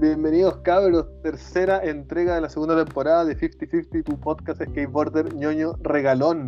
[0.00, 6.44] Bienvenidos cabros, tercera entrega de la segunda temporada de 50-50, tu podcast skateboarder ñoño regalón,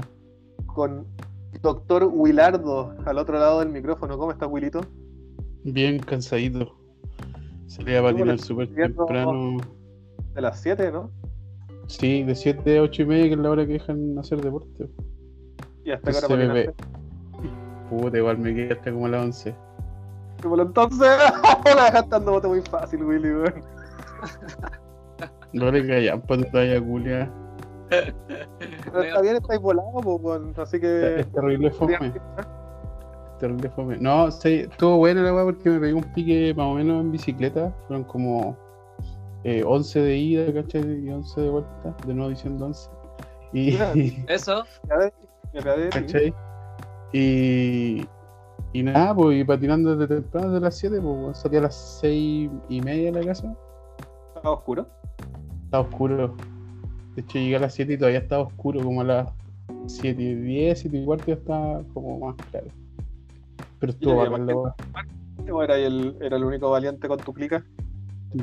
[0.66, 1.06] con
[1.62, 4.16] Doctor Willardo al otro lado del micrófono.
[4.18, 4.80] ¿Cómo estás, Wilito?
[5.64, 6.76] Bien cansadito.
[7.66, 9.56] Salí a patinar súper temprano.
[10.34, 11.10] De las 7, ¿no?
[11.86, 14.88] Sí, de 7 a 8 y media, que es la hora que dejan hacer deporte.
[15.84, 17.00] Y hasta Entonces ahora me ve- patinaste.
[17.90, 19.54] Puta, igual me quedé hasta como a las 11.
[20.42, 21.00] Lo entonces,
[21.64, 23.64] la dejaste dando bote muy fácil, Willy, weón.
[25.52, 27.30] No le callan para tu talla, culia.
[27.88, 30.54] Pero está bien, estáis volados, weón.
[30.56, 31.20] Así que.
[31.20, 32.12] Es terrible fome.
[33.38, 33.96] Terrible fome.
[33.98, 37.12] No, sí, estuvo buena la weá porque me pegué un pique más o menos en
[37.12, 37.74] bicicleta.
[37.86, 38.56] Fueron como
[39.44, 40.82] eh, 11 de ida, ¿cachai?
[40.82, 41.96] Y 11 de vuelta.
[42.06, 42.90] De nuevo diciendo 11.
[43.52, 43.78] Y.
[44.28, 44.64] Eso.
[45.90, 46.32] ¿cachai?
[47.12, 48.06] Y,
[48.72, 52.50] y nada, pues, y patinando desde temprano, desde las 7, pues, salí a las 6
[52.68, 53.54] y media de la casa.
[54.36, 54.86] Estaba oscuro.
[55.64, 56.36] Estaba oscuro.
[57.16, 59.32] De hecho, llegué a las 7 y todavía estaba oscuro, como a las
[59.86, 62.68] 7 y 10, 7 y cuarto ya estaba como más claro.
[63.80, 64.74] Pero estuvo bacán la weá.
[65.50, 67.64] ¿O era el, era el único valiente con tu clica?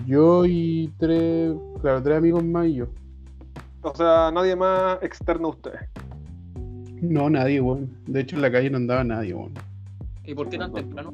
[0.05, 2.87] Yo y tres, claro, tres amigos más y yo.
[3.81, 5.79] O sea, nadie más externo a ustedes.
[7.01, 7.95] No, nadie, weón.
[8.07, 9.53] De hecho, en la calle no andaba nadie, weón.
[10.27, 11.13] ¿Y por qué tan temprano?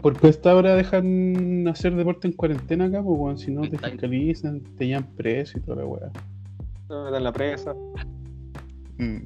[0.00, 3.40] Porque a esta hora dejan hacer deporte en cuarentena acá, pues.
[3.40, 6.10] Si no, te fiscalizan, te llevan preso y toda la weá.
[6.88, 7.74] En la presa.
[8.98, 9.18] Mm.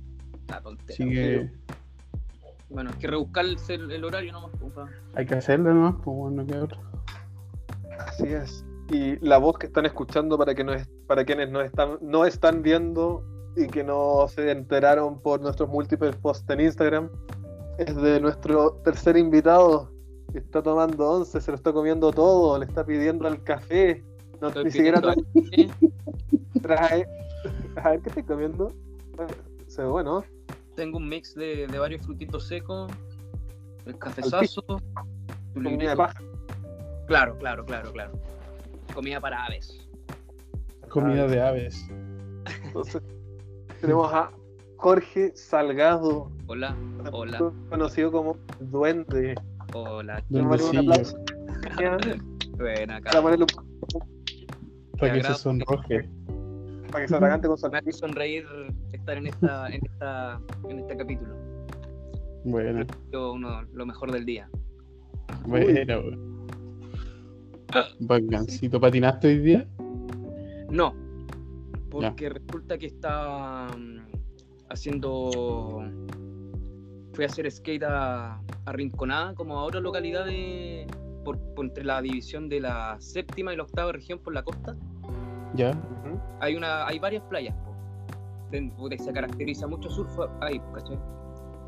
[0.48, 0.94] La tontera.
[0.94, 1.50] Así que
[2.70, 4.52] Bueno, hay que rebuscarse el, el horario nomás.
[4.58, 4.72] pues,
[5.14, 6.80] hay que hacerlo nomás, pues, weón, no queda otra.
[7.98, 8.64] Así es.
[8.90, 12.24] Y la voz que están escuchando para que no es, para quienes no están, no
[12.24, 13.22] están viendo
[13.56, 17.10] y que no se enteraron por nuestros múltiples posts en Instagram
[17.80, 19.90] es de nuestro tercer invitado
[20.32, 24.02] que está tomando once, se lo está comiendo todo, le está pidiendo al café,
[24.40, 25.16] no, Estoy ni siquiera trae,
[26.62, 27.08] trae-
[27.76, 28.72] A ver, ¿qué estoy comiendo?
[29.66, 30.24] Se ve bueno.
[30.76, 32.90] Tengo un mix de, de varios frutitos secos,
[33.86, 34.62] el cafezazo,
[35.54, 36.22] Comida de paja.
[37.06, 38.12] Claro, claro, claro, claro.
[38.94, 39.88] Comida para aves.
[40.88, 41.86] Comida de aves.
[42.64, 43.02] Entonces,
[43.80, 44.30] tenemos a
[44.80, 46.74] Jorge Salgado, Hola,
[47.12, 49.34] hola, conocido como Duende.
[49.74, 50.16] hola.
[50.16, 50.72] Aplauso
[52.56, 56.08] Buena, para ponerle un Para que se sonroje.
[56.90, 58.46] para que se atragante con su Me hace sonreír
[58.92, 61.34] estar en esta, en esta, en este capítulo.
[62.44, 64.48] Bueno, Yo uno, lo mejor del día.
[65.46, 66.46] bueno, weón.
[68.00, 68.80] Bacancito.
[68.80, 69.68] ¿Patinaste hoy día?
[70.70, 70.94] No,
[71.90, 74.09] porque resulta que está mm,
[74.70, 75.82] haciendo.
[77.12, 80.86] Fui a hacer skate a, a Rinconada, como a otra localidad de.
[81.24, 84.74] Por, por entre la división de la séptima y la octava región por la costa.
[85.54, 85.72] Ya.
[86.40, 87.54] Hay una hay varias playas.
[88.50, 90.98] De- se caracteriza mucho surf ahí, ¿cachai?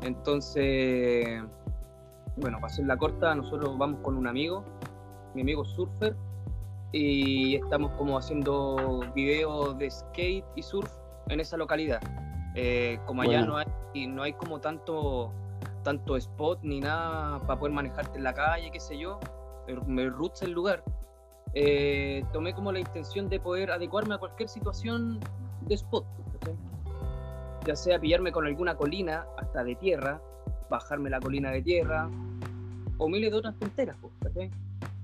[0.01, 1.43] Entonces,
[2.37, 4.65] bueno, para hacer la corta, nosotros vamos con un amigo,
[5.33, 6.15] mi amigo surfer,
[6.91, 10.91] y estamos como haciendo videos de skate y surf
[11.29, 12.01] en esa localidad.
[12.55, 13.53] Eh, como allá Bueno.
[13.53, 15.31] no hay no hay como tanto
[15.83, 19.19] tanto spot ni nada para poder manejarte en la calle, qué sé yo,
[19.67, 20.83] el roots el lugar.
[21.55, 25.19] eh, tomé como la intención de poder adecuarme a cualquier situación
[25.67, 26.03] de spot,
[27.67, 30.19] ya sea pillarme con alguna colina hasta de tierra,
[30.69, 32.09] bajarme la colina de tierra,
[32.97, 34.49] o miles de otras tonteras, ¿cachai?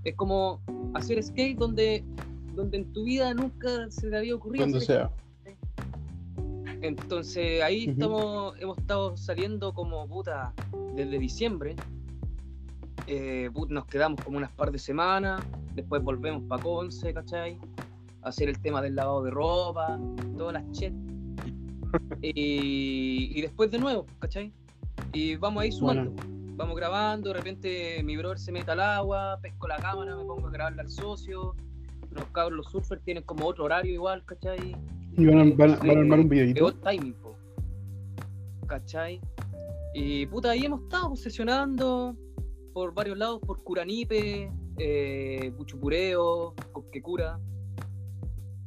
[0.04, 0.59] Es como
[0.96, 2.04] hacer skate donde,
[2.56, 4.66] donde en tu vida nunca se te había ocurrido.
[6.81, 10.53] Entonces ahí estamos, hemos estado saliendo como puta
[10.95, 11.75] desde diciembre.
[13.07, 15.41] Eh, nos quedamos como unas par de semanas,
[15.73, 17.57] después volvemos para Conce, ¿cachai?
[18.22, 19.99] A hacer el tema del lavado de ropa,
[20.37, 20.93] todas las chet.
[22.22, 24.53] y, y después de nuevo, ¿cachai?
[25.14, 26.14] Y vamos ahí sumando.
[26.55, 30.47] Vamos grabando, de repente mi brother se mete al agua, pesco la cámara, me pongo
[30.47, 31.55] a grabarle al socio.
[32.11, 34.76] Los cabros, los surfers tienen como otro horario igual, ¿cachai?
[35.17, 36.66] Y van a, van a- van a armar un de videito.
[36.66, 37.35] old timing, po.
[38.67, 39.20] ¿Cachai?
[39.94, 42.16] Y puta, ahí hemos estado sesionando
[42.73, 47.40] por varios lados, por Curanipe, eh, Puchupureo, Cosquecura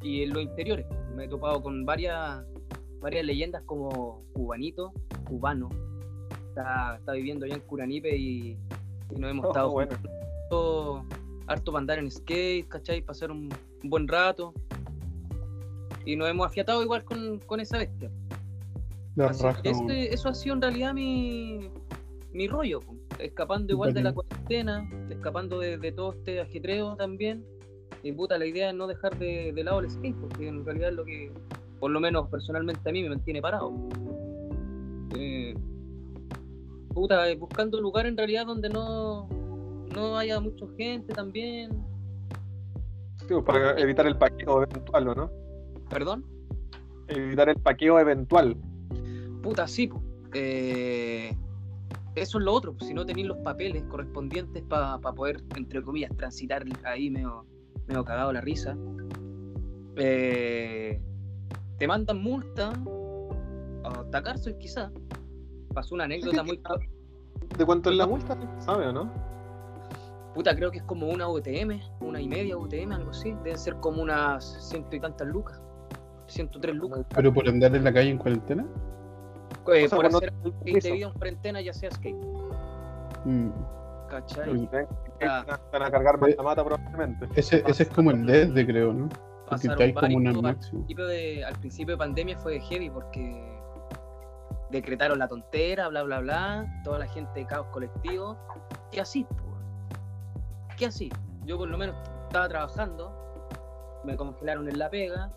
[0.02, 0.86] y en los interiores.
[1.14, 2.44] Me he topado con varias,
[3.00, 4.92] varias leyendas como Cubanito,
[5.24, 5.68] Cubano.
[6.48, 8.58] Está, está viviendo allá en Curanipe y,
[9.10, 9.96] y nos hemos Oh, estado bueno.
[11.52, 13.02] Harto para andar en skate, ¿cachai?
[13.02, 13.48] Pasar un,
[13.84, 14.52] buen rato.
[16.04, 18.10] Y nos hemos afiatado igual con, con esa bestia.
[19.18, 21.70] Así ese- eso ha sido en realidad mi,
[22.32, 22.80] mi rollo.
[22.80, 22.96] po.
[23.18, 27.44] escapando igual de la cuarentena, escapando de, de todo este ajetreo también.
[28.02, 30.88] Y puta, la idea es no dejar de, de lado el skate, porque en realidad
[30.90, 31.30] es lo que,
[31.78, 33.72] por lo menos personalmente a mí, me mantiene parado.
[35.16, 35.54] Eh,
[36.94, 39.28] puta, buscando un lugar en realidad donde no,
[39.94, 41.70] no haya mucha gente también.
[43.18, 45.30] Sí, pues, para evitar el paqueo eventual, ¿o ¿no?
[45.88, 46.24] ¿Perdón?
[47.08, 48.56] Evitar el paqueo eventual.
[49.42, 49.90] Puta, sí.
[50.34, 51.36] Eh,
[52.14, 56.14] eso es lo otro, pues, si no tenéis los papeles correspondientes para poder, entre comillas,
[56.16, 57.44] transitar ahí medio,
[57.86, 58.76] medio cagado la risa,
[59.96, 61.00] eh,
[61.78, 62.72] te mandan multa,
[63.84, 64.92] hasta cárcel quizás.
[65.74, 66.60] Pasó una anécdota muy...
[67.56, 68.38] ¿De cuánto es la multa?
[68.60, 69.31] ¿Sabe o no?
[70.34, 73.32] Puta, creo que es como una UTM, una y media UTM, algo así.
[73.44, 75.60] Deben ser como unas ciento y tantas lucas.
[76.26, 77.04] 103 lucas.
[77.14, 78.64] ¿Pero por andar en la calle en cuarentena?
[79.74, 80.88] Eh, O sea, por hacer permiso.
[80.88, 82.16] debido a cuarentena, ya sea skate.
[83.24, 83.50] Mm.
[84.08, 84.68] ¿Cachai?
[85.18, 87.28] Te van a cargar más la mata probablemente.
[87.36, 89.08] Ese, ese es como el desde, creo, ¿no?
[89.08, 90.78] Porque Pasaron hay como una varios- al máximo.
[90.80, 93.52] principio de, al principio de pandemia fue heavy porque
[94.70, 98.36] decretaron la tontera, bla, bla, bla, toda la gente de caos colectivo.
[98.90, 99.24] ¿Qué así?
[99.24, 99.51] po?
[100.76, 101.10] ¿Qué así?
[101.44, 101.96] Yo por lo menos
[102.26, 103.12] estaba trabajando,
[104.04, 105.32] me congelaron en la pega.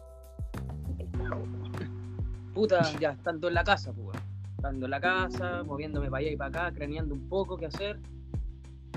[2.54, 4.18] Puta, ya estando en la casa, pues.
[4.56, 8.00] Estando en la casa, moviéndome para allá y para acá, craneando un poco qué hacer.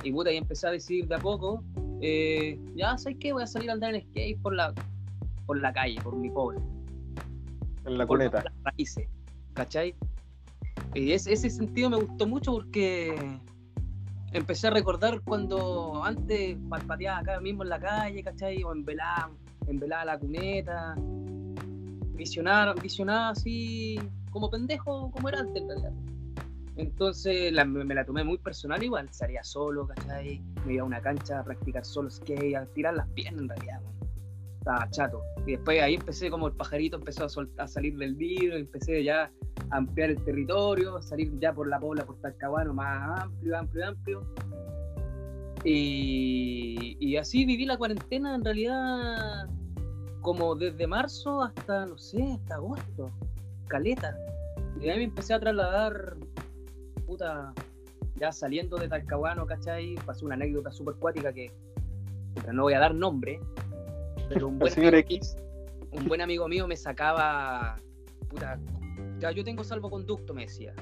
[0.02, 1.64] Y puta, y empecé a decidir de a poco,
[2.00, 3.32] eh, ya, ¿sabes qué?
[3.32, 4.72] Voy a salir a andar en skate por la,
[5.46, 6.58] por la calle, por mi pobre.
[7.84, 8.44] En la por cuneta.
[8.44, 9.08] las raíces,
[9.54, 9.94] ¿cachai?
[10.94, 13.40] Y ese, ese sentido me gustó mucho porque
[14.32, 18.62] empecé a recordar cuando antes palpateaba acá mismo en la calle, ¿cachai?
[18.62, 19.30] O en velada,
[19.66, 20.94] en velada la cuneta,
[22.14, 23.98] visionar, visionaba así
[24.30, 25.92] como pendejo, como era antes en realidad.
[26.76, 30.40] Entonces me la tomé muy personal igual, salía solo, ¿cachai?
[30.64, 33.80] Me iba a una cancha a practicar solo skate, a tirar las piernas en realidad,
[33.82, 33.97] weón.
[34.68, 35.22] Estaba chato.
[35.46, 39.02] Y después ahí empecé como el pajarito empezó a, sol- a salir del vidrio, empecé
[39.02, 39.30] ya
[39.70, 44.34] a ampliar el territorio, salir ya por la pobla, por Talcahuano, más amplio, amplio, amplio.
[45.64, 49.48] Y, y así viví la cuarentena en realidad
[50.20, 53.10] como desde marzo hasta, no sé, hasta agosto.
[53.68, 54.18] Caleta.
[54.82, 56.14] Y ahí me empecé a trasladar,
[57.06, 57.54] puta,
[58.16, 59.94] ya saliendo de Talcahuano, ¿cachai?
[60.04, 61.50] Pasó una anécdota súper cuática que,
[62.52, 63.40] no voy a dar nombre,
[64.28, 65.36] pero un buen, señor X.
[65.92, 67.76] un buen amigo mío me sacaba,
[68.28, 68.58] puta,
[69.18, 70.74] ya yo tengo salvoconducto, me decía.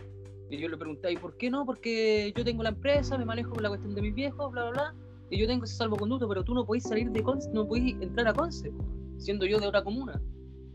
[0.49, 1.67] Y yo le pregunté, ¿y por qué no?
[1.67, 4.71] Porque yo tengo la empresa, me manejo con la cuestión de mis viejos, bla, bla,
[4.71, 4.95] bla.
[5.31, 8.29] Y yo tengo ese salvoconducto, pero tú no podés salir de Conce, no podés entrar
[8.29, 8.73] a Conce,
[9.19, 10.21] siendo yo de otra comuna.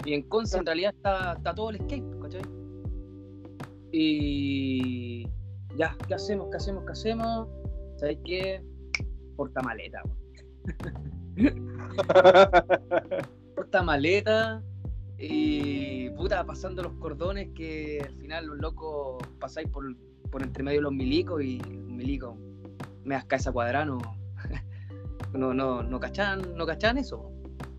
[0.03, 2.41] Y en Conce en realidad está, está todo el skate, ¿cachai?
[3.94, 5.24] Y
[5.77, 6.50] ya, ¿qué hacemos?
[6.50, 6.83] ¿Qué hacemos?
[6.85, 7.47] ¿Qué hacemos?
[7.97, 8.62] ¿Sabes qué?
[9.38, 10.01] Porta maleta,
[13.56, 14.62] porta maleta
[15.18, 19.95] y puta pasando los cordones que al final los locos pasáis por,
[20.30, 22.38] por entre medio de los milicos y milico
[23.04, 23.98] me das esa cuadrano
[25.33, 27.28] no no no cachan no cachan eso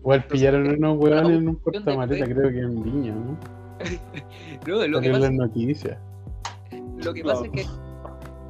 [0.03, 3.37] Igual pillaron unos huevones en un portamaleta, creo que en Viña, ¿no?
[4.67, 5.97] no, lo que pasa, las noticias.
[6.97, 7.45] lo que pasa No.
[7.45, 7.65] es que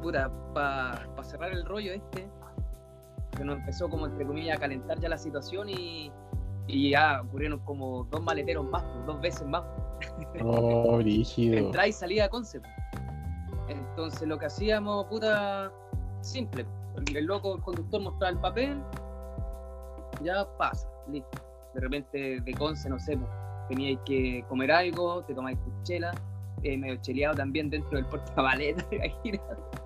[0.02, 2.26] puta para cerrar el rollo este
[3.34, 6.10] que nos empezó como entre comillas a calentar ya la situación y
[6.66, 9.64] y ya ocurrieron como dos maleteros más, pues, dos veces más.
[10.42, 11.58] Oh, brígido.
[11.58, 12.66] entrada y salida a concept.
[13.68, 15.72] Entonces lo que hacíamos, puta,
[16.20, 16.64] simple.
[16.96, 18.82] El, el loco, el conductor mostraba el papel,
[20.22, 21.38] ya pasa, listo.
[21.74, 23.30] De repente de Conce, no sé, pues,
[23.68, 26.14] teníais que comer algo, te tomáis tu chela,
[26.62, 28.06] eh, medio cheleado también dentro del.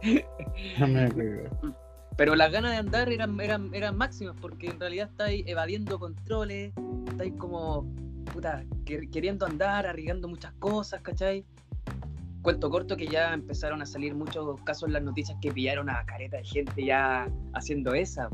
[0.02, 1.50] Déjame cagar.
[2.18, 6.72] Pero las ganas de andar eran, eran, eran máximas porque en realidad estáis evadiendo controles,
[7.08, 7.86] estáis como
[8.32, 11.44] puta, quer- queriendo andar, arriesgando muchas cosas, ¿cachai?
[12.42, 16.04] Cuento corto que ya empezaron a salir muchos casos en las noticias que pillaron a
[16.06, 18.28] careta de gente ya haciendo esa,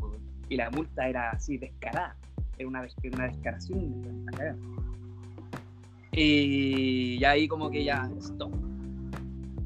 [0.49, 2.17] y la multa era así descarada,
[2.57, 4.03] era una, una descaración.
[6.13, 8.51] Y ya ahí como que ya, stop.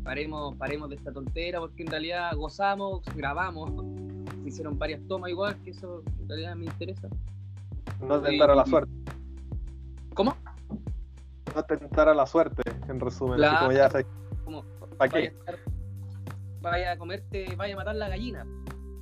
[0.09, 3.71] Paremos, paremos de esta tontera porque en realidad gozamos, grabamos,
[4.43, 7.11] se hicieron varias tomas igual, que eso en realidad me interesa.
[8.00, 8.91] No tentar a la suerte.
[10.15, 10.35] ¿Cómo?
[11.55, 13.45] No tentar a la suerte, en resumen.
[13.45, 13.91] Así como ya.
[14.47, 14.62] Como,
[14.97, 15.19] ¿Para vaya, qué?
[15.27, 15.59] a estar-
[16.62, 18.47] vaya a comerte, vaya a matar la gallina,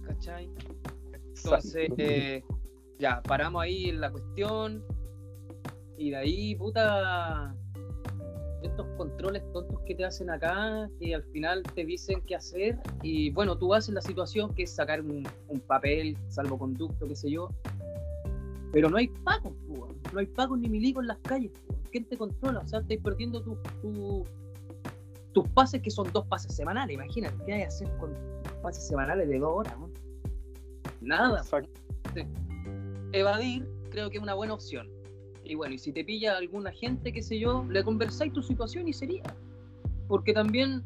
[0.08, 0.50] ¿cachai?
[1.36, 2.42] Entonces, eh,
[2.98, 4.84] ya, paramos ahí en la cuestión.
[5.98, 7.54] Y de ahí, puta.
[8.62, 13.30] Estos controles tontos que te hacen acá, que al final te dicen qué hacer, y
[13.30, 17.48] bueno, tú haces la situación que es sacar un, un papel, salvoconducto, qué sé yo,
[18.72, 19.52] pero no hay pagos,
[20.12, 21.50] no hay pagos ni milicos en las calles.
[21.66, 21.74] po.
[21.90, 22.60] ¿Quién te controla?
[22.60, 24.24] O sea, estáis perdiendo tu, tu-
[25.32, 26.94] tus pases, que son dos pases semanales.
[26.94, 28.12] Imagínate, ¿qué hay que hacer con
[28.62, 29.78] pases semanales de dos horas?
[29.78, 29.90] no?
[31.00, 31.38] Nada.
[31.38, 31.70] Exacto.
[33.12, 34.88] Evadir creo que es una buena opción.
[35.48, 38.88] Y bueno, y si te pilla alguna gente, qué sé yo, le conversáis tu situación
[38.88, 39.22] y sería.
[40.08, 40.82] Porque también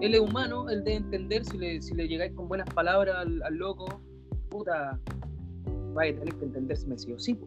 [0.00, 3.42] él es humano, él debe entender si le, si le llegáis con buenas palabras al,
[3.42, 4.00] al loco,
[4.48, 4.98] puta,
[5.94, 7.34] vaya a tener que entenderse sí o sí.
[7.34, 7.46] po.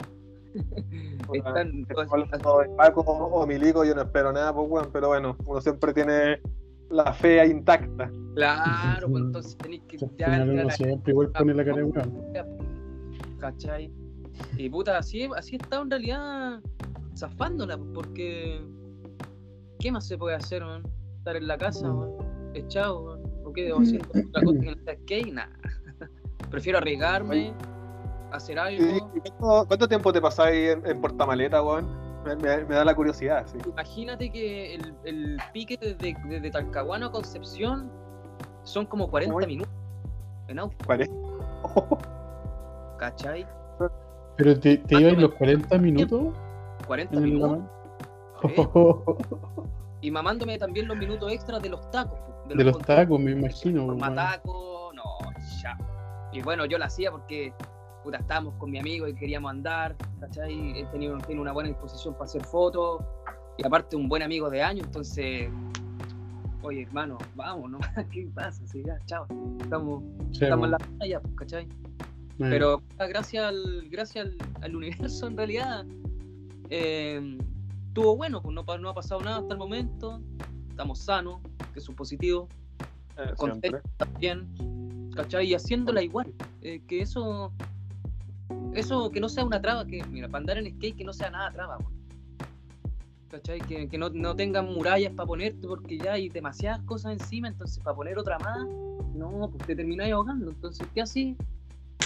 [1.33, 1.85] Están-
[2.75, 6.39] Paco o Milico, yo no espero nada, pues, weón, pero bueno, uno siempre tiene
[6.89, 8.11] la fe intacta.
[8.35, 12.43] Claro, pues entonces tenéis que ya uno siempre igual pone la cara de.
[13.39, 13.91] ¿Cachai?
[14.57, 16.59] Y puta, así, así está en realidad
[17.15, 18.61] zafándola, porque
[19.79, 20.83] ¿qué más se puede hacer, man?
[21.17, 22.09] Estar en la casa, man,
[22.53, 23.21] echado, man.
[23.43, 24.01] ¿O qué debo hacer?
[24.09, 25.33] ¿Otra cosa que no sea skate?
[25.33, 25.51] Nada.
[26.51, 27.53] Prefiero arriesgarme,
[28.31, 29.11] hacer ¿Y, algo.
[29.39, 31.87] cuánto, cuánto tiempo te pasáis en, en portamaleta, weón?
[32.23, 33.57] Me, me- me da la curiosidad, sí.
[33.67, 37.91] Imagínate que el, el pique desde, desde Talcahuano a Concepción
[38.63, 39.47] son como 40 Uy.
[39.47, 39.73] minutos
[40.47, 41.09] en auto, ¿Cuál es?
[42.99, 43.47] ¿cachai?
[44.37, 46.33] Pero te, te no, los 40 minutos
[46.87, 47.59] 40 en el minutos.
[50.03, 52.19] Y mamándome también los minutos extras de los tacos.
[52.47, 53.85] De los tacos, me imagino.
[53.95, 55.03] Mataco, no,
[55.61, 55.77] ya.
[56.33, 57.53] Y bueno, yo lo hacía porque
[58.03, 60.79] puta, estábamos con mi amigo y queríamos andar, ¿cachai?
[60.79, 63.03] Él tenía, una buena disposición para hacer fotos
[63.57, 65.49] y aparte un buen amigo de años, entonces,
[66.63, 67.79] oye hermano, vamos, ¿no?
[68.11, 68.65] ¿Qué pasa?
[68.65, 69.27] Sí, ya, chao.
[69.61, 71.67] Estamos, Sí, estamos en la playa, pues, ¿cachai?
[72.39, 75.85] Eh, Pero puta, gracias al, gracias al, al universo en realidad,
[76.69, 77.37] eh,
[77.87, 80.21] estuvo bueno, pues no, pa- no ha pasado nada hasta el momento,
[80.69, 81.39] estamos sanos,
[81.73, 82.47] que es un positivo
[83.17, 83.33] Eh,
[83.97, 84.47] también,
[85.15, 85.47] ¿cachai?
[85.47, 86.33] Y haciéndola igual.
[86.61, 87.51] eh, que eso,
[88.73, 91.29] eso que no sea una traba, que mira, para andar en skate que no sea
[91.29, 91.91] nada traba, weón.
[93.29, 93.59] ¿cachai?
[93.61, 97.79] Que, que no, no tengan murallas para ponerte porque ya hay demasiadas cosas encima, entonces
[97.83, 98.65] para poner otra más,
[99.13, 100.49] no, pues te termináis ahogando.
[100.51, 101.35] Entonces, ¿qué así?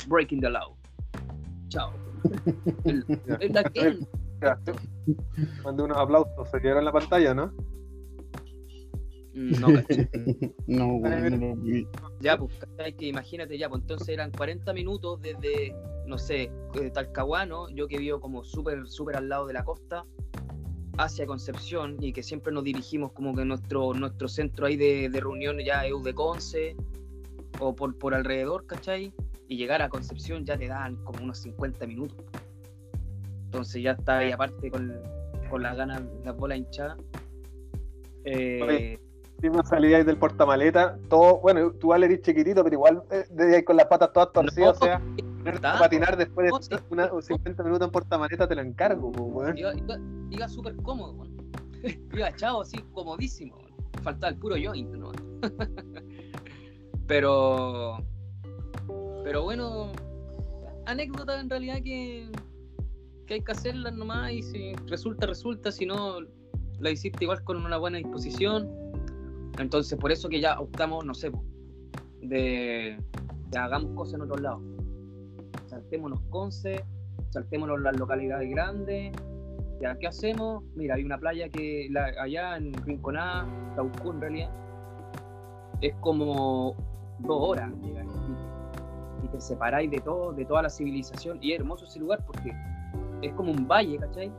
[0.08, 0.76] Breaking the law.
[1.70, 1.92] Chao.
[2.86, 3.06] El-
[3.40, 4.00] el la que-
[4.42, 4.60] Ya.
[5.64, 7.54] Mandé unos aplausos, se quedaron en la pantalla, ¿no?
[9.34, 10.10] No, ¿cachai?
[10.68, 11.86] no, weón, no vi.
[12.22, 12.96] Ya, pues, ¿cachai?
[12.96, 15.76] Que imagínate ya, pues entonces eran 40 minutos desde,
[16.08, 20.06] no sé, de Talcahuano, yo que vivo como súper, súper al lado de la costa,
[20.98, 25.20] hacia Concepción, y que siempre nos dirigimos como que nuestro, nuestro centro ahí de, de
[25.20, 26.76] reunión ya es de Conce,
[27.60, 29.14] o por, por alrededor, ¿cachai?
[29.48, 32.18] Y llegar a Concepción ya te dan como unos 50 minutos.
[33.46, 34.94] Entonces ya está ahí aparte con,
[35.50, 36.98] con las ganas, las bolas hinchadas.
[38.26, 39.00] Eh,
[39.42, 43.64] me salíais del portamaleta, todo, bueno, tú igual eres chiquitito, pero igual eh, desde ahí
[43.64, 45.02] con las patas todas torcidas, o sea,
[45.80, 46.84] patinar después no, de sí.
[46.90, 49.58] una, 50 minutos en portamaleta te lo encargo, pues, weón.
[49.58, 49.98] Iba, iba,
[50.32, 51.36] iba súper cómodo, weón.
[52.14, 53.58] Iba echado así, comodísimo.
[54.02, 55.12] Faltaba el puro joint, ¿no?
[57.08, 57.98] pero.
[59.26, 59.92] Pero bueno,
[60.86, 62.30] anécdota en realidad que,
[63.26, 66.18] que hay que hacerlas nomás y si resulta, resulta, si no,
[66.80, 68.70] la hiciste igual con una buena disposición.
[69.58, 71.32] Entonces, por eso que ya optamos, no sé,
[72.22, 73.00] de,
[73.50, 74.62] de hagamos cosas en otros lados.
[75.66, 76.86] Saltémonos Conce,
[77.32, 79.12] saltémonos las localidades grandes.
[79.82, 80.64] Ya, ¿qué hacemos?
[80.76, 84.52] Mira, hay una playa que la- allá en Rinconá, Taucú en realidad,
[85.82, 86.76] es como
[87.22, 87.90] dos horas y
[89.40, 91.38] separáis de todo, de toda la civilización.
[91.42, 92.54] Y es hermoso ese lugar porque
[93.22, 94.32] es como un valle, ¿cachai?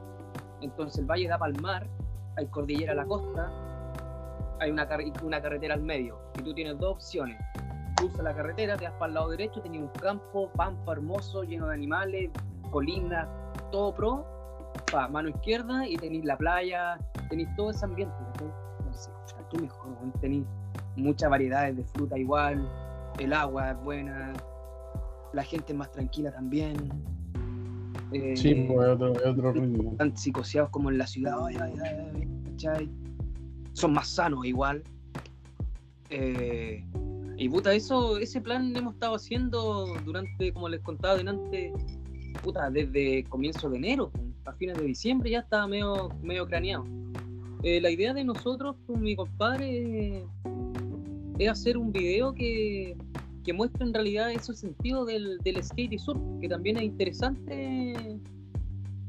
[0.60, 1.86] Entonces el valle da para el mar,
[2.36, 3.50] hay cordillera a la costa,
[4.60, 4.88] hay una,
[5.22, 6.18] una carretera al medio.
[6.38, 7.38] Y tú tienes dos opciones.
[7.96, 11.68] Cruzas la carretera, te das para el lado derecho, tenés un campo, pampa hermoso, lleno
[11.68, 12.30] de animales,
[12.70, 13.26] colinas,
[13.70, 14.26] todo pro.
[14.92, 16.98] Pa, mano izquierda y tenéis la playa,
[17.30, 18.14] tenéis todo ese ambiente.
[18.32, 18.48] ¿cachai?
[18.92, 19.10] Sé,
[19.40, 19.88] aquí mejor,
[20.20, 20.44] tenéis
[20.96, 22.68] muchas variedades de fruta igual,
[23.18, 24.32] el agua es buena,
[25.36, 26.76] la gente es más tranquila también.
[28.12, 29.94] Eh, Sí, pues es otro, otro ritmo.
[29.98, 32.90] tan psicoseados como en la ciudad, ay, ay, ay, ay, ¿cachai?
[33.74, 34.82] Son más sanos igual.
[36.10, 36.84] Eh,
[37.36, 41.72] y puta, eso, ese plan hemos estado haciendo durante, como les contaba delante,
[42.42, 44.10] puta, desde comienzo de enero,
[44.46, 46.84] a fines de diciembre ya estaba medio, medio craneado.
[47.62, 50.24] Eh, la idea de nosotros con mi compadre
[51.38, 52.96] es hacer un video que,
[53.46, 58.18] que muestre en realidad ese sentido del, del skate y surf, que también es interesante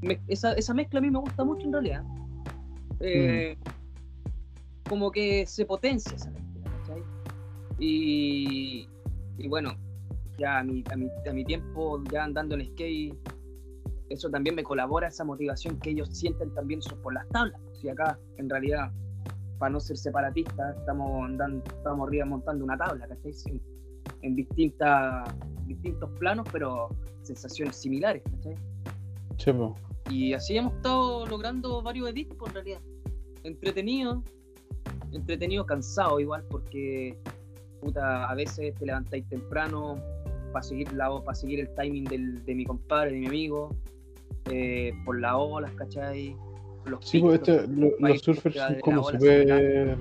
[0.02, 2.04] me- esa, esa mezcla a mí me gusta mucho en realidad.
[3.00, 3.58] Eh,
[4.88, 7.04] como que se potencia esa lectura, ¿cachai?
[7.80, 8.88] Y,
[9.40, 9.72] y bueno,
[10.38, 13.16] ya a mi, a, mi, a mi tiempo, ya andando en skate,
[14.10, 17.60] eso también me colabora esa motivación que ellos sienten también por las tablas.
[17.74, 18.92] Si acá, en realidad,
[19.58, 23.34] para no ser separatistas, estamos andando, estamos arriba montando una tabla, ¿cachai?
[24.22, 25.30] En, distintas,
[25.66, 26.90] distintos planos, pero
[27.24, 28.56] sensaciones similares, ¿cachai?
[29.38, 29.76] Chepo.
[30.10, 32.82] Y así hemos estado logrando varios edits, pues, en realidad.
[33.44, 34.24] Entretenido,
[35.12, 37.18] entretenido, cansado igual, porque
[37.82, 40.02] puta, a veces te levantáis temprano
[40.52, 43.70] para seguir, la, para seguir el timing del, de mi compadre, de mi amigo,
[44.50, 46.36] eh, por las olas, ¿cachai?
[46.86, 49.98] Los Sí, pues picos, este, lo- los surfers son como súper.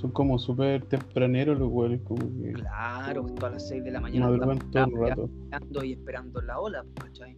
[0.00, 4.00] Son como súper tempraneros los güeyes, como que Claro, pues, todas las 6 de la
[4.00, 5.24] mañana madrugan todo el rato.
[5.24, 7.36] esperando y esperando la ola, pues, ¿cachai?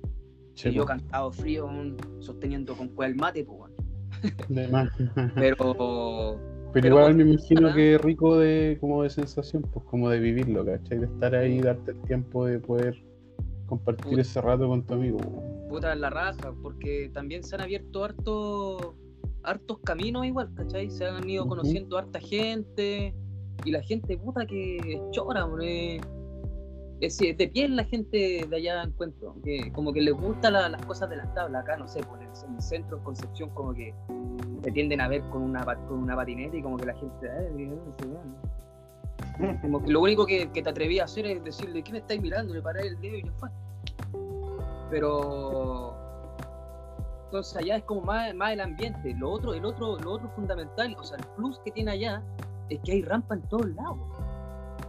[0.54, 1.68] Sí, y yo cantado frío,
[2.20, 3.72] sosteniendo con cuál mate, pues,
[4.48, 4.90] de más.
[5.36, 6.40] Pero, Pero,
[6.72, 7.76] pero igual me imagino ajá.
[7.76, 10.98] que rico de como de sensación, pues como de vivirlo, ¿cachai?
[10.98, 13.02] De estar ahí, darte el tiempo de poder
[13.66, 14.20] compartir Puta.
[14.20, 15.18] ese rato con tu amigo.
[15.68, 18.94] puta, en la raja, porque también se han abierto harto,
[19.42, 20.90] hartos caminos igual, ¿cachai?
[20.90, 23.14] Se han ido conociendo harta gente
[23.64, 26.00] y la gente, puta, que chora, man, es,
[27.00, 30.84] es, de piel la gente de allá encuentro, que como que les gustan la- las
[30.84, 33.72] cosas de las tablas, acá no sé, por el, en el centro, en Concepción, como
[33.74, 33.94] que
[34.62, 37.52] te tienden a ver con una, con una patineta y como que la gente, "Eh,
[37.56, 39.60] ¿qué es ese weón?".
[39.62, 42.52] como que lo único que, que te atreví a hacer es decirle, ¿quién estáis mirando?
[42.52, 43.48] Le paré el dedo y ya fue.
[44.90, 45.94] Pero
[47.30, 49.14] entonces allá es como más, más el ambiente.
[49.14, 52.24] Lo otro, el otro, lo otro fundamental, o sea, el plus que tiene allá
[52.68, 53.98] es que hay rampa en todos lados.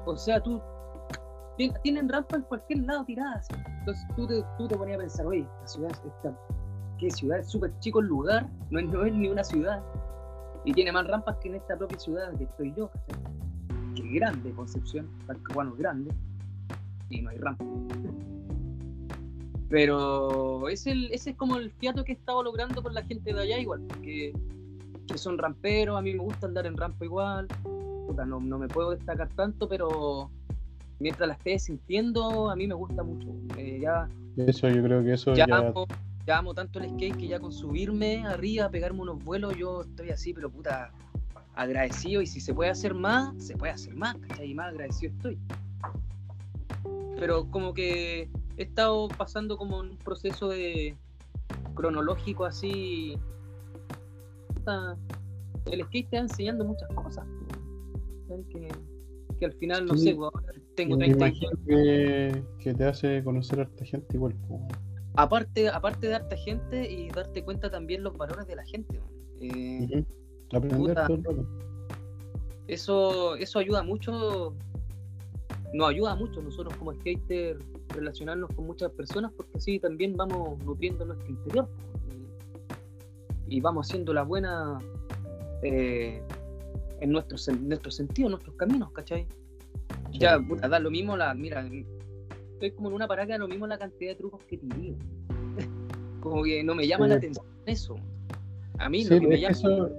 [0.07, 0.60] O sea, tú
[1.60, 3.48] tien- tienen rampa en cualquier lado tiradas.
[3.79, 6.33] Entonces tú te, tú te ponías a pensar, oye, esta ciudad, esta,
[6.98, 7.38] ¿qué ciudad?
[7.38, 9.83] Es súper chico el lugar, no es, no es ni una ciudad.
[10.66, 13.24] Y tiene más rampas que en esta propia ciudad que estoy yo, ¿cachai?
[13.94, 16.11] Que grande Concepción, Talcahuano es grande,
[17.09, 17.66] y no hay rampa.
[19.72, 23.42] Pero ese, ese es como el fiato que he estado logrando con la gente de
[23.42, 24.34] allá igual, porque
[25.07, 27.48] que son ramperos, a mí me gusta andar en rampa igual,
[28.05, 30.29] puta, no, no me puedo destacar tanto, pero
[31.00, 33.29] mientras la esté sintiendo, a mí me gusta mucho.
[33.57, 35.88] Eh, ya, Eso yo creo que eso ya, ya, amo,
[36.27, 40.10] ya amo tanto el skate que ya con subirme arriba, pegarme unos vuelos, yo estoy
[40.10, 40.92] así, pero puta,
[41.55, 44.51] agradecido y si se puede hacer más, se puede hacer más, ¿cachai?
[44.51, 45.40] Y más agradecido estoy.
[47.18, 50.96] Pero como que he estado pasando como un proceso de
[51.75, 53.18] cronológico así.
[55.72, 57.25] el skate te va enseñando muchas cosas.
[58.50, 58.70] Que,
[59.40, 60.09] que al final, no Sí.
[60.09, 61.59] sé, ahora tengo me 30 imagino años.
[61.68, 64.33] que, que te hace conocer a esta gente igual.
[64.48, 64.61] pues.
[65.16, 69.01] Aparte, aparte de darte gente y darte cuenta también los valores de la gente.
[69.42, 70.05] Eh, Ujú.
[70.53, 71.07] Aprender Puta.
[71.07, 71.48] todo el rato.
[72.68, 74.55] eso, eso ayuda mucho,
[75.74, 77.57] nos ayuda mucho nosotros como skater
[77.90, 81.68] relacionarnos con muchas personas porque así también vamos nutriendo nuestro interior
[83.48, 84.79] y, y vamos haciendo la buena
[85.64, 86.22] eh,
[87.00, 89.27] en nuestros en nuestros sentidos, en nuestros caminos, ¿cachai?
[90.14, 91.66] Ya, puta, da lo mismo la, mira,
[92.53, 94.96] estoy como en una parada lo mismo la cantidad de trucos que tiré.
[96.22, 97.10] como que no me llama Sí.
[97.10, 97.96] la atención eso.
[98.77, 99.90] A mí Sí, lo que me llama eso,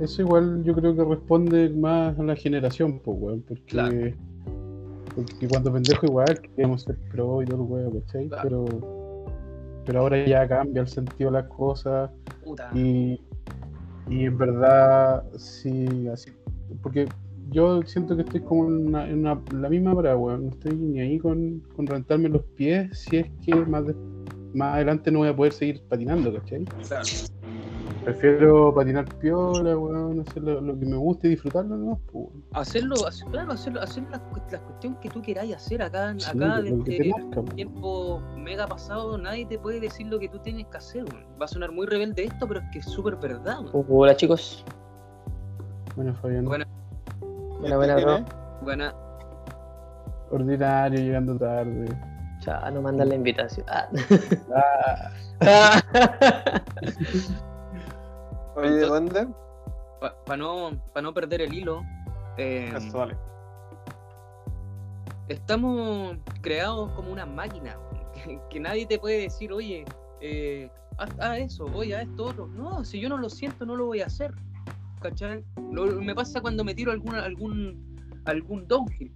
[0.00, 4.12] eso igual yo creo que responde más a la generación, pues, weón, porque, Claro.
[5.26, 8.28] Porque cuando pendejo igual queríamos ser pro y todo el weón, ¿cachai?
[8.28, 8.42] Claro.
[8.66, 9.24] Pero,
[9.84, 12.10] pero ahora ya cambia el sentido de las cosas
[12.44, 12.70] puta.
[12.74, 13.20] y,
[14.08, 16.30] y en verdad, sí, así,
[16.82, 17.06] porque
[17.50, 21.00] yo siento que estoy como en, una- en una- la misma weón, no estoy ni
[21.00, 23.96] ahí con, con rentarme los pies si es que más, de-
[24.54, 26.64] más adelante no voy a poder seguir patinando, ¿cachai?
[26.86, 27.04] Claro.
[28.08, 32.00] Prefiero patinar piola, weón, hacer lo, lo que me guste y disfrutarlo, ¿no?
[32.10, 34.18] Pues, hacerlo, hacer- claro, hacerlo, hacer la,
[34.50, 37.42] la cuestión que tú queráis hacer acá, sí, acá desde po.
[37.54, 41.04] tiempo mega pasado, nadie te puede decir lo que tú tienes que hacer.
[41.04, 41.26] weón.
[41.38, 43.60] Va a sonar muy rebelde esto, pero es que es súper verdad.
[43.74, 43.84] weón.
[43.90, 44.64] Hola chicos.
[45.94, 46.64] Bueno, Fabián, Bueno.
[47.60, 48.16] Buena, buena, ¿Quién bro.
[48.16, 48.24] es?
[48.62, 48.94] Buena,
[50.30, 51.88] ordinario, llegando tarde.
[52.40, 53.66] Chao, no mandan la invitación.
[53.68, 53.86] Ah,
[55.42, 55.82] Ah.
[58.58, 59.28] Oye, Entonces- ¿dónde?
[60.26, 61.82] para no, pa no perder el hilo,
[62.36, 63.16] eh, Eso, vale.
[65.28, 67.76] estamos creados como una máquina,
[68.14, 69.84] que, que nadie te puede decir, oye,
[70.20, 72.46] eh, haz, haz eso, oye, haz esto otro.
[72.48, 74.32] No, si yo no lo siento, no lo voy a hacer.
[75.00, 75.44] ¿Cachai?
[75.70, 79.12] Lo- me pasa cuando me tiro alguna, algún, algún downhill.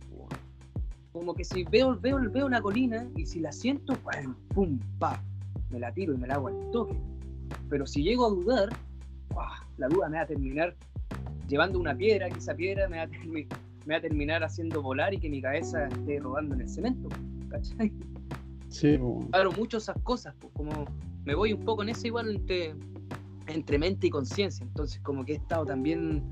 [1.12, 4.34] Como que si veo, veo, veo la colina y si la siento, ¡pum!
[4.54, 5.20] pum, pa,
[5.70, 6.98] me la tiro y me la hago al toque.
[7.68, 8.68] Pero si llego a dudar,
[9.32, 9.48] ¡guau!
[9.78, 10.74] la duda me va a terminar
[11.48, 13.46] llevando una piedra, que esa piedra me va, a me
[13.94, 17.08] va a terminar haciendo volar y que mi cabeza esté rodando en el cemento,
[17.50, 17.92] ¿cachai?
[18.68, 18.98] Sí.
[19.30, 20.86] Claro, mucho esas cosas, pues, como
[21.24, 22.74] me voy un poco en eso igual entre,
[23.48, 26.22] entre mente y conciencia, entonces como que he estado también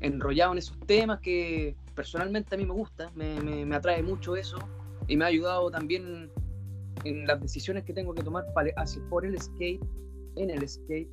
[0.00, 4.34] enrollado en esos temas que personalmente a mí me gusta, me, me- me atrae mucho
[4.36, 4.58] eso
[5.06, 6.30] y me ha ayudado también
[7.04, 8.72] en las decisiones que tengo que tomar para,
[9.08, 9.80] por el skate,
[10.36, 11.08] en el skate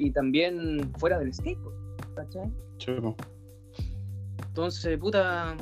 [0.00, 1.76] y también fuera del skate, pues,
[2.14, 2.50] ¿cachai?
[4.48, 5.56] Entonces, puta,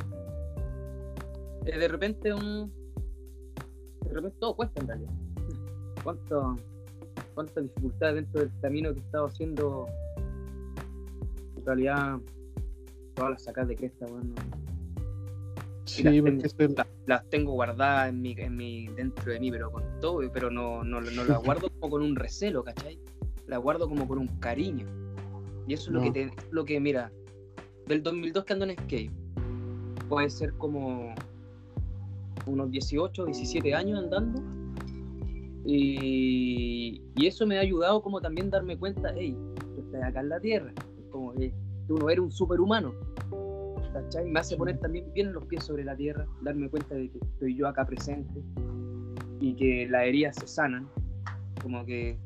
[1.66, 2.72] eh, de repente un...
[4.04, 5.12] De repente todo cuesta en realidad.
[6.04, 6.56] ¿Cuánto,
[7.34, 9.86] cuánta dificultad dentro del camino que he estado haciendo?
[11.56, 12.18] En realidad,
[13.14, 14.34] todas las sacas de cresta, bueno,
[15.84, 19.72] Sí, las porque tengo, las tengo guardadas en mi, en mi, dentro de mí, pero
[19.72, 23.00] con todo, pero no, no, no las guardo como con un recelo, ¿cachai?
[23.48, 24.86] Las guardo como con un cariño.
[25.66, 26.12] Y eso es lo No.
[26.12, 27.10] que te, lo que, mira,
[27.86, 29.10] del 2002 que ando en skate,
[30.08, 31.14] puede ser como
[32.46, 34.40] unos 18, 17 años andando.
[35.66, 39.36] Y, y eso me ha ayudado como también darme cuenta, hey,
[39.74, 40.72] tú estás acá en la Tierra,
[41.10, 41.52] como que
[41.86, 42.92] tú no eres un superhumano,
[43.92, 44.26] ¿cachai?
[44.30, 47.54] Me hace poner también bien los pies sobre la tierra, darme cuenta de que estoy
[47.56, 48.42] yo acá presente
[49.40, 50.88] y que las heridas se sanan,
[51.62, 52.18] como que.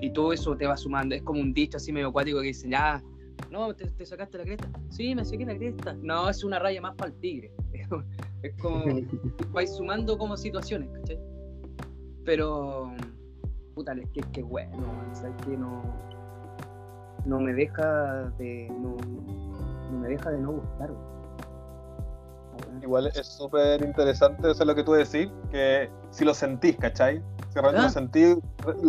[0.00, 1.14] Y todo eso te va sumando.
[1.14, 3.02] Es como un dicho así medio acuático que dice, ya,
[3.50, 4.68] no, te, te sacaste la cresta.
[4.90, 5.94] Sí, me saqué la cresta.
[6.02, 7.52] No, es una raya más para el tigre.
[8.42, 8.84] es como.
[9.52, 11.18] vais sumando como situaciones, ¿cachai?
[12.24, 12.92] Pero.
[13.74, 15.82] Puta, es que es que bueno, man, ¿sabes que no.
[17.24, 18.68] No me deja de.
[18.70, 18.96] No,
[19.90, 20.90] no me deja de no gustar.
[20.92, 22.80] Ah.
[22.82, 27.22] Igual es súper interesante eso es lo que tú decís, que si lo sentís, ¿cachai?
[27.50, 27.84] Si realmente Ah.
[27.84, 28.36] lo sentís,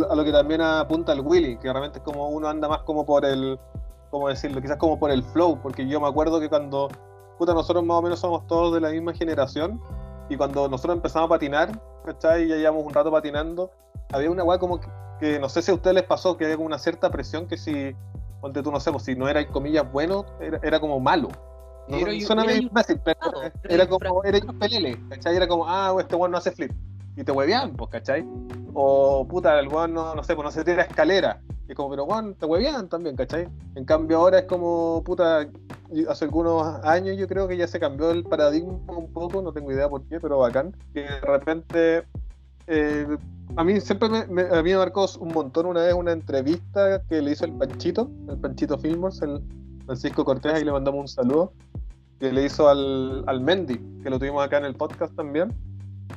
[0.09, 3.05] a lo que también apunta el Willy, que realmente es como uno anda más como
[3.05, 3.59] por el,
[4.11, 4.61] ¿cómo decirlo?
[4.61, 6.87] Quizás como por el flow, porque yo me acuerdo que cuando,
[7.39, 9.81] puta, nosotros más o menos somos todos de la misma generación,
[10.29, 12.47] y cuando nosotros empezamos a patinar, ¿cachai?
[12.47, 13.71] Ya llevamos un rato patinando,
[14.13, 14.87] había una weá como que,
[15.19, 17.57] que no sé si a ustedes les pasó, que había como una cierta presión que
[17.57, 17.95] si,
[18.41, 21.29] ponte tú, no sé, pues si no era, comillas, bueno, era, era como malo.
[21.87, 23.19] No, Era suena medio imbécil, pero
[23.67, 25.35] era como, era un pelele, ¿cachai?
[25.35, 26.71] Era como, ah, este weón no hace flip.
[27.15, 28.25] Y te huevean, pues, ¿cachai?
[28.73, 31.41] O, puta, el weón no, no sé, pues no se tira escalera.
[31.67, 33.47] Y es como, pero weón, te huevean también, ¿cachai?
[33.75, 35.47] En cambio ahora es como, puta,
[36.07, 39.71] hace algunos años yo creo que ya se cambió el paradigma un poco, no tengo
[39.71, 40.75] idea por qué, pero bacán.
[40.93, 42.03] Que de repente,
[42.67, 43.05] eh,
[43.57, 47.01] a mí siempre me, me- a mí me marcó un montón una vez una entrevista
[47.09, 49.41] que le hizo el Panchito, el Panchito Filmos, el
[49.85, 51.51] Francisco Cortés, y le mandamos un saludo
[52.19, 55.51] que le hizo al, al Mendy, que lo tuvimos acá en el podcast también,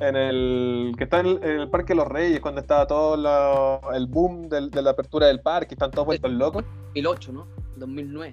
[0.00, 3.80] en el que está en el, en el Parque los Reyes, cuando estaba todo la-
[3.94, 6.64] el boom de la apertura del parque, están todos vueltos locos.
[6.94, 7.46] 2008, ¿no?
[7.76, 8.32] 2009.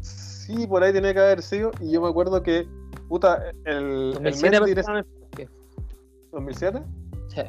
[0.00, 2.68] Sí, por ahí tiene que haber sido, y yo me acuerdo que,
[3.08, 4.70] puta, el, el 2007 Mendy...
[4.72, 5.48] empezaron el parque.
[6.32, 6.84] ¿2007?
[7.28, 7.40] Sí.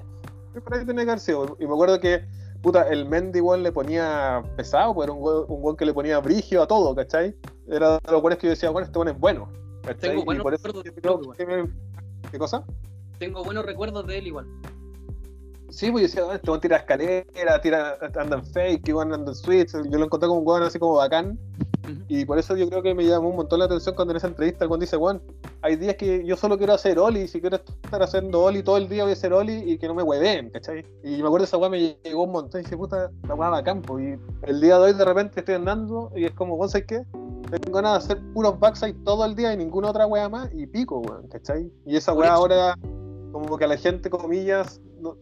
[0.54, 1.58] Sí, por ahí tenía que haber sido.
[1.60, 2.26] Y me acuerdo que,
[2.62, 6.62] puta, el Mendy, weón, le ponía pesado, pues era un un que le ponía brigio
[6.62, 7.36] a todo, ¿cachai?
[7.68, 9.50] Era de los weones que yo decía, bueno, este weón es bueno,
[9.84, 10.10] ¿cachai?
[10.12, 11.86] Tengo Y buenos por eso recuerdos yo de creo Mendy, que me-
[12.32, 12.64] ¿Qué cosa?
[13.20, 14.48] Tengo buenos recuerdos de él igual.
[15.70, 19.36] Sí, pues yo decía, "Ah, este tira escalera, tira, anda en fake, igual anda en
[19.36, 19.72] switch.
[19.74, 21.38] Yo lo encontré como un weón así como bacán.
[22.08, 24.28] Y por eso yo creo que me llamó un montón la atención cuando en esa
[24.28, 25.22] entrevista el weón dice, weón,
[25.62, 28.88] hay días que yo solo quiero hacer Oli, si quiero estar haciendo Oli todo el
[28.88, 30.86] día voy a hacer Oli y que no me hueven, ¿cachai?
[31.04, 33.82] Y me acuerdo esa weá me llegó un montón y dije, puta, la weá bacán,
[33.82, 34.00] po".
[34.00, 37.04] Y el día de hoy de repente estoy andando y es como, weón, ¿sabes qué?
[37.52, 40.66] Tengo ganas de hacer puros backside todo el día y ninguna otra weá más y
[40.68, 41.72] pico, weón, ¿cachai?
[41.86, 42.76] Y esa weá ahora,
[43.42, 45.18] como que a la gente, comillas, no,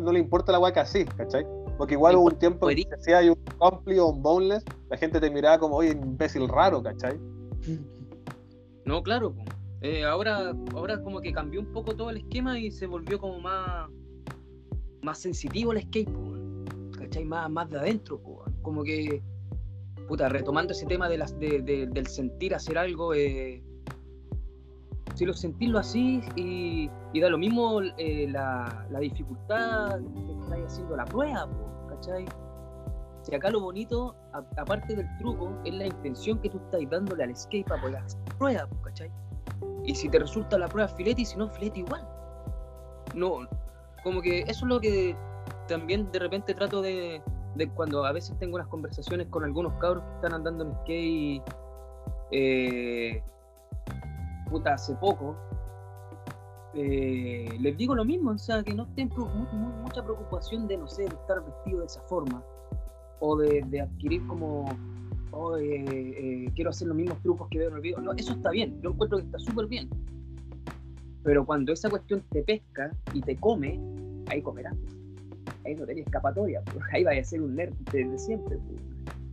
[0.00, 1.46] no le importa la que así, ¿cachai?
[1.76, 5.20] Porque igual hubo un tiempo que si hay un compli o un boneless, la gente
[5.20, 7.16] te miraba como, oye, imbécil raro, ¿cachai?
[8.84, 9.34] No, claro.
[9.82, 13.38] Eh, ahora, ahora como que cambió un poco todo el esquema y se volvió como
[13.38, 13.88] más,
[15.02, 16.10] más sensitivo el skate.
[16.98, 17.24] ¿cachai?
[17.24, 18.20] Más, más de adentro,
[18.62, 19.22] como que,
[20.08, 23.62] puta, retomando ese tema de las, de- de- del sentir hacer algo, eh,
[25.18, 26.88] si lo sentirlo así y,
[27.20, 32.24] da lo mismo eh, la, la dificultad que estáis haciendo la prueba, po, ¿cachai?
[33.22, 34.14] Si acá lo bonito,
[34.56, 38.20] aparte del truco, es la intención que tú estás dándole al skate para poder hacer
[38.28, 39.10] la prueba, po, ¿cachai?
[39.84, 42.08] Y si te resulta la prueba filete y si no, filete igual.
[43.16, 43.40] No,
[44.04, 45.16] como que eso es lo que
[45.66, 47.20] también de repente trato de,
[47.56, 51.42] de cuando a veces tengo unas conversaciones con algunos cabros que están andando en skate,
[52.30, 53.20] eh,
[54.48, 55.36] puta, hace poco,
[56.74, 61.02] eh, les digo lo mismo, o sea, que no estén mucha preocupación de, no sé,
[61.02, 62.42] de estar vestido de esa forma,
[63.20, 64.64] o de, de adquirir como
[65.32, 68.00] oh, eh, eh, quiero hacer los mismos trucos que veo en el video.
[68.00, 69.88] No, eso está bien, yo encuentro que está súper bien.
[71.22, 73.80] Pero cuando esa cuestión te pesca y te come,
[74.28, 74.76] ahí comerás.
[75.64, 76.84] Ahí no tenés escapatoria, pues.
[76.92, 78.56] ahí vaya a ser un nerd desde siempre.
[78.56, 78.80] pues.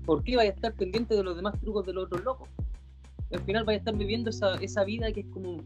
[0.05, 2.49] ¿Por qué vaya a estar pendiente de los demás trucos de los otros locos?
[3.31, 5.57] Al final vaya a estar viviendo esa, esa vida que es como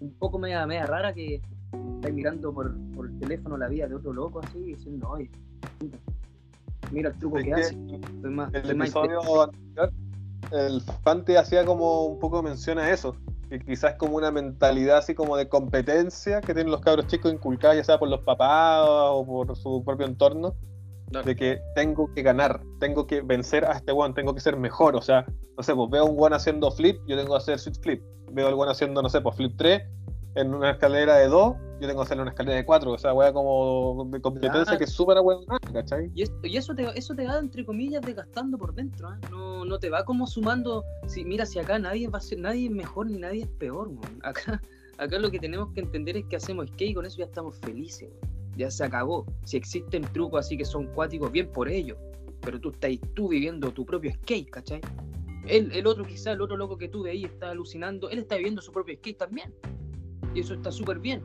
[0.00, 1.40] un poco media, media rara que
[1.96, 5.30] estáis mirando por, por el teléfono la vida de otro loco así y diciendo, oye,
[6.90, 7.76] mira el truco Es que, que hace.
[8.28, 9.92] Más, el episodio anterior,
[10.52, 13.16] el Fante hacía como un poco mención a eso,
[13.48, 17.76] que quizás como una mentalidad así como de competencia que tienen los cabros chicos inculcados,
[17.76, 20.54] ya sea por los papás o por su propio entorno,
[21.10, 21.26] Claro.
[21.26, 24.96] de que tengo que ganar, tengo que vencer a este one, tengo que ser mejor,
[24.96, 25.24] o sea,
[25.56, 28.48] no sé, pues veo un one haciendo flip, yo tengo que hacer switch flip, veo
[28.48, 29.82] al one haciendo, no sé, pues flip 3
[30.36, 33.12] en una escalera de 2, yo tengo que hacerle una escalera de 4, o sea,
[33.14, 34.78] wea como de competencia Claro.
[34.78, 36.10] que es súper buena, ¿cachai?
[36.14, 39.08] Y, esto- y eso, te, eso te va, entre comillas, desgastando por dentro.
[39.08, 39.18] ¿ah?
[39.30, 40.82] No, no te va como sumando.
[41.06, 43.92] Si, mira, si acá nadie va a ser, nadie es mejor ni nadie es peor.
[44.24, 44.60] Acá,
[44.98, 47.56] acá lo que tenemos que entender es que hacemos skate y con eso ya estamos
[47.58, 48.08] felices.
[48.56, 49.26] Ya se acabó.
[49.44, 51.98] Si existen trucos así que son cuáticos, bien por ellos.
[52.40, 54.80] Pero tú estás tú viviendo tu propio skate, ¿cachai?
[55.46, 58.62] El, el otro, quizá el otro loco que tú ahí está alucinando, él está viviendo
[58.62, 59.54] su propio skate también.
[60.34, 61.22] Y eso está súper bien.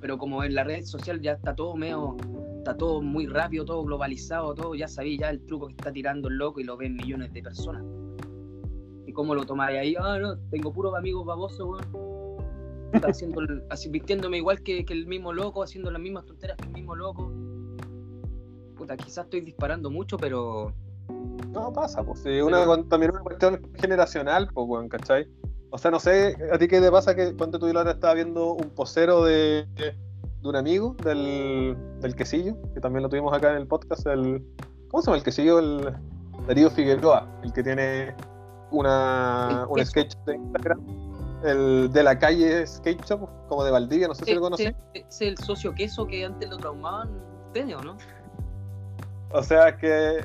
[0.00, 2.16] Pero como en la red social ya está todo medio
[2.60, 6.28] está todo muy rápido, todo globalizado, todo, ya sabía ya el truco que está tirando
[6.28, 7.82] el loco y lo ven millones de personas.
[9.06, 9.94] ¿Y cómo lo tomáis ahí?
[9.98, 11.92] Ah, no, tengo puros amigos babosos, weón.
[11.92, 12.09] Puta,
[13.02, 16.72] Haciendo así, vistiéndome igual que, que el mismo loco, haciendo las mismas tonteras que el
[16.72, 17.32] mismo loco.
[18.76, 20.72] Puta, quizás estoy disparando mucho, pero
[21.52, 22.20] No pasa, pues.
[22.20, 25.26] Sí, una, con- también una cuestión generacional, pues, weón, ¿cachai?
[25.70, 28.14] O sea, no sé, ¿a ti qué te pasa que cuando tú y Laura estaba
[28.14, 29.94] viendo un posero de, de
[30.48, 34.44] un amigo del, del quesillo, que también lo tuvimos acá en el podcast, el.
[34.88, 35.58] ¿Cómo se llama el quesillo?
[35.60, 35.94] El
[36.48, 38.14] Darío Figueroa, el que tiene
[38.72, 40.80] una, un sketch de Instagram,
[41.44, 44.64] el de la calle Skate Shop, como de Valdivia, no sé si lo conocí.
[44.94, 47.10] ese es el socio queso que antes lo traumaban
[47.46, 47.96] ustedes, ¿o no?
[49.32, 50.24] O sea, que.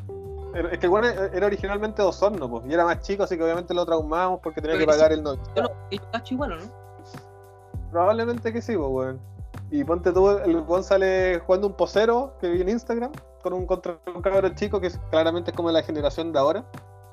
[0.71, 3.43] Es que el bueno era originalmente de Osorno, pues, y era más chico, así que
[3.43, 5.36] obviamente lo traumamos porque tenía que pagar el no.
[5.54, 6.86] Yo lo yo cacho igual, ¿o no?
[7.91, 9.19] Probablemente que sí, pues, weón.
[9.69, 13.65] Y ponte tú, el weón sale jugando un posero que vi en Instagram con un
[13.65, 16.65] contra un cabrón chico que claramente es como la generación de ahora.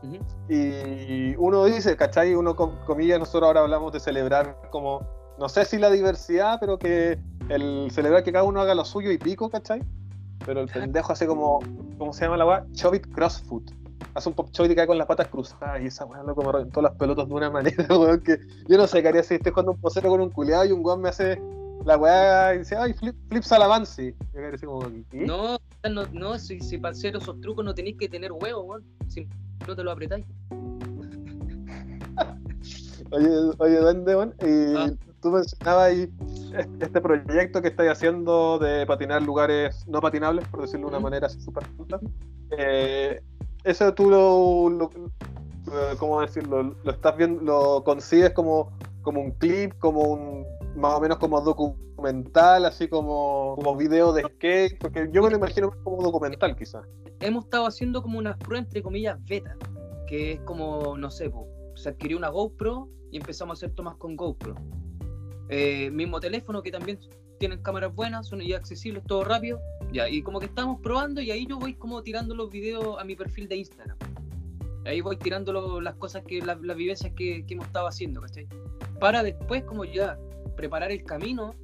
[0.03, 0.19] Ujú.
[0.49, 2.35] Y uno dice, ¿cachai?
[2.35, 5.07] Uno, com- comillas, nosotros ahora hablamos de celebrar como,
[5.39, 9.11] no sé si la diversidad, pero que el celebrar que cada uno haga lo suyo
[9.11, 9.83] y pico, ¿cachai?
[10.45, 11.61] Pero el pendejo hace como,
[11.99, 12.67] ¿cómo se llama la weá?
[12.73, 13.71] Chobit Crossfoot.
[14.15, 16.53] Hace un pop chobit y cae con las patas cruzadas y esa weá loco me
[16.53, 18.39] reventó las pelotas de una manera, weón, que
[18.69, 20.85] yo no sé qué haría si estoy jugando un posero con un culeado y un
[20.85, 21.41] weón me hace
[21.85, 23.17] la weá dice, ay, flip,
[24.67, 25.27] como, ¿qué?
[25.27, 25.59] No,
[25.91, 28.85] no, no, si, si para hacer esos trucos no tenéis que tener huevos, weón.
[29.09, 29.27] Si
[29.67, 30.25] no te lo apretáis.
[33.11, 34.91] Oye, oye, duende, weón, y Ah.
[35.21, 36.11] tú mencionabas ahí
[36.57, 40.99] este- este proyecto que estáis haciendo de patinar lugares no patinables, por decirlo de una
[40.99, 41.05] Ujú.
[41.05, 42.01] manera así súper tonta.
[42.57, 43.21] Eh,
[43.65, 44.91] eso tú lo, lo-
[45.99, 46.75] ¿cómo decirlo?
[46.85, 51.41] Lo estás viendo, lo concibes como, como un clip, como un más o menos como
[51.41, 56.57] documental, así como, como video de skate, porque yo me lo imagino más como documental
[56.57, 56.85] quizás.
[57.21, 59.57] Hemos estado haciendo como una prueba, entre comillas, beta.
[60.07, 61.33] Que es como, no sé,
[61.75, 64.55] se adquirió una GoPro y empezamos a hacer tomas con GoPro.
[65.49, 66.99] Eh, mismo teléfono que también
[67.39, 69.61] tienen cámaras buenas, son ya accesibles, todo rápido.
[69.93, 73.05] Ya, y como que estamos probando y ahí yo voy como tirando los videos a
[73.05, 73.99] mi perfil de Instagram.
[74.85, 78.49] Ahí voy tirando las cosas que, las, las vivencias que, que hemos estado haciendo, ¿cachai?
[78.99, 80.19] Para después como ya
[80.57, 81.55] preparar el camino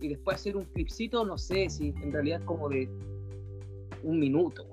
[0.00, 2.88] y después hacer un clipcito, no sé si en realidad es como de
[4.02, 4.66] un minuto,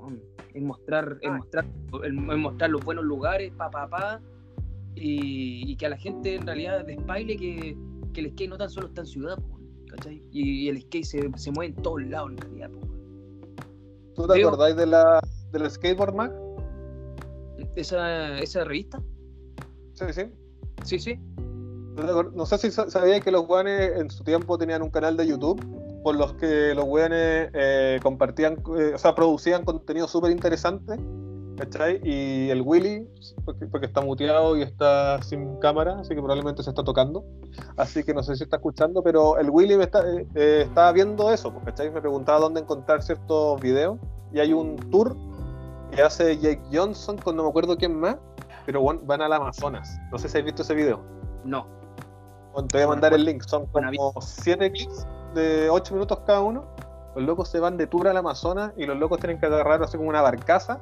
[0.54, 1.38] en mostrar, en Ah.
[1.38, 1.66] mostrar,
[2.04, 4.22] en, en mostrar los buenos lugares, pa pa pa,
[4.96, 7.78] y, y que a la gente en realidad despaile que,
[8.14, 9.38] que el skate no tan solo está en ciudad,
[9.88, 10.24] ¿cachai?
[10.32, 12.80] Y, y el skate se, se mueve en todos lados en realidad, po.
[14.16, 15.20] ¿Tú te Creo- acordáis de la,
[15.52, 16.34] del Skateboard Mag?
[17.76, 19.02] esa, esa revista,
[19.94, 20.22] Sí, sí.
[20.86, 21.20] sí, sí,
[22.34, 25.28] ¿No sé si sa- sabíais que los weones en su tiempo tenían un canal de
[25.28, 25.62] YouTube
[26.04, 30.96] por los que los weones eh, compartían, eh, o sea, producían contenido súper interesante,
[31.58, 32.00] ¿cachai?
[32.06, 33.06] Y el Willy,
[33.70, 37.26] porque, está muteado y está sin cámara, así que probablemente se está tocando,
[37.76, 40.94] así que no sé si está escuchando, pero el Willy me está, eh, eh, estaba
[40.94, 41.92] viendo eso, pues, ¿cachai?
[41.92, 43.98] Me preguntaba dónde encontrar ciertos videos
[44.32, 45.18] y hay un tour
[45.92, 48.16] que hace Jake Johnson con no me acuerdo quién más,
[48.66, 49.98] pero bueno, van al Amazonas.
[50.14, 51.02] No sé si habéis visto ese video.
[51.44, 51.68] no,
[52.68, 56.66] Te voy a mandar el link, son como 7 clips de 8 minutos cada uno.
[57.16, 59.98] Los locos se van de tour al Amazonas y los locos tienen que agarrar así
[59.98, 60.80] como una barcaza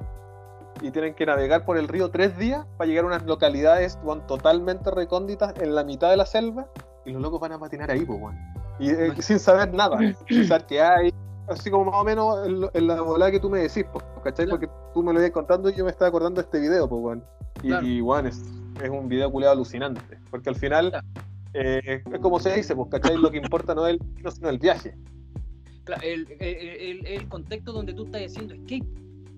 [0.81, 4.91] y tienen que navegar por el río tres días para llegar a unas localidades totalmente
[4.91, 6.67] recónditas en la mitad de la selva
[7.05, 8.37] y los locos van a patinar ahí, pues, weón.
[8.79, 11.13] Y eh, sin saber nada, sin saber qué hay,
[11.47, 14.45] así como más o menos en, la volada que tú me decís, pues, ¿cachai?
[14.45, 14.59] Claro.
[14.59, 17.01] Porque tú me lo ibas contando y yo me estaba acordando de este video, pues,
[17.01, 17.23] weón.
[17.63, 17.87] Y, Claro.
[17.87, 18.43] y, weón, es,
[18.83, 21.07] es un video culiado alucinante, porque al final Claro.
[21.59, 23.17] Eh, es como se dice, pues, ¿cachai?
[23.17, 24.95] Lo que importa no es el destino, sino el viaje.
[26.03, 28.85] El, el, el- el contexto donde tú estás haciendo escape,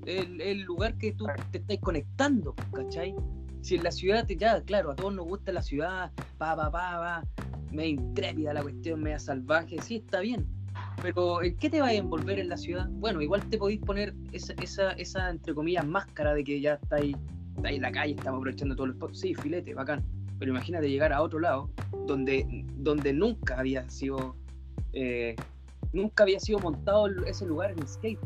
[0.05, 3.13] el, lugar que tú te estás conectando, ¿cachai?
[3.61, 6.71] Si en la ciudad, te, ya, claro, a todos nos gusta la ciudad, pa, pa,
[6.71, 7.23] pa, pa,
[7.71, 10.47] media intrépida la cuestión, media salvaje, sí, está bien.
[11.01, 12.87] Pero ¿en qué te vas a envolver en la ciudad?
[12.89, 17.15] Bueno, igual te podéis poner esa, esa, esa, entre comillas, máscara de que ya estáis,
[17.57, 19.13] estáis en la calle, estamos aprovechando todo el spot.
[19.13, 20.03] Sí, filete, bacán.
[20.39, 21.69] Pero imagínate llegar a otro lado
[22.09, 22.45] donde,
[22.75, 24.35] donde nunca había sido
[24.93, 25.35] eh,
[25.93, 28.19] nunca había sido montado ese lugar en skate.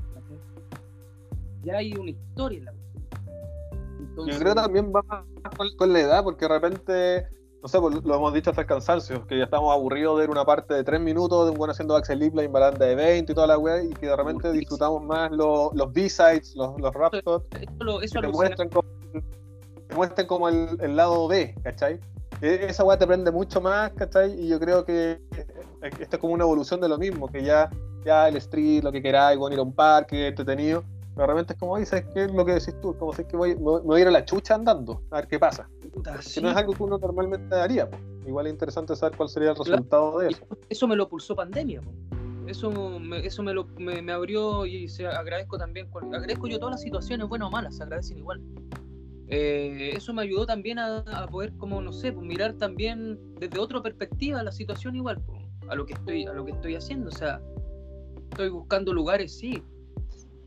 [1.63, 3.03] Ya hay una historia en la cuestión.
[3.99, 5.01] Entonces, Yo creo que también va
[5.57, 7.27] con, con la edad, porque de repente,
[7.61, 10.29] no sé, pues, lo hemos dicho hasta el cansancio, que ya estamos aburridos de ver
[10.29, 13.35] una parte de 3 minutos de un buen haciendo Axel Lipline, baranda de 20 y
[13.35, 17.13] toda la weá, y que de repente disfrutamos más los, los B-sides, los, los rap
[17.13, 18.89] shots, eso, lo- eso que te muestran como,
[19.87, 21.99] te muestran como el, el lado B, ¿cachai?
[22.43, 24.37] Esa weá te prende mucho más, ¿cachai?
[24.37, 25.21] Y yo creo que
[25.81, 27.69] esto es como una evolución de lo mismo, que ya,
[28.03, 30.83] ya el street, lo que queráis, bueno, ir a un parque, entretenido,
[31.15, 32.97] pero realmente es como, oye, ¿sabes qué es lo que decís tú?
[32.97, 35.39] Como sé que voy, me voy a ir a la chucha andando, a ver qué
[35.39, 35.69] pasa.
[35.93, 37.89] puta, Que sí, no es algo que uno normalmente haría.
[38.27, 40.45] Igual es interesante saber cuál sería el resultado de eso.
[40.67, 41.81] eso me lo pulsó pandemia.
[42.45, 45.87] Eso me, eso me, lo, me, me abrió y se agradezco también.
[46.11, 48.41] Agradezco yo todas las situaciones, buenas o malas, se agradecen igual.
[49.35, 53.81] Eh, eso me ayudó también a, poder, como no sé, pues, mirar también desde otra
[53.81, 57.09] perspectiva la situación igual, po, a lo que estoy, a lo que estoy haciendo.
[57.09, 57.41] O sea,
[58.29, 59.63] estoy buscando lugares, sí,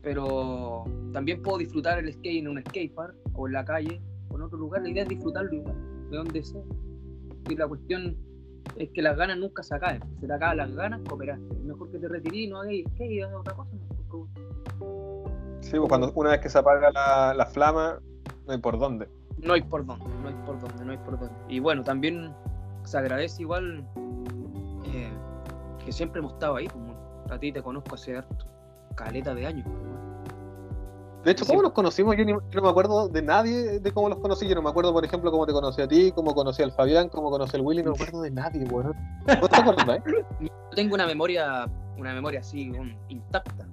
[0.01, 4.43] pero también puedo disfrutar el skate en un skatepark o en la calle o en
[4.43, 4.83] otro lugar.
[4.83, 5.75] La idea es disfrutarlo igual,
[6.09, 6.61] de donde sea.
[7.49, 8.15] Y la cuestión
[8.77, 10.01] es que las ganas nunca se acaben.
[10.21, 11.55] Se te acaban las ganas, cooperaste.
[11.65, 13.71] Mejor que te retirís y no hagáis skate hagas otra cosa.
[13.73, 15.25] ¿no?
[15.59, 16.89] Sí, pues cuando una vez que se apaga
[17.33, 17.99] la flama,
[18.47, 19.07] no hay por dónde.
[19.37, 21.35] No hay por dónde, no hay por dónde, no hay por dónde.
[21.49, 22.33] Y bueno, también
[22.83, 23.85] se agradece igual
[24.85, 25.11] eh,
[25.83, 26.67] que siempre hemos estado ahí.
[26.67, 26.95] Como
[27.29, 28.45] a ti te conozco hace harto,
[28.95, 29.65] caleta de años.
[29.67, 29.87] pues.
[31.25, 31.51] De hecho, Sí.
[31.51, 32.15] ¿cómo nos conocimos?
[32.15, 34.47] Yo, ni- yo no me acuerdo de nadie de cómo los conocí.
[34.47, 37.09] Yo no me acuerdo, por ejemplo, cómo te conocí a ti, cómo conocí al Fabián,
[37.09, 37.83] cómo conocí al Willy.
[37.83, 38.93] No me acuerdo de nadie, weón.
[39.41, 40.01] ¿Vos te acuerdas, eh?
[40.39, 42.71] Yo tengo una memoria, una memoria así,
[43.09, 43.67] intacta.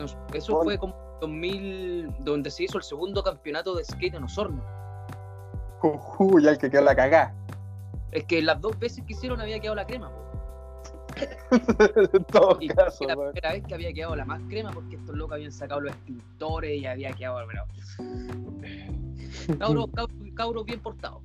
[0.00, 4.62] Nos- eso fue como 2000, donde se hizo el segundo campeonato de skate en Osorno.
[6.18, 7.34] Uy, ya el que quedó la cagá.
[8.12, 10.10] Es que las dos veces que hicieron había quedado la crema.
[12.12, 15.16] en todo Y caso, la primera vez que había quedado la más crema porque estos
[15.16, 17.38] locos habían sacado los extintores y había quedado.
[19.58, 21.22] Cabros, cabros, cabros bien portados.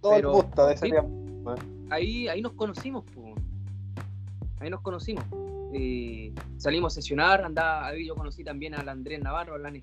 [0.00, 0.92] Todo pero- el gusto de ese sí.
[0.92, 1.54] tiempo.
[1.90, 3.34] Ahí, ahí nos conocimos, po.
[4.60, 5.24] ahí nos conocimos.
[5.72, 9.80] Y salimos a sesionar, andaba, ahí yo conocí también al Andrés Navarro, al ANG.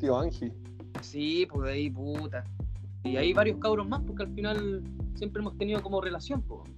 [0.00, 0.52] Tío Ángel.
[1.00, 2.44] Sí, pues de ahí, puta.
[3.04, 4.82] Y hay varios cabros más, porque al final
[5.14, 6.68] siempre hemos tenido como relación, pues.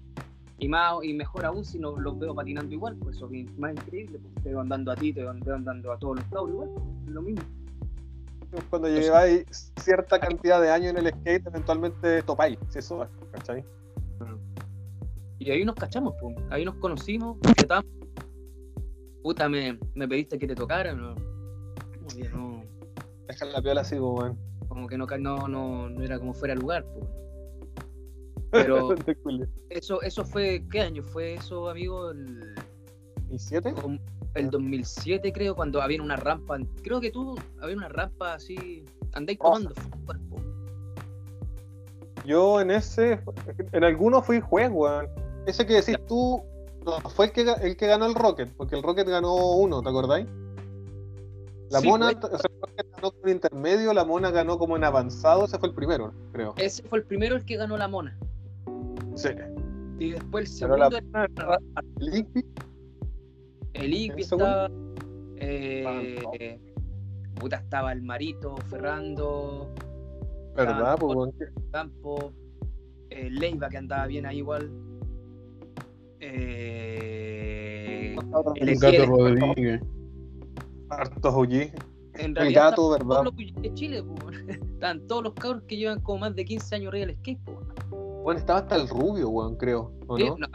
[0.59, 3.73] Y más y mejor aún si no los veo patinando igual, pues eso es más
[3.73, 6.71] increíble, pues te veo andando a ti, te veo andando a todos los cabros igual,
[6.75, 7.43] pues, es lo mismo.
[8.71, 12.59] Cuando lleváis cierta cantidad de años en el skate, eventualmente topáis.
[12.71, 13.65] Si eso es, ¿cachai?
[15.39, 16.37] Y ahí nos cachamos, pues.
[16.51, 17.37] ahí nos conocimos,
[17.69, 17.85] tal?
[19.23, 21.15] Puta, me, me pediste que te tocara, no,
[21.97, 22.65] como que no,
[23.29, 24.39] Dejar la piola así, pues, weón.
[24.69, 27.05] como que no, no, no, no era como fuera lugar, pues.
[28.51, 28.95] Pero
[29.69, 32.11] eso, eso fue, ¿qué año fue eso, amigo?
[32.11, 32.55] El,
[33.31, 33.75] ¿Y siete?
[33.75, 33.99] como
[34.35, 39.39] el 2007 creo, cuando había una rampa, creo que tú, había una rampa así, andáis
[39.39, 39.75] tomando
[40.07, 40.37] cuerpo.
[42.25, 43.21] Yo en ese,
[43.73, 45.07] en alguno fui juez, weón.
[45.49, 46.43] Ese que decís tú,
[46.85, 49.89] no fue el que, el que ganó el Rocket, porque el Rocket ganó uno, ¿te
[49.89, 50.27] acordáis?
[51.71, 54.77] La Sí, mona, fue- o sea, el Rocket ganó con intermedio, la mona ganó como
[54.77, 56.53] en avanzado, ese fue el primero, creo.
[56.59, 58.19] Ese fue el primero el que ganó la mona.
[59.15, 59.31] Sí.
[59.99, 60.99] Y después el la segundo
[62.01, 62.45] el Igby,
[63.73, 64.69] el Igby estaba.
[65.37, 66.61] eh,
[67.41, 69.71] puta, estaba el Marito, Ferrando,
[70.55, 70.93] ¿verdad?
[70.93, 71.31] Ah, Pues,
[71.73, 72.33] Campo,
[73.09, 74.71] eh, Leiva que andaba bien ahí igual.
[76.21, 78.17] Eh,
[78.57, 79.81] el Gato Rodríguez.
[80.91, 81.53] Hartos OG.
[81.53, 81.71] en
[82.15, 83.25] El realidad gato, estaban todos ¿verdad?
[83.25, 84.15] los de Chile, po.
[84.75, 87.61] Están todos los cabros que llevan como más de 15 años arriba del skate, po.
[88.23, 89.93] Bueno, estaba hasta el rubio, weón, creo.
[90.07, 90.37] ¿O Sí, no?
[90.39, 90.47] no,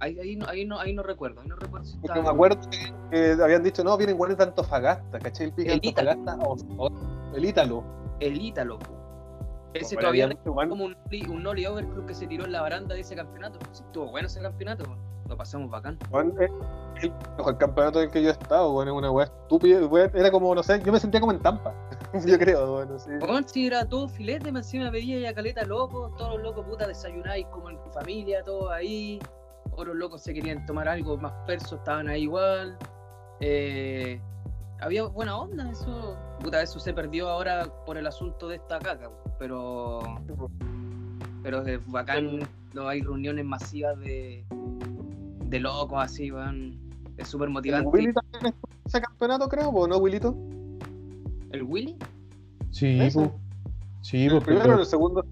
[0.00, 2.34] Ahí, ahí, no, ahí, no, ahí no recuerdo, ahí no recuerdo si Porque estaba- me
[2.34, 2.92] acuerdo que,
[3.36, 5.46] que habían dicho, no, vienen guanes de Antofagasta, ¿cachai?
[5.46, 6.10] El pique de El Ítalo.
[6.10, 7.84] Antofagasta o, o el Ítalo.
[8.18, 8.78] El Ítalo.
[8.80, 8.92] po.
[9.74, 10.96] Ese todavía guan- como un,
[11.30, 13.58] un Nolly Overclock que se tiró en la baranda de ese campeonato.
[13.72, 14.84] Sí, estuvo bueno ese campeonato,
[15.28, 15.98] lo pasamos bacán.
[16.10, 16.48] Juan, eh,
[17.02, 17.12] el,
[17.46, 20.30] el campeonato en el que yo he estado, bueno, es una weá estúpida, weá, era
[20.30, 21.74] como, no sé, yo me sentía como en Tampa,
[22.26, 23.10] yo creo, bueno, sí.
[23.18, 26.86] Bueno, si era todo filete, me encima veía ya caleta locos, todos los locos puta
[26.86, 29.18] desayunáis como en familia, todos ahí.
[29.74, 32.76] Otros locos se querían tomar algo más perso, estaban ahí igual.
[33.40, 34.20] Eh,
[34.80, 36.14] había buena onda, eso.
[36.42, 40.00] Puta, eso se perdió ahora por el asunto de esta caca, pero.
[41.42, 42.40] Pero es bacán,
[42.74, 44.44] no hay reuniones masivas de,
[45.46, 46.78] de locos así, van.
[47.16, 47.88] Es súper El motivante.
[47.88, 48.54] Willy también en
[48.86, 50.34] ese campeonato, creo, ¿o no, Willito?
[51.50, 51.96] ¿El Willy?
[52.70, 53.30] Sí, pues.
[54.00, 55.24] Sí, ¿El pues, primero o el segundo?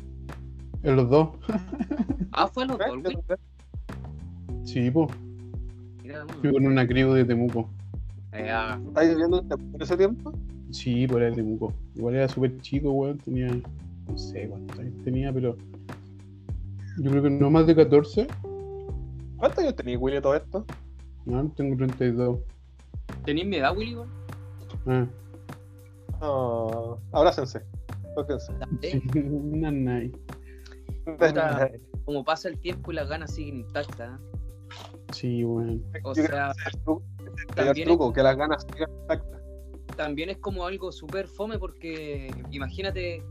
[0.82, 1.28] en los dos.
[2.32, 3.18] Ah, fue los dos, el ¿Eh?
[3.28, 4.64] Willy.
[4.64, 5.10] Sí, pues.
[6.40, 7.68] Fui con una crew de Temuco.
[8.32, 10.32] eh, ah, ¿Estáis viviendo en ese tiempo?
[10.70, 11.72] Sí, por ahí de Temuco.
[11.96, 13.18] Igual era súper chico, weón.
[13.18, 13.48] Tenía.
[14.08, 15.56] No sé cuántos años tenía, pero.
[16.98, 18.26] Yo creo que no más de 14.
[19.36, 20.64] ¿Cuántos años tenía Willy todo esto?
[21.24, 22.38] No, tengo 32.
[23.24, 23.94] ¿Tenías mi edad, Willy?
[23.94, 24.08] weón?
[24.86, 25.06] Ah.
[26.20, 27.62] No, abrácense,
[28.14, 28.52] tóquense.
[29.14, 30.12] Nanay.
[31.04, 31.70] Puta.
[32.04, 34.20] como pasa el tiempo y las ganas siguen intactas.
[34.20, 34.22] ¿eh?
[35.12, 35.82] Sí, weón.
[36.04, 38.12] O Yo creo sea, que ese es el truco, ese es el mayor también truco,
[38.12, 39.39] que las ganas sigan intactas.
[40.00, 43.22] También es como algo súper fome porque imagínate,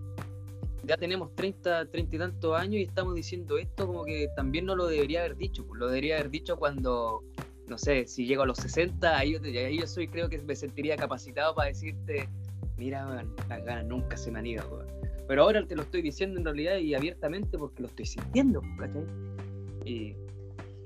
[0.83, 4.75] ya tenemos 30, 30 y tantos años y estamos diciendo esto como que también no
[4.75, 5.65] lo debería haber dicho.
[5.65, 7.23] pues, Lo debería haber dicho cuando,
[7.67, 10.55] no sé, si llego a los 60, ahí yo, ahí yo soy, creo que me
[10.55, 12.29] sentiría capacitado para decirte,
[12.77, 14.63] mira, las ganas nunca se me han ido.
[14.69, 14.85] weón".
[15.27, 19.05] Pero ahora te lo estoy diciendo en realidad y abiertamente porque lo estoy sintiendo, ¿cachai?
[19.85, 20.13] Y,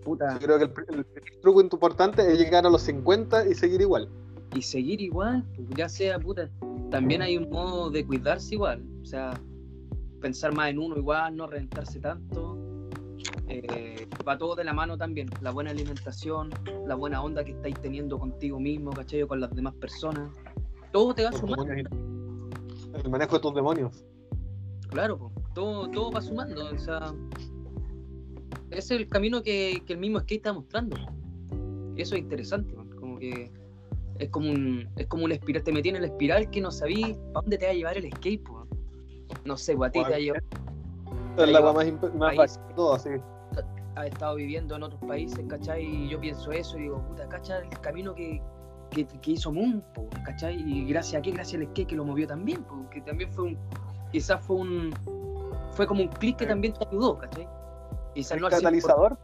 [0.05, 0.39] puta...
[0.39, 3.81] Yo creo que el, el- el truco importante es llegar a los 50 y seguir
[3.81, 4.07] igual.
[4.56, 6.49] Y seguir igual, pues, ya sea puta.
[6.91, 9.39] También hay un modo de cuidarse igual, o sea,
[10.22, 12.60] pensar más en uno igual, no reventarse tanto.
[13.47, 16.49] Eh, va todo de la mano también, la buena alimentación,
[16.88, 19.26] la buena onda que estáis teniendo contigo mismo, ¿cachai?
[19.28, 20.32] Con las demás personas.
[20.91, 21.66] Todo te va sumando.
[21.74, 24.06] El manejo de tus demonios.
[24.89, 27.14] claro, pues, todo, todo va sumando, o sea,
[28.70, 30.97] ese es el camino que, que el mismo skate está mostrando.
[31.95, 33.51] Y eso es interesante, man, como que
[34.24, 37.13] es como un es como una espiral, te metí en el espiral que no sabí
[37.34, 38.67] para dónde te va a llevar el skate, po.
[39.45, 40.43] No sé, pues a ti te va a llevar,
[41.38, 43.09] Es la más, más todo, así.
[43.95, 45.84] has estado viviendo en otros países, ¿cachai?
[45.84, 47.67] Y yo pienso eso y digo, puta, ¿cachai?
[47.67, 48.41] El camino que,
[48.91, 50.55] que, que hizo Moon, po, ¿cachai?
[50.55, 53.45] Y gracias a qué, gracias al skate que lo movió también, po, que también fue
[53.45, 53.57] un,
[54.11, 54.93] quizás fue un,
[55.71, 57.47] fue como un clic que también te ayudó, ¿cachai?
[58.13, 59.17] Quizás el no al 100%, catalizador.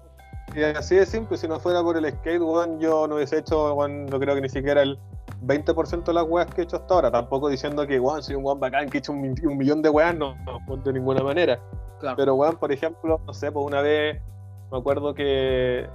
[0.55, 3.73] Y así de simple, si no fuera por el skate, weón, yo no hubiese hecho,
[3.75, 4.97] weón, no creo que ni siquiera el
[5.45, 7.11] 20% de las weas que he hecho hasta ahora.
[7.11, 9.81] Tampoco diciendo que, weón, soy un weón bacán que he hecho un, mi- un millón
[9.81, 11.59] de weas, no, no, de ninguna manera.
[11.99, 14.19] claro, Pero, weón, por ejemplo, no sé, pues una vez
[14.71, 15.87] me acuerdo que,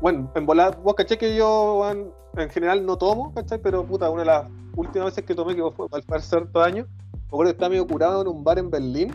[0.00, 3.58] bueno, en volar, vos caché que yo, weón, en general no tomo, ¿cachai?
[3.58, 4.44] Pero, puta, una de las
[4.76, 7.86] últimas veces que tomé, que fue al parecer todo año, me acuerdo que estaba medio
[7.86, 9.12] curado en un bar en Berlín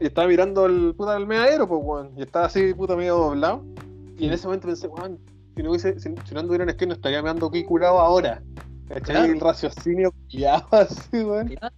[0.00, 3.64] y estaba mirando el puta del meadero, pues, weón, y estaba así, puta, medio doblado.
[4.18, 5.18] Y en ese momento pensé, weón,
[5.56, 8.42] si no, hubiese, si, si no anduviera en skate, no estaría meando aquí curado ahora.
[8.88, 9.02] ¿Cachai?
[9.16, 9.32] Claro.
[9.32, 11.48] El raciocinio pillado así, weón.
[11.48, 11.74] Claro,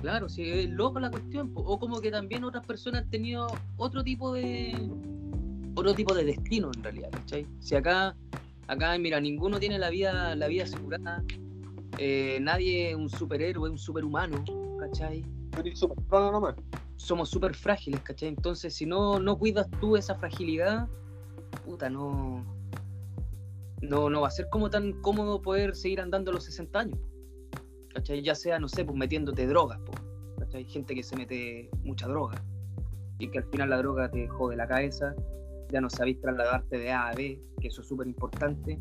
[0.00, 1.54] Claro, sí, es loco la cuestión.
[1.54, 1.60] po.
[1.62, 3.46] O como que también otras personas han tenido
[3.76, 4.76] otro tipo de.
[5.76, 7.46] otro tipo de destino en realidad, ¿cachai?
[7.60, 8.14] Si acá,
[8.66, 11.22] acá, mira, ninguno tiene la vida, la vida asegurada.
[11.98, 14.44] eh, nadie es un superhéroe, un superhumano,
[14.78, 15.24] ¿cachai?
[16.96, 18.28] Somos súper frágiles, ¿cachai?
[18.28, 20.88] Entonces, si no, no cuidas tú esa fragilidad,
[21.64, 22.44] puta, no.
[23.82, 26.98] No, no va a ser como tan cómodo poder seguir andando los 60 años.
[28.22, 29.78] Ya sea, no sé, pues metiéndote drogas,
[30.38, 30.62] ¿cachai?
[30.62, 32.42] Hay gente que se mete mucha droga
[33.18, 35.14] y que al final la droga te jode la cabeza,
[35.70, 38.78] ya no sabéis trasladarte de A a B, que eso es súper importante.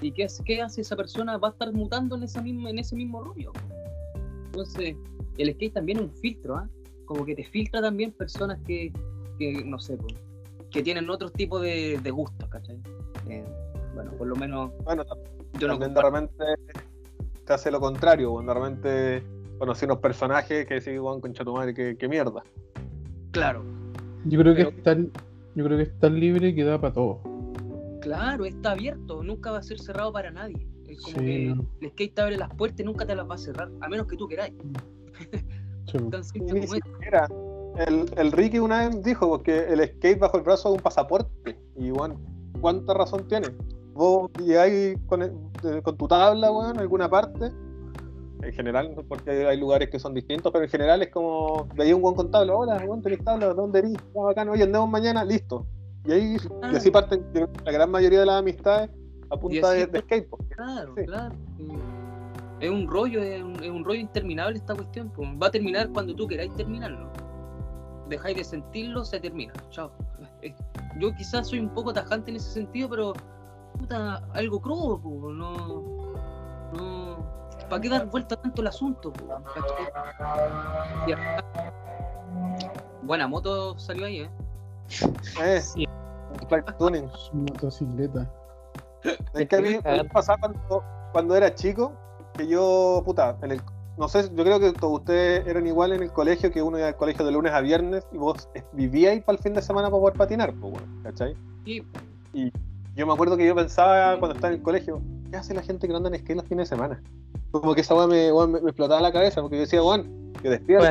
[0.00, 1.38] ¿Y qué qué hace esa persona?
[1.38, 3.52] Va a estar mutando en, esa misma, en ese mismo rollo.
[4.56, 4.96] Entonces,
[5.36, 6.68] el skate también es un filtro, ¿ah?
[7.04, 8.90] Como que te filtra también personas que,
[9.38, 10.06] que no sé, po,
[10.70, 12.78] que tienen otro tipo de, de gustos, ¿cachai?
[13.28, 13.44] Eh,
[13.94, 15.04] bueno, por lo menos Bueno,
[15.58, 16.44] yo no también de repente
[17.44, 18.46] te hace lo contrario, weón.
[18.46, 19.22] De repente
[19.58, 22.42] conocí unos personajes que decís, weón, concha tu madre, qué, qué mierda.
[23.32, 23.62] Claro,
[24.24, 25.12] Yo creo que es tan,
[25.54, 27.20] yo creo que es tan libre que da para todo.
[28.00, 30.66] claro, está abierto, nunca va a ser cerrado para nadie.
[30.96, 31.46] Es como Sí, que
[31.86, 34.06] el skate te abre las puertas y nunca te las va a cerrar, a menos
[34.06, 34.54] que tú queráis.
[35.90, 36.10] Sí, po.
[36.10, 36.80] Tan simple Ni como es.
[36.84, 37.28] siquiera.
[37.86, 41.56] El, el Ricky una vez dijo que el skate bajo el brazo es un pasaporte.
[41.76, 42.20] Y bueno,
[42.60, 43.48] cuánta razón tiene.
[43.94, 45.32] Vos llegáis con, el-
[45.62, 47.52] de- con tu tabla, weón, a alguna parte.
[48.42, 52.02] En general, porque hay lugares que son distintos, pero en general es como veía un
[52.02, 53.92] buen con tabla, hola, weón, tenés tabla, ¿dónde eres?
[54.16, 55.66] Ah, bacán, oye, andemos mañana, listo.
[56.04, 56.36] Y ahí
[56.72, 57.24] y así parten
[57.64, 58.90] la gran mayoría de las amistades
[59.30, 60.28] a punta de, de skate.
[60.50, 61.04] Claro, Sí.
[61.04, 61.34] claro.
[62.60, 65.10] Es un rollo, es un, es un rollo interminable esta cuestión.
[65.10, 65.28] pues.
[65.42, 67.10] Va a terminar cuando tú queráis terminarlo.
[68.08, 69.52] Dejáis de sentirlo, se termina.
[69.70, 69.90] Chao.
[70.42, 70.54] Eh,
[70.98, 73.12] Yo quizás soy un poco tajante en ese sentido, pero
[73.78, 76.12] puta, algo crudo, pues, no.
[76.72, 77.36] No.
[77.68, 79.12] ¿Para qué dar vuelta tanto el asunto?
[79.12, 79.26] pues,
[83.02, 84.30] Buena moto salió ahí, ¿eh?
[85.42, 85.86] Eh, Sí.
[87.32, 88.30] Motocicleta.
[89.34, 91.92] Es que a mí me pasaba cuando, cuando era chico,
[92.34, 93.60] que yo, puta, en el,
[93.96, 96.88] no sé, yo creo que todos ustedes eran igual en el colegio, que uno iba
[96.88, 100.00] al colegio de lunes a viernes y vos vivíais para el fin de semana para
[100.00, 101.34] poder patinar, pues, bueno, ¿cachai?
[101.64, 101.82] Y
[102.94, 105.00] Yo me acuerdo que yo pensaba cuando estaba en el colegio,
[105.30, 107.02] ¿qué hace la gente que no anda en skate los fines de semana?
[107.50, 110.50] Como que esa weá me, me, me explotaba la cabeza, porque yo decía, weón, que
[110.50, 110.84] despierto,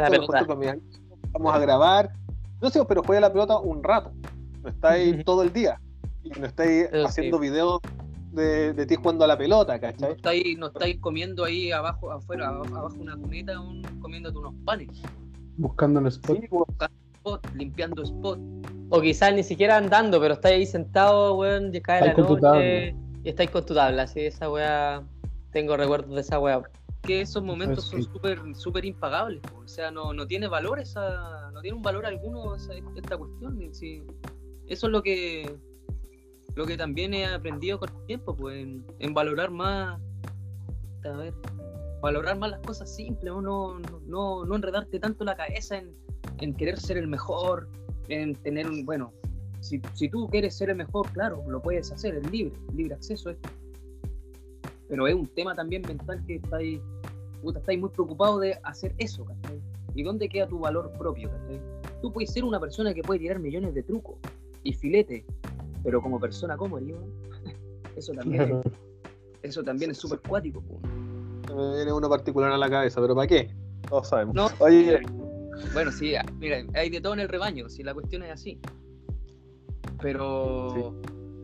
[1.32, 2.11] vamos a grabar.
[2.61, 4.11] No sé, pero juega la pelota un rato.
[4.63, 5.80] No estáis todo el día.
[6.24, 7.05] Y no estáis Eso sí.
[7.05, 7.80] haciendo videos
[8.36, 10.12] de, de ti jugando a la pelota, no ¿cachai?
[10.12, 14.90] estáis, no estáis comiendo ahí abajo, afuera, abajo, una cuneta, un- comiéndote unos panes.
[15.58, 16.38] Buscando el spot.
[16.42, 16.66] Sí, weón.
[17.16, 18.40] spot, limpiando spot.
[18.90, 22.36] O quizás ni siquiera andando, pero estáis ahí sentado, weón, ya cae la Estáis con
[22.40, 25.04] tu noche y estáis con tu tabla, así esa weá.
[25.52, 26.62] Tengo recuerdos de esa weá.
[27.02, 28.10] Que esos momentos son sí.
[28.12, 29.40] súper súper impagables.
[29.42, 29.60] po.
[29.64, 33.70] O sea, no, no tiene valor esa, no tiene un valor alguno esa- esta cuestión.
[33.74, 34.04] sí.
[34.68, 35.56] Eso es lo que
[36.56, 38.66] lo que también he aprendido con el tiempo, pues,
[38.99, 39.99] en, valorar más,
[41.03, 41.34] a ver,
[42.01, 43.80] valorar más las cosas simples, ¿no?
[44.08, 45.93] No, no, enredarte tanto la cabeza en,
[46.39, 47.70] en querer ser el mejor,
[48.08, 49.14] en tener un, bueno,
[49.60, 53.30] si, si tú quieres ser el mejor, claro, lo puedes hacer, es libre, libre acceso
[53.30, 53.38] es.
[54.88, 56.80] Pero es un tema también mental que estáis,
[57.41, 59.60] puta, estáis muy preocupados de hacer eso, ¿cachai?
[59.93, 61.60] ¿Y dónde queda tu valor propio, ¿cachai?
[62.01, 64.18] Tú puedes ser una persona que puede tirar millones de trucos
[64.64, 65.26] y filete,
[65.86, 66.98] pero como persona, ¿cómo eres?
[67.96, 68.72] Eso también, es-
[69.44, 70.62] eso también es súper cuático.
[71.56, 73.56] Me viene uno particular a la cabeza, pero ¿para qué?
[73.88, 74.36] Todos sabemos.
[74.36, 74.48] No.
[74.60, 75.00] Oye,
[75.74, 78.60] Bueno, sí, ah, mira, hay de todo en el rebaño, si la cuestión es así.
[80.02, 80.94] Pero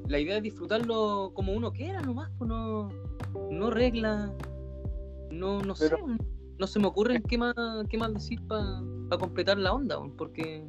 [0.07, 2.89] la idea es disfrutarlo como uno quiera nomás, pues no,
[3.49, 4.33] no regla,
[5.31, 6.03] no, no Pero- sé,
[6.59, 7.55] no se me ocurre qué más,
[7.89, 10.63] qué más decir para completar la onda, porque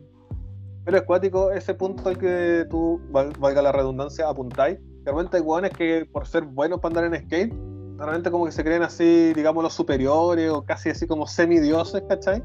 [0.85, 4.79] pero es cuático ese punto al que tú, val- valga la redundancia, apuntáis.
[5.05, 7.53] Realmente hay hueones que por ser buenos para andar en skate,
[7.99, 12.43] realmente como que se creen así, digamos, los superiores o casi así como semidioses, ¿cachai?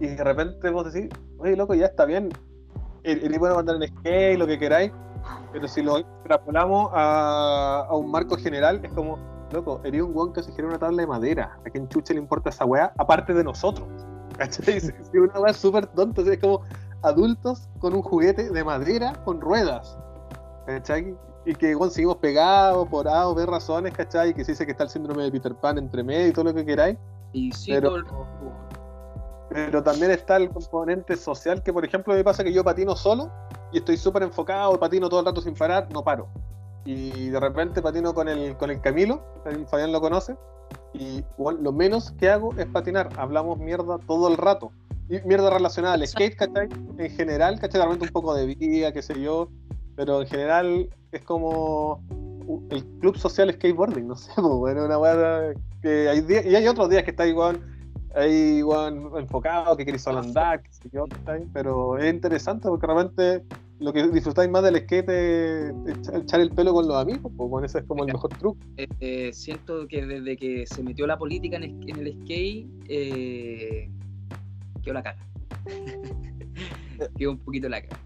[0.00, 2.28] Y de repente vos decís, oye, loco, ya está bien.
[3.04, 4.92] Eres bueno para andar en skate, lo que queráis,
[5.52, 9.18] pero si lo extrapolamos a, a un marco general, es como,
[9.52, 11.58] loco, eres un hueón que se quiere una tabla de madera.
[11.66, 12.92] ¿A quién chuche le importa esa weá?
[12.98, 13.86] Aparte de nosotros.
[14.38, 14.80] ¿Cachai?
[14.80, 16.62] Si una weá súper tonta, es como
[17.02, 19.98] adultos con un juguete de madera con ruedas.
[20.66, 21.16] ¿Cachai?
[21.44, 24.30] Y que igual seguimos pegados por A o B razones, ¿cachai?
[24.30, 26.44] Y que se dice que está el síndrome de Peter Pan entre medio y todo
[26.46, 26.96] lo que queráis.
[27.32, 28.04] y sí, Pero- el-.
[29.48, 33.30] Pero también está el componente social, que por ejemplo me pasa que yo patino solo
[33.70, 36.28] y estoy súper enfocado, patino todo el rato sin parar, no paro.
[36.84, 40.36] Y de repente patino con el, con el Camilo, el Fabián lo conoce,
[40.94, 44.72] y bueno, lo menos que hago es patinar, hablamos mierda todo el rato.
[45.24, 46.68] Mierda relacionada al skate, ¿cachai?
[46.98, 47.80] En general, ¿cachai?
[47.80, 49.48] De repente un poco de vida, qué sé yo,
[49.96, 52.00] pero en general es como
[52.70, 55.52] el club social skateboarding, no sé, pues, bueno, una weá
[55.82, 57.60] que hay días, y hay otros días que está igual
[58.14, 61.46] ahí igual enfocado, que queréis solo andar, qué sé yo, ¿cachai?
[61.52, 63.42] pero es interesante porque realmente
[63.80, 65.72] lo que disfrutáis más del skate es
[66.08, 68.58] echar- el pelo con los amigos, pues bueno, ese es como el mejor truco.
[68.76, 73.90] Eh, eh, siento que desde que se metió la política en el skate, eh,
[74.82, 75.26] quedó la caga.
[77.16, 78.00] quedó un poquito la caga.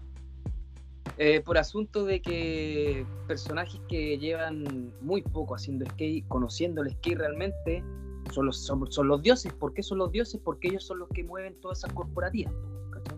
[1.19, 7.17] Eh, por asunto de que personajes que llevan muy poco haciendo skate, conociendo el skate
[7.17, 7.83] realmente,
[8.31, 9.51] son los, son, son los dioses.
[9.53, 10.39] ¿Por qué son los dioses?
[10.43, 12.53] Porque ellos son los que mueven todas esas corporativas.
[12.91, 13.17] ¿cachai?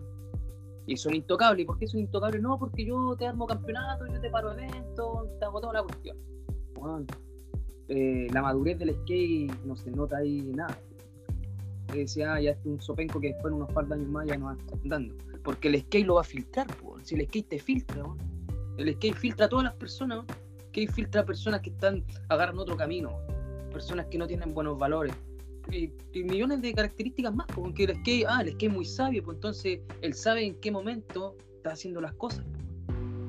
[0.86, 1.64] Y son intocables.
[1.64, 2.40] ¿Y por qué son intocables?
[2.40, 6.16] No, porque yo te armo campeonato, yo te paro eventos, te hago toda la cuestión.
[7.88, 10.78] Eh, la madurez del skate no se nota ahí nada.
[11.92, 14.26] Eh, Decía, ah, ya es un sopenco que después en unos par de años más
[14.26, 15.14] ya no va a estar andando.
[15.42, 17.04] Porque el skate lo va a filtrar, weón.
[17.04, 18.04] si el skate te filtra,
[18.76, 20.24] el skate filtra a todas las personas,
[20.58, 23.18] el skate filtra a personas que están agarran otro camino,
[23.72, 25.14] personas que no tienen buenos valores.
[25.70, 29.22] Y, y millones de características más, porque el skate, ah, el skate es muy sabio,
[29.22, 32.44] pues entonces él sabe en qué momento está haciendo las cosas.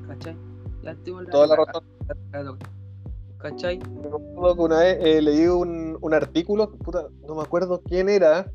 [0.06, 0.36] ¿Cachai?
[0.82, 2.58] Ya tengo Toda la razón.
[3.42, 3.78] ¿Cachai?
[3.78, 8.50] Me acuerdo que una vez eh, leí un, artículo, puta, no me acuerdo quién era,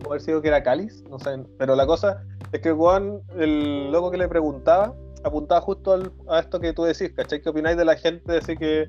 [0.00, 3.92] puede haber sido que era Cáliz, no sé, pero la cosa es que Juan, el
[3.92, 4.94] loco que le preguntaba,
[5.24, 7.40] apuntaba justo a esto que tú decís, ¿cachai?
[7.40, 8.88] ¿Qué opináis de la gente decir que,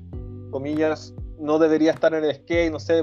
[0.50, 3.02] comillas, no debería estar en el skate, no sé,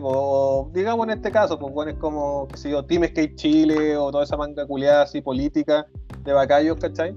[0.74, 4.12] digamos en este caso, pues bueno, es como, qué sé yo, Team Skate Chile o
[4.12, 5.86] toda esa manga culiada así política
[6.24, 7.16] de bacallos, ¿cachai?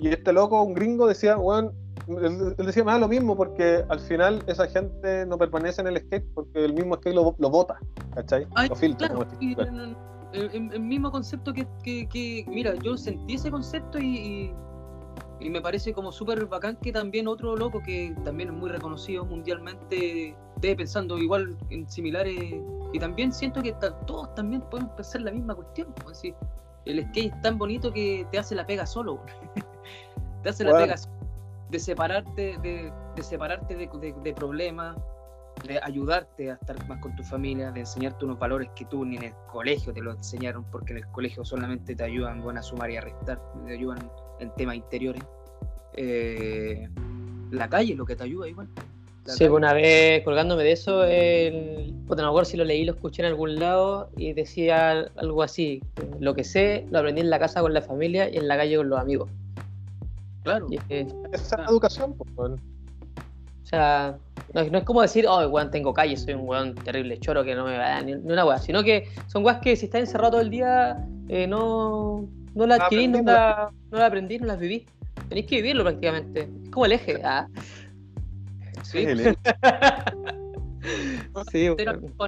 [0.00, 1.72] Y este loco, un gringo, decía, bueno,
[2.08, 5.98] él, él decía más lo mismo, porque al final esa gente no permanece en el
[5.98, 7.78] skate porque el mismo skate lo, lo bota,
[8.14, 8.46] ¿cachai?
[8.54, 9.08] Ay, lo filtra.
[9.08, 9.96] claro, como y el,
[10.32, 14.54] el- el mismo concepto que, que- que- mira, yo sentí ese concepto y, y-
[15.40, 19.24] y me parece como súper bacán que también otro loco que también es muy reconocido
[19.24, 22.56] mundialmente esté pensando igual en similares
[22.92, 23.72] y también siento que
[24.06, 25.94] todos también podemos pensar la misma cuestión.
[26.02, 26.34] pues, así,
[26.86, 29.20] el skate es tan bonito que te hace la pega solo.
[30.42, 31.14] te hace la pega solo,
[31.70, 34.96] de separarte de, de separarte de, de- de problemas
[35.66, 39.16] de ayudarte a estar más con tu familia, de enseñarte unos valores que tú ni
[39.16, 42.62] en el colegio te lo enseñaron, porque en el colegio solamente te ayudan bueno, a
[42.62, 43.98] sumar y a restar, te ayudan
[44.38, 45.20] en temas interiores.
[45.96, 46.88] Eh,
[47.50, 48.68] la calle es lo que te ayuda igual.
[49.26, 49.50] La Sí, calle.
[49.50, 51.92] una vez colgándome de eso, el...
[52.08, 55.82] no me acuerdo si lo leí, lo escuché en algún lado y decía algo así,
[56.20, 58.76] lo que sé lo aprendí en la casa con la familia y en la calle
[58.76, 59.28] con los amigos.
[60.42, 62.56] Claro, Esa es la educación, pues, o
[63.64, 64.16] sea,
[64.54, 67.44] no, es- no es como decir, oh, weón, tengo calle, soy un weón terrible choro
[67.44, 69.76] que no me va a dar ni, ni una weá, sino que son weas que
[69.76, 74.06] si estás encerrado todo el día, eh, no, no la adquirís, no la, no la
[74.06, 74.84] aprendís, no las vivís.
[75.28, 76.48] Tenéis que vivirlo prácticamente.
[76.64, 77.20] Es como el eje.
[77.24, 77.46] Ah.
[78.82, 79.04] sí,
[81.52, 81.68] Sí.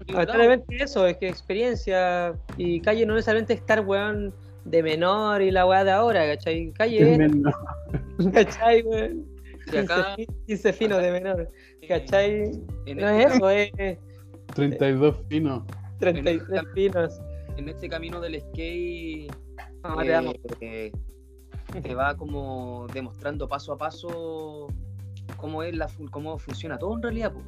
[0.09, 4.35] Lamentablemente eso, es que experiencia y calle no necesariamente estar weón
[4.65, 6.73] de menor y la weá de ahora, ¿cachai?
[6.73, 7.19] Calle
[8.33, 9.25] ¿cachai, weón?
[9.73, 11.51] Y acá, 15, 15 finos de menor,
[11.89, 12.51] ¿cachai?
[12.87, 13.99] en No este, es eso, es
[14.55, 15.63] 32 finos.
[15.99, 17.21] 33 finos.
[17.57, 19.31] en este camino del skate
[19.85, 20.33] No, eh, te amo.
[20.61, 20.93] eh,
[21.83, 24.67] te va como demostrando paso a paso
[25.37, 27.43] cómo es la cómo funciona todo en realidad po.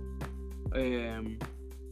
[0.75, 1.39] Eh,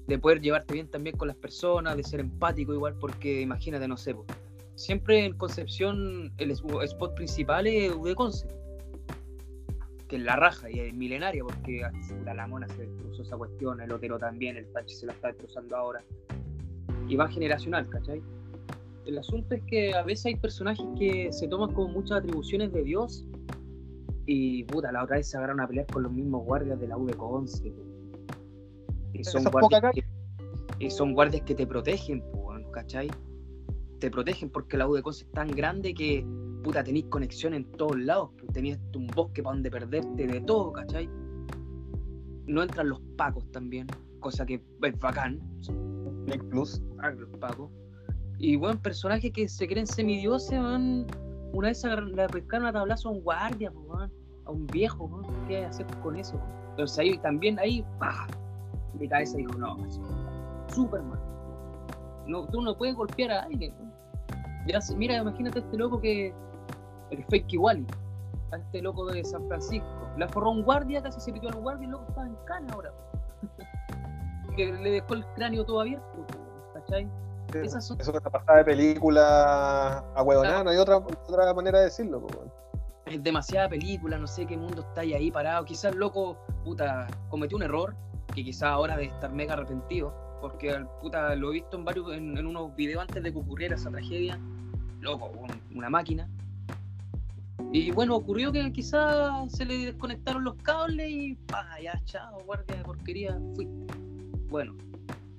[0.07, 3.97] de poder llevarte bien también con las personas de ser empático igual porque imagínate no
[3.97, 4.25] sé po,
[4.81, 8.53] siempre en Concepción el spot principal es UD Concept
[10.09, 11.83] que es la raja y es milenaria porque
[12.25, 15.77] la mona se destrozó esa cuestión el otero también el Tachi se la está destrozando
[15.77, 16.03] ahora
[17.07, 18.23] y va generacional ¿cachai?
[19.05, 22.83] el asunto es que a veces hay personajes que se toman como muchas atribuciones de
[22.83, 23.27] Dios
[24.25, 26.97] y puta, la otra vez se agarraron a pelear con los mismos guardias de la
[27.17, 27.73] Conce.
[29.13, 30.05] Y son, guardias que,
[30.79, 32.23] y son guardias que te protegen,
[32.73, 33.11] ¿cachai?
[34.01, 36.27] Te protegen porque la UD Conce es tan grande que
[36.63, 41.09] puta, tenéis conexión en todos lados, tenéis un bosque para donde perderte de todo, ¿cachai?
[42.47, 43.87] No entran los pacos también,
[44.21, 45.41] cosa que es bacán,
[46.27, 46.83] Click Plus.
[46.99, 47.71] Ah, los pacos.
[48.39, 51.07] Y buen personajes que se creen semidioses, man.
[51.53, 54.11] Una vez le pescaron a tablazo a un guardia, man,
[54.45, 55.23] a un viejo, man.
[55.47, 56.37] ¿qué hay que hacer con eso?
[56.37, 56.49] man?
[56.71, 58.27] Entonces ahí también, ahí, ¡pah!
[58.99, 61.21] mi cabeza dijo, no, mal.
[62.27, 63.75] No, tú no puedes golpear a alguien.
[64.67, 66.35] Ya mira, imagínate a este loco que.
[67.11, 67.87] El fake Wally.
[68.53, 69.87] A este loco de San Francisco.
[70.17, 72.73] Le forró un guardia, casi se pitió al guardia y el loco estaba en cana
[72.73, 72.93] ahora.
[74.57, 76.27] que le dejó el cráneo todo abierto.
[76.75, 77.09] ¿Cachai?
[77.55, 81.79] Esas son- Eso es una pasada de película a huevonada, no hay otra, otra manera
[81.79, 82.25] de decirlo.
[83.07, 85.65] es demasiada película, no sé qué mundo está ahí, ahí parado.
[85.65, 87.97] Quizás el loco, puta, cometió un error,
[88.35, 92.47] que quizás ahora debe estar mega arrepentido, porque puta lo he visto en varios, en,
[92.47, 94.39] unos videos antes de que ocurriera esa tragedia.
[95.01, 96.29] Loco, un- una máquina.
[97.73, 102.77] Y bueno, ocurrió que quizás se le desconectaron los cables y pa, ya, chao, guardia
[102.77, 103.95] de porquería, fuiste.
[104.49, 104.75] Bueno,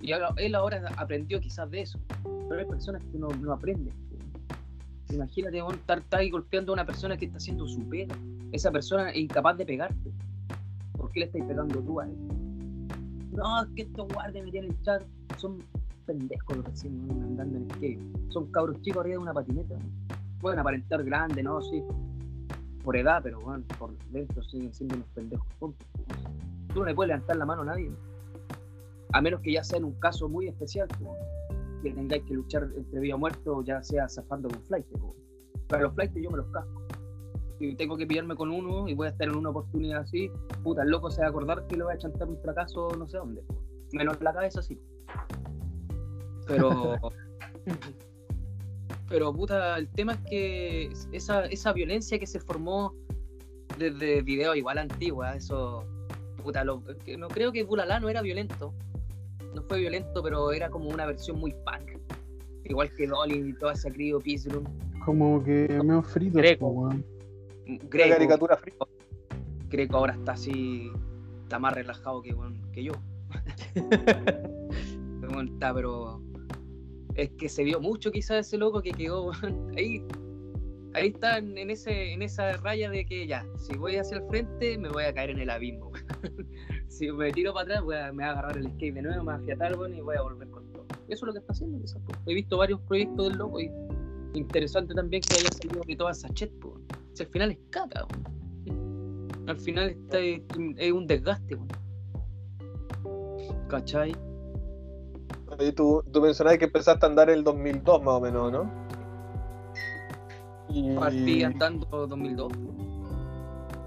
[0.02, 2.00] y él ahora aprendió quizás de eso,
[2.48, 3.94] pero hay personas que no, aprenden.
[5.12, 8.16] Imagínate, estar ahí golpeando a una persona que está haciendo su pega.
[8.54, 10.12] Esa persona es incapaz de pegarte.
[10.94, 12.16] ¿Por qué le estáis pegando tú a él?
[13.32, 15.04] No, es que estos guardias me tienen chat.
[15.38, 15.60] Son
[16.06, 17.14] pendejos los recién ¿no?
[17.14, 18.00] andando en skate.
[18.30, 19.76] Son cabros chicos arriba de una patineta.
[20.40, 21.62] Pueden aparentar grandes, ¿no?
[21.62, 21.84] Sí.
[22.84, 25.48] Por edad, pero bueno, por dentro siguen siendo unos pendejos.
[25.60, 27.92] Tú no le puedes levantar la mano a nadie.
[29.14, 30.88] A menos que ya sea en un caso muy especial.
[31.84, 34.86] que tengáis que luchar entre vida o muerte o ya sea zafando con flight.
[35.68, 36.81] Pero los flights yo me los casco.
[37.62, 40.32] Si tengo que pillarme con uno y voy a estar en una oportunidad así,
[40.64, 43.08] puta, el loco se va a acordar que le voy a chantar un fracaso no
[43.08, 43.44] sé dónde.
[43.92, 44.80] Menos la cabeza sí.
[46.48, 46.96] Pero.
[49.10, 52.96] Pero puta, el tema es que esa, esa violencia que se formó
[53.78, 55.84] desde videos igual antiguos, eso.
[56.42, 58.74] Puta, lo- que no creo que Bulala no era violento.
[59.54, 62.00] No fue violento, pero era como una versión muy punk.
[62.64, 64.64] Igual que Dolly y toda esa crío Peace Room.
[65.06, 66.90] Como que medio frito, Greco.
[67.80, 68.76] Una Greco, caricatura fría.
[69.70, 70.92] Greco ahora está así.
[71.44, 72.36] Está más relajado que,
[72.84, 72.94] yo.
[75.44, 76.22] Está, pero.
[77.16, 79.32] Es que se vio mucho quizás ese loco que quedó
[79.78, 80.06] ahí.
[80.94, 84.78] Ahí está en, ese, en esa raya de que ya, si voy hacia el frente,
[84.78, 85.92] me voy a caer en el abismo.
[86.90, 89.24] si me tiro para atrás, voy a- me voy a agarrar el skate de nuevo,
[89.24, 90.86] me voy a afiatar weón, y voy a volver con todo.
[91.08, 92.02] Eso es lo que está haciendo quizás.
[92.02, 92.14] po.
[92.26, 93.72] He visto varios proyectos del loco y
[94.34, 96.78] interesante también que haya salido que toda Sachet, po.
[97.14, 99.28] Si al final es caca, weón.
[99.48, 101.68] Al final está, es un desgaste, weón.
[103.68, 104.14] ¿Cachai?
[105.60, 108.72] Y tú, tú mencionabas que empezaste a andar el 2002 más o menos, ¿no?
[110.70, 112.54] Y, Partí andando 2002.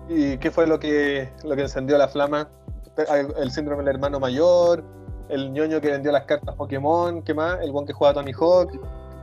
[0.09, 2.49] ¿Y qué fue lo que, lo que encendió la flama?
[2.97, 4.85] El, el síndrome del hermano mayor,
[5.29, 7.61] el ñoño que vendió las cartas Pokémon, ¿qué más?
[7.61, 8.71] El buen que jugaba Tony Hawk,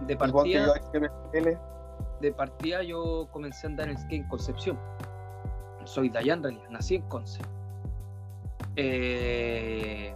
[0.08, 1.58] De el buen que partida, XML.
[2.22, 4.80] De partida yo comencé a andar en skate en Concepción.
[5.86, 7.42] Soy de allá en realidad, nací en Conce.
[8.76, 10.14] Eh,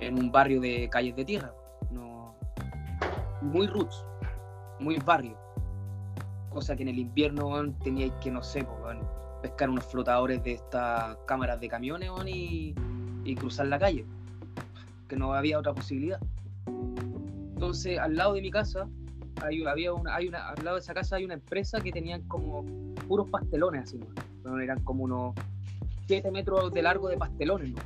[0.00, 1.54] en un barrio de calles de tierra.
[3.40, 4.04] Muy roots,
[4.80, 5.38] muy barrio.
[6.50, 9.08] Cosa que en el invierno teníais que, no sé, weón,
[9.40, 12.74] pescar unos flotadores de estas cámaras de camiones y,
[13.24, 14.04] y cruzar la calle.
[15.06, 16.18] Que no había otra posibilidad.
[16.66, 18.88] Entonces, al lado de mi casa,
[19.42, 22.22] hay, había una, hay una, al lado de esa casa hay una empresa que tenían
[22.22, 22.64] como
[23.06, 24.00] puros pastelones así,
[24.44, 24.58] ¿no?
[24.60, 25.34] Eran como unos
[26.06, 27.82] 7 metros de largo de pastelones, ¿no?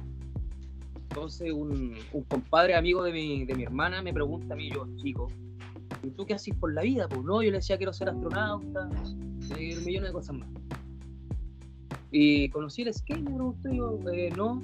[1.10, 4.86] Entonces un, un compadre amigo de mi, de mi hermana me pregunta a mí, yo
[4.96, 5.28] chico,
[6.02, 7.08] ¿y tú qué haces por la vida?
[7.08, 10.48] Pues no, yo le decía quiero ser astronauta, un millón de cosas más.
[12.10, 14.62] Y conocí el skate, me preguntó yo, eh, no.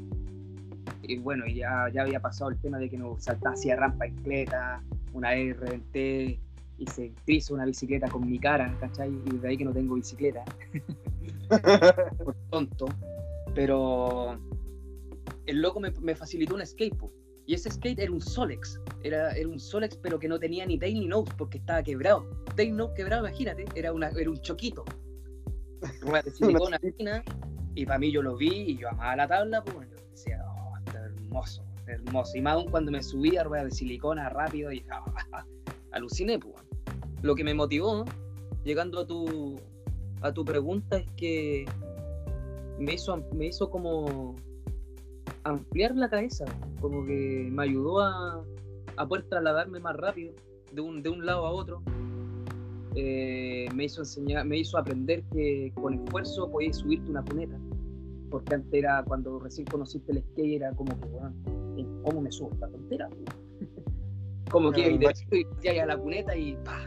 [1.03, 4.17] Y bueno, ya, ya había pasado el tema de que nos saltaba hacia rampa en
[4.17, 4.83] cleta,
[5.15, 6.39] una vez reventé
[6.79, 9.11] y se hizo una bicicleta con mi cara, ¿cachai?
[9.11, 10.45] Y de ahí que no tengo bicicleta,
[12.25, 12.87] por tonto.
[13.55, 14.39] Pero
[15.47, 17.13] el loco me, me facilitó un skate, po.
[17.47, 20.79] y ese skate era un Solex, era, era un Solex pero que no tenía ni
[20.79, 22.29] tail ni nose porque estaba quebrado.
[22.55, 24.85] Tail nose quebrado, imagínate, era, una, era un choquito.
[26.01, 27.25] Rueda de silicona fina,
[27.75, 30.77] y para mí yo lo vi y yo amaba la tabla, pues yo decía, oh,
[30.79, 32.37] está hermoso, hermoso.
[32.37, 35.45] Y más aún cuando me subí a rueda de silicona rápido y ah,
[35.93, 36.68] aluciné, pues.
[37.23, 38.05] Lo que me motivó,
[38.65, 39.57] llegando a tu,
[40.21, 41.67] a tu pregunta, es que
[42.79, 44.37] me hizo, me hizo como
[45.45, 46.45] ampliar la cabeza,
[46.81, 48.45] como que me ayudó a,
[48.97, 50.33] a poder trasladarme más rápido
[50.73, 51.83] de un, de un lado a otro.
[52.95, 57.59] Eh, me hizo enseñar, me hizo aprender que con esfuerzo podías subirte una cuneta.
[58.31, 61.35] Porque antes era cuando recién conociste el skate, era como que, bueno,
[62.03, 63.09] ¿cómo me subo esta tontera?
[64.51, 65.15] como que y de
[65.63, 66.85] y a la cuneta y ¡pah!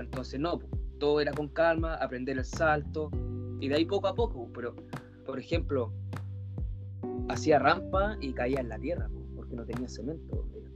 [0.00, 0.60] Entonces, no,
[0.98, 3.10] todo era con calma, aprender el salto
[3.60, 4.48] y de ahí poco a poco.
[4.54, 4.74] Pero,
[5.26, 5.92] por ejemplo,
[7.28, 10.70] hacía rampa y caía en la tierra po, porque no tenía cemento donde yo.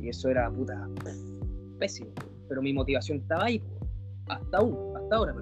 [0.00, 0.88] Y eso era puta
[1.78, 2.10] pésimo.
[2.48, 3.62] Pero mi motivación estaba ahí,
[4.28, 5.34] hasta aún, hasta ahora.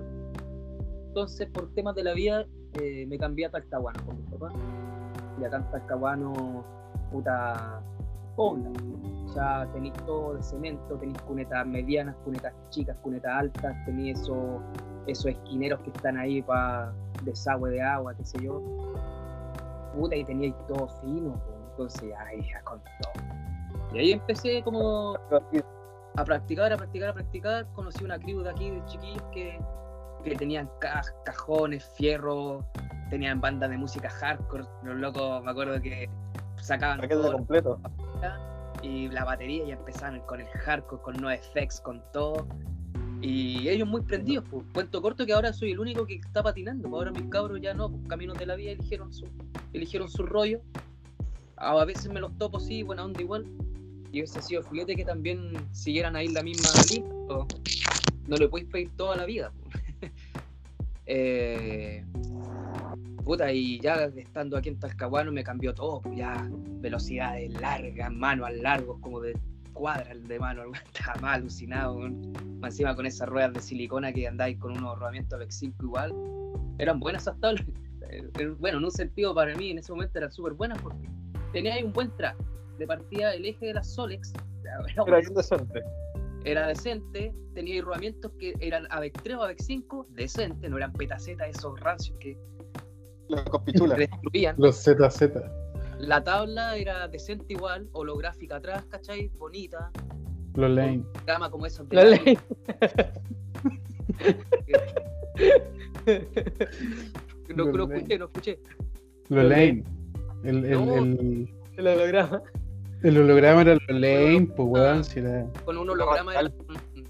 [1.08, 2.46] Entonces, por temas de la vida,
[2.80, 4.52] eh, me cambié a Talcahuano con mi papá.
[5.40, 6.64] Y acá en Talcahuano,
[7.10, 7.82] puta,
[8.36, 8.70] pobla.
[9.26, 14.62] O sea, tenéis todo de cemento, tenéis cunetas medianas, cunetas chicas, cunetas altas, tenéis esos,
[15.06, 16.92] esos esquineros que están ahí para
[17.24, 18.62] desagüe de agua, qué sé yo.
[19.94, 21.34] Puta, y teníais todo fino,
[21.70, 23.24] entonces, ay, ya con todo.
[23.92, 27.66] Y ahí empecé como a practicar, a practicar, a practicar.
[27.74, 29.58] Conocí una crew de aquí, de chiquillos, que,
[30.24, 32.64] que tenían ca- cajones, fierro,
[33.10, 34.64] tenían bandas de música hardcore.
[34.82, 36.08] Los locos, me acuerdo que
[36.56, 37.78] sacaban Paquete todo completo.
[38.82, 42.46] Y la batería ya empezaban con el hardcore, con no effects, con todo.
[43.22, 44.64] Y ellos muy prendidos, pues.
[44.72, 46.88] Cuento corto que ahora soy el único que está patinando.
[46.88, 49.26] Ahora mis cabros ya no, pues caminos de la vida eligieron su,
[49.72, 50.60] eligieron su rollo.
[51.56, 53.46] A veces me los topo sí, buena onda igual.
[54.12, 56.68] Y hubiese sido filete que también siguieran ahí la misma
[57.26, 57.46] pero
[58.28, 59.52] No le podéis pedir toda la vida.
[61.08, 62.04] Eh,
[63.26, 66.48] puta, y ya estando aquí en Talcahuano me cambió todo, pues ya
[66.80, 69.36] velocidades largas, manual largos, como de
[69.72, 70.62] cuadra el de mano,
[70.94, 72.06] estaba más alucinado,
[72.62, 76.14] encima con esas ruedas de silicona que andáis con unos rodamientos Vex 5 igual,
[76.78, 77.66] eran buenas esas tablas.
[78.60, 81.08] Bueno, en un sentido para mí en ese momento eran súper buenas porque
[81.52, 82.36] tenía ahí un buen track.
[82.78, 85.82] De partida el eje de las Solex, era, Era bien decente.
[86.44, 91.48] era decente, tenía rodamientos que eran AVEC 3 o AVEC 5, decente, no eran petacetas
[91.48, 92.38] esos rancios que
[93.74, 94.54] Los destruían.
[94.58, 95.22] Los ZZ.
[95.98, 99.28] La tabla era decente igual, holográfica atrás, ¿cachai?
[99.38, 99.90] Bonita.
[100.54, 101.02] Los Lane.
[101.26, 102.38] Gama como esas de La la- ley.
[107.54, 108.58] No, Los escuché, no escuché.
[109.28, 109.84] Los Lane.
[110.44, 110.96] El, el, No.
[110.96, 112.42] el, El holograma.
[113.02, 115.46] el holograma era los Lane, pues weón, si era.
[115.64, 116.52] Con un holograma de,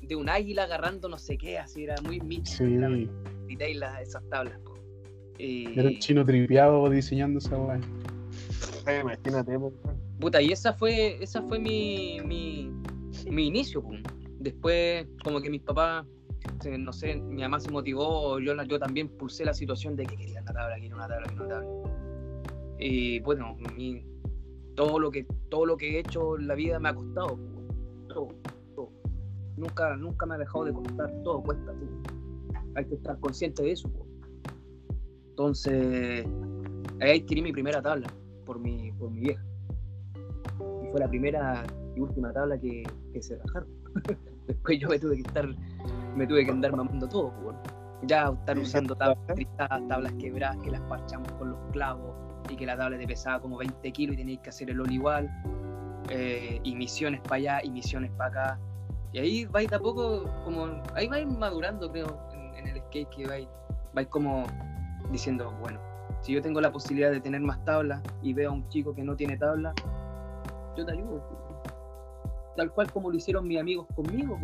[0.02, 2.56] de un águila agarrando no sé qué, así era muy mítico.
[2.58, 2.74] Sí.
[2.74, 2.88] era
[3.46, 4.58] detail las- esas tablas.
[4.60, 4.75] po.
[5.39, 7.80] Y- Era un chino tripeado diseñando esa weá.
[9.01, 9.72] Imagínate, po.
[10.20, 12.70] Puta, y esa fue, esa fue mi, mi,
[13.30, 13.82] mi inicio.
[13.82, 14.03] pum.
[14.39, 16.07] Después, como que mis papás,
[16.78, 20.53] no sé, mi mamá se motivó, yo, también pulsé la situación de que quería una
[20.53, 21.68] tabla, quería una tabla, quería una tabla.
[22.78, 24.05] Y bueno, mi-
[24.74, 27.37] todo, lo que, todo lo que he hecho en la vida me ha costado.
[27.37, 27.68] pum.
[28.09, 28.28] Todo,
[28.74, 28.93] todo.
[29.57, 31.72] Nunca, nunca me ha dejado de costar, todo cuesta.
[31.72, 32.03] pum.
[32.76, 33.89] Hay que estar consciente de eso.
[33.91, 34.07] pum.
[35.37, 36.26] Entonces,
[36.99, 38.07] ahí adquirí mi primera tabla
[38.47, 39.45] por mi, por mi vieja
[40.82, 41.62] y fue la primera
[41.95, 43.68] y última tabla que, que se rajaron.
[44.47, 45.47] Después yo me tuve que estar,
[46.16, 47.62] me tuve que andar mamando todo, pues, bueno.
[48.05, 49.34] Ya estar usando ¿qué tablas tabla?
[49.34, 52.16] trizadas, tablas quebradas, que las parchamos con los clavos,
[52.49, 54.91] y que la tabla te pesaba como 20 kilos y tenías que hacer el all
[54.91, 55.30] igual,
[56.09, 58.61] eh, y misiones para allá, y misiones para acá.
[59.12, 63.11] Y ahí vais de a poco, como, ahí vais madurando, creo, en, en el skate,
[63.11, 63.49] que vais,
[63.93, 64.47] vais como
[65.11, 65.78] diciendo, bueno,
[66.20, 69.02] si yo tengo la posibilidad de tener más tablas y veo a un chico que
[69.02, 69.72] no tiene tabla,
[70.76, 71.22] yo te ayudo.
[72.57, 74.38] Tal cual como lo hicieron mis amigos conmigo.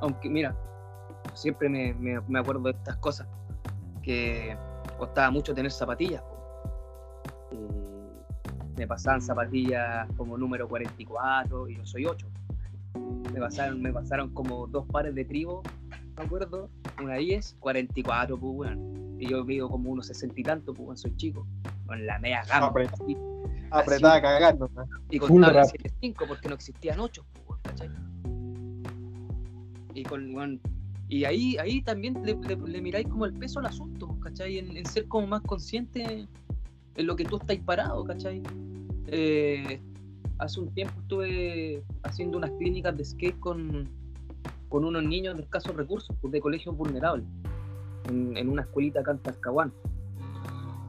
[0.00, 0.54] Aunque, mira,
[1.34, 3.26] siempre me, me- me acuerdo de estas cosas,
[4.02, 4.56] que
[4.98, 6.22] costaba mucho tener zapatillas.
[8.76, 12.26] me pasaban zapatillas como número 44 y yo soy 8.
[13.32, 15.62] Me pasaron, me pasaron como dos pares de tribo,
[16.16, 16.70] me acuerdo,
[17.02, 19.16] una 10, 44, pues, weón.
[19.18, 21.46] Y yo mido como unos 60 y tanto, pues, weón, soy chico.
[21.86, 22.66] Con la media gama.
[22.66, 23.04] Apretado.
[23.04, 23.16] así.
[23.70, 24.70] Apretada cagando.
[24.74, 24.84] ¿no?
[25.10, 25.68] Y con tabla rap.
[26.00, 27.24] 7.5 porque no existían 8,
[27.62, 27.88] ¿cachai?
[29.94, 30.60] Y con weón,
[31.08, 34.58] y ahí, ahí también le, le- le miráis como el peso al asunto, ¿cachai?
[34.58, 36.26] En, en ser como más consciente
[36.96, 38.42] en lo que tú estás parado, ¿cachai?
[39.06, 39.80] Eh,
[40.38, 43.88] hace un tiempo estuve haciendo unas clínicas de skate con,
[44.68, 47.26] con unos niños de escasos recursos, pues, de colegios vulnerables,
[48.08, 49.72] en, una escuelita acá en Talcahuano.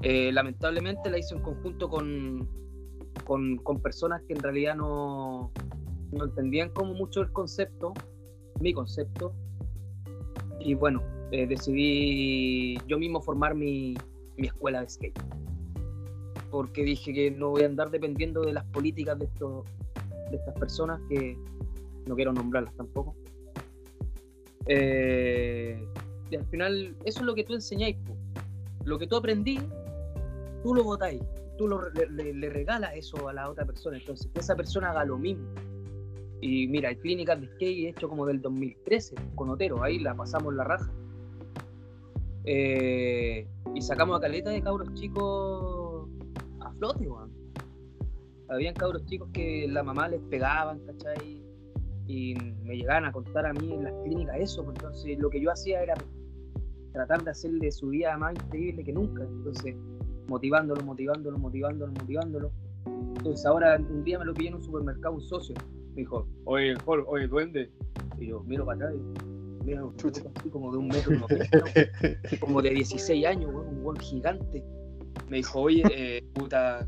[0.02, 2.48] Eh, lamentablemente la hice en conjunto con,
[3.26, 5.52] con, con personas que en realidad no,
[6.12, 7.94] no entendían como mucho el concepto,
[8.60, 9.34] mi concepto.
[10.60, 11.02] Y bueno,
[11.32, 13.96] eh, decidí yo mismo formar mi,
[14.38, 15.20] mi escuela de skate.
[16.52, 19.66] Porque dije que no voy a andar dependiendo de las políticas de, estos,
[20.32, 21.38] de estas personas que
[22.08, 23.16] no quiero nombrarlas tampoco.
[24.68, 25.88] Eh,
[26.30, 27.98] y al final, eso es lo que tú enseñáis.
[28.84, 29.60] Lo que tú aprendí,
[30.64, 31.22] tú lo botáis
[31.58, 35.18] tú lo, le regalas eso a la otra persona, entonces que esa persona haga lo
[35.18, 35.46] mismo.
[36.40, 40.54] Y mira, hay clínicas de skate hecho como del 2013 con Otero, ahí la pasamos
[40.54, 40.92] la raja.
[42.46, 46.08] Eh, y sacamos a caleta de cabros chicos
[46.62, 47.32] a flote, weón.
[48.50, 51.42] Habían cabros chicos que la mamá les pegaban, ¿cachai?
[52.08, 55.42] Y me llegaban a contar a mí en las clínicas eso, pues, entonces lo que
[55.42, 55.94] yo hacía era
[56.94, 59.24] tratar de hacerle su vida más increíble que nunca.
[59.24, 59.76] Entonces,
[60.28, 62.52] motivándolo, motivándolo, motivándolo, motivándolo.
[63.18, 65.56] Entonces ahora un día me lo pillé en un supermercado un socio.
[65.92, 67.72] Me dijo, oye, Jorge, oye, duende.
[68.20, 71.14] Y yo miro para acá y miro así como de un metro
[72.40, 74.64] como de 16 años, un buen gigante.
[75.30, 76.88] Me dijo, oye, eh, puta,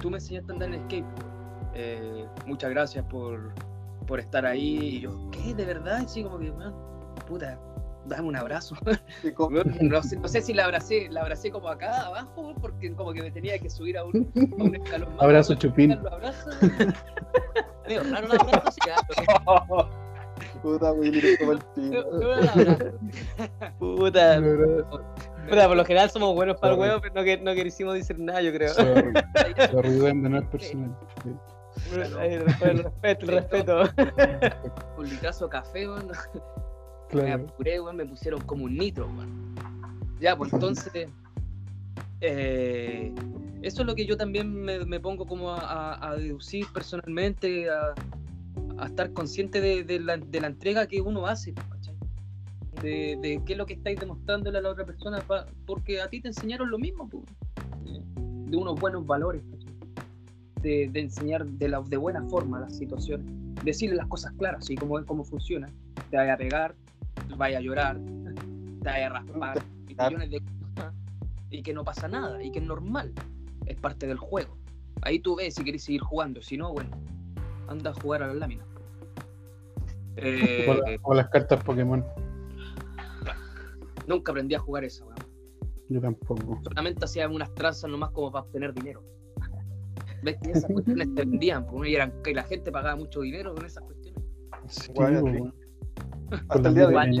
[0.00, 1.06] tú me enseñaste a andar en skate.
[1.74, 3.52] Eh, muchas gracias por,
[4.08, 4.78] por estar ahí.
[4.78, 5.54] Y yo, ¿qué?
[5.54, 5.98] ¿De verdad?
[6.04, 6.74] Así como que, weón,
[7.28, 7.56] puta,
[8.06, 8.74] dame un abrazo.
[9.22, 9.32] Y
[9.84, 13.22] No sé, no sé si la abracé, la abracé como acá abajo, porque como que
[13.22, 15.22] me tenía que subir a un, a un escalón más.
[15.24, 15.92] Abrazo, chupín.
[15.92, 16.50] Abrazo.
[17.88, 18.90] Raro el abrazo, que,
[19.46, 19.88] ah,
[20.62, 20.92] Puta,
[21.40, 22.04] pero- pico.
[22.18, 22.98] pero el abrazo.
[23.78, 24.34] Puta.
[24.36, 24.84] Sorry,
[25.48, 28.18] Puta, por lo general somos buenos para el huevo, pero no, que, no quisimos decir
[28.18, 28.72] nada, yo creo.
[28.74, 30.96] sorry, duende, no es personal.
[31.78, 32.00] Sí.
[32.18, 33.82] Ahí, el respeto, el respeto.
[34.98, 36.08] Un litrazo de café, weón.
[37.12, 37.44] Me Claro.
[37.48, 39.54] apuré, weón, me pusieron como un nitro, weón.
[40.20, 41.08] Ya, pues entonces.
[42.20, 43.14] eh,
[43.62, 45.60] eso es lo que yo también me, me pongo como a,
[45.94, 47.94] a- a deducir personalmente, a,
[48.78, 51.78] a estar consciente de, de la, de la entrega que uno hace, pues.
[52.82, 56.08] De, de qué es lo que estáis demostrándole a la otra persona, pa- porque a
[56.08, 57.24] ti te enseñaron lo mismo, pues,
[57.86, 59.57] eh, de unos buenos valores, ¿cachai?
[60.62, 63.26] De, de enseñar de, la, de buena forma las situaciones,
[63.64, 65.68] decirle las cosas claras, así como cómo funciona.
[66.10, 66.74] Te vaya a pegar,
[67.28, 67.98] te vaya a llorar,
[68.82, 70.40] te vaya a raspar, y millones de
[70.74, 70.94] cosas,
[71.50, 73.12] y que no pasa nada, y que es normal,
[73.66, 74.56] es parte del juego.
[75.02, 76.90] Ahí tú ves si querés seguir jugando, si no, bueno,
[77.68, 78.66] anda a jugar a las láminas.
[80.16, 82.04] Eh, O, la- o las cartas Pokémon.
[84.06, 85.18] nunca aprendí a jugar eso, weón.
[85.90, 86.60] Yo tampoco.
[86.64, 89.02] solamente hacían unas tranzas nomás como para obtener dinero.
[90.22, 91.66] ¿Ves que esas cuestiones te vendían?
[91.66, 94.22] pues, y, eran, y la gente pagaba mucho dinero con esas cuestiones.
[94.68, 95.54] Sí, Bueno, weón.
[96.28, 97.16] Con Hasta el día de hoy.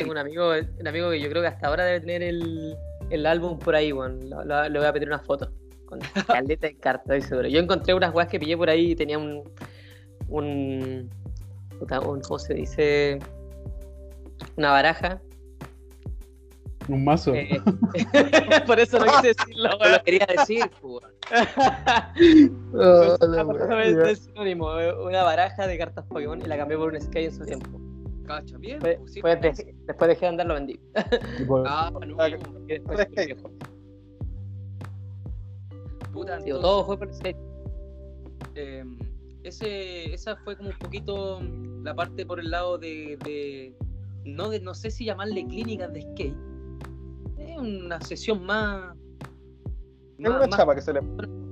[0.00, 2.74] tengo un amigo, un amigo que yo creo que hasta ahora debe tener el,
[3.10, 3.90] el álbum por ahí,
[4.44, 5.52] lo- Le voy a pedir una foto.
[5.84, 7.48] Con caleta de cartas, estoy seguro.
[7.48, 9.42] Yo encontré unas weas que pillé por ahí y tenía un.
[10.28, 11.10] un,
[11.80, 13.18] un- ¿Cómo se dice?
[14.56, 15.20] Una baraja.
[16.88, 17.34] Un mazo.
[17.34, 17.60] Eh,
[18.66, 21.04] por eso no quise decirlo, No lo quería decir, pues.
[22.74, 23.16] Oh,
[23.70, 27.24] Ah, es sinónimo, eh, Una baraja de cartas Pokémon y la cambié por un Sky
[27.26, 27.80] en su tiempo.
[28.26, 28.78] Cacha, bien.
[28.80, 29.56] Después, pues, sí, después pues.
[29.56, 30.80] dejé, después dejé de andar, lo vendí.
[31.66, 32.16] Ah, no.
[32.18, 32.32] Ah, Y
[32.66, 33.50] después viejo.
[36.12, 37.34] Puta, entonces, todo fue por Sky.
[38.54, 38.84] eh,
[39.44, 41.40] ese, esa fue como un poquito
[41.82, 43.74] la parte por el lado de, de-
[44.24, 46.36] no de no sé si llamarle clínicas de skate.
[47.52, 48.94] Es una sesión más.
[50.18, 51.00] Es más- una más chapa que se le.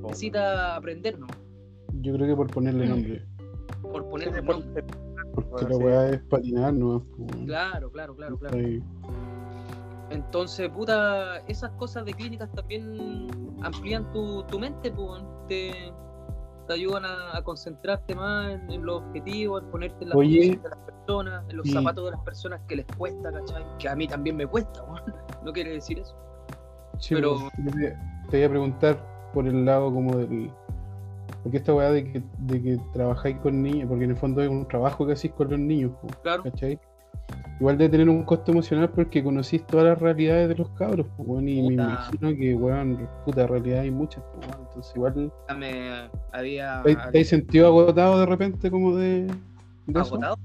[0.03, 1.26] necesita aprender, ¿no?
[2.03, 3.26] yo creo que por ponerle nombre.
[3.82, 4.84] Por Sí, ponerle por- nombre.
[5.34, 5.82] Porque Bueno, la sí.
[5.84, 7.05] weá es patinar, ¿no?
[7.46, 8.57] Claro, claro, claro, claro.
[8.57, 8.82] Ahí.
[10.11, 13.28] Entonces, puta, esas cosas de clínicas también
[13.62, 15.92] amplían tu, tu mente, pues, te,
[16.70, 20.60] te ayudan a, a concentrarte más en, en los objetivos, en ponerte en la Oye,
[20.62, 23.64] de las personas, en los zapatos de las personas que les cuesta, ¿cachai?
[23.80, 24.80] Que a mí también me cuesta.
[25.44, 26.14] No quiere decir eso.
[26.98, 27.96] Sí, Pero- pues, te,
[28.30, 30.52] te voy a preguntar por el lado como del.
[31.42, 34.50] Porque esta weá de que, de que trabajáis con niños, porque en el fondo es
[34.50, 36.42] un trabajo que hacéis con los niños, po, Claro.
[37.59, 41.47] Igual debe tener un costo emocional porque conocís todas las realidades de los cabros, weón,
[41.49, 45.33] y me imagino que, weón, puta realidad hay muchas, weón, entonces igual.
[45.59, 50.01] Me había ¿Te, te has sentido agotado de repente como de, de eso?
[50.14, 50.37] agotado.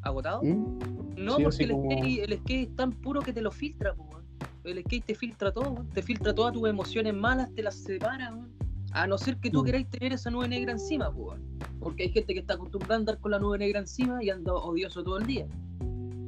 [0.00, 0.42] ¿Agotado?
[0.42, 0.78] ¿Mm?
[1.18, 3.92] No, Sí, porque el, como- skate, el skate es tan puro que te lo filtra,
[3.92, 4.22] weón.
[4.64, 8.34] El skate te filtra todo, te filtra todas tus emociones malas, te las separa.
[8.94, 9.64] A no ser que tú Mm.
[9.64, 11.40] queráis tener esa nube negra encima, weón.
[11.80, 14.52] Porque hay gente que está acostumbrada a andar con la nube negra encima y anda
[14.54, 15.46] odioso todo el día.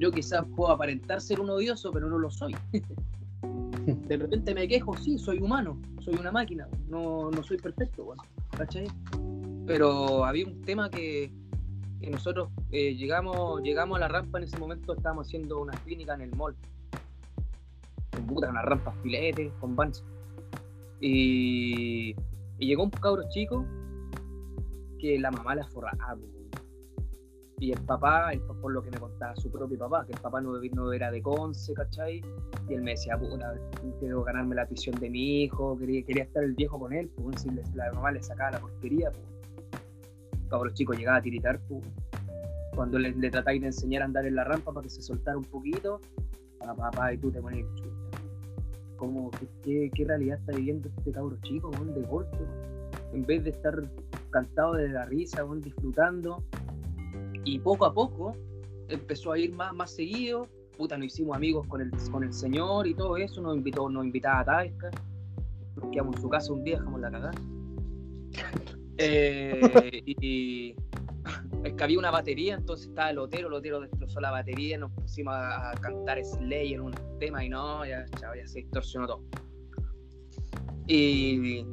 [0.05, 2.55] Yo quizás puedo aparentar ser un odioso, pero no lo soy.
[3.86, 8.14] De repente me quejo, sí, soy humano, soy una máquina, no, no soy perfecto.
[8.55, 8.86] ¿Cachai?
[9.66, 11.32] Pero había un tema que,
[12.11, 16.20] nosotros eh, llegamos, llegamos a la rampa en ese momento, estábamos haciendo una clínica en
[16.20, 16.55] el mall.
[18.12, 19.74] En puta, una rampa filete, con.
[21.00, 22.11] Y,
[22.59, 23.64] y llegó un cabro chico
[24.98, 26.18] que la mamá la forraba.
[27.59, 30.40] Y el papá, el, por lo que me contaba su propio papá, que el papá
[30.40, 32.20] no, no era de Conce, ¿cachai?
[32.68, 33.55] Y él me decía, puta,
[34.00, 37.42] quiero ganarme la atención de mi hijo, quería, quería estar el viejo con él, pues,
[37.42, 39.24] si la mamá le sacaba la porquería, pues.
[40.48, 41.82] Cabro chico llegaba a tiritar, pues.
[42.74, 45.38] Cuando le, le tratáis de enseñar a andar en la rampa para que se soltara
[45.38, 46.00] un poquito,
[46.59, 47.64] papá, papá, y tú te pones.
[48.96, 49.30] ¿Cómo,
[49.62, 52.07] qué, qué, realidad está viviendo este cabro chico, weón, de?
[53.12, 53.80] En vez de estar
[54.30, 56.42] cantado de la risa, weón, disfrutando.
[57.45, 58.36] Y poco a poco
[58.88, 60.49] empezó a ir más, más seguido.
[60.76, 63.40] Puta, nos hicimos amigos con el, con el señor y todo eso.
[63.40, 64.90] Nos invitó, nos invitaba a Taisca.
[65.76, 67.34] Nos quedamos en su casa un día, dejamos la cagada.
[68.97, 69.61] Eh,
[70.07, 70.76] y
[71.64, 74.92] es que había una batería, entonces estaba el Otero, el Otero destrozó la batería, nos
[74.92, 79.09] pusimos a, a cantar Slay en un tema y no, ya, chao, ya se distorsionó
[79.09, 79.20] todo.
[80.86, 81.66] Y,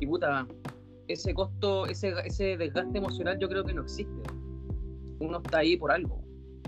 [0.00, 0.46] y puta,
[1.08, 4.22] ese costo, ese, ese desgaste emocional yo creo que no existe.
[5.20, 6.22] Uno está ahí por algo.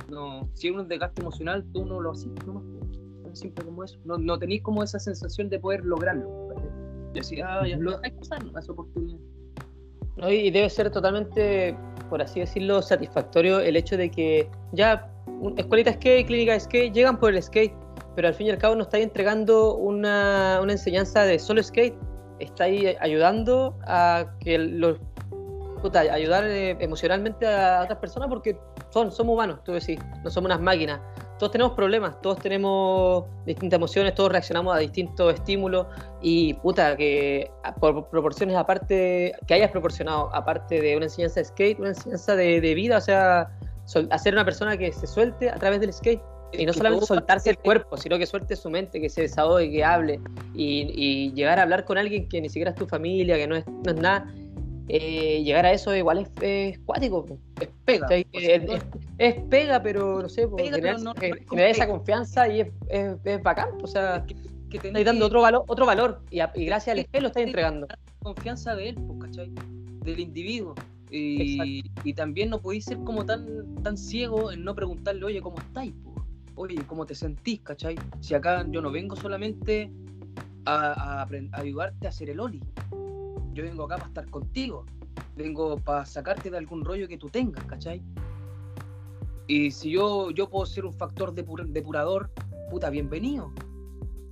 [0.08, 2.64] No, si uno es desgaste emocional, tú no lo haces nomás.
[3.22, 3.98] Tan simple como eso.
[4.04, 6.48] No, no tenéis como esa sensación de poder lograrlo.
[6.48, 6.70] ¿cachai?
[7.14, 8.58] Y así, ah, ya lo dejáis pasar, ¿no?
[8.58, 9.18] esa oportunidad.
[10.16, 10.30] ¿no?
[10.30, 11.76] Y debe ser totalmente,
[12.08, 17.18] por así decirlo, satisfactorio el hecho de que ya un- escuelita skate, clínica skate, llegan
[17.18, 17.72] por el skate,
[18.16, 21.94] pero al fin y al cabo no estáis entregando una, una enseñanza de solo skate,
[22.40, 24.98] estáis ayudando a que los
[25.80, 28.58] puta, ayudar eh, emocionalmente a otras personas porque
[28.90, 31.00] son, somos humanos, tú decís, no somos unas máquinas.
[31.38, 35.86] Todos tenemos problemas, todos tenemos distintas emociones, todos reaccionamos a distintos estímulos
[36.20, 37.48] y puta, que
[37.80, 42.60] por proporciones aparte, que hayas proporcionado, aparte de una enseñanza de skate, una enseñanza de,
[42.60, 43.50] de vida, o sea,
[44.10, 46.20] hacer una persona que se suelte a través del skate.
[46.50, 49.84] Y no solamente soltarse el cuerpo, sino que suelte su mente, que se desahogue, que
[49.84, 50.18] hable.
[50.54, 53.54] Y, y llegar a hablar con alguien que ni siquiera es tu familia, que no
[53.54, 54.26] es, no es nada,
[54.88, 57.26] eh, llegar a eso igual es, es cuático.
[57.60, 58.06] Es pega.
[58.06, 58.26] ¿Cachai?
[58.34, 58.80] o sea,
[59.18, 62.68] Es, pega, pero no sé, Pega, generar, no- eh, no generar esa confianza y es,
[63.24, 63.68] es, bacán.
[63.82, 64.34] O sea, que,
[64.70, 67.28] que estáis dando que- otro valor, otro valor y, a- y gracias al espejo lo
[67.28, 67.86] estáis entregando.
[68.20, 69.52] confianza de él, pues, ¿cachai?
[70.04, 70.74] Del individuo.
[71.10, 75.56] Y, y también no podéis ser como tan, tan ciego en no preguntarle, oye, ¿cómo
[75.58, 75.92] estáis?
[76.04, 76.14] po?
[76.54, 77.60] Oye, ¿cómo te sentís?
[77.60, 77.96] ¿cachai?
[78.20, 79.90] Si acá yo no vengo solamente
[80.66, 82.60] a, a ayudarte a hacer el Oli.
[83.58, 84.86] Yo vengo acá para estar contigo.
[85.34, 88.00] Vengo para sacarte de algún rollo que tú tengas, ¿cachai?
[89.48, 92.30] Y si yo, yo puedo ser un factor depur- depurador,
[92.70, 93.52] puta, bienvenido.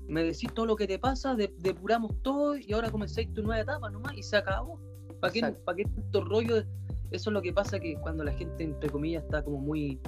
[0.06, 3.62] Me decís todo lo que te pasa, de- depuramos todo y ahora comenzáis tu nueva
[3.62, 4.78] etapa nomás y se acabó.
[5.20, 5.64] ¿Para qué, Exacto.
[5.64, 6.58] pa' qué tanto rollo?
[7.10, 9.98] Eso es lo que pasa que cuando la gente, entre comillas, está como muy,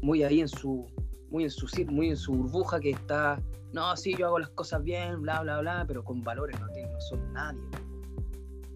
[0.00, 0.86] muy ahí en su,
[1.28, 3.42] muy en su muy en su burbuja que está,
[3.72, 6.92] no, sí, yo hago las cosas bien, bla, bla, bla, pero con valores no, tienen-
[6.92, 7.60] no son nadie.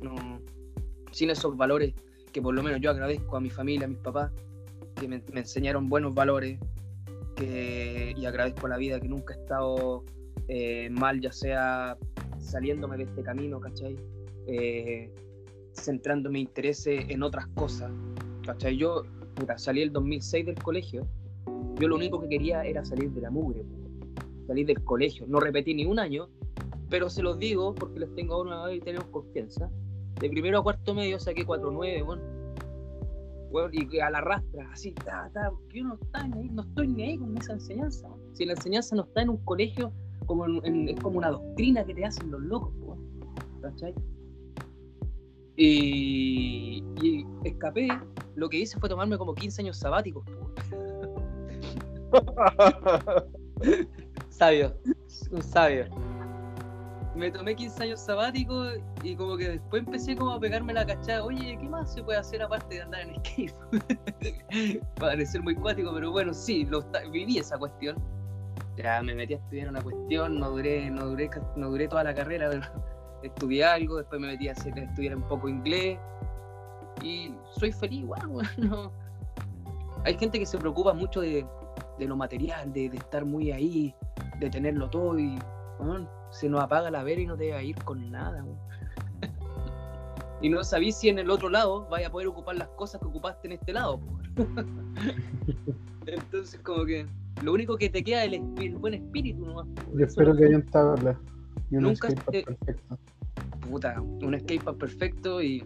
[0.03, 0.40] No,
[1.12, 1.94] sin esos valores
[2.32, 4.30] que por lo menos yo agradezco a mi familia, a mis papás,
[4.94, 6.59] que me, me enseñaron buenos valores,
[7.36, 10.05] que, y agradezco a la vida que nunca he estado
[10.49, 11.96] eh, mal, ya sea
[12.38, 13.96] saliéndome de este camino, ¿cachai?
[14.46, 15.12] Eh,
[15.72, 17.90] centrando mis intereses en otras cosas,
[18.44, 18.76] ¿cachai?
[18.76, 19.03] Yo,
[19.57, 21.07] salí el 2006 del colegio,
[21.78, 23.62] yo lo único que quería era salir de la mugre,
[24.46, 26.28] salir del colegio, no repetí ni un año,
[26.88, 29.70] pero se los digo porque les tengo ahora y tenemos confianza.
[30.20, 32.22] De primero a cuarto medio saqué 4-9, bueno.
[33.50, 36.88] Bueno, y a la rastra, así, ta, ta, yo no, está ni ahí, no estoy
[36.88, 38.06] ni ahí con esa enseñanza.
[38.34, 39.90] Si la enseñanza no está en un colegio,
[40.26, 42.98] como en- en- es como una doctrina que te hacen los locos, po,
[43.62, 43.94] ¿cachai?
[45.56, 47.88] Y, y escapé,
[48.36, 50.24] lo que hice fue tomarme como 15 años sabáticos.
[54.28, 54.76] Sabio,
[55.32, 55.86] un sabio.
[57.18, 61.24] Me tomé 15 años sabáticos y como que después empecé como a pegarme la cachada,
[61.24, 63.54] oye, ¿qué más se puede hacer aparte de andar en skate?
[64.96, 67.96] Parecer muy cuático, pero bueno, sí, lo viví esa cuestión.
[68.76, 72.14] Ya me metí a estudiar una cuestión, no duré, no duré, no duré toda la
[72.14, 72.62] carrera, pero
[73.22, 75.98] estudié algo, después me metí a, hacer- a estudiar un poco inglés
[77.02, 78.92] y soy feliz igual, bueno.
[80.04, 81.44] Hay gente que se preocupa mucho de,
[81.98, 83.94] de lo material, de, de estar muy ahí,
[84.38, 85.36] de tenerlo todo y
[86.30, 88.44] se nos apaga la vera y no te va a ir con nada.
[90.40, 93.06] y no sabís si en el otro lado vaya a poder ocupar las cosas que
[93.06, 94.00] ocupaste en este lado.
[96.06, 97.06] Entonces como que
[97.42, 99.66] lo único que te queda es el, buen espíritu nomás.
[99.94, 101.16] Yo espero es que hayan tablas
[101.70, 102.98] y un Nunca skatepark te- perfecto.
[103.60, 105.64] puta, un skatepark perfecto y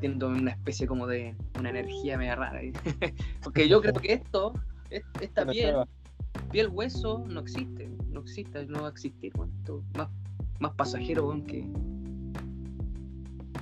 [0.00, 2.60] teniendo una especie como de una energía media rara.
[3.42, 4.52] Porque yo creo que esto,
[4.90, 5.88] es- esta piel, prueba.
[6.56, 9.30] Piel hueso no existe, no existe, no va a existir,
[9.94, 10.08] más,
[10.58, 11.68] más pasajero weón, que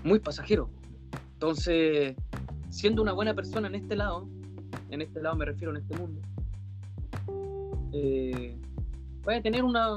[0.05, 0.71] muy pasajero.
[1.33, 2.15] Entonces,
[2.71, 4.29] siendo una buena persona en este lado,
[4.91, 6.21] en este lado me refiero en este mundo,
[7.95, 8.57] eh,
[9.27, 9.89] a tener una,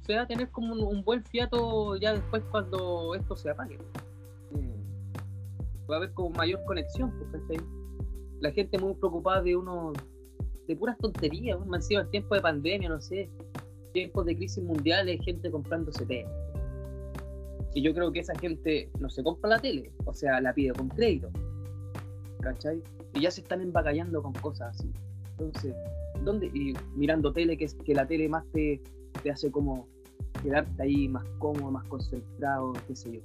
[0.00, 3.76] se va a tener como un, un buen fiato ya después cuando esto se apague.
[4.52, 5.90] Mm.
[5.90, 7.58] Va a haber como mayor conexión, ¿cachai?
[8.40, 9.92] La gente muy preocupada de uno,
[10.66, 13.28] de puras tonterías, más encima en tiempo de pandemia, no sé,
[13.92, 16.26] tiempos de crisis mundiales, gente comprándose tele.
[17.74, 20.72] Y yo creo que esa gente no se compra la tele, o sea, la pide
[20.72, 21.28] con crédito.
[22.40, 22.82] ¿Cachai?
[23.14, 24.90] Y ya se están embacallando con cosas así.
[25.38, 25.74] Entonces,
[26.24, 26.46] ¿dónde?
[26.46, 28.80] Y mirando tele, que, es, que la tele más te,
[29.22, 29.86] te hace como
[30.42, 33.20] quedarte ahí más cómodo, más concentrado, qué sé yo.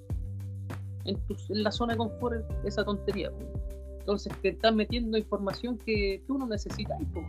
[1.05, 3.31] En, tu- en la zona de confort, esa tontería.
[3.31, 3.60] po.
[4.01, 7.21] Entonces te están metiendo información que tú no necesitas, po.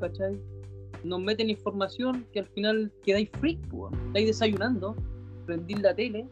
[0.00, 0.40] ¿cachai?
[1.04, 3.90] Nos meten información que al final quedáis freak, po.
[4.06, 4.96] estáis desayunando,
[5.44, 6.26] prendís la tele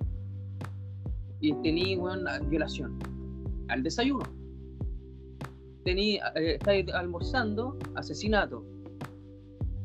[1.40, 2.98] y tenéis weón, la violación
[3.68, 4.24] al desayuno.
[5.84, 8.64] Tení, eh, estáis almorzando, asesinato.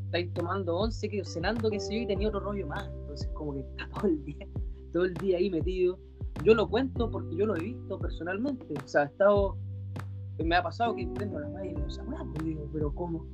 [0.05, 2.87] Estáis tomando once, cenando, qué sé yo, y tenía otro rollo más.
[3.01, 4.47] Entonces, como que todo el día,
[4.93, 5.99] todo el día ahí metido.
[6.47, 8.65] Yo lo cuento porque yo lo he visto personalmente.
[8.81, 9.57] O sea, he estado.
[10.39, 13.25] Me ha pasado que prendo la radio y digo, "Sabrá", pues, digo, pero ¿cómo?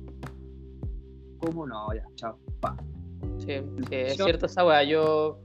[1.38, 1.94] ¿Cómo no?
[1.94, 2.36] Ya, chao.
[2.60, 2.76] Pa.
[3.38, 3.46] Sí,
[3.88, 4.82] sí, es Yo- cierto esa weá.
[4.82, 5.38] Yo,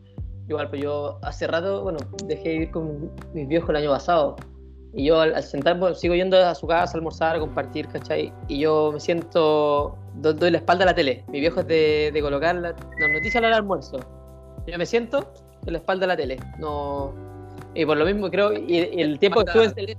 [0.48, 4.36] igual, pues yo hace rato, bueno, dejé de vivir con mis viejos el año pasado.
[4.94, 7.88] Y yo al, al sentarme, pues, sigo yendo a su casa a almorzar, a compartir,
[7.90, 8.34] ¿cachai?
[8.48, 11.24] Y yo me siento, do- doy la espalda a la tele.
[11.28, 14.00] Mi viejo es de, de colocar la- las noticias al almuerzo.
[14.66, 15.32] Yo me siento
[15.68, 16.38] en la espalda a la tele.
[16.58, 17.14] No.
[17.76, 19.96] Y por lo mismo creo, y, y el tiempo que estuve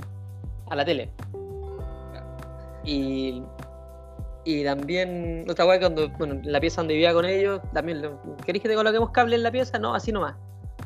[0.69, 1.11] a la tele.
[2.85, 3.43] Y,
[4.45, 8.03] y también, otra weá, cuando, bueno, en la pieza donde vivía con ellos, también,
[8.45, 9.79] ¿queréis que te coloquemos cable en la pieza?
[9.79, 10.35] No, así nomás.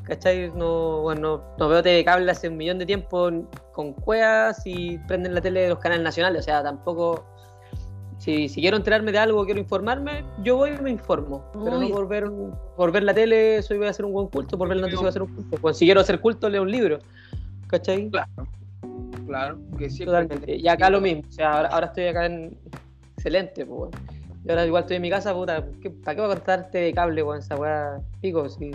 [0.04, 0.50] ¿cachai?
[0.54, 3.30] No, bueno, no veo TV cable hace un millón de tiempo
[3.72, 7.24] con cuevas y prenden la tele de los canales nacionales, o sea, tampoco...
[8.18, 11.44] Si, si quiero enterarme de algo, quiero informarme, yo voy y me informo.
[11.64, 12.30] Pero no por ver,
[12.76, 15.00] por ver la tele, soy voy a hacer un buen culto, por ver la noticia
[15.00, 15.56] voy a hacer un culto.
[15.58, 16.98] Pues, si quiero hacer culto, leo un libro.
[17.66, 18.08] ¿Cachai?
[18.10, 18.28] Claro,
[19.26, 20.56] claro, que Totalmente.
[20.56, 21.22] Y acá lo mismo.
[21.28, 22.56] O sea, ahora, ahora estoy acá en.
[23.16, 23.90] Excelente, pues.
[24.44, 25.64] Y ahora igual estoy en mi casa, puta.
[25.82, 27.38] ¿qué- ¿Para qué voy a cortarte de cable, weón?
[27.40, 28.00] Esa weá.
[28.20, 28.70] Pico, si.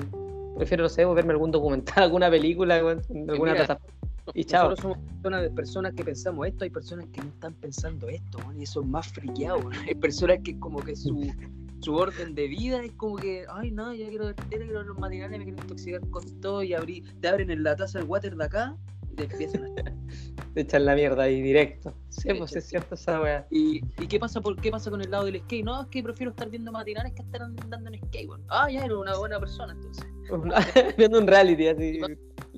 [0.59, 3.93] Prefiero, no sé, verme algún documental, alguna película, alguna plataforma.
[4.33, 4.71] Y chao.
[4.71, 8.65] Nosotros somos personas, personas que pensamos esto, hay personas que no están pensando esto, y
[8.65, 9.63] son más friqueados.
[9.63, 9.87] weón.
[9.87, 11.31] Hay personas que como que su,
[11.79, 14.87] su orden de vida es como que, ay no, ya quiero ver tele, quiero ver
[14.87, 18.05] los matinales, me quiero intoxicar con todo y abrí, te abren en la taza el
[18.05, 18.75] water de acá
[19.09, 19.69] y te empiezan a...
[20.53, 21.93] Te echan la mierda ahí directo.
[22.09, 23.47] Sí, pues es cierto esa weá.
[23.51, 25.63] ¿Y, ¿Y qué pasa por qué pasa con el lado del skate?
[25.63, 28.41] No, es que prefiero estar viendo matinales que estar andando en skate, weón.
[28.49, 30.05] Ah, ya, era una buena persona entonces.
[30.97, 31.99] Viendo un reality así.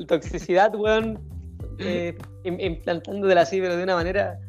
[0.08, 1.20] Toxicidad, weón.
[1.80, 4.40] eh, im- implantándola así, pero de una manera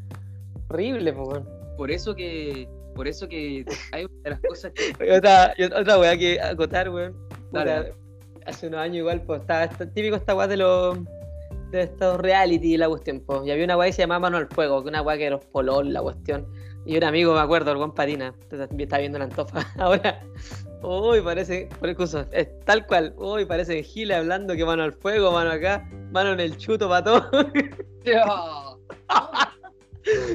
[0.68, 1.48] horrible, pues, weón.
[1.76, 4.92] Por eso que, por eso que hay una de las cosas que...
[5.06, 7.14] Y otra, otra weá que acotar, weón.
[7.50, 7.94] Puta, Dale.
[8.46, 10.98] hace unos años igual, pues estaba esta- típico esta weá de los
[11.72, 13.40] de estos reality y la cuestión, pues.
[13.46, 15.36] Y había una weá que se llamaba Mano al Fuego, que una weá que era
[15.36, 16.46] los polol, la cuestión.
[16.84, 18.34] Y un amigo, me acuerdo, el buen patina,
[18.78, 20.22] está viendo la antofa ahora.
[20.82, 23.14] Uy, parece, por es tal cual.
[23.16, 27.04] Uy, parece Gile hablando que mano al fuego, mano acá, mano en el chuto para
[27.04, 27.30] todo.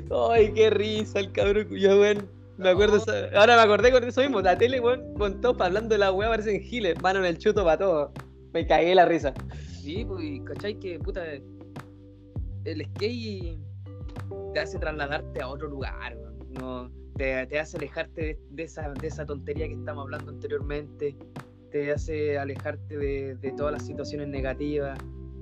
[0.31, 2.29] Ay, qué risa el cabrón cuyo, weón.
[2.57, 3.03] Me acuerdo,
[3.35, 6.29] ahora me acordé con eso mismo, la tele, weón, con topa hablando de la weá,
[6.29, 8.11] parecen giles, mano en el chuto para todo.
[8.53, 9.33] Me cagué la risa.
[9.87, 10.77] Sí, pues, ¿cachai?
[10.77, 11.23] Que puta.
[12.65, 13.57] El skate
[14.53, 16.17] te hace trasladarte a otro lugar,
[16.59, 21.15] no, te, te hace alejarte de, esa, de esa tontería que estamos hablando anteriormente,
[21.71, 24.99] te hace alejarte de, de todas las situaciones negativas,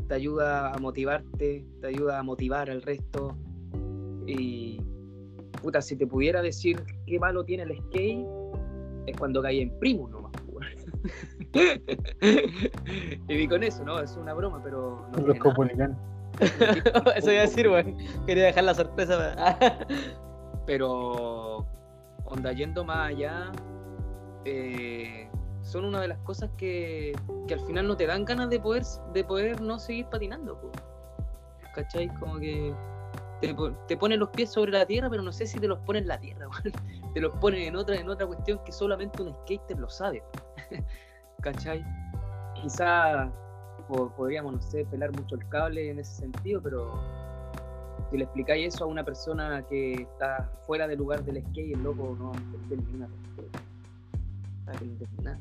[0.08, 3.36] te ayuda a motivarte, te ayuda a motivar al resto.
[4.28, 4.80] Y
[5.60, 8.28] puta, si te pudiera decir qué malo tiene el skate,
[9.08, 10.25] es cuando cae en primo nomás.
[13.28, 14.00] y vi con eso, ¿no?
[14.00, 15.98] Es una broma, pero no Los comunicanos.
[17.16, 17.98] Eso iba a decir, weón.
[18.26, 19.58] Quería dejar la sorpresa.
[20.66, 21.66] Pero,
[22.26, 23.52] onda, yendo más allá,
[24.46, 25.30] eh,
[25.62, 27.14] son una de las cosas que,
[27.48, 28.84] que al final no te dan ganas de poder,
[29.14, 30.60] de poder no seguir patinando.
[30.60, 30.72] po.
[31.74, 32.08] ¿Cachai?
[32.20, 32.74] Como que
[33.42, 33.56] te,
[33.88, 36.10] te ponen los pies sobre la tierra, pero no sé si te los ponen en
[36.10, 36.48] la tierra.
[37.14, 40.24] Te los ponen en otra, en otra cuestión que solamente un skater lo sabe.
[41.42, 41.84] ¿Cachai?
[42.62, 43.32] Quizá
[43.88, 46.92] po- podríamos, no sé, pelar mucho el cable en ese sentido, pero
[48.10, 51.84] si le explicáis eso a una persona que está fuera del lugar del skate, el
[51.84, 53.10] loco no entender ni una
[55.24, 55.40] nada.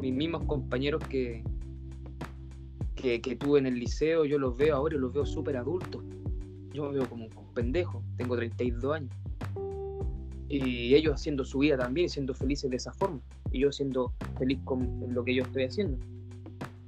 [0.00, 1.42] Mis mismos compañeros que,
[2.94, 6.02] que, que tuve en el liceo, yo los veo ahora y los veo súper adultos.
[6.72, 9.14] Yo me veo como un pendejo, tengo 32 años.
[10.52, 13.20] Y ellos haciendo su vida también, siendo felices de esa forma.
[13.50, 15.96] Y yo siendo feliz con lo que yo estoy haciendo.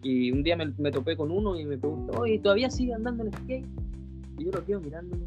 [0.03, 3.25] Y un día me, me topé con uno y me preguntó, oye, ¿todavía sigue andando
[3.25, 3.67] en skate?
[4.37, 5.25] Y yo lo quedo mirándolo.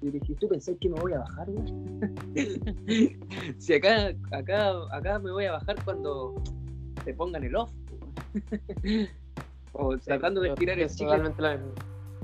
[0.00, 1.66] Y dije, ¿tú pensás que me voy a bajar, güey?
[3.58, 6.42] si acá, acá, acá me voy a bajar cuando
[7.04, 7.70] te pongan el off.
[9.72, 11.32] o tratando de estirar el chicle,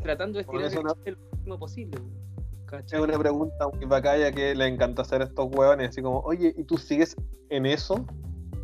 [0.03, 1.99] tratando de estirar el chicle lo máximo posible.
[2.01, 2.24] güey.
[2.73, 6.55] Es una pregunta muy bacalla que le encanta hacer a estos hueones, así como, oye,
[6.57, 7.17] ¿y tú sigues
[7.51, 8.05] en eso?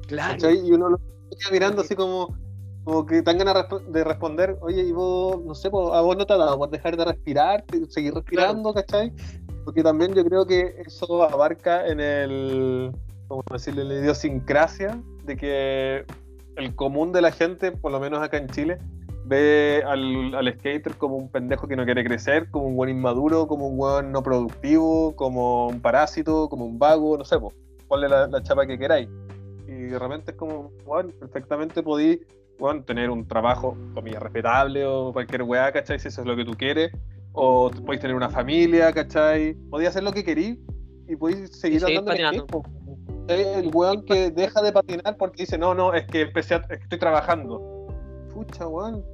[0.08, 0.32] Claro.
[0.32, 0.66] ¿Cachai?
[0.66, 2.36] Y uno lo queda mirando así como,
[2.84, 6.32] como que tan ganas de responder, oye, y vos, no sé, a vos no te
[6.32, 9.12] ha dado por dejar de respirar, seguir respirando, ¿cachai?
[9.64, 12.92] Porque también yo creo que eso abarca en el,
[13.28, 16.04] ¿cómo decirlo?, en la idiosincrasia de que
[16.56, 18.78] el común de la gente, por lo menos acá en Chile,
[19.30, 23.46] ve al, al skater como un pendejo que no quiere crecer, como un buen inmaduro,
[23.46, 27.52] como un buen no productivo, como un parásito, como un vago, no sé, po,
[27.88, 29.08] ponle la, la chapa que queráis.
[29.66, 32.20] Y de repente es como, bueno, perfectamente podí
[32.58, 35.98] bueno, tener un trabajo, comillas, respetable o cualquier weá, ¿cachai?
[35.98, 36.92] Si eso es lo que tú quieres.
[37.32, 39.54] O podéis tener una familia, ¿cachai?
[39.70, 40.58] Podéis hacer lo que querís
[41.08, 42.44] y podéis seguir andando en patinando.
[42.46, 42.62] skate, po.
[43.28, 46.66] Eh, El weón que deja de patinar porque dice, no, no, es que empecé a-
[46.68, 47.86] es que estoy trabajando.
[48.34, 49.04] Pucha, weón.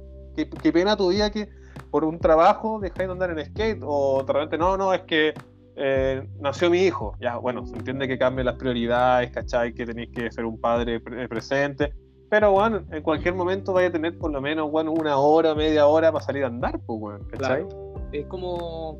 [0.45, 1.49] Qué, pena tu día que
[1.89, 3.81] por un trabajo dejáis de andar en skate.
[3.83, 5.33] O de repente, no, no, es que
[5.75, 7.15] eh, nació mi hijo.
[7.19, 9.73] Ya, bueno, se entiende que cambien las prioridades, ¿cachai?
[9.73, 11.91] Que tenéis que ser un padre pre- presente.
[12.29, 15.87] Pero, bueno, en cualquier momento vaya a tener por lo menos, bueno, una hora, media
[15.87, 17.65] hora para salir a andar, pues, weón, ¿cachai?
[18.11, 18.99] Es como,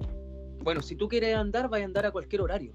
[0.63, 2.73] bueno, si tú quieres andar, vas a andar a cualquier horario.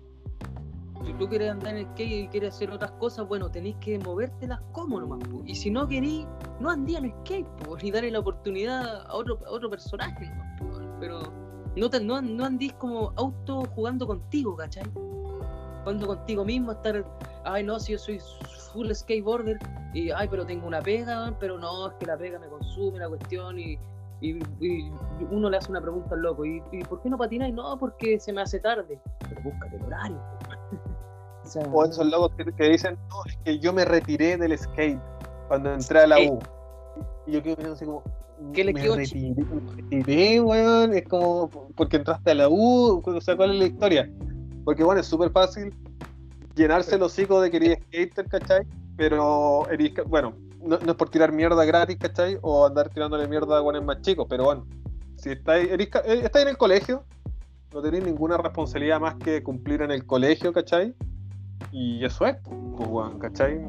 [1.05, 4.61] Si tú quieres andar en skate y quieres hacer otras cosas, bueno, tenéis que movértelas
[4.73, 5.27] como nomás.
[5.29, 5.43] po.
[5.45, 6.27] Y si no queréis,
[6.61, 10.31] no andí en skate, po, ni darle la oportunidad a otro, a otro personaje.
[10.59, 10.65] po.
[11.01, 11.23] Pero
[11.77, 14.85] no, te, no, no andís como auto jugando contigo, ¿cachai?
[15.81, 17.05] Jugando contigo mismo, estar,
[17.45, 18.20] ay no, si yo soy
[18.73, 19.59] full skateboarder,
[19.93, 23.09] y ay, pero tengo una pega, pero no, es que la pega me consume la
[23.09, 23.79] cuestión y,
[24.23, 24.93] y, y
[25.31, 27.53] uno le hace una pregunta al loco, ¿y, y por qué no patináis?
[27.55, 29.01] No, porque se me hace tarde.
[29.28, 30.16] Pero búscate el horario.
[31.44, 34.57] o sea, O esos locos que, que dicen, no, es que yo me retiré del
[34.57, 35.01] skate
[35.49, 36.39] cuando entré a la U.
[37.27, 38.03] Y yo quedo pensando así como,
[38.53, 40.94] ¿Qué le me quedó retiré, me retiré, weón.
[40.94, 44.11] Es como, porque entraste a la U, o sea, ¿cuál es la historia?
[44.65, 45.74] Porque, bueno, es súper fácil
[46.55, 48.66] llenarse el hocico de que eres skater, ¿cachai?
[48.97, 52.39] Pero, eres bueno, no, no es por tirar mierda gratis, ¿cachai?
[52.43, 54.66] O andar tirándole mierda a guanes más chicos, pero bueno,
[55.16, 55.89] si estáis, eh,
[56.22, 57.05] estáis en el colegio,
[57.72, 60.94] no tenéis ninguna responsabilidad más que cumplir en el colegio, ¿cachai?
[61.70, 62.36] Y eso es,
[62.76, 63.60] pues, weón, ¿cachai?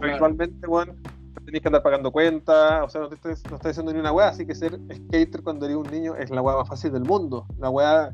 [0.00, 1.00] Principalmente, weón,
[1.34, 4.00] no tenéis que andar pagando cuentas, o sea, no te estés, no estás haciendo ni
[4.00, 6.92] una weá, así que ser skater cuando eres un niño es la weá más fácil
[6.92, 7.46] del mundo.
[7.58, 8.12] La weá,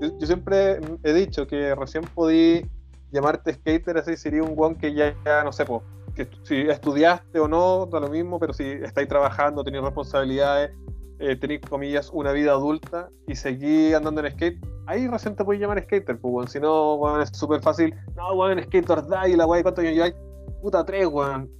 [0.00, 2.66] yo, yo siempre he dicho que recién podí
[3.10, 5.82] llamarte skater así, sería un weón que ya, ya, no sé, po,
[6.14, 10.70] que si estudiaste o no, da lo mismo, pero si estáis trabajando, tenéis responsabilidades,
[11.18, 15.60] eh, tenéis, comillas, una vida adulta y seguís andando en skate, ahí recién te puedes
[15.60, 16.52] llamar skater, pues.
[16.52, 17.94] Si no, es súper fácil.
[18.16, 20.14] No, weón, skater die, la weá, ¿cuántos años lleváis?
[20.62, 21.50] Puta, tres, weón.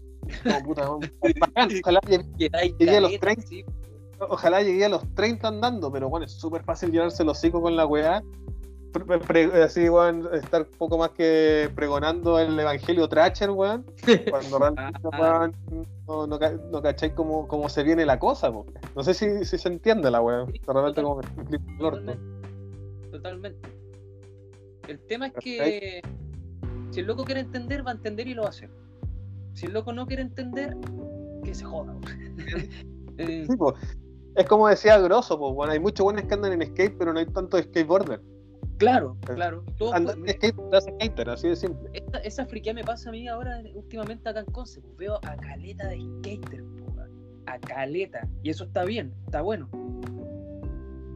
[0.44, 1.00] No, puta, weón.
[1.40, 3.42] Bacán, Ojalá, llegué- a los caleta, 30.
[3.46, 3.64] sí.
[4.18, 7.76] ojalá llegué a los 30 andando, pero bueno, es súper fácil llenarse el hocico con
[7.76, 8.22] la weá.
[9.64, 13.84] Así, weón, estar un poco más que pregonando el evangelio Tracher, weón.
[14.30, 15.20] Cuando realmente, Ah.
[15.20, 16.38] weón, no, no,
[16.70, 18.52] no cacháis cómo, cómo se viene la cosa.
[18.94, 20.52] No sé si, si se entiende la weón.
[20.64, 22.00] Total- como explico el orto.
[22.00, 23.10] Totalmente.
[23.10, 23.68] Totalmente.
[24.88, 26.02] El tema es que
[26.90, 28.70] si el loco quiere entender, va a entender y lo va a hacer.
[29.54, 30.76] Si el loco no quiere entender,
[31.42, 31.94] que se joda.
[33.16, 33.56] Eh, Sí.
[34.34, 37.20] Es como decía Grosso, pues, bueno, hay muchos buenos que andan en skate, pero no
[37.20, 38.20] hay tantos skateboarders.
[38.78, 39.64] Claro, claro.
[39.78, 40.38] Todo fue-
[40.72, 41.90] hace skater, así de simple.
[41.92, 44.80] esta, esa friquea me pasa a mí ahora últimamente acá en Conce.
[44.80, 47.10] pues, Veo a caleta de skater, po, weón.
[47.46, 48.26] a caleta.
[48.42, 49.68] Y eso está bien, está bueno.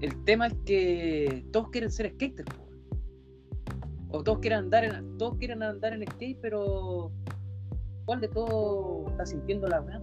[0.00, 4.08] El tema es que todos quieren ser skater, po, weón.
[4.10, 7.10] o todos quieren andar en, todos quieren andar en skate, pero
[8.04, 10.00] ¿cuál de todos está sintiendo la weá?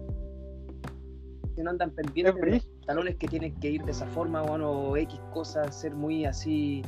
[1.56, 2.76] Que no andan pendientes Es de los brígido.
[2.80, 6.84] pantalones que tienen que ir de esa forma weón, o X cosas, ser muy así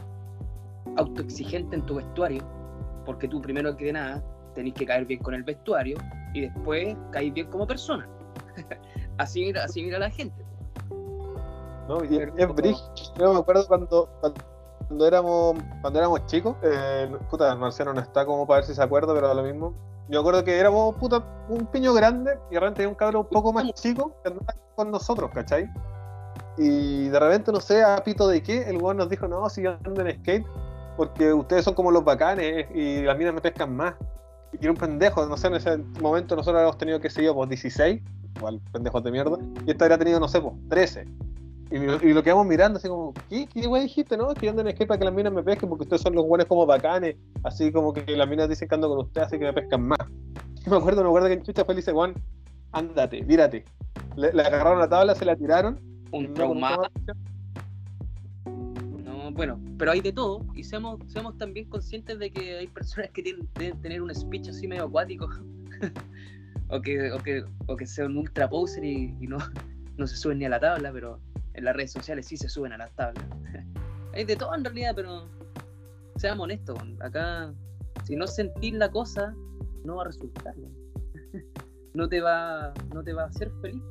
[0.96, 2.44] autoexigente en tu vestuario,
[3.06, 4.24] porque tú primero que nada
[4.56, 5.98] tenés que caer bien con el vestuario
[6.34, 8.08] y después caer bien como persona.
[9.18, 10.44] así, mira, así mira la gente.
[11.88, 12.04] ¿no?
[12.04, 12.94] Y Pero- es brígido.
[13.18, 14.42] Yo me acuerdo cuando, cuando,
[14.88, 18.84] cuando éramos cuando éramos chicos, eh, puta, Marciano no está como para ver si se
[18.84, 19.74] acuerda, pero lo mismo.
[20.10, 23.28] Yo acuerdo que éramos puta, un piño grande y de repente había un cabrón un
[23.28, 25.70] poco más chico que andaba con nosotros, ¿cachai?
[26.58, 29.64] Y de repente, no sé, a pito de qué, el weón nos dijo, no, si
[29.64, 30.46] yo ando en skate,
[30.98, 33.96] porque ustedes son como los bacanes y las minas me pescan más.
[34.54, 37.36] Y era un pendejo, no sé, en ese momento nosotros habíamos tenido, que sé yo,
[37.36, 38.02] pues 16,
[38.38, 41.06] igual pendejos de mierda, y este habría tenido, no sé, pues 13.
[41.70, 43.46] Y, y lo quedamos mirando así como, ¿qué?
[43.46, 44.16] ¿Qué wey dijiste?
[44.16, 46.16] No, que yo ando en skate para que las minas me pesquen porque ustedes son
[46.16, 47.18] los buenos como bacanes.
[47.44, 50.00] Así como que las minas dicen que ando con ustedes, así que me pescan más.
[50.66, 52.14] Y me acuerdo, me acuerdo que en Chucha fue dice, Juan,
[52.72, 53.66] ándate, mírate.
[54.16, 55.80] Le, le agarraron la tabla, se la tiraron.
[56.12, 56.76] Un y no, trauma.
[56.76, 57.14] ¿cómo No,
[59.38, 63.22] bueno, pero hay de todo y seamos, seamos también conscientes de que hay personas que
[63.22, 65.30] tienen, deben tener un speech así medio acuático
[66.70, 69.38] o, que, o, que, o que sean ultra poser y, y no,
[69.98, 71.20] no se suben ni a la tabla, pero
[71.54, 73.24] en las redes sociales sí se suben a las tablas.
[74.14, 75.30] hay de todo en realidad, pero
[76.16, 77.54] seamos honestos, acá
[78.06, 79.36] si no sentís la cosa,
[79.84, 80.56] no va a resultar.
[81.94, 83.84] no, te va, no te va a hacer feliz.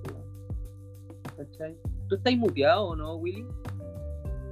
[2.08, 3.46] ¿Tú estás muteado o no, Willy?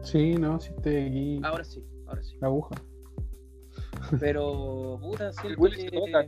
[0.05, 1.41] Sí, no, si estoy aquí.
[1.43, 2.37] Ahora sí, ahora sí.
[2.41, 2.75] La aguja.
[4.21, 5.99] Pero, puta, El Willy se que...
[5.99, 6.27] toca.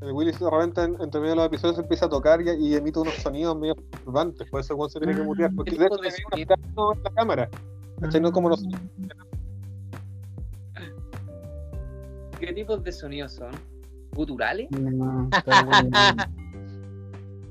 [0.00, 2.50] El Willy de repente en- entre medio de los episodios se empieza a tocar y,
[2.50, 5.50] y emite unos sonidos medio perturbantes, por eso weón se tiene que mutear.
[5.54, 7.48] Porque pegada en la cámara.
[8.00, 8.20] ¿Cachai?
[8.20, 8.80] No como nosotros.
[12.38, 13.52] ¿Qué tipos de sonidos son?
[14.12, 14.70] ¿Guturales?
[14.72, 15.90] No, está bueno.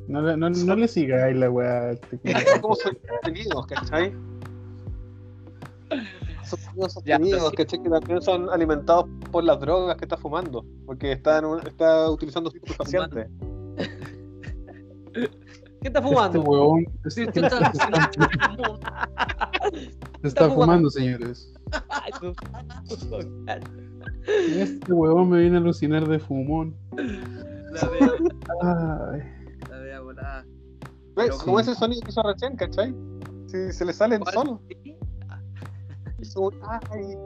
[0.05, 1.95] No, le- no, no le sigáis la weá.
[1.95, 4.13] Son como sostenidos, ¿cachai?
[6.43, 7.51] Son Ya, sostenidos.
[7.53, 12.09] Que también son alimentados por las drogas que está fumando, porque está, en un- está
[12.09, 13.27] utilizando estupefacientes.
[15.13, 16.39] ¿Qué está Este fumando?
[17.05, 17.71] este- tú estás-
[20.21, 21.53] se está fumando, señores.
[24.27, 26.75] Este huevón me viene a alucinar de fumón.
[26.95, 28.11] La vea,
[28.61, 29.21] Ay,
[29.69, 30.45] la vea volada.
[30.45, 30.55] ¿Ves?
[31.15, 31.69] Pero Como sí.
[31.71, 32.93] ese sonido que hizo recién, ¿cachai?
[33.47, 34.61] Si se le salen solo.
[34.67, 34.92] Sí.
[36.35, 36.53] Un
[36.91, 37.17] ay.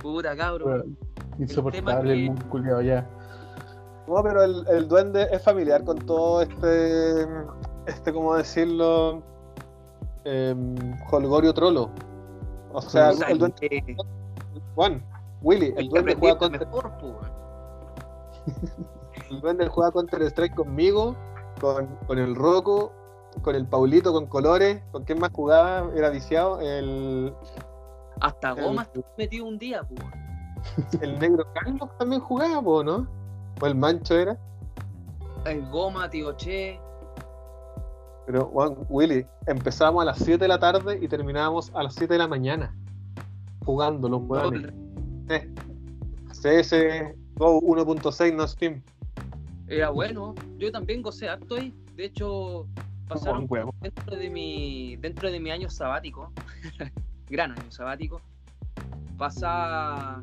[0.00, 0.66] Puta cabro.
[0.66, 0.96] weón,
[1.38, 3.08] insoportable que- el mundo culiao ya.
[4.06, 7.26] No, pero el, el duende es familiar con todo este,
[7.86, 9.22] este ¿cómo decirlo?
[10.24, 10.76] Em,
[11.10, 11.90] Holgorio Trollo.
[12.72, 13.96] O sea, el duende, que-
[14.74, 15.02] Juan,
[15.42, 17.38] Willy, el que duende juega contra, mejor, weón.
[19.30, 21.14] el duende juega Counter Strike conmigo,
[21.60, 22.92] con, con el Rocco,
[23.42, 25.90] con el Paulito, con Colores, ¿con quién más jugaba?
[25.96, 27.32] Era viciado, el,
[28.20, 30.12] Hasta El- goma estuve metido un día, weón.
[31.02, 33.06] el negro Carlos también jugaba, po, ¿no?
[33.60, 34.38] O el Mancho era.
[35.44, 36.80] El goma, tío Che.
[38.26, 42.12] Pero, Juan, Willy, empezamos a las 7 de la tarde y terminábamos a las 7
[42.14, 42.74] de la mañana
[43.64, 44.52] jugando los juegos.
[44.52, 44.74] el-
[46.32, 48.82] CS Go 1.6 no Steam.
[49.68, 50.34] Era bueno.
[50.58, 51.72] Yo también gocé harto ahí.
[51.94, 52.66] De hecho,
[53.08, 53.48] pasaron
[53.80, 56.32] dentro de mi dentro de mi año sabático,
[57.30, 58.20] gran año sabático,
[59.16, 60.22] pasaba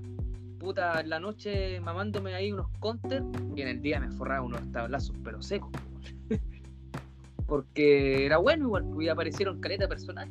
[0.59, 3.23] puta en la noche mamándome ahí unos counter
[3.55, 5.69] y en el día me forraba unos tablazos pero secos.
[7.47, 10.27] Porque era bueno igual, porque aparecieron caleta personal.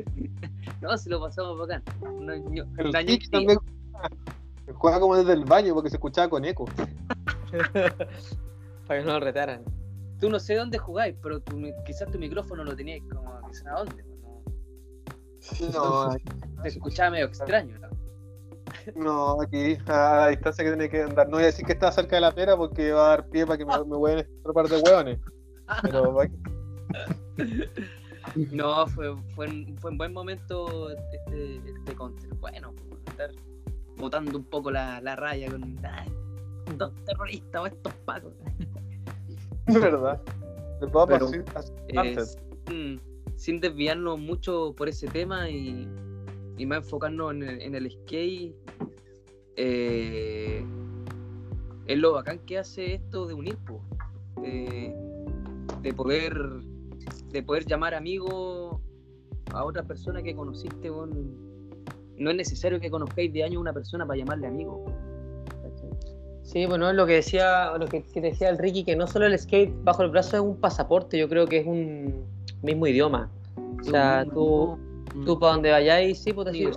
[0.80, 1.82] no, se lo pasamos bacán.
[2.30, 3.58] Año, El y- también
[4.74, 6.66] juega como desde el baño porque se escuchaba con eco.
[8.86, 9.62] Para que no lo retaran.
[10.20, 11.42] Tú no sé dónde jugáis, pero
[11.86, 14.04] quizás tu micrófono lo teníais como quizás a dónde.
[15.72, 16.12] No, No,
[16.62, 17.78] se escuchaba medio extraño.
[17.78, 17.88] ¿no?
[18.96, 21.26] no, aquí a la distancia que tiene que andar.
[21.28, 23.46] No voy a decir que está cerca de la pera porque va a dar pie
[23.46, 25.18] para que me, me hueven otro par de hueones.
[25.82, 26.26] Pero va-
[28.52, 32.28] No, fue, fue, un, fue un buen momento este, este counter.
[32.34, 32.74] Bueno,
[33.06, 33.30] estar
[33.96, 35.78] botando un poco la, la raya con
[36.66, 38.32] estos terroristas o estos pacos.
[39.80, 40.20] verdad.
[41.08, 41.30] Pero,
[41.96, 42.36] antes.
[42.66, 43.00] sin,
[43.36, 45.88] sin desviarnos mucho por ese tema y,
[46.56, 48.54] y más enfocarnos en el, en el skate.
[49.56, 50.64] eh,
[51.86, 53.56] es lo bacán que hace esto de unir,
[54.36, 56.60] de poder
[57.30, 58.80] de poder llamar amigo
[59.52, 64.06] a otra persona que conociste no es necesario que conozcáis de años a una persona
[64.06, 64.84] para llamarle amigo.
[66.50, 69.38] Sí, bueno, lo que decía, lo que, que decía el Ricky, que no solo el
[69.38, 72.24] skate bajo el brazo es un pasaporte, yo creo que es un
[72.62, 73.30] mismo idioma.
[73.80, 74.78] O sea, tú,
[75.14, 75.24] Mm.
[75.26, 76.70] tú para donde vayáis, sí, pues decir.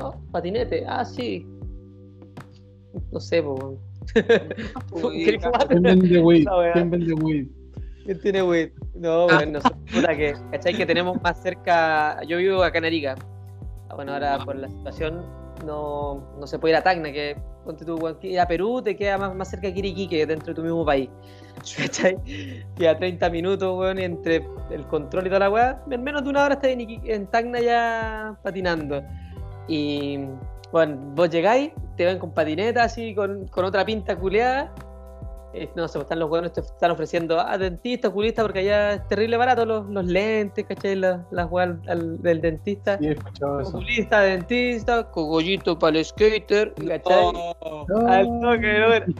[0.00, 1.46] "Oh, patinete, ah, sí.
[3.12, 3.60] No sé, pues.
[5.12, 6.46] ¿Quién vende weed?
[6.72, 7.46] ¿Quién vende weed?
[8.04, 8.70] ¿Quién tiene weed?
[8.94, 10.74] No, bueno, nosotros, puta que, ¿cachai?
[10.74, 12.20] Que tenemos más cerca.
[12.26, 13.14] Yo vivo acá en Arica.
[13.88, 15.22] Ah, Bueno, ahora por la situación
[15.64, 17.36] no, no se puede ir a Tacna, que
[17.68, 20.86] ponte tú, a Perú te queda más, más cerca que Iquique, dentro de tu mismo
[20.86, 21.10] país.
[21.76, 22.16] ¿Cachai?
[22.76, 26.30] Queda 30 minutos, weón, y entre el control y toda la weá, en menos de
[26.30, 29.02] una hora estás en, en Tacna ya patinando.
[29.68, 30.20] Y
[30.72, 34.72] bueno, vos llegáis, te ven con patineta así, con, con otra pinta culeada.
[35.54, 39.08] Eh, no sé, están los buenos, te están ofreciendo a dentista, oculista, porque allá es
[39.08, 40.96] terrible barato los, los lentes, ¿cachai?
[40.96, 42.98] Las, las weas al- del dentista.
[42.98, 43.70] Sí, he escuchado eso.
[43.70, 47.00] Oculista, dentista, cogollito para el skater, ¿cachai?
[47.34, 49.14] Oh, Al toque, ¿no?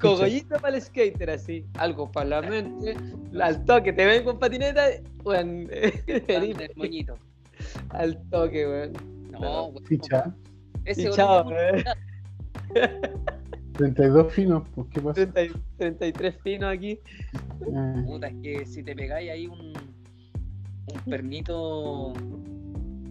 [0.00, 1.64] Cogollito para el skater, así.
[1.78, 2.96] Algo para la mente.
[3.40, 4.84] Al toque, te ven con patineta,
[5.24, 5.68] weón.
[6.06, 7.16] el moñito.
[7.90, 8.92] al toque, weón.
[9.32, 9.84] no güey.
[9.86, 10.32] Ficha.
[10.84, 11.84] ese weón.
[13.76, 15.14] 32 finos, pues, ¿qué pasa?
[15.14, 16.90] 30 y- 33 finos aquí.
[16.92, 22.12] Eh, Puta, es que si te pegáis ahí un, un pernito,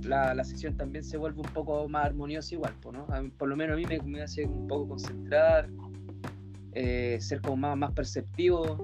[0.04, 3.06] la, la sesión también se vuelve un poco más armoniosa igual, ¿no?
[3.14, 5.70] A por lo menos a mí me, me hace un poco concentrar,
[6.74, 8.78] eh, ser como más, más perceptivo,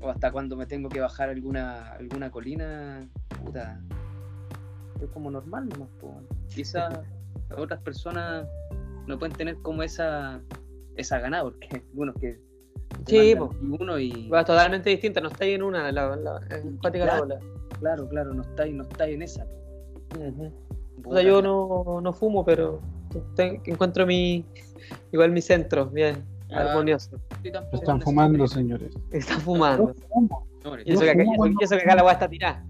[0.00, 3.06] o hasta cuando me tengo que bajar alguna, alguna colina,
[3.44, 3.80] puta,
[5.00, 6.20] es como normal nomás, po.
[6.54, 7.00] Quizás
[7.56, 8.46] otras personas
[9.06, 10.40] no pueden tener como esa,
[10.96, 12.38] esa ganada, porque algunos que...
[13.06, 13.34] Sí,
[13.80, 14.28] uno y...
[14.30, 17.24] Weón, totalmente distinta, no estáis en una, la, la, en cuática la Claro.
[17.26, 17.40] bola.
[17.80, 19.46] Claro, claro, no estáis, no estáis en esa.
[20.16, 20.52] Ujú.
[21.06, 22.80] O sea, yo no, no fumo, pero
[23.34, 24.44] te- encuentro mi
[25.10, 26.22] igual mi centro, bien,
[26.54, 26.70] Ah.
[26.70, 27.18] armonioso.
[27.72, 28.94] Están fumando, señores.
[29.10, 29.94] Está fumando.
[30.62, 32.64] Señores, Y eso, que acá, y eso que acá la weá está tirada.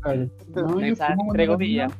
[0.00, 0.30] Claro.
[0.54, 1.92] No, Está entre comillas.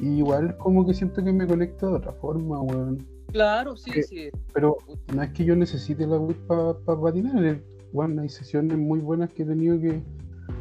[0.00, 3.06] Y Igual como que siento que me conecto de otra forma, weón.
[3.32, 4.28] Claro, sí, Que- sí.
[4.52, 4.76] Pero
[5.14, 7.44] no es que yo necesite la weed para patinar.
[7.44, 7.62] el-
[7.92, 10.00] Bueno, hay sesiones muy buenas que he tenido que,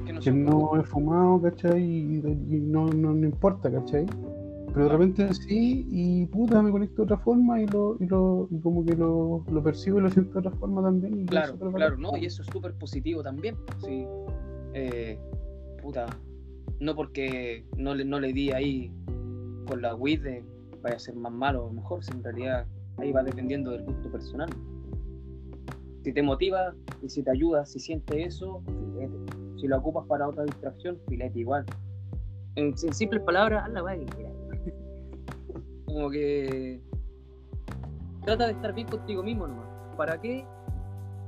[0.06, 1.84] Que no que son no he fumado, ¿cachai?
[1.84, 4.06] Y, y no, no, no importa, ¿cachai?
[4.74, 8.48] Pero de repente sí, y puta, me conecto de otra forma y lo, y lo
[8.52, 11.22] y como que lo, lo percibo y lo siento de otra forma también.
[11.22, 12.02] Y Claro, claro, bacán.
[12.02, 12.18] ¿no?
[12.18, 13.56] Y eso es súper positivo también.
[13.84, 14.06] Sí.
[14.76, 15.18] Eh,
[15.82, 16.06] puta,
[16.80, 18.91] no porque no le, no le di ahí
[19.70, 20.44] con la de
[20.82, 22.66] vaya a ser más malo o mejor, si en realidad
[22.98, 24.50] ahí va dependiendo del gusto personal.
[26.04, 29.18] Si te motiva y si te ayuda, si sientes eso, filete.
[29.58, 31.66] Si lo ocupas para otra distracción, filete igual.
[32.56, 34.30] En, simples palabras, haz la que.
[35.86, 36.82] Como que
[38.26, 39.68] trata de estar bien contigo mismo nomás.
[39.98, 40.46] ¿Para qué?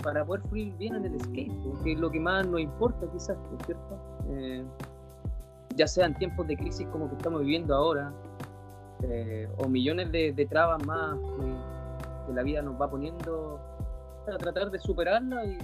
[0.01, 3.37] Para poder fluir bien en el skate, porque es lo que más nos importa quizás,
[3.37, 3.99] ¿no es cierto?
[4.29, 4.63] Eh,
[5.75, 8.13] ya sea en tiempos de crisis como que estamos viviendo ahora,
[9.03, 11.17] eh, o millones de, trabas más
[12.27, 13.59] que, la vida nos va poniendo,
[14.25, 15.57] para tratar de superarla y,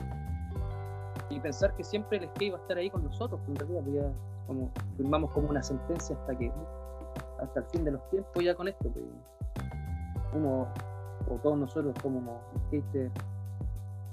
[1.40, 4.12] pensar que siempre el skate va a estar ahí con nosotros, en realidad pues ya
[4.48, 6.52] como firmamos como una sentencia hasta que
[7.40, 9.06] hasta el fin de los tiempos ya con esto, pues,
[10.34, 10.68] uno
[11.30, 13.12] o todos nosotros como skaters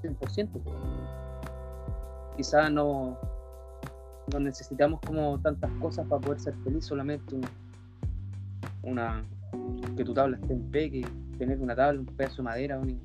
[0.02, 0.76] 100%, pues,
[2.36, 3.16] quizás no,
[4.32, 7.40] no necesitamos como tantas cosas para poder ser feliz, solamente
[8.84, 9.24] una
[9.96, 11.06] que tu tabla esté en pe, que
[11.38, 13.00] tener una tabla, un pedazo de madera, un,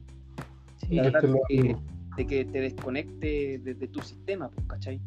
[0.78, 1.12] Sí, de
[1.50, 1.76] que,
[2.16, 5.02] de que te desconecte de, de tu sistema, pues, ¿cachai?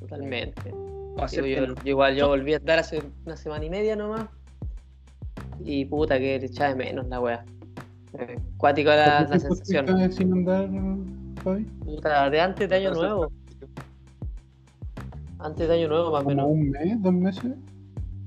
[0.00, 0.70] totalmente.
[0.72, 3.96] O Digo, hacerte yo, yo igual yo volví a andar hace una semana y media
[3.96, 4.26] nomás.
[5.64, 7.44] Y puta que le echaba de menos la wea.
[8.18, 10.12] Eh, cuático la, ¿Cuánto la sensación.
[10.12, 10.68] sin andar,
[11.42, 11.64] Fabi?
[11.84, 13.30] Puta, de antes de año nuevo.
[15.40, 16.50] Antes de año nuevo más o ¿Como menos.
[16.50, 17.54] un mes, dos meses?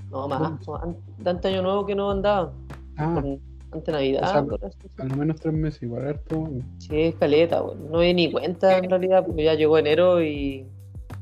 [0.10, 0.42] No, más.
[0.42, 2.54] antes de año nuevo que no andaba.
[2.98, 3.40] Ah, Por-
[3.74, 4.24] Antes de Navidad.
[4.24, 4.78] O sea, por eso.
[4.98, 6.50] al menos tres meses, igual harto.
[6.80, 7.64] Sí, es caleta.
[7.90, 10.66] No di ni cuenta en realidad, porque ya llegó enero y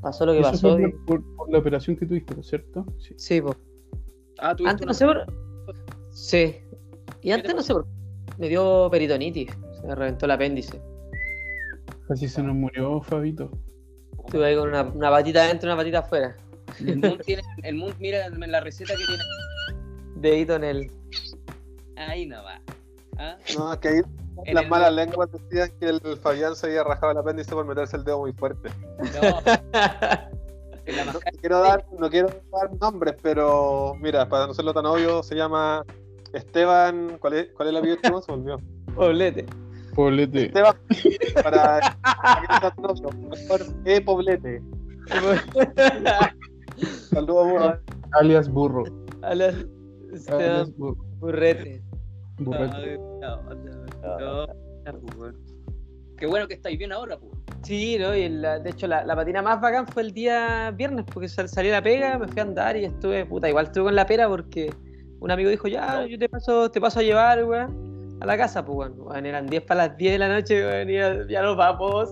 [0.02, 0.72] pasó lo que Eso pasó.
[0.74, 1.22] fue y- por,
[1.52, 2.86] la operación que tuviste, ¿no es cierto?
[2.98, 3.14] Sí.
[3.18, 3.56] Sí, pues.
[4.40, 5.26] Ah, Antes una- no sé por.
[6.12, 6.56] Sí.
[7.22, 7.86] Y antes no sé por.
[8.40, 9.52] Me dio peritonitis.
[9.80, 10.82] Se me reventó el apéndice.
[12.08, 13.52] Casi se nos murió Fabito.
[14.26, 16.36] Estuve ahí con una, una patita adentro y una patita afuera.
[16.84, 19.24] El Moon tiene, el Moon, mira la receta que tiene.
[20.20, 20.92] Dedito en el.
[21.96, 22.60] Ahí no va.
[23.18, 23.38] ¿Ah?
[23.58, 24.02] No, es que ahí
[24.46, 27.66] En las el- malas lenguas decían que el Fabián se había rajado el apéndice por
[27.66, 28.70] meterse el dedo muy fuerte.
[29.00, 29.42] No.
[29.42, 30.30] La
[31.14, 35.36] No quiero dar, no quiero dar nombres, pero mira, para no serlo tan obvio, se
[35.36, 35.86] llama
[36.34, 37.18] Esteban.
[37.20, 38.24] ¿Cuál es, cuál es el apellido de Esteban?
[38.24, 38.58] Se me olvidó.
[38.96, 39.46] Poblete.
[39.94, 40.46] Poblete.
[40.48, 40.76] Esteban,
[41.44, 43.10] para, para que no sea tan obvio.
[43.30, 44.02] Mejor E.
[44.02, 44.62] Poblete.
[47.10, 47.80] Saludos, burro.
[48.14, 48.84] Alias Burro.
[49.22, 49.54] La-
[50.14, 50.74] Esteban.
[51.20, 51.82] Burrete.
[52.38, 52.98] Burrete.
[52.98, 53.56] No, no,
[54.20, 55.34] no, no,
[56.18, 57.32] Qué bueno que estáis bien ahora, pues.
[57.64, 58.16] Sí, ¿no?
[58.16, 61.48] Y la- de hecho, la, la patina más bacán fue el día viernes, porque sal-
[61.50, 64.06] salí a la pega, me fui a andar y estuve, puta, igual estuve con la
[64.06, 64.74] pera porque
[65.20, 67.89] un amigo dijo, ya, yo te paso, te paso a llevar, weón,
[68.22, 68.92] a la casa, pues.
[68.96, 72.12] Weón, eran 10 para las 10 de la noche, weón, y ya, ya nos vamos.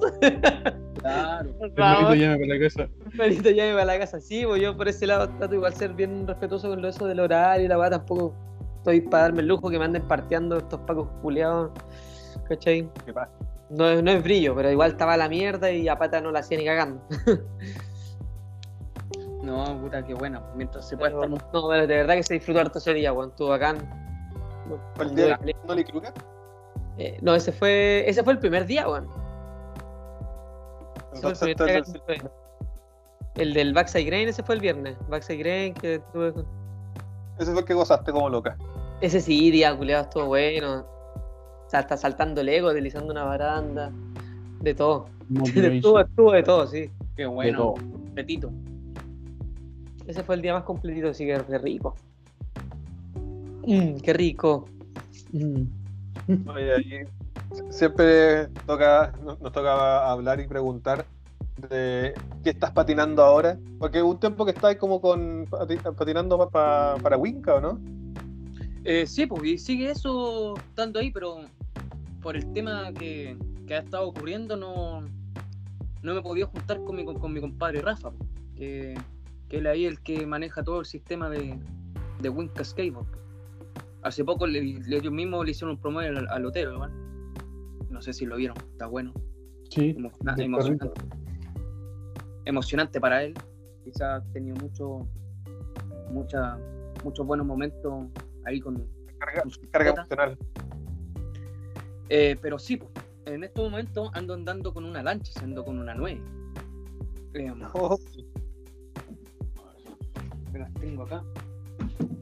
[1.01, 1.49] Claro.
[1.59, 2.89] Nos llame para la casa.
[3.05, 4.19] Hermanito, ya me va a la casa.
[4.19, 7.19] Sí, pues yo por ese lado trato igual ser bien respetuoso con lo eso del
[7.19, 8.33] horario y la weá, tampoco
[8.77, 11.71] estoy para darme el lujo que me anden parteando estos pacos culiados,
[12.49, 12.89] ¿cachai?
[13.05, 13.31] ¿Qué pasa?
[13.69, 16.39] No es, no es brillo, pero igual estaba la mierda y a pata no la
[16.39, 17.01] hacía ni cagando.
[19.43, 20.41] No, puta, qué bueno.
[20.55, 21.29] Mientras se pueda estar.
[21.29, 21.37] no,
[21.69, 23.29] pero de verdad que se disfrutó harto ese día, weón.
[23.29, 23.77] Estuvo bacán.
[24.95, 25.05] ¿Fue
[25.85, 26.13] Kruger?
[26.97, 29.07] eh, no, ese fue, ese fue el primer día, weón.
[31.13, 31.55] Ese fue
[33.35, 34.97] el del Backside Grain, ese fue el viernes.
[35.09, 36.45] Backside Grain, que tuve con-
[37.39, 38.57] ese fue el que gozaste como loca.
[39.01, 40.85] Ese sí, día culiado, estuvo bueno.
[41.67, 43.91] Salta, saltando Lego, deslizando una baranda.
[44.61, 45.09] De todo.
[45.45, 46.89] Estuvo, estuvo de todo, sí.
[47.15, 47.57] Qué bueno.
[47.57, 47.73] todo.
[48.15, 48.49] Petito.
[50.07, 51.95] Ese fue el día más completito, así que qué rico.
[53.67, 54.65] Mm, qué rico.
[55.31, 55.63] Mm.
[56.49, 57.07] Oye,
[57.69, 61.05] siempre toca, nos toca hablar y preguntar
[61.69, 62.13] de
[62.43, 63.57] qué estás patinando ahora.
[63.79, 67.79] Porque un tiempo que estabas como con pati- patinando pa- pa- para Winca, ¿o no?
[68.83, 71.41] Eh, sí, pues, y sigue eso estando ahí, pero
[72.21, 73.37] por el tema que,
[73.67, 75.01] que ha estado ocurriendo, no,
[76.01, 78.11] no me he podido juntar con mi, con mi compadre Rafa,
[78.55, 78.95] que,
[79.49, 81.59] que él ahí es el que maneja todo el sistema de,
[82.21, 83.07] de Winca Skateboard.
[84.03, 86.43] Hace poco le, le- ellos mismos le hicieron un promo al, al.
[87.89, 89.13] No sé si lo vieron, está bueno.
[89.69, 89.95] Sí,
[92.45, 92.99] emocionante.
[92.99, 93.33] para él.
[93.83, 95.07] Quizás ha tenido mucho,
[96.11, 96.57] mucha,
[97.03, 98.05] muchos buenos momentos
[98.45, 98.85] ahí con,
[99.17, 100.37] Carga, con su carga emocional.
[102.09, 102.91] Eh, pero sí, pues,
[103.25, 106.21] en estos momentos ando andando con una lancha, ando con una 9.
[107.33, 107.97] Eh, Oh,
[110.79, 111.23] tengo acá.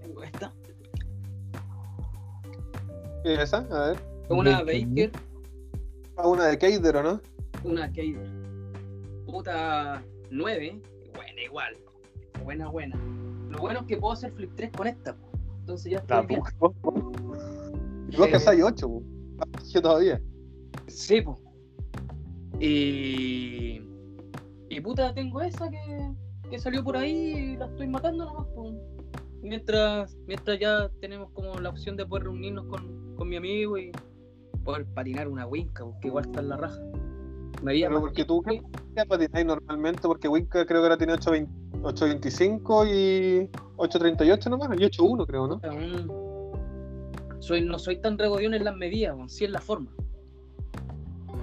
[0.01, 0.51] Tengo esta.
[3.25, 3.57] ¿Qué es esa?
[3.71, 3.99] A ver.
[4.29, 4.85] Una Baker.
[4.87, 5.11] Baker,
[6.17, 7.21] Ah, una de Keider, ¿o no?
[7.63, 8.29] una Kader.
[9.25, 10.79] Puta 9.
[11.15, 11.75] Buena igual.
[12.43, 12.95] Buena, buena.
[13.49, 15.15] Lo bueno es que puedo hacer flip 3 con esta.
[15.15, 15.27] po.
[15.61, 16.41] Entonces ya estoy La bien.
[18.11, 19.01] Y vos que Eh, soy 8,
[19.73, 20.21] yo todavía.
[20.85, 21.35] Sí, po.
[22.59, 23.81] Y.
[24.69, 26.11] Y puta, tengo esa que,
[26.51, 27.11] que salió por ahí
[27.53, 28.71] y la estoy matando nomás, po.
[29.41, 33.91] Mientras, mientras ya tenemos como la opción de poder reunirnos con, con mi amigo y
[34.63, 36.79] poder patinar una winca, porque igual está en la raja.
[37.63, 41.49] Me Pero porque que- tú ¿qué patináis normalmente, porque Winca creo que ahora tiene 8.20
[41.81, 45.61] 8.25 y 8.38 nomás, y 8.1 creo, ¿no?
[45.63, 46.11] aún
[47.39, 49.91] soy, no soy tan regodión en las medidas, sí en la forma.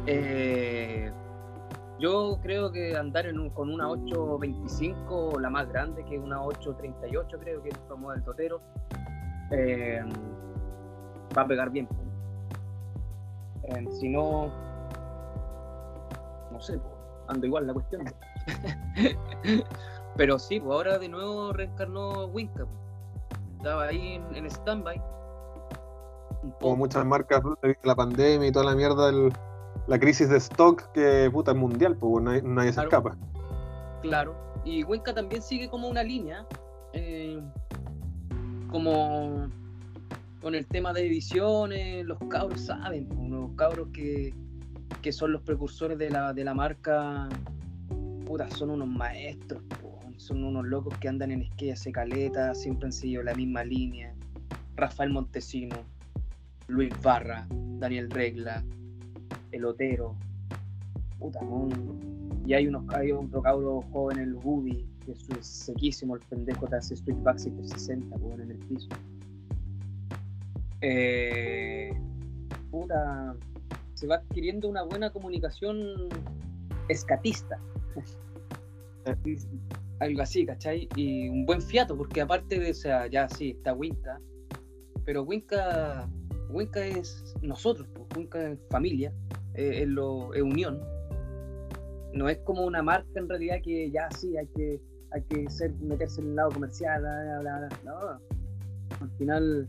[0.07, 1.12] Eh,
[2.01, 6.43] yo creo que andar en un- con una 8.25, la más grande, que es una
[6.43, 8.61] 8.38, creo que es como del Totero,
[9.53, 10.03] eh,
[11.36, 11.88] va a pegar bien.
[13.64, 14.50] Eh, si no,
[16.50, 16.90] no sé, po,
[17.28, 18.02] ando igual la cuestión.
[20.16, 22.66] Pero sí, pues ahora de nuevo reencarnó Winca.
[23.56, 25.00] Estaba ahí en, en stand-by.
[26.42, 27.40] Un Como muchas marcas,
[27.84, 29.32] la pandemia y toda la mierda, el-
[29.86, 33.16] la crisis de stock que puta es mundial, pues nadie, nadie se escapa.
[34.02, 34.34] Claro.
[34.64, 36.46] Y Winca también sigue como una línea.
[36.92, 37.40] eh,
[38.70, 39.48] como
[40.43, 44.35] con el tema de ediciones, los cabros saben, po, los cabros que,
[45.01, 47.28] que son los precursores de la, de la marca,
[48.27, 52.86] puta, son unos maestros, po, son unos locos que andan en skate hace caleta, siempre
[52.86, 54.12] han seguido la misma línea.
[54.74, 55.77] Rafael Montesino,
[56.66, 57.47] Luis Barra,
[57.78, 58.64] Daniel Regla,
[59.52, 60.16] El Otero,
[61.20, 61.39] puta,
[62.44, 66.77] y hay unos hay otro cabro joven, el Woody, que es sequísimo, el pendejo te
[66.77, 68.89] hace switchback 760, weón, en el piso.
[70.82, 71.92] Eh,
[72.70, 73.34] puta,
[73.94, 76.09] se va adquiriendo una buena comunicación
[76.88, 77.59] escatista.
[80.00, 80.88] Algo así, ¿cachai?
[80.96, 84.20] Y un buen fiato, porque aparte de, o sea, ya sí, está Winca,
[85.04, 86.09] pero Winca,
[86.50, 89.12] Winca es nosotros, pues, Winca es familia,
[89.54, 90.80] eh, es, lo, es unión.
[92.12, 94.80] No es como una marca en realidad que ya sí hay que,
[95.12, 97.68] hay que ser, meterse en el lado comercial, bla, bla, bla.
[97.84, 98.20] no.
[99.00, 99.68] Al final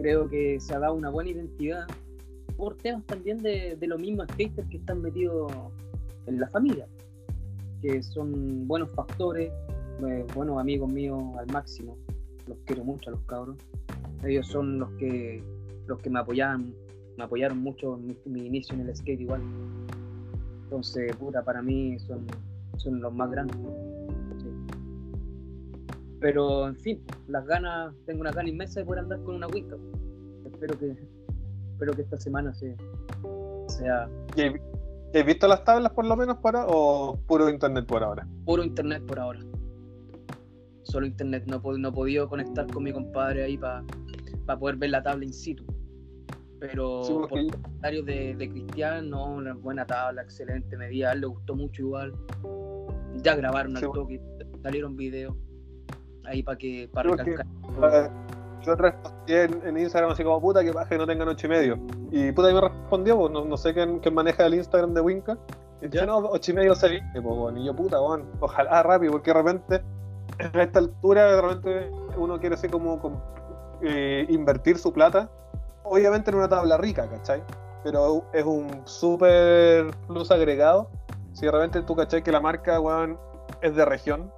[0.00, 1.86] creo que se ha dado una buena identidad
[2.56, 5.52] por temas también de, de los mismos skaters que están metidos
[6.26, 6.86] en la familia,
[7.80, 9.50] que son buenos factores,
[10.06, 11.96] eh, buenos amigos míos al máximo,
[12.46, 13.56] los quiero mucho a los cabros.
[14.24, 15.42] Ellos son los que
[15.86, 16.72] los que me apoyaban,
[17.16, 19.42] me apoyaron mucho en mi, mi inicio en el skate igual.
[20.64, 22.26] Entonces, puta, para mí son,
[22.76, 23.56] son los más grandes.
[26.20, 29.76] Pero, en fin, las ganas, tengo una gana inmensa de poder andar con una Winca.
[30.44, 30.94] Espero que,
[31.72, 32.76] espero que esta semana se,
[33.68, 34.54] sea ¿Y hay-
[35.14, 38.26] y ¿Has visto las tablas por lo menos para o puro internet por ahora?
[38.44, 39.40] puro internet por ahora.
[40.82, 43.82] Solo internet, no, no he podido conectar con mi compadre ahí para
[44.58, 45.64] poder ver la tabla in situ.
[46.58, 51.12] Pero Sí, por porque- comentarios de, de Cristian, no, una buena tabla, excelente medida, a
[51.14, 52.12] él le gustó mucho igual.
[53.22, 54.20] Ya grabaron Sí, al toque,
[54.62, 55.34] salieron videos
[56.30, 57.46] ahí para que para recalcar.
[57.92, 58.10] Eh,
[58.64, 61.50] Yo respondí en, en Instagram así como puta que baje que no tengan ocho y
[61.50, 61.78] medio.
[62.10, 65.00] Y puta y me respondió, pues, no, no sé quién, quién maneja el Instagram de
[65.00, 65.38] Winca.
[65.80, 66.04] Y ¿Ya?
[66.04, 67.56] no, ocho y medio se viene, pues.
[67.56, 69.82] Y yo, puta, bueno, ojalá rápido, porque de repente,
[70.38, 73.22] a esta altura, de repente uno quiere así como, como,
[73.82, 75.30] eh, invertir su plata.
[75.84, 77.42] Obviamente en una tabla rica, ¿cachai?
[77.82, 80.90] Pero es un súper plus agregado.
[81.32, 82.22] Si de repente tú, ¿cachai?
[82.22, 83.18] Que la marca, weón,
[83.62, 84.30] es de región,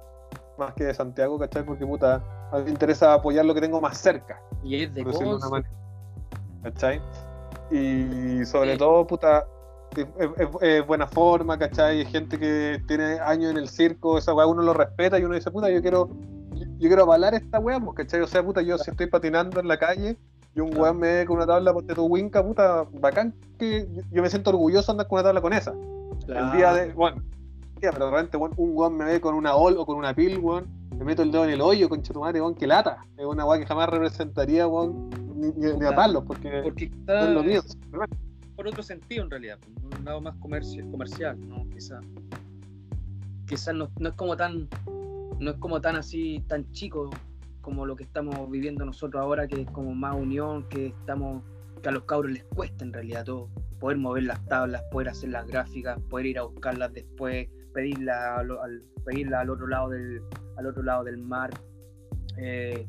[0.57, 1.63] más que de Santiago, ¿cachai?
[1.65, 2.21] Porque, puta,
[2.51, 5.63] a mí me interesa apoyar lo que tengo más cerca Y es de una.
[6.63, 7.01] ¿Cachai?
[7.71, 8.77] Y sobre Sí.
[8.77, 9.45] todo, puta,
[9.95, 10.05] es,
[10.37, 11.99] es- es buena forma, ¿cachai?
[11.99, 15.35] Hay gente que tiene años en el circo, esa weá uno lo respeta y uno
[15.35, 16.09] dice, puta, yo quiero,
[16.53, 18.21] yo, yo quiero avalar esta weá, pues, ¿cachai?
[18.21, 20.17] O sea, puta, yo si estoy patinando en la calle
[20.55, 20.83] y un Claro.
[20.83, 24.29] weón me ve con una tabla de tu winca, puta, bacán que yo, yo me
[24.29, 25.73] siento orgulloso de andar con una tabla con esa.
[26.27, 27.21] El día de, bueno,
[27.91, 30.37] pero de repente weón, un weón me ve con una ol o con una pil,
[30.39, 33.05] weón, me meto el dedo en el hoyo, concha tu madre, weón, que lata.
[33.17, 35.95] Es una weá que jamás representaría, ni, ni- ni a Claro.
[35.95, 37.61] palos, porque Porque no quizás es lo mío.
[38.55, 41.67] por otro sentido en realidad, por un lado más comercio, comercial, ¿no?
[41.69, 42.03] Quizás
[43.47, 44.67] quizás no, no es como tan
[45.39, 47.09] no es como tan así tan chico
[47.61, 51.43] como lo que estamos viviendo nosotros ahora que es como más unión que estamos
[51.81, 53.49] que a los cabros les cuesta en realidad todo
[53.79, 58.51] poder mover las tablas poder hacer las gráficas poder ir a buscarlas después pedirla al,
[58.51, 60.21] al- pedirla al otro lado del
[60.57, 61.49] al otro lado del mar
[62.37, 62.87] Eh,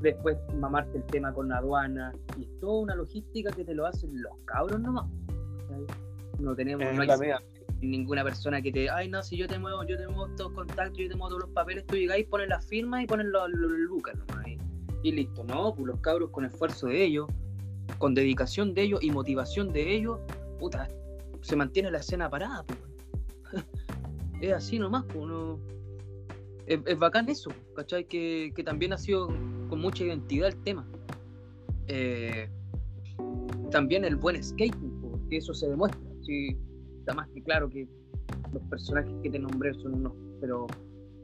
[0.00, 2.12] después mamarte el tema con la aduana.
[2.38, 5.06] Y toda una logística que te lo hacen los cabros nomás.
[6.38, 7.08] No tenemos, no hay
[7.82, 10.98] ninguna persona que te, ay no, si yo te muevo, yo te muevo estos contactos,
[10.98, 13.70] yo te muevo todos los papeles, tú llegáis, pones la firma y pones los, los
[13.72, 14.58] lucas nomás ahí.
[15.02, 17.26] Y listo, no, pues los cabros con esfuerzo de ellos,
[17.98, 20.18] con dedicación de ellos y motivación de ellos,
[20.58, 20.88] puta,
[21.40, 22.78] se mantiene la escena parada, pues.
[24.40, 25.58] es así nomás, pues.
[26.66, 28.04] Es, bacán eso, ¿cachai?
[28.04, 29.28] Que, que también ha sido
[29.68, 30.86] con mucha identidad el tema.
[31.88, 32.48] Eh,
[33.70, 36.00] también el buen skating, pues, porque eso se demuestra.
[36.22, 36.56] Sí,
[36.98, 37.88] está más que claro que
[38.52, 40.66] los personajes que te nombré son unos, pero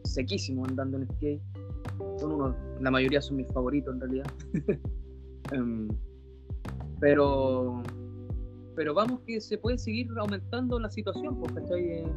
[0.05, 1.43] sequísimos andando en skate.
[2.19, 4.27] Son unos, la mayoría son mis favoritos en realidad.
[5.53, 5.87] Em,
[6.99, 7.81] pero,
[8.77, 11.81] pero vamos que se puede seguir aumentando la situación, pues, ¿cachai?
[11.81, 12.13] Eh,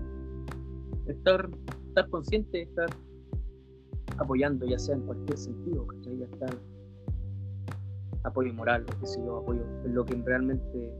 [1.07, 1.49] estar,
[1.87, 2.89] estar consciente, estar
[4.17, 6.17] apoyando, ya sea en cualquier sentido, ¿cachai?
[6.19, 6.55] Ya estar
[8.23, 10.93] apoyo moral, lo que sé yo, apoyo, es lo que realmente,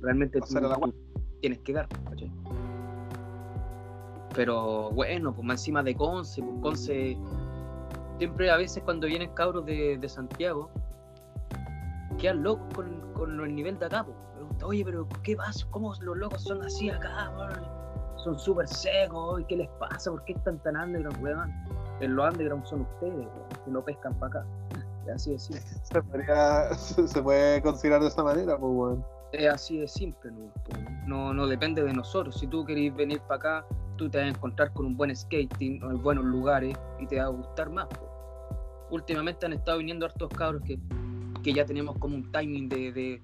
[0.00, 0.92] realmente tú
[1.40, 2.32] tienes que dar, ¿cachai?
[4.34, 7.16] Pero bueno, pues más encima de Conce, pues Conce,
[8.18, 10.70] siempre a veces cuando vienen cabros de, de Santiago,
[12.18, 14.31] quedan locos con, con el nivel de acá, pues.
[14.62, 15.66] Pregunta, Oye, pero ¿qué pasa?
[15.70, 17.30] ¿Cómo los locos son así acá?
[18.16, 20.10] Son súper secos, ¿y qué les pasa?
[20.10, 21.50] ¿Por qué están tan underground, weón?
[22.00, 24.46] En los underground son ustedes, weón, que lo pescan para acá.
[25.12, 25.62] Así de simple.
[25.82, 29.04] Se, podría- se puede considerar de esta manera, pues, weón.
[29.32, 30.52] Es así de simple, ¿no?
[30.64, 30.76] Po,
[31.06, 32.38] no, no depende de nosotros.
[32.38, 33.66] Si tú querés venir para acá,
[33.96, 37.24] tú te vas a encontrar con un buen skating, en buenos lugares y te va
[37.24, 37.88] a gustar más.
[38.90, 40.78] Últimamente han estado viniendo hartos cabros que,
[41.42, 43.22] que ya tenemos como un timing de, de-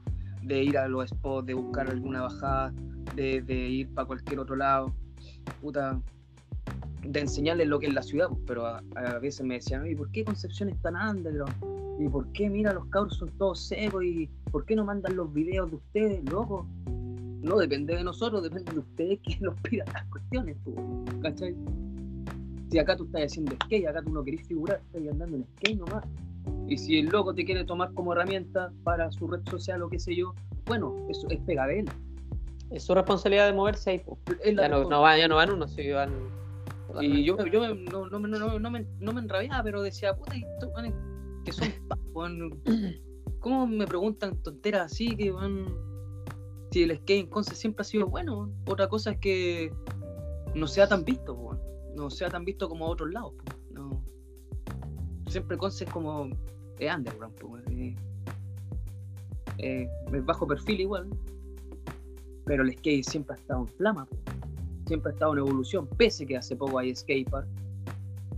[0.49, 2.73] de ir a los spots, de buscar alguna bajada,
[3.15, 4.93] de, ir para cualquier otro lado.
[5.61, 6.01] Puta,
[7.03, 8.41] de enseñarles lo que es la ciudad, po.
[8.47, 11.55] pero a, a veces me decían, ¿y por qué Concepción es tan underground?
[12.01, 14.05] ¿Y por qué, mira, los cabros son todos secos?
[14.05, 16.67] ¿Y por qué no mandan los videos de ustedes, loco?
[17.43, 20.75] No depende de nosotros, depende de ustedes que nos pidan las cuestiones, tú,
[21.23, 21.55] ¿cachai?
[22.71, 25.79] Si acá tú estás haciendo skate, acá tú no querés figurar, estás andando en skate
[25.79, 26.05] nomás.
[26.67, 29.99] Y si el loco te quiere tomar como herramienta para su red social o qué
[29.99, 30.35] sé yo,
[30.67, 31.91] bueno, eso es pega de él.
[32.71, 34.03] Es su responsabilidad de moverse ahí,
[34.55, 36.11] Ya no, van, ya no van unos, sí, van.
[37.01, 40.15] Y yo, yo me- no, no, me- no, no me, no me enrabiaba, pero decía,
[40.15, 40.35] puta,
[41.45, 41.73] que son
[43.41, 45.67] ¿Cómo me preguntan tonteras así que van.
[46.71, 49.73] Si el skate en Conce siempre ha sido bueno, otra cosa es que
[50.55, 51.59] no sea tan visto,
[51.95, 53.33] no sea tan visto como a otros lados.
[55.29, 56.31] Siempre Conce es como.
[56.79, 57.35] Es underground.
[57.71, 57.95] Eh,
[59.59, 61.09] eh, es bajo perfil igual.
[62.45, 64.09] Pero el skate siempre ha estado en flama,
[64.87, 67.47] siempre ha estado en evolución, pese que hace poco hay skatepark,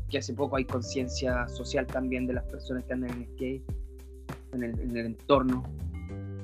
[0.08, 3.62] que hace poco hay conciencia social también de las personas que andan en skate,
[4.52, 5.62] en el, en el entorno.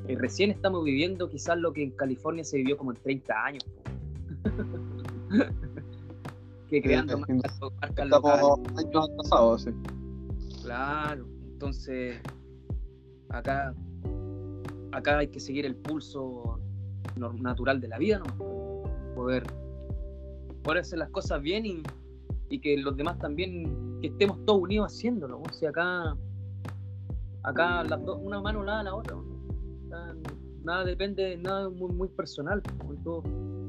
[0.07, 3.67] Y recién estamos viviendo quizás lo que en California se vivió como en 30 años.
[6.69, 8.45] que creando marcas, marcas locales.
[8.45, 9.71] Estamos años atrasados, sí.
[10.67, 12.21] Claro, entonces
[13.29, 13.73] acá,
[14.91, 16.59] acá hay que seguir el pulso
[17.15, 18.37] natural de la vida, ¿no?
[19.15, 19.45] Poder,
[20.65, 21.85] poder hacer las cosas bien
[22.49, 25.41] y, que los demás también, que estemos todos unidos haciéndolo.
[25.41, 26.17] O sea, acá,
[27.45, 29.15] acá las dos, una mano lava la otra.
[29.15, 29.25] ¿no?
[30.65, 32.61] Nada depende, nada muy, muy personal.
[33.05, 33.23] Todos,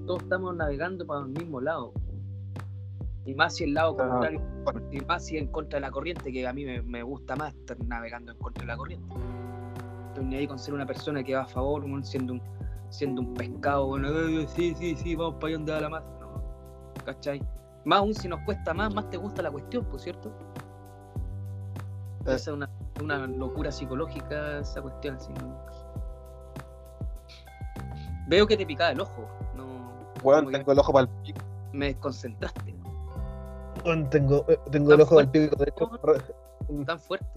[0.08, 1.94] todos estamos navegando para el mismo lado.
[3.28, 4.08] Y más si el lado Ajá.
[4.10, 4.42] contrario
[4.92, 7.54] y más si en contra de la corriente, que a mí me, me gusta más
[7.54, 9.14] estar navegando en contra de la corriente.
[10.08, 12.42] Estoy ni ahí con ser una persona que va a favor, siendo un,
[12.90, 16.08] siendo un pescado, bueno, "Eh, sí, sí, sí, vamos para allá donde da la masa.
[16.22, 17.42] No, ¿cachai?
[17.84, 20.30] Más aún si nos cuesta más, más te gusta la cuestión, por cierto.
[20.30, 22.34] Eh.
[22.34, 22.70] Esa es una,
[23.02, 25.32] una locura psicológica, esa cuestión así.
[28.28, 29.66] Veo que te picaba el ojo, no.
[30.24, 31.40] Weón, como que tengo el ojo para el pico.
[31.74, 32.74] me desconcentraste,
[34.10, 35.48] tengo, eh, tengo el ojo fuerte.
[35.50, 35.56] pico.
[35.64, 35.90] De hecho,
[36.86, 37.28] tan fuerte,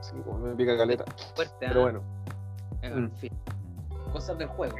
[0.00, 1.04] sí, weón, me pica caleta.
[1.34, 2.02] fuerte, Pero ah, bueno,
[2.82, 3.10] en mm.
[3.12, 3.32] fin.
[4.12, 4.74] Cosas del juego.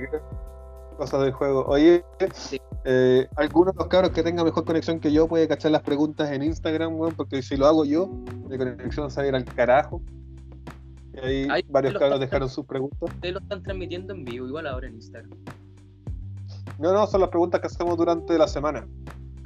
[0.97, 1.65] cosas del juego.
[1.67, 2.61] Oye, Sí.
[2.85, 6.31] eh, alguno de los cabros que tenga mejor conexión que yo puede cachar las preguntas
[6.31, 8.09] en Instagram, weón, porque si lo hago yo,
[8.49, 10.01] mi conexión va a ir al carajo.
[11.15, 12.99] Y ahí varios cabros dejaron sus preguntas.
[13.03, 15.31] Ustedes lo están transmitiendo en vivo, igual ahora en Instagram.
[16.79, 18.87] No, no, son las preguntas que hacemos durante la semana.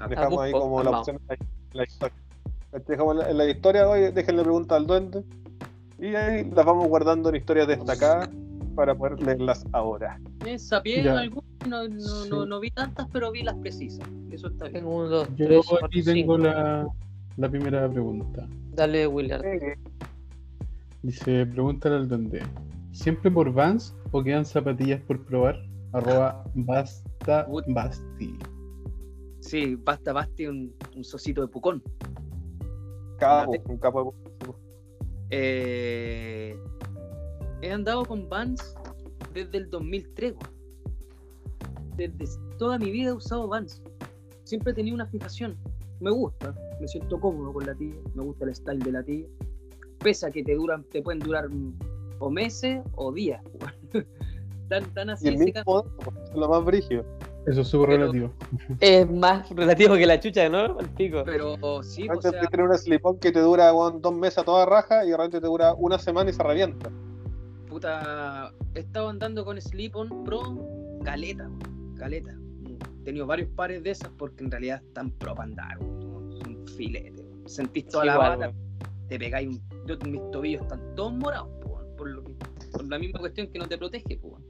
[0.09, 1.39] Dejamos ahí como la opción en
[1.73, 2.17] la historia.
[2.87, 5.25] Dejamos en la historia, oye, déjenle preguntas al duende.
[5.99, 8.29] Y ahí las vamos guardando en historias destacadas
[8.75, 10.19] para poder leerlas ahora.
[10.47, 10.83] Esa
[11.69, 14.09] no, no, no, no vi tantas, pero vi las precisas.
[14.31, 14.81] Eso está bien.
[14.81, 16.89] Tengo uno, dos, Yo tres, aquí cuatro, tengo la,
[17.37, 18.49] la primera pregunta.
[18.73, 19.45] Dale, Willard.
[21.03, 22.43] Dice, pregúntale al donde.
[22.93, 25.57] ¿Siempre por Vans o quedan zapatillas por probar?
[25.93, 28.39] Arroba basta basti.
[29.43, 31.83] Sí, basta, basti un, un socito de Pucón.
[33.19, 34.55] Capo, un capo de
[35.31, 36.57] Eh,
[37.61, 38.75] he andado con Vans
[39.35, 40.33] desde el 2003.
[40.33, 40.53] weón.
[41.97, 43.83] Desde toda mi vida he usado Vans.
[44.45, 45.57] Siempre he tenido una fijación.
[45.99, 49.27] Me gusta, me siento cómodo con la tía, me gusta el style de la tía.
[49.99, 51.49] Pese a que te duran, te pueden durar
[52.21, 53.43] o meses o días.
[54.69, 55.85] tan, tan así Y el mismo
[56.31, 57.05] es lo más brígido.
[57.47, 58.31] Eso es súper relativo.
[58.81, 60.79] Es más relativo que la chucha, ¿no?
[60.79, 61.23] El pico.
[61.25, 64.45] Pero sí, o Antes sea, de tener una slip-on que te dura dos meses a
[64.45, 66.89] toda raja y de repente te dura una semana y se revienta.
[67.69, 70.41] puta, he estado andando con Slip-On Pro
[71.05, 71.51] caleta,
[71.99, 72.33] caleta.
[73.01, 77.23] He tenido varios pares de esas porque en realidad están pro para andar, un filete.
[77.23, 77.49] weón.
[77.49, 79.09] Sentís toda Sí, la igual, bata, weón.
[79.09, 79.63] te pegáis un.
[79.87, 81.49] Yo, mis tobillos están todos morados,
[81.97, 82.35] por, lo que,
[82.71, 84.45] por la misma cuestión que no te protege, weón.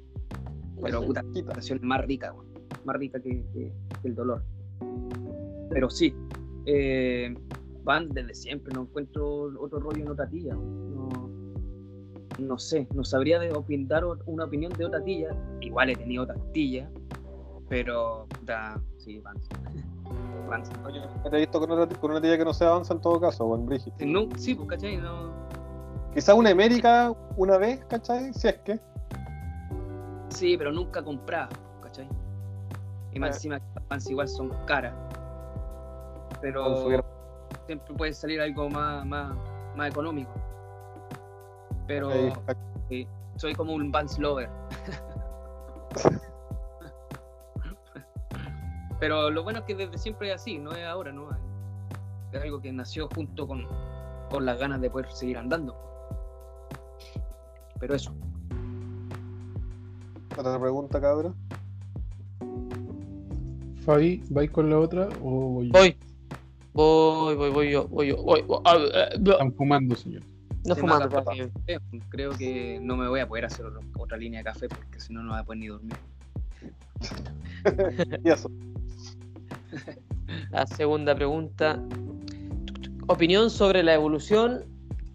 [0.83, 2.52] Pero puta, la sensación es más rica, weón,
[2.85, 4.43] más rica que, que- que el dolor.
[5.71, 6.15] Pero sí,
[6.67, 7.35] eh,
[7.85, 10.55] van desde siempre, no encuentro otro rollo en otra tía.
[10.55, 11.09] No,
[12.39, 15.31] no sé, no sabría de opin- dar o- una opinión de otra tía.
[15.61, 16.91] Igual he tenido otras tillas,
[17.69, 19.49] pero puta, sí, Vans.
[20.49, 20.71] Vans.
[20.87, 21.01] Oye,
[21.31, 23.47] te he visto con, otra- con una tía que no se avanza en todo caso,
[23.47, 23.97] buen brígido.
[24.05, 24.99] No, sí, pues, ¿cachai?
[24.99, 25.31] No,
[26.13, 28.35] Quizá una América una vez, ¿cachai?
[28.35, 28.79] Si es que.
[30.29, 31.62] sí, pero nunca compraba, ¿cachai?
[33.13, 34.95] Y más encima, las Vans igual son caras.
[36.41, 37.03] Pero
[37.67, 39.37] siempre puede salir algo más, más,
[39.77, 40.33] más económico.
[41.87, 42.11] Pero
[42.89, 43.07] sí,
[43.37, 44.49] soy como un Vans lover.
[49.01, 51.29] Pero lo bueno es que desde siempre es así, no es ahora, ¿no?
[52.31, 53.67] Es algo que nació junto con,
[54.31, 55.77] con las ganas de poder seguir andando.
[57.81, 58.15] Pero eso,
[60.39, 61.35] Otra pregunta, cabrón.
[63.85, 65.73] Fabi, ¿vais con la otra o voy yo?
[65.73, 65.97] Voy.
[66.73, 68.43] Voy, voy, voy yo, voy yo, voy.
[68.43, 68.61] voy.
[68.65, 70.23] Ah, eh, Están fumando, señor.
[70.65, 71.23] no fumando,
[71.67, 71.79] eh,
[72.09, 73.67] creo que no me voy a poder hacer
[73.99, 75.97] otra línea de café porque si no no voy a poder ni dormir.
[78.25, 78.51] Y eso.
[80.51, 81.83] La segunda pregunta.
[83.09, 84.65] Opinión sobre la evolución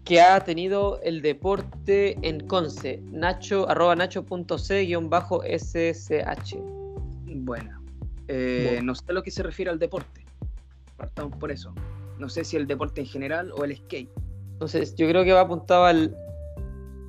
[0.04, 3.02] que ha tenido el deporte en Conce.
[3.10, 4.56] Nacho, arroba nacho.c-ssh.
[7.26, 7.77] Buena.
[8.28, 8.82] Eh, Bueno.
[8.88, 10.24] No sé a lo que se refiere al deporte.
[10.96, 11.74] Partamos por eso.
[12.18, 14.10] No sé si el deporte en general o el skate.
[14.52, 16.14] Entonces, yo creo que va apuntado al,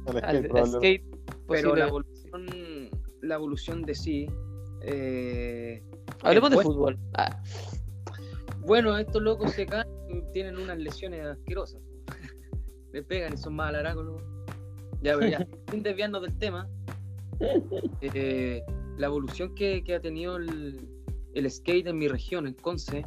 [0.08, 1.04] skate, al- skate.
[1.48, 2.46] Pero la evolución,
[3.22, 4.28] la evolución de sí.
[4.82, 5.84] eh,
[6.22, 6.70] Hablemos de Bueno.
[6.72, 7.00] fútbol.
[7.16, 7.42] Ah,
[8.62, 9.88] bueno, estos locos se caen,
[10.32, 11.82] tienen unas lesiones asquerosas.
[12.94, 14.22] Le pegan y son más alarágolos.
[15.02, 16.68] Ya, pero ya, sin desviarnos del tema.
[18.02, 18.62] eh,
[18.98, 20.88] la evolución que, que ha tenido el,
[21.34, 23.06] el skate en mi región, en Conce,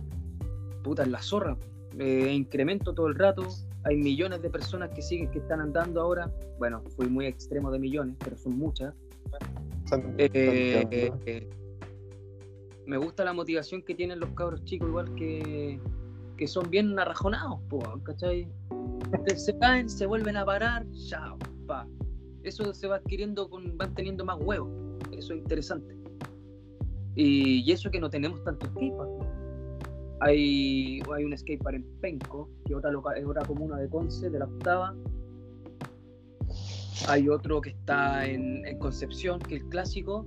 [0.82, 1.56] puta, es la zorra.
[1.98, 3.46] Eh, incremento todo el rato.
[3.84, 6.32] Hay millones de personas que siguen, que están andando ahora.
[6.58, 8.94] Bueno, fui muy extremo de millones, pero son muchas.
[10.18, 10.86] Eh,
[11.26, 11.48] eh,
[12.86, 15.78] me gusta la motivación que tienen los cabros chicos, igual que,
[16.36, 18.48] que son bien arrajonados, po, ¿cachai?
[19.36, 21.86] Se- caen, se vuelven a parar, chao, pa.
[22.42, 24.70] Eso se va adquiriendo, con, van teniendo más huevos,
[25.12, 25.94] eso es interesante.
[27.14, 29.10] Y, y eso que no tenemos tanto skatepark.
[30.20, 34.38] Hay, hay un skatepark en Penco, que otra loca- es otra comuna de Conce, de
[34.38, 34.94] la octava.
[37.08, 40.26] Hay otro que está en, Concepción, que es el clásico.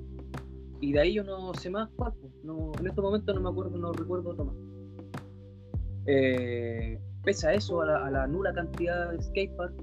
[0.81, 2.13] Y de ahí yo no sé más cuál.
[2.43, 4.55] No, en estos momentos no me acuerdo, no recuerdo otro más.
[6.07, 9.73] Eh, pese a eso, a la, a la nula cantidad de skatepark,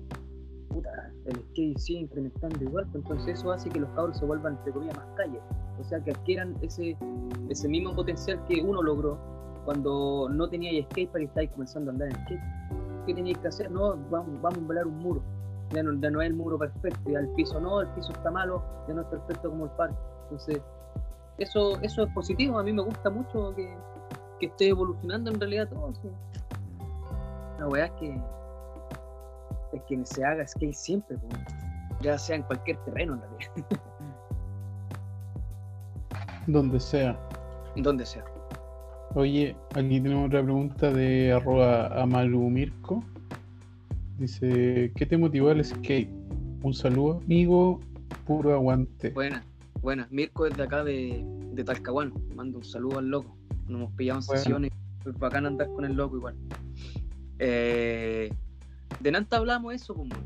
[0.73, 2.87] puta, el skate sigue incrementando igual.
[2.95, 5.41] entonces eso hace que los cabros se vuelvan, entre comillas, más calles.
[5.81, 6.97] O sea, que adquieran ese,
[7.49, 9.19] ese mismo potencial que uno logró
[9.65, 12.41] cuando no teníais skatepark y estáis comenzando a andar en skate.
[13.07, 13.71] ¿Qué teníais que hacer?
[13.71, 15.23] No, vamos, vamos a volar un muro.
[15.71, 18.31] Ya no, ya no es el muro perfecto, ya el piso no, el piso está
[18.31, 19.97] malo, ya no es perfecto como el parque.
[20.25, 20.61] Entonces,
[21.39, 23.75] eso, eso es positivo, a mí me gusta mucho que,
[24.39, 25.95] que esté evolucionando en realidad todo.
[25.95, 26.09] sí.
[27.59, 28.21] La weá es que,
[29.73, 31.17] es que se haga skate siempre,
[32.03, 33.81] ya sea en cualquier terreno en realidad,
[36.47, 37.19] Donde sea.
[37.77, 38.25] donde sea.
[39.15, 43.03] Oye, aquí tenemos otra pregunta de arroba amalumirco.
[44.19, 46.11] Dice, ¿qué te motivó al skate?
[46.63, 47.81] Un saludo, amigo,
[48.27, 49.11] puro aguante.
[49.11, 49.45] Buena,
[49.81, 50.07] buena.
[50.11, 53.37] Mirko es de acá de, de Talcahuano, mando un saludo al loco.
[53.69, 54.43] Nos hemos pillado en Bueno.
[54.43, 54.71] sesiones,
[55.07, 56.35] es bacán andar con el loco igual.
[57.39, 58.33] Eh,
[59.01, 60.21] de Nanta hablamos eso, pues, man.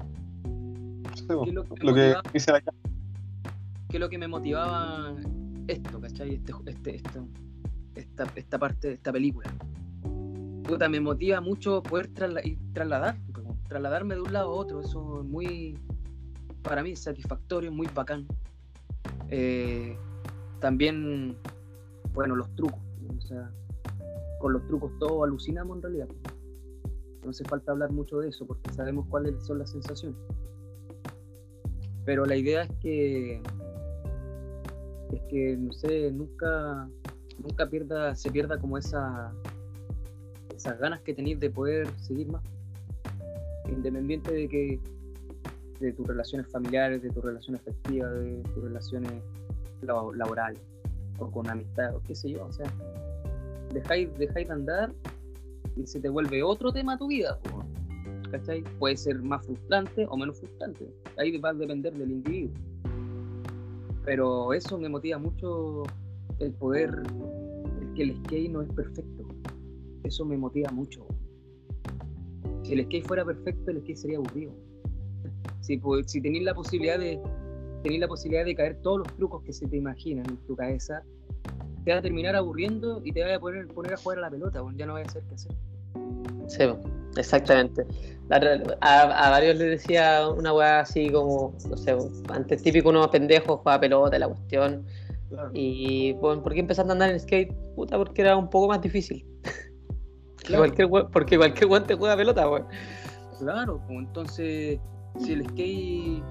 [1.15, 1.45] Sí, po.
[1.45, 1.77] ¿Qué es lo que me
[3.99, 5.15] Lo que me motivaba
[5.69, 6.35] esto, ¿cachai?
[6.35, 7.27] Este, este, esto,
[7.95, 9.51] esta, esta parte de esta película.
[10.65, 14.81] Puta, me motiva mucho poder trasla- ir trasladar, como trasladarme de un lado a otro.
[14.81, 15.79] Eso es muy,
[16.63, 18.27] para mí, satisfactorio, muy bacán.
[19.31, 19.97] Eh,
[20.61, 21.37] también,
[22.13, 22.81] bueno, los trucos.
[23.17, 23.51] O sea,
[24.41, 26.09] con los trucos todos alucinamos en realidad.
[27.27, 30.17] No hace falta hablar mucho de eso porque sabemos cuáles son las sensaciones.
[32.05, 33.43] Pero la idea es que
[35.13, 36.89] es que no sé, nunca
[37.43, 39.33] nunca pierda se pierda como esa
[40.55, 42.45] esas ganas que tenéis de poder seguir más.
[43.69, 44.81] Independiente de que
[45.81, 49.13] de tus relaciones familiares, de tus relaciones afectivas, de tus relaciones
[49.83, 50.63] labo- laborales
[51.19, 52.73] o con amistad o qué sé yo, o sea,
[53.75, 54.93] dejáis dejáis de andar
[55.77, 57.39] y se te vuelve otro tema tu vida.
[58.31, 58.65] ¿Cachai?
[58.79, 60.89] Puede ser más frustrante o menos frustrante.
[61.17, 62.55] Ahí va a depender del individuo.
[64.05, 65.83] Pero eso me motiva mucho
[66.39, 66.91] el poder,
[67.81, 69.25] el que el skate no es perfecto.
[70.03, 71.07] Eso me motiva mucho.
[72.63, 74.53] Si el skate fuera perfecto, el skate sería aburrido.
[75.61, 77.21] Si, pu- si tenéis la posibilidad de
[77.83, 81.05] tenéis la posibilidad de caer todos los trucos que se te imaginan en tu cabeza,
[81.87, 84.31] te va a terminar aburriendo y te va a poner, poner a jugar a la
[84.31, 85.53] pelota, bueno, ya no vaya a hacer qué hacer.
[86.49, 86.65] Sí,
[87.17, 87.87] exactamente.
[88.81, 91.97] A, a varios les decía una weá así como, no sé,
[92.29, 94.85] antes típico unos pendejos jugaba pelota, la cuestión.
[95.53, 97.55] Y bueno, ¿por qué empezaste a andar en skate?
[97.77, 99.25] Puta, porque era un poco más difícil.
[100.47, 100.63] Claro.
[100.63, 102.69] cualquier porque cualquier guante juega pelota, weón.
[103.41, 104.79] Claro, pues entonces,
[105.19, 106.23] si el skate.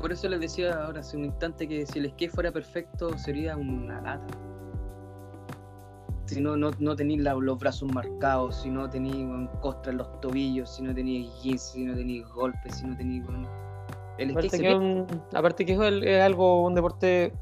[0.00, 3.56] Por eso les decía ahora hace un instante que si el skate fuera perfecto sería
[3.56, 4.49] una lata.
[6.34, 9.26] Si no, no, no tenéis los brazos marcados, si no tenéis
[9.60, 13.24] costra en los tobillos, si no tenéis jeans, si no tenéis golpes, si no tenéis.
[14.18, 17.32] El Aparte que, un- aparte que es, algo, un deporte,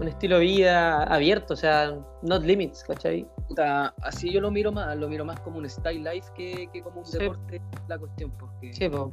[0.00, 3.26] un estilo de vida abierto, o sea, not limits, ¿cachai?
[3.48, 6.82] Puta, así yo lo miro más, lo miro más como un style life que, que
[6.82, 7.18] como un Sí.
[7.18, 9.12] deporte la cuestión, porque, Sí, po,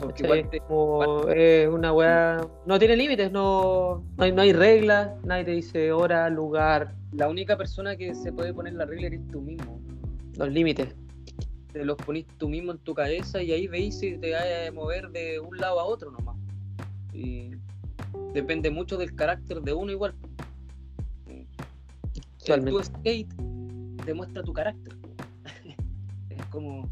[0.00, 0.38] porque ¿cachai?
[0.38, 5.10] igual te- Como es una weá, no tiene límites, no, no, hay, no hay reglas,
[5.24, 9.26] nadie te dice hora, lugar, la única persona que se puede poner la regla eres
[9.28, 9.80] tú mismo.
[10.36, 10.94] los límites.
[11.72, 14.72] te los ponís tú mismo en tu cabeza y ahí veis si te vas a
[14.72, 16.36] mover de un lado a otro nomás.
[17.12, 17.50] Y
[18.32, 20.14] depende mucho del carácter de uno igual.
[22.44, 23.32] Tu skate
[24.06, 24.94] demuestra tu carácter.
[26.30, 26.88] es como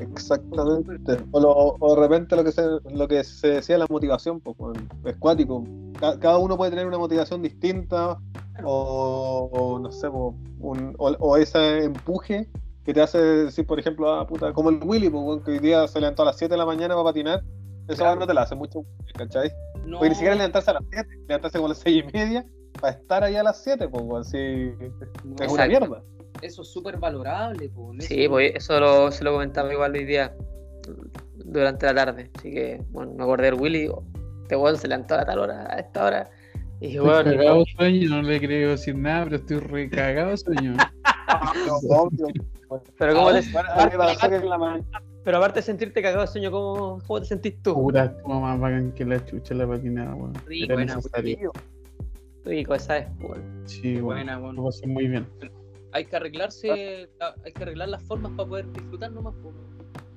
[0.00, 1.18] Exactamente.
[1.32, 4.56] O, lo- o de repente lo que se, lo que se decía la motivación, pues,
[5.04, 5.64] es cuático.
[5.98, 8.18] Ca- Cada uno puede tener una motivación distinta
[8.64, 12.48] o, o no sé, un- o, o ese empuje
[12.84, 15.86] que te hace decir, por ejemplo, ah, puta, como el Willy, pues, que hoy día
[15.88, 17.42] se levantó a las 7 de la mañana para patinar.
[17.88, 18.20] Eso Claro.
[18.20, 18.84] no te la hace mucho,
[19.16, 19.50] ¿cachai?
[19.84, 22.44] no, Porque ni siquiera levantarse a las 7, levantarse como a las 6 y media
[22.80, 24.72] para estar ahí a las 7, pues, weón, sí,
[25.24, 26.02] no, es una mierda.
[26.42, 27.68] Eso es súper valorable.
[27.68, 30.34] po, en Sí, eso- pues eso lo, se lo comentaba igual hoy día
[31.34, 32.30] durante la tarde.
[32.36, 34.04] Así que, bueno, me acordé del Willy y digo,
[34.42, 36.30] este weón se levantó a tal hora, a esta hora.
[36.80, 39.88] Y dije, Estoy bueno, cagado de sueño, no le creo decir nada, pero estoy re
[39.90, 40.72] cagado de sueño.
[40.74, 42.28] No, obvio.
[42.98, 44.84] pero, ¿cómo te- Bueno,
[45.24, 47.74] pero aparte de sentirte cagado de sueño, ¿cómo, cómo te sentís tú?
[47.74, 50.34] Puta, estuvo más bacán que la chucha la patinada, weón.
[50.46, 51.52] Rico, Era buena, necesario.
[52.44, 53.62] Rico, esa es, weón.
[53.66, 54.52] Sí, buena, bueno.
[54.62, 55.26] Lo pasé muy bien.
[55.96, 57.08] Hay que arreglarse,
[57.42, 59.34] hay que arreglar las formas para poder disfrutar nomás.
[59.36, 59.50] po.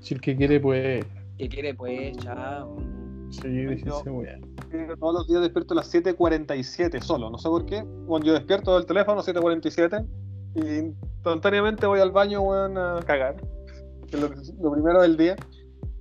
[0.01, 1.05] Si el que quiere, pues.
[1.37, 2.75] Que quiere, pues, chao.
[3.29, 4.37] Seguir diciendo weá.
[4.73, 7.85] Eh, todos los días despierto a las 7.47 solo, no sé por qué.
[8.07, 10.05] Cuando yo despierto del teléfono, 7.47,
[10.55, 13.37] y instantáneamente voy al baño, weón, a cagar.
[14.09, 14.27] Que es lo,
[14.61, 15.37] lo primero del día.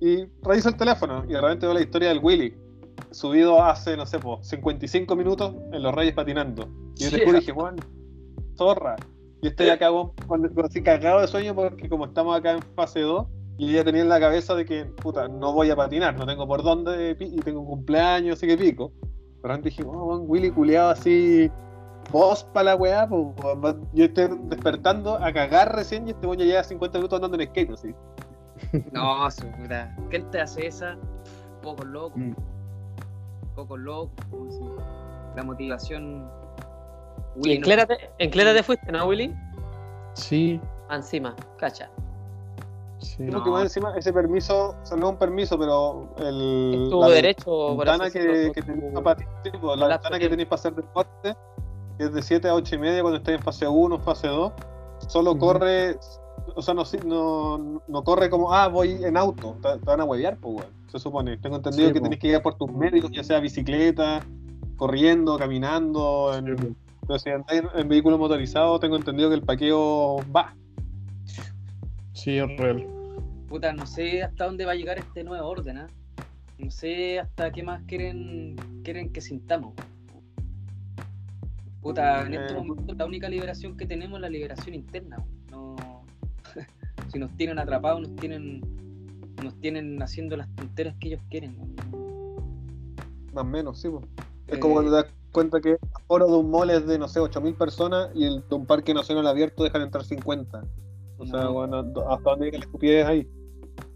[0.01, 2.53] Y reviso el teléfono y de repente veo la historia del Willy,
[3.11, 6.67] subido hace, no sé, po, 55 minutos en Los Reyes patinando.
[6.97, 7.77] Y yo te juro, dije, weón,
[8.57, 8.97] zorra.
[9.41, 9.67] Y estoy
[10.27, 14.01] cuando- así cagado de sueño porque como estamos acá en fase 2, y ya tenía
[14.01, 17.37] en la cabeza de que, puta, no voy a patinar, no tengo por dónde, y
[17.37, 18.91] tengo un cumpleaños, así que pico.
[19.41, 21.49] Pero antes dije, oh, weón, Willy culeado así,
[22.11, 26.39] vos pa' la weá, pues, weón, yo estoy despertando a cagar recién y este weón
[26.39, 27.93] ya lleva 50 minutos andando en skate, así.
[28.91, 29.95] No, su puta.
[30.09, 30.97] ¿Quién te hace esa?
[31.61, 32.17] Poco loco.
[32.17, 32.35] Mm.
[33.55, 34.11] Poco loco.
[34.29, 34.59] como si
[35.35, 36.29] La motivación.
[37.39, 39.33] Willy en no- Clera, te, en Clera te fuiste, ¿no, Willy?
[40.13, 40.59] Sí,
[40.89, 41.89] Ah, Encima, cacha.
[42.99, 43.17] sí.
[43.17, 43.43] Creo No.
[43.43, 46.83] que más encima ese permiso, o sea, no es un permiso, pero el.
[46.85, 49.15] Es tu la derecho, por ventana así que, que tu- tenéis para
[49.61, 51.35] pues, la ventana que tenéis para hacer deporte,
[51.97, 54.51] que es de 7 a 8 y media cuando estáis en fase 1, fase 2,
[55.07, 55.39] solo Ujú.
[55.39, 55.97] corre
[56.55, 59.55] o sea, no, no, no corre como, ah, voy en auto.
[59.61, 60.73] Te, te van a huevear, pues, weón.
[60.87, 61.37] Se supone.
[61.37, 62.03] Tengo entendido Sí, que po.
[62.05, 64.21] tenés que ir por tus medios, ya sea bicicleta,
[64.75, 66.33] corriendo, caminando.
[66.35, 66.75] En, Sí,
[67.07, 70.55] pero si andáis en, vehículo motorizado, tengo entendido que el paqueo va.
[72.13, 72.85] Sí, es real.
[73.47, 75.87] Puta, no sé hasta dónde va a llegar este nuevo orden, ¿ah?
[76.57, 79.73] No sé hasta qué más quieren, quieren que sintamos.
[81.81, 82.55] Puta, en estos Eh.
[82.61, 85.17] momentos la única liberación que tenemos es la liberación interna.
[85.49, 85.75] No,
[87.11, 88.61] si nos tienen atrapados, nos tienen,
[89.41, 91.55] nos tienen haciendo las tonteras que ellos quieren.
[93.33, 94.01] Más o menos, sí, po.
[94.47, 96.97] Es Eh, como cuando te das cuenta que el aforo de un mall es de,
[96.99, 100.63] no sé, 8.000 personas y el de un parque nacional abierto dejan entrar 50.
[101.17, 101.53] O sea, No.
[101.53, 101.77] bueno,
[102.09, 103.27] hasta dónde la estupidez ahí.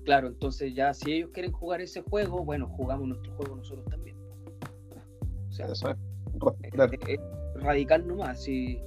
[0.06, 4.18] Claro, entonces ya si ellos quieren jugar ese juego, bueno, jugamos nuestro juego nosotros también.
[5.50, 5.96] O sea, Eso es.
[6.64, 7.10] es, respetar.
[7.10, 7.20] es
[7.56, 8.42] radical nomás.
[8.44, 8.80] Si,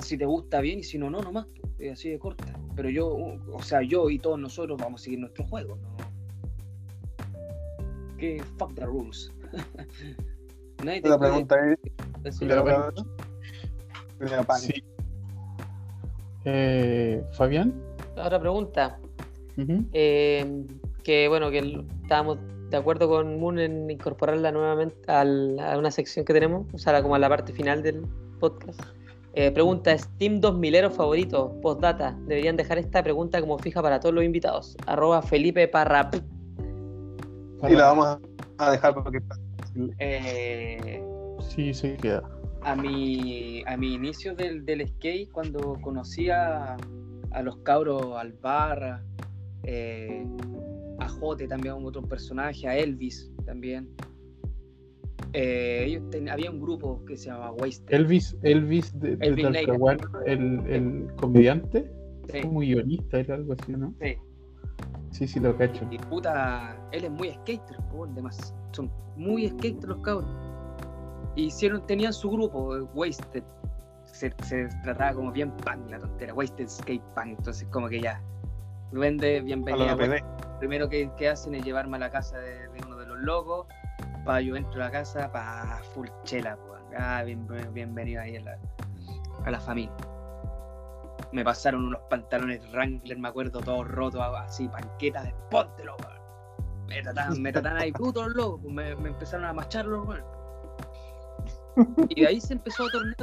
[0.00, 1.46] si te gusta bien y si no, no, nomás.
[1.78, 2.44] Es así de corta.
[2.76, 5.90] Pero yo, o sea, yo y todos nosotros vamos a seguir nuestro juego, ¿no?
[8.18, 9.32] Que fuck the rules.
[10.84, 11.78] Nadie te La puede pregunta es,
[12.22, 13.02] decir- La ¿le pregunta-
[14.18, 14.74] Primera página.
[14.74, 14.84] Sí.
[16.44, 17.74] Eh, Fabián.
[18.16, 18.98] Otra pregunta.
[19.92, 20.64] Eh,
[21.02, 22.38] que bueno, que estábamos
[22.70, 27.02] de acuerdo con Moon en incorporarla nuevamente al- a una sección que tenemos, o sea,
[27.02, 28.02] como a la parte final del
[28.38, 28.80] podcast.
[29.34, 31.52] Eh, pregunta, ¿Steam 2000 favorito?
[31.62, 32.16] Postdata.
[32.26, 34.76] Deberían dejar esta pregunta como fija para todos los invitados.
[34.86, 36.14] Arroba Felipe Parrap.
[37.68, 38.18] Y la vamos
[38.58, 39.36] a dejar porque está.
[39.98, 41.02] Eh,
[41.40, 42.22] Sí, se queda.
[42.62, 46.76] a mi, a mi inicio del, del skate, cuando conocía
[47.30, 49.02] a los cabros, al Barra,
[49.62, 50.26] eh,
[50.98, 53.88] a Jote también, un otro personaje, a Elvis también.
[55.32, 57.94] eh, ellos ten- había un grupo que se llamaba Wasted.
[57.94, 59.60] Elvis, Elvis de, de Elvis Neira.
[59.72, 61.88] Talcahuano, el, el comediante,
[62.32, 63.94] Sí, como guionista, era algo así, ¿no?
[64.00, 64.16] sí.
[65.12, 65.86] Sí, sí, lo cacho.
[65.90, 68.54] Y puta, él es muy skater, po, además.
[68.72, 70.28] Son muy skater los cabros.
[71.36, 73.42] Hicieron, tenían su grupo, eh, Wasted.
[74.04, 77.38] Se, se trataba como bien punk la tontera, Wasted Skate Punk.
[77.38, 78.20] Entonces, como que ya,
[79.40, 79.86] bienvenida.
[79.86, 80.12] la bueno,
[80.58, 83.66] primero que, que hacen es llevarme a la casa de, de uno de los locos.
[84.24, 86.58] Para yo entro a la casa, para full chela.
[86.98, 88.58] Ah, bien- bienvenido ahí a la,
[89.44, 89.92] a la familia.
[91.32, 96.19] Me pasaron unos pantalones Wrangler, me acuerdo, todos rotos, así, panquetas de póntelo, weón.
[96.90, 100.06] Me trataban, me trataban ahí putos los locos, pues, me, me empezaron a machar los
[100.06, 100.22] weón.
[102.10, 103.16] Y de ahí se empezó a tornar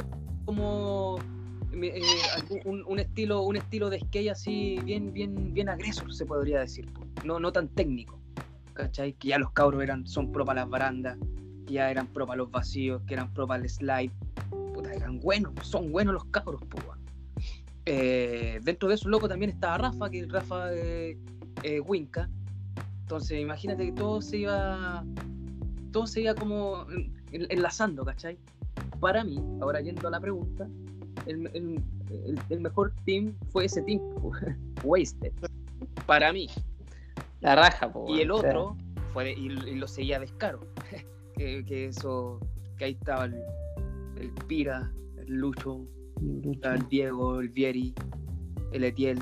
[0.44, 1.18] como
[1.72, 2.00] eh,
[2.34, 6.60] algún- un, un estilo, un estilo de skate así bien, bien, bien agresor, se podría
[6.60, 6.90] decir.
[7.24, 8.18] No, no tan técnico.
[8.72, 9.12] ¿Cachai?
[9.12, 11.18] Que ya los cabros eran, son pro para las barandas,
[11.66, 14.10] que ya eran pro para los vacíos, que eran pro para el slide.
[14.74, 16.98] Puta, eran buenos, son buenos los cabros, weón.
[17.86, 21.18] Eh, dentro de esos locos también estaba Rafa, que Rafa eh,
[21.62, 22.28] eh, Winca.
[23.08, 25.02] Entonces, imagínate que todo se iba.
[25.92, 28.36] Todo se iba como en- en- enlazando, ¿cachai?
[29.00, 30.68] Para mí, ahora yendo a la pregunta,
[31.24, 33.98] el, el- el- el mejor team fue ese team,
[34.84, 35.32] Wasted.
[36.06, 36.48] Para mí.
[37.40, 38.76] La raja, po, Y el otro
[39.14, 40.60] fue y, y lo seguía Descaro.
[41.34, 42.38] que, que eso,
[42.76, 43.36] que ahí estaba el,
[44.20, 45.80] el Pira, el Lucho,
[46.52, 47.94] estaba el Diego, el Vieri,
[48.72, 49.18] el Etiel.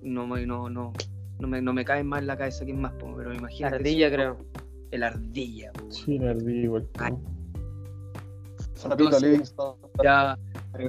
[0.00, 0.92] No no, no,
[1.38, 3.76] no me, no me caen más en la cabeza quién más, pero la imagínate.
[3.76, 4.36] ardilla, si- creo.
[4.92, 6.88] El Ardilla, Sí, la ardilla igual.
[8.84, 10.38] Entonces, Livingston, Ya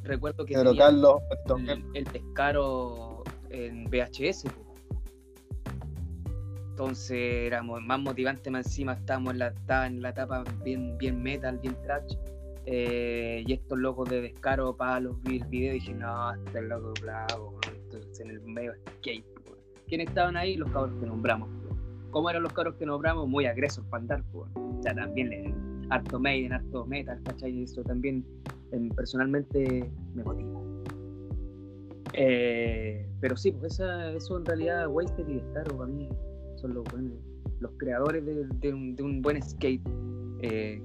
[0.04, 1.16] recuerdo que Pedro Carlos,
[1.68, 4.46] el, el descaro en VHS.
[6.72, 7.18] Entonces
[7.48, 11.22] era mo- más motivante más encima, estábamos en la, estaba en la etapa bien, bien
[11.24, 12.14] metal, bien trash.
[12.68, 16.62] eh, y estos locos de descaro para los vi el video y dije, no, este
[16.62, 19.26] loco bravo, entonces en el medio skate.
[19.88, 20.56] ¿Quiénes estaban ahí?
[20.58, 21.50] Los cabros que nombramos.
[22.12, 23.28] ¿Cómo eran los cabros que nombramos?
[23.28, 24.24] Muy agresos para andar.
[24.34, 24.48] O
[24.82, 25.54] sea, también le,
[25.90, 27.52] harto Maiden, harto metal, ¿cachai?
[27.52, 28.26] Y eso también
[28.72, 30.60] em, personalmente me motiva.
[32.14, 36.10] Eh, pero sí, pues esa, eso en realidad, Wasted y Descaro para mí
[36.56, 37.14] son los, buenos-
[37.60, 39.82] los creadores de, de un, de un buen skate,
[40.42, 40.82] eh,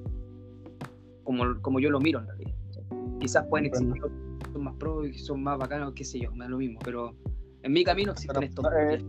[1.24, 2.52] como, como yo lo miro en realidad.
[2.66, 2.84] ¿cachai?
[3.18, 3.94] Quizás pueden Bueno.
[3.94, 6.50] existir otros que son más pros y son más bacanos, qué sé yo, me da
[6.50, 7.14] lo mismo, pero
[7.62, 9.01] en mi camino existen Pero, estos.
[9.01, 9.05] eh,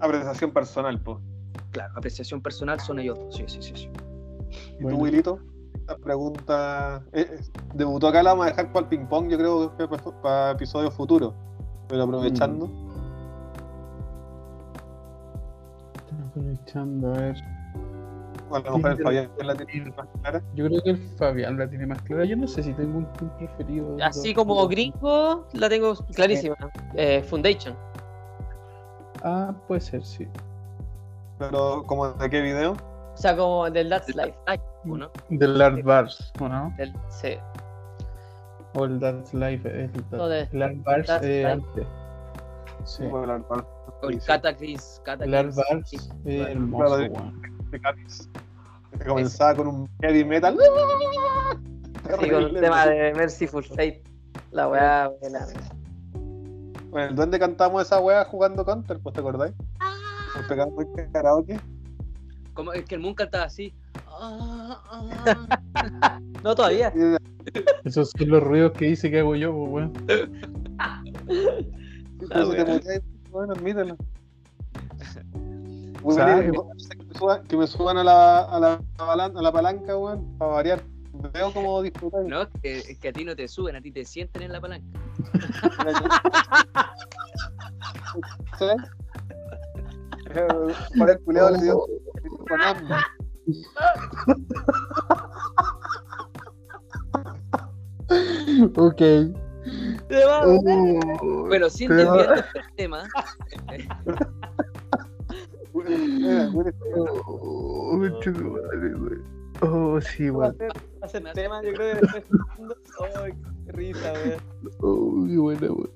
[0.00, 1.18] apreciación personal, pues.
[1.70, 3.72] Claro, apreciación personal son ellos dos, sí, sí, sí.
[3.76, 3.90] sí.
[4.78, 4.98] ¿Y Bueno.
[4.98, 5.38] tú, Wilito?
[5.74, 7.04] Esta pregunta.
[7.12, 7.40] eh, eh,
[7.74, 10.92] debutó acá, la vamos a dejar para el ping-pong, yo creo que para, para episodios
[10.94, 11.32] futuros.
[11.88, 12.68] Pero aprovechando.
[15.94, 17.36] Estoy aprovechando, a ver.
[18.48, 20.42] O a lo mejor el Fabián la tiene más clara.
[20.54, 22.24] Yo creo que el Fabián la tiene más clara.
[22.24, 23.96] Yo no sé si tengo un team preferido.
[24.02, 26.56] Así como gringo, la tengo clarísima.
[26.94, 27.76] Eh, Foundation.
[29.22, 30.26] Ah, puede ser, sí.
[31.38, 32.72] Pero, ¿como de qué video?
[32.72, 34.34] O sea, como del That's Life.
[34.84, 35.10] ¿no?
[35.30, 36.72] Del Art Bars, ¿o no?
[36.76, 37.36] Del, sí.
[38.74, 39.68] O el That's Life.
[39.68, 41.86] El, No, de- el Art Bars That's eh, antes.
[42.84, 43.04] Sí.
[43.10, 43.66] Fue el Art Bar.
[44.02, 45.02] O el Cataclysm.
[45.20, 45.54] El Art.
[45.54, 47.08] Bars hermoso.
[47.76, 48.28] De Cádiz.
[48.98, 50.56] Que comenzaba con un heavy metal.
[52.20, 54.02] Sí, con el tema de Merciful Fate.
[54.50, 55.46] La weá, buena.
[56.90, 59.52] Bueno, el duende cantamos esa wea jugando Counter, pues te acordáis?
[60.34, 61.60] Nos pegamos en karaoke.
[62.54, 63.74] Como es que el Moon cantaba así.
[66.42, 66.92] No, todavía.
[67.84, 69.92] Esos son los ruidos que dice que hago yo, pues, weón.
[72.18, 73.96] te muteáis, bueno, admítelo.
[77.16, 80.82] Suban, que me suban a la, a la, palan- a la palanca, weón, para variar.
[81.32, 82.28] Veo cómo disfrutáis.
[82.28, 84.52] No, es que, es que a ti no te suben, a ti te sienten en
[84.52, 84.86] la palanca.
[88.58, 88.66] ¿Sí?
[90.34, 90.46] Eh,
[90.98, 91.80] Para el culeado le dio
[92.48, 92.96] con hambre.
[98.76, 99.00] Ok.
[100.12, 103.02] Va, Uh, Bueno, sin desviarnos del tema,
[103.68, 104.00] mira,
[106.94, 107.96] Oh,
[108.50, 109.18] madre, güey.
[109.62, 110.56] Oh, sí, weón.
[111.02, 112.24] hacer tema, yo creo que después.
[113.16, 113.32] Ay,
[113.66, 114.40] qué risa, weón.
[114.80, 115.90] Oh, qué buena, weón.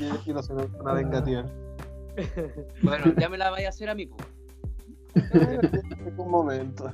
[0.00, 1.44] y- no se me una vengativa.
[2.82, 4.08] bueno, ya me la vaya a hacer a mí.
[6.16, 6.90] Un momento.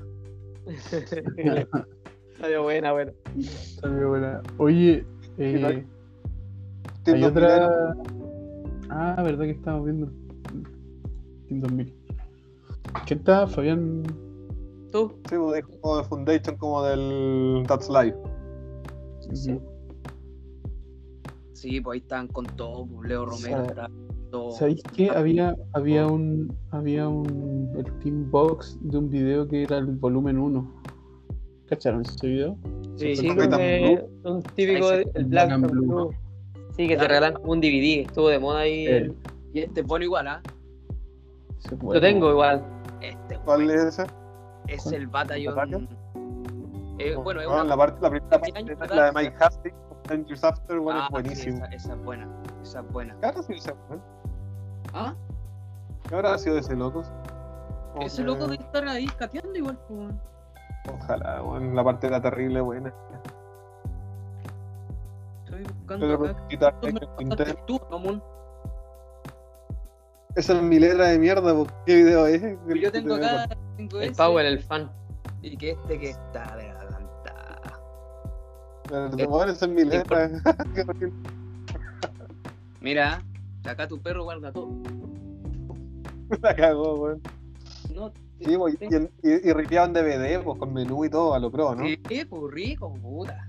[2.40, 3.12] Salió buena, buena.
[3.80, 4.42] Salió buena.
[4.58, 5.04] Oye,
[5.38, 5.84] eh,
[7.06, 7.96] hay 2000 era- otra.
[8.88, 10.10] Ah, verdad que estamos viendo
[11.48, 11.94] Team 2000.
[13.06, 13.46] ¿Quién está?
[13.46, 14.02] Fabián.
[14.92, 15.12] ¿Tú?
[15.28, 18.16] Sí, pues, es como de Foundation, como del That's Life.
[19.32, 19.58] Sí.
[21.52, 22.86] Sí, pues ahí están con todo.
[22.86, 23.66] pues, Leo Romero
[24.30, 24.50] todo.
[24.52, 25.10] ¿Sabéis qué?
[25.10, 26.54] Había, había un.
[26.70, 27.72] Había un.
[27.76, 30.82] El Team Box de un video que era el volumen 1.
[31.66, 32.56] ¿Cacharon ese video?
[32.96, 35.86] Sí, Sí, que un típico el Black Black Blue.
[35.86, 36.10] Blue.
[36.76, 38.02] Sí, que te regalan como un DVD.
[38.06, 38.86] Estuvo de moda ahí.
[38.86, 39.14] El-
[39.52, 40.42] Y este es bueno igual, ¿ah?
[41.70, 42.00] Lo bueno.
[42.00, 42.62] tengo igual.
[43.00, 44.06] Este ¿Cuál bueno, es ese?
[44.68, 44.94] es ¿Cuál?
[44.94, 45.06] el.
[45.08, 45.88] ¿Batallon?
[46.98, 47.64] Eh, bueno, es No, una.
[47.64, 49.12] la, parte, la primera parte, años la de.
[49.12, 51.56] Mike Hastings, Ten Years After, bueno, Ah, es sí, buenísimo.
[51.66, 52.28] esa, esa es buena.
[52.62, 53.16] Esa es buena.
[53.20, 53.74] ¿Qué habrá sido ese?
[54.94, 55.14] ¿Ah?
[56.08, 57.02] ¿Qué habrá sido de ese loco?
[58.00, 59.78] Ese loco de estar ahí cateando igual.
[59.88, 60.14] pues.
[60.94, 62.94] Ojalá, weón, la parte era terrible, buena.
[65.44, 66.46] Estoy buscando Pero acá.
[66.48, 66.74] quitar
[67.66, 67.80] Tú
[70.36, 71.54] Esa es mi letra de mierda.
[71.86, 72.42] ¿qué video es?
[72.80, 73.48] Yo tengo acá.
[73.76, 74.90] Tengo El ese, Powell, el fan.
[75.40, 77.80] Y que este que está de adelantada.
[78.84, 80.30] Pero, bueno, esa es mi letra.
[80.74, 81.12] Qué horrible.
[82.82, 83.22] Mira,
[83.64, 84.68] acá tu perro guarda todo.
[86.42, 87.22] La cagó, weón.
[87.94, 91.50] No, Sí, y, y, y, y ripeaban DVD, pues con menú y todo, a lo
[91.50, 91.86] pro, ¿no?
[91.86, 91.96] Sí,
[92.28, 93.46] pues rico, puta.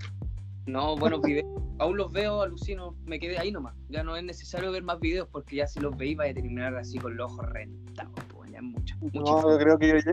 [0.68, 1.46] No, buenos videos.
[1.78, 3.74] Aún los veo, alucino, me quedé ahí nomás.
[3.88, 6.76] Ya no es necesario ver más videos porque ya si los veis vais a terminar
[6.76, 8.12] así con los ojos rentados.
[8.34, 8.94] Pues ya es mucho.
[9.00, 10.12] mucha No, yo creo que yo,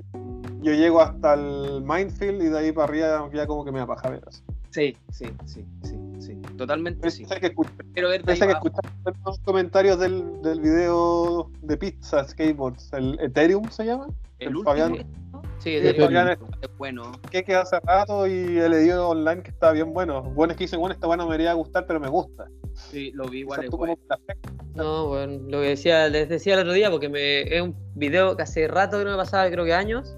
[0.62, 3.88] yo llego hasta el Mindfield y de ahí para arriba ya como que me da
[3.88, 4.42] paja ver eso.
[4.70, 6.36] Sí, sí, sí, sí, sí.
[6.58, 7.24] Totalmente sí.
[7.26, 11.52] Pensé que, escuché, Quiero ver de ahí pensé que escuchaste los comentarios del, del video
[11.62, 14.08] de pizza skateboards, el Ethereum se llama,
[14.40, 15.06] El el último, Fabián.
[15.56, 15.62] ¿No?
[15.62, 15.80] Sí.
[16.00, 17.12] Fabián es- es bueno.
[17.32, 20.22] que que hace rato y he leído online que está bien bueno.
[20.22, 22.46] Bueno, es que dicen, bueno, esta bueno me debería gustar, pero me gusta.
[22.74, 23.64] Sí, lo vi igual.
[23.64, 23.98] Es bueno.
[24.76, 28.36] No, bueno, lo que decía, les decía el otro día, porque me, es un video
[28.36, 30.16] que hace rato que no me pasaba, creo que años,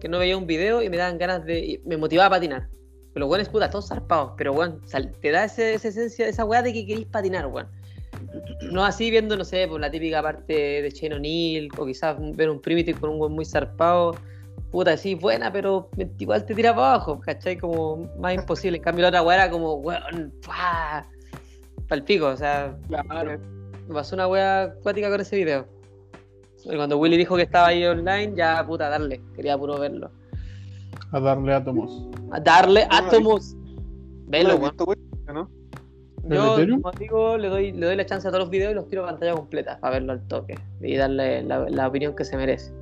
[0.00, 1.80] que no veía un video y me daban ganas de.
[1.86, 2.68] me motivaba a patinar.
[3.14, 4.32] Pero los buenos, puta, todos zarpados.
[4.36, 4.54] Pero,
[4.86, 7.68] sal- te da ese- esa esencia, esa weá de que queréis patinar, weón.
[8.70, 12.50] No así viendo, no sé, por la típica parte de Shane O'Neill, o quizás ver
[12.50, 14.14] un Primitive con un weón muy zarpado.
[14.74, 15.88] Puta, sí, buena, pero
[16.18, 17.56] igual te tira para abajo, ¿cachai?
[17.56, 18.78] Como más imposible.
[18.78, 21.06] En cambio, la otra weá era como, weón, ¡pah!
[21.88, 23.38] Pal pico, o sea, Claro.
[23.86, 25.68] me pasó una wea acuática con ese video.
[26.64, 29.20] Y Cuando Willy dijo que estaba ahí online, ya puta, darle.
[29.36, 30.10] Quería puro verlo.
[31.12, 32.08] A darle átomos.
[32.32, 33.54] A darle átomos.
[34.26, 34.70] Velo, weón.
[34.70, 34.98] visto, güey,
[35.32, 35.48] ¿no?
[36.28, 36.34] ¿El
[36.66, 38.88] Yo, como digo, le doy, le doy la chance a todos los videos y los
[38.88, 42.36] tiro a pantalla completa para verlo al toque y darle la, la opinión que se
[42.36, 42.72] merece.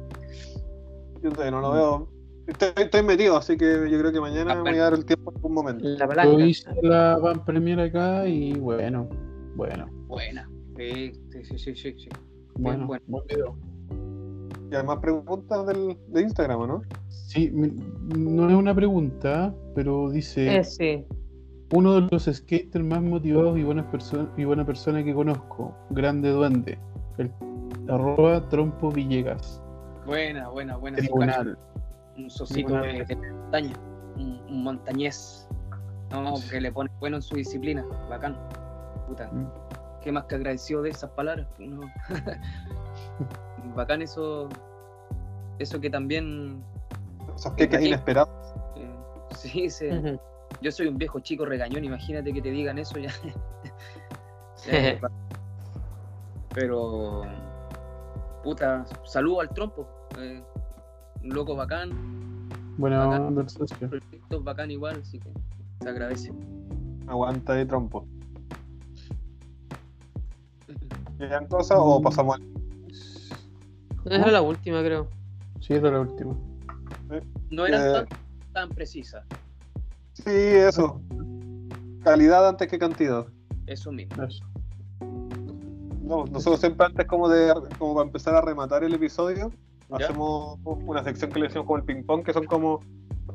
[1.22, 2.08] Yo todavía no lo veo.
[2.46, 5.30] Estoy, estoy metido, así que yo creo que mañana me voy a dar el tiempo
[5.30, 5.84] en algún momento.
[5.88, 9.08] La Yo hice la van premiere acá y bueno,
[9.54, 10.48] bueno, Buena.
[10.76, 11.94] Sí, sí, sí, sí, sí.
[11.96, 12.08] sí.
[12.58, 13.04] bueno, bueno.
[13.06, 13.56] buen video.
[14.70, 16.82] Y además preguntas del, de Instagram, ¿o ¿no?
[17.08, 21.04] Sí, no es una pregunta, pero dice Eh, sí.
[21.72, 26.30] uno de los skaters más motivados y buenas personas y buena persona que conozco, grande
[26.30, 26.78] duende,
[27.18, 27.30] el
[27.88, 29.61] arroba trompo Villegas,
[30.06, 30.98] Buena, buena, buena.
[30.98, 31.58] sí, tribunal.
[32.16, 33.72] un socito de, de montaña,
[34.16, 35.48] un, un montañés.
[36.10, 38.36] No, que le pone bueno en su disciplina, bacán.
[39.06, 39.46] Puta, Mm.
[40.02, 41.46] qué más que agradecido de esas palabras.
[41.56, 41.80] pues, no.
[43.76, 44.48] bacán eso,
[45.58, 46.62] eso que también,
[47.36, 47.86] Esos queques Ahí.
[47.88, 48.28] inesperados.
[48.76, 48.90] eh,
[49.36, 50.20] sí, Ujú.
[50.60, 53.10] yo soy un viejo chico regañón, imagínate que te digan eso ya.
[54.70, 54.98] Ya,
[56.54, 57.22] Pero,
[58.42, 59.88] puta, saludo al trompo,
[60.18, 60.42] eh,
[61.22, 61.90] un loco bacán,
[62.78, 63.34] Buena Bacán.
[63.88, 65.30] proyectos bacán igual, así que
[65.82, 66.32] se agradece.
[67.06, 68.06] Aguanta de trompo.
[71.18, 72.42] ¿Quedan cosas o pasamos al
[74.06, 75.08] Esa era la última, creo.
[75.60, 76.34] Sí, era la última.
[77.50, 77.92] No eran Eh.
[77.92, 78.06] tan,
[78.52, 79.24] tan precisas,
[80.14, 81.00] Sí, eso.
[82.02, 83.26] Calidad antes que cantidad.
[83.66, 84.22] eso mismo.
[84.22, 84.44] Eso.
[86.12, 89.50] No, nosotros siempre antes como de como para empezar a rematar el episodio,
[89.88, 89.96] ¿Ya?
[90.06, 92.80] hacemos una sección que le decimos como el ping pong, que son como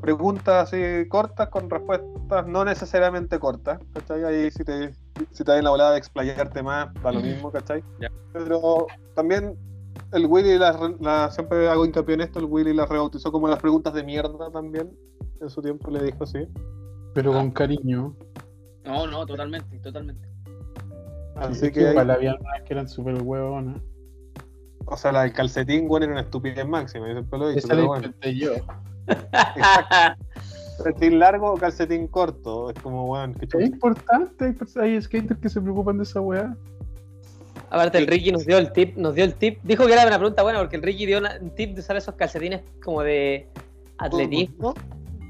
[0.01, 4.23] preguntas así cortas con respuestas no necesariamente cortas, ¿cachai?
[4.25, 4.93] Ahí si te,
[5.31, 7.83] si te da la volada de explayarte más, da lo mismo, ¿cachai?
[7.99, 8.09] Ya.
[8.33, 8.85] Pero
[9.15, 9.55] también
[10.13, 13.59] el Willy, la, la- siempre hago hincapié en esto, el Willy las rebautizó como las
[13.59, 14.95] preguntas de mierda también,
[15.41, 16.45] en su tiempo le dijo así.
[17.15, 17.37] Pero Ah.
[17.37, 18.13] con cariño.
[18.85, 20.27] No, no, totalmente, totalmente.
[21.39, 23.81] Así Es que, ahí- igual había unas que eran súper huevonas.
[24.85, 27.65] o sea, la del calcetín, bueno, era una estupidez máxima, yo siempre lo he dicho,
[27.67, 28.13] Esa la pero bueno.
[28.21, 28.53] yo.
[29.07, 30.23] Exacto.
[30.83, 32.69] ¿Calcetín largo o calcetín corto?
[32.69, 36.55] Es como, weón, qué Es importante, hay, skaters que se preocupan de esa weá.
[37.69, 39.59] Aparte, el Ricky nos dio el tip, nos dio el tip.
[39.63, 41.97] Dijo que era una pregunta buena porque el Ricky dio una- un tip de usar
[41.97, 43.49] esos calcetines como de
[43.97, 44.73] atletismo,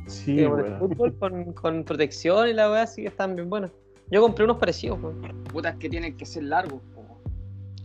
[0.08, 0.80] Sí, como de weón.
[0.80, 3.72] fútbol, con, con protección y la weá, así que están bien buenos.
[4.10, 5.44] Yo compré unos parecidos, weón.
[5.52, 7.22] Putas que tienen que ser largos, po.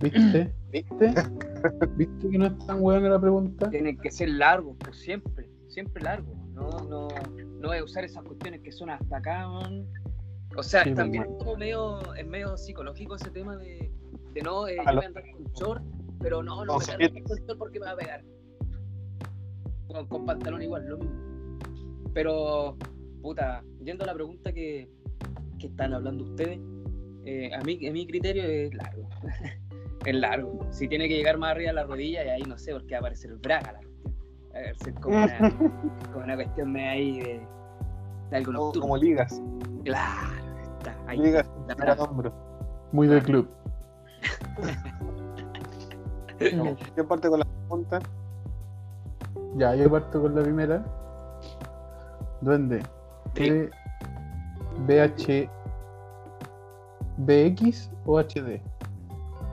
[0.01, 0.53] ¿Viste?
[0.73, 1.15] ¿Viste?
[1.97, 3.71] ¿Viste que no es tan buena la pregunta?
[3.71, 6.37] tienen que ser largos, pues siempre, siempre largos.
[6.55, 7.09] No, no,
[7.61, 9.87] no es usar esas cuestiones que son hasta acá, man.
[10.57, 11.33] O sea, Sí, también man.
[11.33, 13.91] es como medio, es medio psicológico ese tema de,
[14.35, 15.83] de no, eh, yo voy a andar con short,
[16.21, 18.25] pero no, no Con me cargo con short porque me va a pegar.
[19.89, 21.59] Con, con pantalón igual, lo mismo.
[22.15, 22.77] Pero,
[23.23, 24.91] puta, yendo a la pregunta que,
[25.63, 26.59] que están hablando ustedes,
[27.25, 29.09] eh, a, mí, a mi criterio es largo.
[30.05, 30.67] es largo.
[30.71, 32.97] Si tiene que llegar más arriba de la rodilla, y ahí no sé, porque va
[32.97, 34.13] a aparecer el braga la cuestión.
[34.55, 35.39] Va a ser como una,
[36.13, 37.47] como una cuestión medio ahí de,
[38.31, 38.83] de algo Como, nocturno.
[38.83, 39.41] como ligas.
[39.85, 40.33] Claro,
[40.79, 41.19] está ahí.
[41.19, 42.33] Ligas la hombro.
[42.93, 43.49] Muy del club.
[46.39, 48.01] ¿Qué parte con la pregunta?
[49.57, 50.85] Ya, yo parto con la primera.
[52.41, 52.83] Duende.
[53.35, 53.71] ¿Quiere
[54.87, 55.49] BH.
[57.19, 58.61] BX o HD?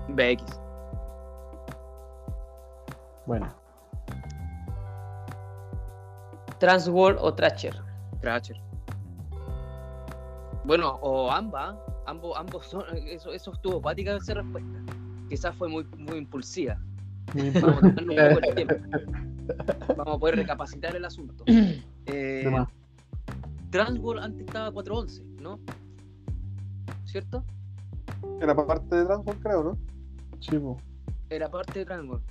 [0.09, 0.59] BX.
[3.25, 3.47] Bueno,
[6.59, 7.73] Transworld o Thrasher.
[8.21, 8.57] Thrasher.
[10.65, 11.75] Bueno, o ambas,
[12.05, 14.79] ambos, ambos son, eso, eso estuvo apática esa respuesta.
[15.29, 16.77] Quizás fue muy, muy impulsiva.
[17.33, 18.05] muy Vamos a importante.
[18.05, 18.75] tomarnos un poco el tiempo.
[19.97, 21.43] Vamos a poder recapacitar el asunto.
[22.05, 22.51] Eh.
[23.69, 25.59] Transworld antes estaba 411, ¿no?
[27.05, 27.43] ¿Cierto?
[28.41, 29.77] Era parte de Transform, creo, ¿no?
[30.39, 30.77] Sí, po.
[31.29, 32.23] Era parte de Transworld.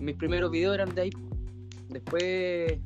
[0.00, 1.10] Mis primeros videos eran de ahí.
[1.88, 2.78] Después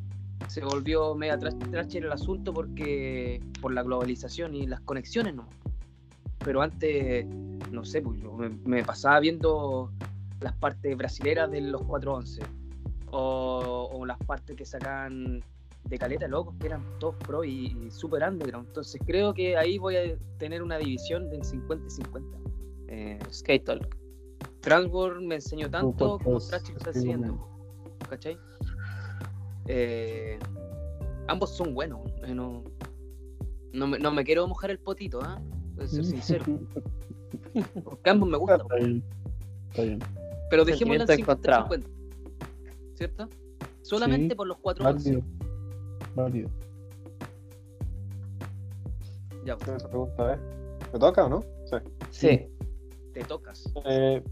[0.49, 5.49] se volvió media tras- trasher el asunto porque por la globalización y las conexiones no.
[6.45, 7.27] Pero antes,
[7.71, 9.91] no sé, pues yo me, me pasaba viendo
[10.41, 12.43] las partes brasileras de los 411
[13.13, 15.43] o, o las partes que sacaban
[15.85, 18.69] de caleta locos que eran todos pro y, y super underground.
[18.69, 22.39] Entonces creo que ahí voy a tener una división de 50 y 50.
[22.89, 23.97] Eh, Skate Talk.
[24.61, 27.49] Transworld me enseñó tanto como Thrasher está enseñando.
[28.09, 28.39] ¿Cachai?
[29.67, 30.39] Eh,
[31.29, 32.01] ambos son buenos.
[32.25, 32.63] eh, no,
[33.73, 35.41] no, me, no me quiero mojar el potito, ¿ah?
[35.75, 36.45] Voy a ser sincero.
[37.85, 38.61] Porque ambos me gustan.
[38.61, 39.05] Está bien.
[39.71, 39.99] Está bien.
[40.51, 41.69] Pero dejémoslo en Sentimiento encontrado.
[41.69, 41.85] 50-50.
[42.95, 43.29] ¿Cierto?
[43.83, 44.85] Solamente Sí, por los 4
[46.15, 46.51] Válido.
[49.45, 50.39] Ya, pues, Esa pregunta, ¿eh?
[50.93, 51.45] ¿Me toca o no?
[51.65, 51.77] Sí.
[52.11, 52.49] Sí.
[53.13, 53.65] te tocas.
[53.87, 54.23] Eh,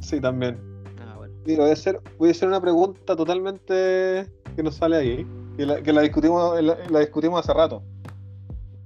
[0.00, 0.58] sí, también.
[1.00, 1.34] Ah, bueno.
[1.44, 4.26] Mira, voy a hacer, voy a hacer una pregunta totalmente
[4.56, 5.26] que nos sale ahí,
[5.56, 7.82] que la, que la discutimos, la, la discutimos hace rato.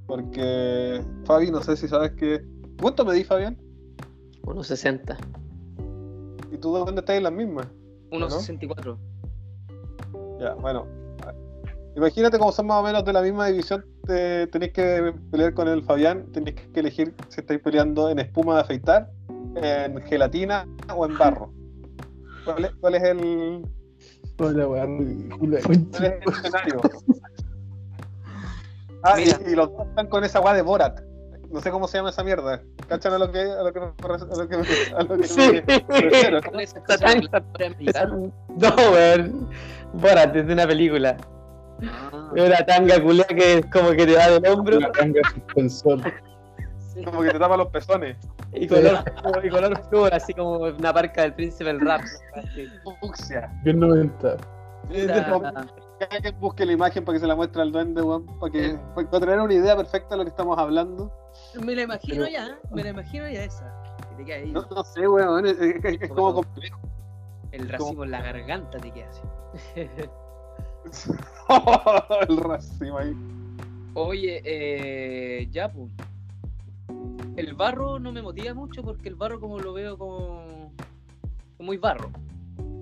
[0.07, 2.45] Porque Fabi, no sé si sabes que.
[2.81, 3.57] ¿Cuánto me di, Fabián?
[4.45, 5.17] Unos 60.
[6.51, 7.69] ¿Y tú dónde estás en las mismas?
[8.11, 8.99] 1.64.
[10.41, 11.00] Ya, bueno.
[11.97, 13.85] Imagínate cómo son más o menos de la misma división.
[14.07, 16.27] te- tenéis que pelear con el Fabián.
[16.33, 19.11] Tenéis que elegir si estáis peleando en espuma de afeitar,
[19.57, 21.53] en gelatina o en barro.
[22.45, 23.63] ¿Cuál es, cuál es el,
[24.39, 25.29] Hola, weón.
[25.37, 25.75] cuál es el
[26.33, 26.81] escenario?
[29.03, 29.39] Ah, y- Mira.
[29.51, 31.01] y, los dos están con esa weá de Borat.
[31.51, 32.63] No sé cómo se llama esa mierda.
[32.89, 35.27] ¿Cachan a lo que, a lo que, me- a lo que, me- a lo que
[35.27, 35.51] Sí.
[38.57, 39.49] No, weón.
[39.95, 41.17] Borat, es de una película.
[41.83, 46.01] Ah, una tanga culea que es como que te va del hombro Una tanga suspensor.
[46.79, 47.03] sí.
[47.05, 48.17] Como que te tapa los pezones.
[48.53, 49.05] y color,
[49.45, 52.03] y color flor, así como una parca del príncipe del rap.
[53.01, 53.51] Fucsia.
[53.65, 54.37] Bien 90.
[54.89, 55.67] Puta,
[56.01, 58.77] Que alguien busque la imagen para que se la muestre al duende, weón, para que
[58.95, 61.13] para tener una idea perfecta de lo que estamos hablando.
[61.65, 63.73] Me la imagino Pero- ya, me la imagino ya esa.
[64.11, 64.51] Que te queda ahí.
[64.53, 66.81] No, no sé, weón, es, es- es como complejo.
[67.53, 69.23] El racimo en la garganta te queda así.
[72.29, 73.15] el racimo ahí.
[73.95, 75.91] Oye, eh, ya, pues.
[77.37, 80.73] El barro no me motiva mucho porque el barro como lo veo como,
[81.59, 82.11] muy barro.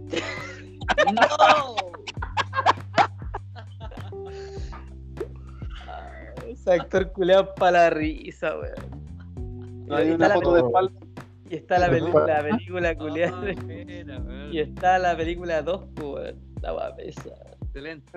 [1.15, 1.77] ¡No!
[6.47, 9.87] Ese actor culeado para la risa, weón.
[9.87, 10.93] No hay Y una está la foto de espalda.
[11.51, 13.41] Y está la, peli- la película culeada.
[13.41, 14.53] Weón.
[14.53, 16.37] Y está la película 2, weón.
[16.63, 17.31] La guapesa.
[17.79, 18.13] Excelente.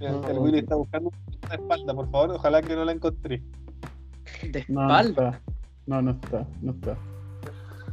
[0.00, 1.10] El, el Willy está buscando
[1.44, 3.42] una espalda, por favor, ojalá que no la encontré.
[4.42, 5.28] De No, no espalda.
[5.30, 5.42] está.
[5.86, 6.46] No, no está.
[6.60, 6.98] No está.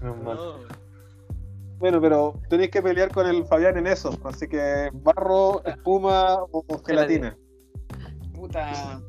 [0.02, 0.56] No.
[1.80, 6.64] Bueno, pero tenéis que pelear con el Fabián en eso, así que barro, espuma o,
[6.68, 7.36] o gelatina.
[8.34, 9.02] Puta.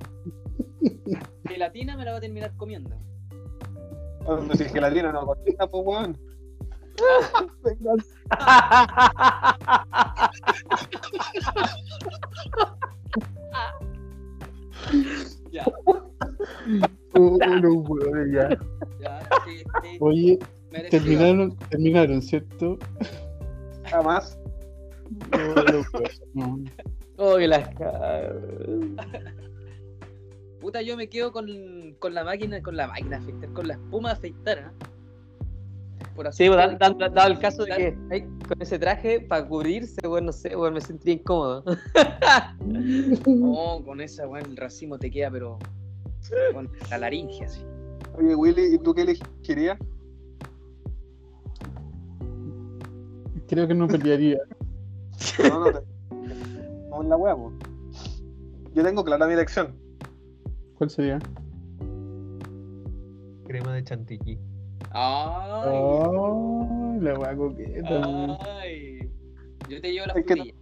[1.49, 2.97] Gelatina me la va a terminar comiendo.
[4.25, 6.19] Cuando si gelatina no cocina, pues weón.
[15.51, 15.65] Ya,
[17.15, 18.49] Oh, no, weón, ya.
[18.99, 20.39] ya, sí, sí, Oye,
[20.71, 21.03] merecido.
[21.03, 22.79] terminaron, terminaron, ¿cierto?
[23.85, 24.39] Jamás.
[25.31, 25.85] No, no,
[26.33, 26.65] no.
[27.19, 27.69] Oh, que las.
[30.59, 34.13] Puta, yo me quedo con, con la máquina, con la máquina afeitar, con la espuma
[34.13, 34.73] afeitar, ¿ah?
[36.15, 40.07] Por así Sí, pues, dado el caso de que ay, con ese traje para cubrirse,
[40.07, 41.65] weón, no sé, weón, me sentiría incómodo.
[43.27, 45.59] No, con esa, weón, el racimo te queda, pero
[46.53, 47.65] con la laringe así.
[48.19, 49.79] Oye, Willy, ¿y tú qué elegirías?
[53.49, 54.39] Creo que no pelearía.
[55.49, 55.81] No, no te.
[56.91, 57.53] Vamos en la wea, po.
[58.75, 59.75] Yo tengo clara mi elección.
[60.77, 61.19] ¿Cuál sería?
[63.45, 64.39] Crema de chantilly.
[64.95, 68.39] Ay, Oh, la wea coqueta.
[68.61, 69.11] ay.
[69.69, 70.55] Yo te llevo la Es que-.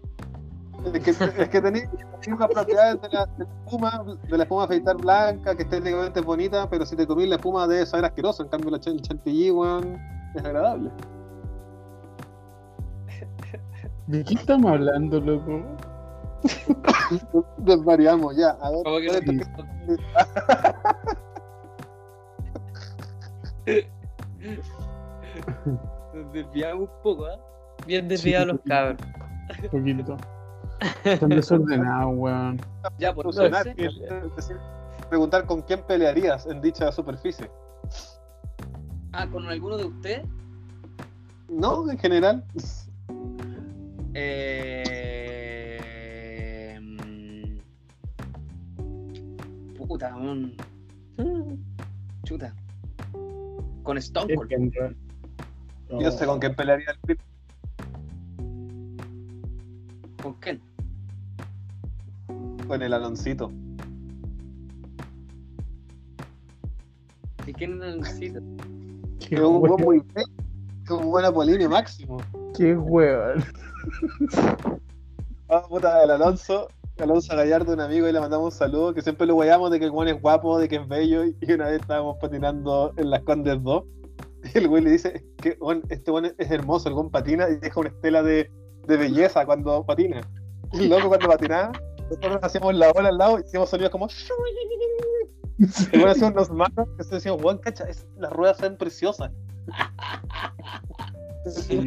[0.95, 1.11] Es que,
[1.43, 1.89] es que tenéis
[2.27, 6.25] unas propiedades de la, de la espuma, de la espuma afeitar blanca, que estéticamente es
[6.27, 8.43] bonita, pero si te comís la espuma debe saber asqueroso.
[8.45, 9.99] En cambio, la ch- el chantilly, weón,
[10.35, 10.91] es agradable.
[14.07, 15.63] ¿De qué estamos hablando, loco?
[17.59, 18.51] Desvariamos, ya.
[18.63, 19.45] A ver, Como que ¿cuál es tu- no-
[26.15, 27.39] Nos desviamos un poco, ¿ah?
[27.87, 28.99] Bien desviados los cabros.
[29.65, 30.17] Un poquito.
[31.05, 32.61] Están desordenados, weón.
[32.99, 34.57] Ya, por funcionar, no es decir,
[35.09, 37.51] preguntar con quién pelearías en dicha superficie.
[39.13, 40.27] Ah, con alguno de ustedes.
[41.49, 42.45] No, en general.
[44.15, 45.51] Eh...
[46.81, 47.59] mm,
[49.87, 50.57] Puta, un.
[52.25, 52.55] Chuta.
[53.91, 54.97] Con Stone Cold.
[56.01, 57.21] Yo sé con quién pelearía el Pip.
[60.23, 60.63] ¿Con quién?
[62.69, 63.51] Con el Aloncito.
[67.45, 68.39] ¿Y quién necesita?
[69.19, 70.05] Qué Es un buen muy.
[70.15, 72.19] Es un buen Apolinio máximo.
[72.57, 73.43] Qué weón.
[75.49, 76.69] Ah, puta, el Alonso.
[77.03, 78.95] Alonso Gallardo, un amigo, y le mandamos un saludo.
[78.95, 81.25] Que siempre lo guayamos de que el buen es guapo, de que es bello.
[81.25, 83.85] Y una vez estábamos patinando en las Condes 2.
[84.55, 85.59] Y el güey le dice: que
[85.89, 88.51] Este buen es hermoso, el buen patina y deja una estela de,
[88.87, 90.21] de belleza cuando patina.
[90.73, 91.73] Y loco, cuando patinaba,
[92.09, 94.09] nosotros hacíamos la ola al lado y hacíamos sonidos como.
[95.93, 99.31] Y bueno, hacíamos unos manos que se decían: Juan, cacha, es- las ruedas ven preciosas.
[101.47, 101.81] Sí,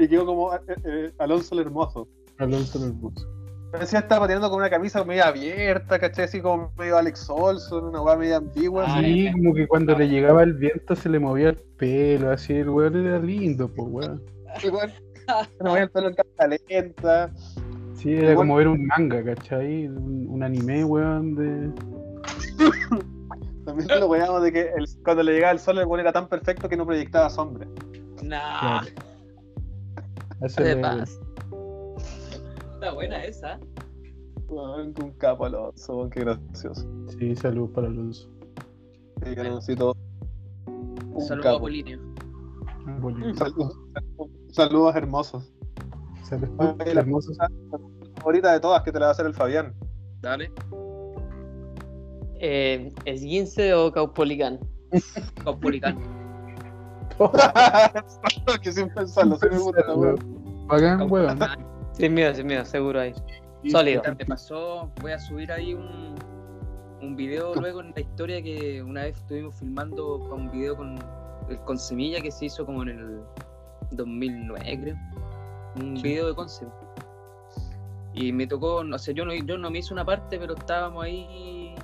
[0.00, 2.08] y quedó como eh, eh, Alonso el hermoso.
[2.38, 3.26] Alonso el hermoso.
[3.70, 6.24] Parecía estaba pateando con una camisa medio abierta, ¿cachai?
[6.24, 8.84] Así como medio Alex Olson, una weá medio ambigua.
[8.88, 9.26] Ah, así.
[9.26, 12.70] Sí, como que cuando le llegaba el viento se le movía el pelo, así el
[12.70, 14.22] weón era lindo, pues weón.
[14.62, 14.70] Le
[15.68, 17.30] movía el pelo en cámara lenta.
[17.94, 19.86] Sí, era Igual- como ver un manga, ¿cachai?
[19.88, 21.70] Un, un anime, weón, de.
[23.66, 26.26] También lo weamos de que el- cuando le llegaba el sol, el weón era tan
[26.28, 27.66] perfecto que no proyectaba sombra.
[28.22, 31.20] Nah, A ese De paz.
[32.78, 33.58] Está buena esa.
[34.48, 36.88] Un capo Alonso, qué gracioso.
[37.18, 38.30] Sí, salud para Alonso.
[39.22, 39.96] Sí, que Aloncito,
[40.66, 41.60] Un Saludos a.
[41.60, 41.98] Polinio.
[43.34, 43.78] Saludos,
[44.52, 45.52] saludos hermosos.
[46.22, 47.32] Salud, Oye, la hermoso.
[48.16, 49.74] favorita de todas que te la va a hacer el Fabián.
[50.20, 50.52] Dale.
[52.40, 54.60] Eh, ¿Esguince o Caupolicán?
[55.44, 55.98] Caupolicán.
[58.62, 60.66] que sin pensarlo, sí me gusta, weón.
[60.68, 61.38] Bacán, weón.
[61.98, 63.12] Sin miedo, sin miedo, seguro ahí.
[63.68, 64.02] Sólido.
[64.16, 66.14] Me pasó, voy a subir ahí un,
[67.02, 70.96] un video luego en la historia que una vez estuvimos filmando un video con,
[71.64, 73.20] con Semilla que se hizo como en el
[73.90, 74.96] 2009, creo.
[75.76, 76.72] Un video de concept.
[78.14, 81.04] Y me tocó, no sé, yo no, yo no me hice una parte, pero estábamos
[81.04, 81.74] ahí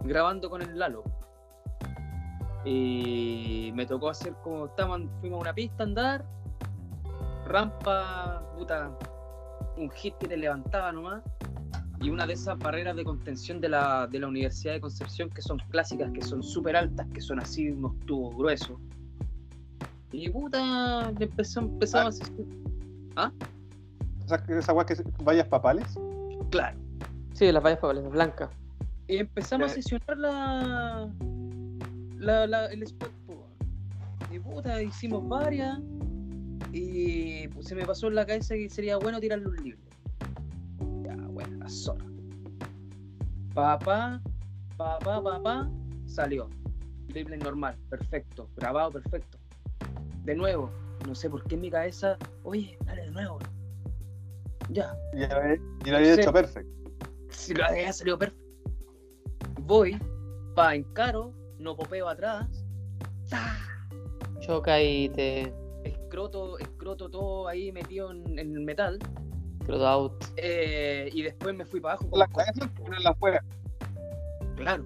[0.00, 1.04] grabando con el Lalo.
[2.64, 6.24] Y me tocó hacer como, estábamos, fuimos a una pista a andar,
[7.46, 8.92] rampa, puta,
[9.76, 11.22] un hit que te levantaba nomás
[12.00, 15.40] y una de esas barreras de contención de la, de la Universidad de Concepción que
[15.40, 18.78] son clásicas, que son súper altas, que son así unos tubos gruesos.
[20.10, 22.46] Y puta, empezó, empezamos a hacer...
[24.24, 25.86] Esa, esa weá que vayas papales.
[26.50, 26.76] Claro.
[27.34, 28.50] Sí, las vallas papeles, blancas.
[29.08, 31.08] Y empezamos a sesionar la,
[32.18, 33.10] la, la- el spot.
[33.26, 33.46] po.
[34.30, 35.78] Y puta, hicimos varias.
[36.72, 39.80] Y pues, se me pasó en la cabeza que sería bueno tirarle un libro.
[41.02, 42.04] Ya, bueno, la zorra.
[43.54, 44.20] Papá,
[44.78, 45.70] papá, papá,
[46.06, 46.48] salió.
[47.08, 48.48] Libre normal, perfecto.
[48.56, 49.38] Grabado, perfecto.
[50.24, 50.70] De nuevo,
[51.06, 53.38] no sé por qué en mi cabeza, oye, dale de nuevo.
[54.70, 56.72] Ya, Y, lo había hecho perfecto.
[57.28, 58.42] si lo había salido perfecto.
[59.60, 59.98] Voy,
[60.54, 62.64] pa encaro, no popeo atrás.
[64.40, 65.52] Choca y te.
[65.84, 68.98] Escroto, escroto todo ahí metido en, en el metal.
[69.64, 70.24] Croto out.
[70.36, 72.10] eh, y después me fui para abajo.
[72.10, 73.44] Con la con- cabeza, en la fuera.
[74.56, 74.84] Claro.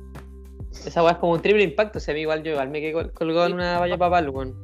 [0.85, 1.99] Esa weá es como un triple impacto.
[1.99, 4.29] O sea, a mí igual yo igual me quedé col- colgado en una valla papal,
[4.31, 4.55] weón.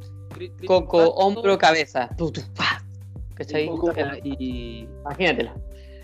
[0.67, 2.11] Coco, impacto, hombro, cabeza.
[2.19, 3.71] Y, ¿Cachai?
[4.25, 5.55] y, Imagínatela.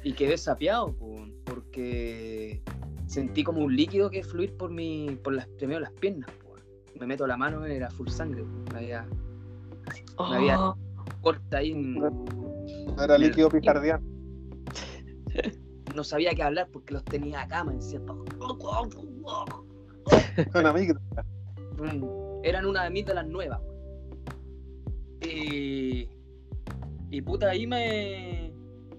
[0.02, 2.62] y quedé sapeado, po, porque
[3.06, 6.30] sentí como un líquido que fluir por mi, por las, primero las piernas.
[6.30, 6.54] po.
[6.98, 8.44] Me meto la mano, era full sangre.
[8.74, 9.06] había
[10.30, 10.76] Me había- Oh,
[11.20, 14.04] corta ahí en- No era líquido picardiano.
[15.94, 18.00] no sabía qué hablar porque los tenía acá, me decía,
[20.54, 21.00] Una micro.
[21.78, 22.04] Mm,
[22.44, 23.60] eran una de mis de las nuevas.
[25.22, 26.08] Y,
[27.10, 28.52] y puta, ahí me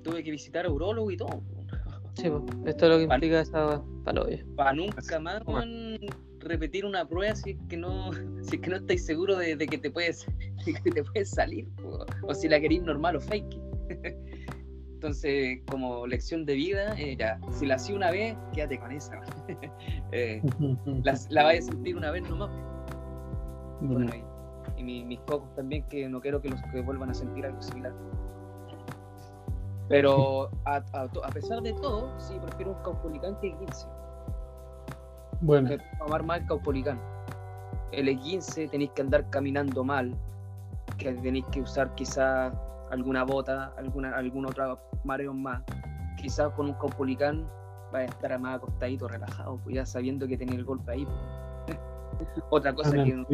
[0.04, 1.42] tuve que visitar a urologo y todo.
[2.16, 2.28] sí.
[2.66, 4.46] Esto es lo que implica esa paloya.
[4.56, 5.42] Para nunca más
[6.40, 8.12] repetir una prueba si es que no,
[8.44, 10.26] si es que no estáis seguros de, de que te puedes,
[10.66, 12.06] de que te puedes salir, po.
[12.24, 13.58] o si la queréis normal o fake.
[14.94, 19.22] Entonces, como lección de vida, eh, ya, si la hacía una vez, quédate con esa.
[20.12, 20.42] Eh,
[21.04, 22.50] la, la vais a sentir una vez nomás.
[23.80, 27.14] Bueno, y, y mi- mis cocos también, que no quiero que los que vuelvan a
[27.14, 27.94] sentir algo similar.
[29.88, 33.88] Pero a, a a pesar de todo, sí, prefiero un caupolicán que el 15.
[35.42, 35.70] Bueno,
[36.26, 37.00] más el caupolicán.
[37.92, 40.14] El 15 tenéis que andar caminando mal,
[40.98, 42.54] que tenéis que usar quizás
[42.92, 45.64] alguna bota, alguna, algún otro mareo más.
[46.22, 47.50] Quizás con un caupolicán
[47.92, 51.08] vaya a estar más acostadito, relajado, pues ya sabiendo que tenía el golpe ahí.
[51.66, 51.78] pues.
[52.50, 53.26] Otra cosa que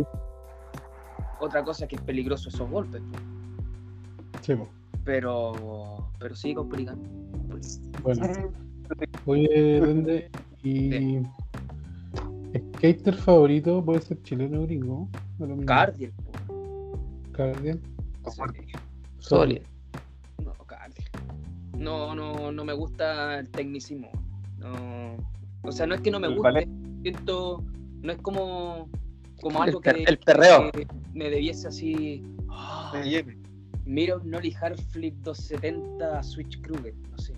[1.40, 3.24] otra cosa que es peligroso esos golpes, pues.
[4.42, 4.70] Sí, po.
[5.04, 6.98] pero pero sí caupolicán.
[7.50, 8.28] Pues, Bueno,
[9.26, 10.30] oye, Dende,
[10.64, 11.22] y.
[12.78, 15.10] ¿Skater favorito puede ser chileno o gringo?
[15.40, 15.66] ¿O lo mismo?
[15.66, 16.14] Cardiel.
[17.32, 17.82] Cardiel.
[18.32, 18.42] Sí.
[19.20, 19.64] Sólido.
[20.44, 21.06] No, Cardiel.
[21.78, 24.10] No, no, no me gusta el tecnicismo.
[24.58, 25.18] No,
[25.64, 26.68] o sea, no es que no me El guste,
[27.02, 27.64] siento,
[28.02, 28.90] no es como,
[29.42, 30.72] como El algo per- que, el perreo.
[30.72, 32.24] que me debiese así.
[33.86, 37.34] mira un Nolly Hard Flip 270 Switch Kruger, no sé.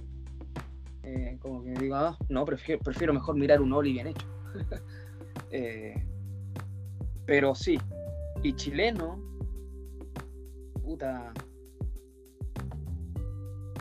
[1.03, 4.26] Eh, como que digo, ah, no, prefiero, prefiero mejor mirar un Oli bien hecho.
[5.52, 5.95] Eh,
[7.26, 7.78] pero sí,
[8.44, 9.19] y chileno,
[10.84, 11.34] puta.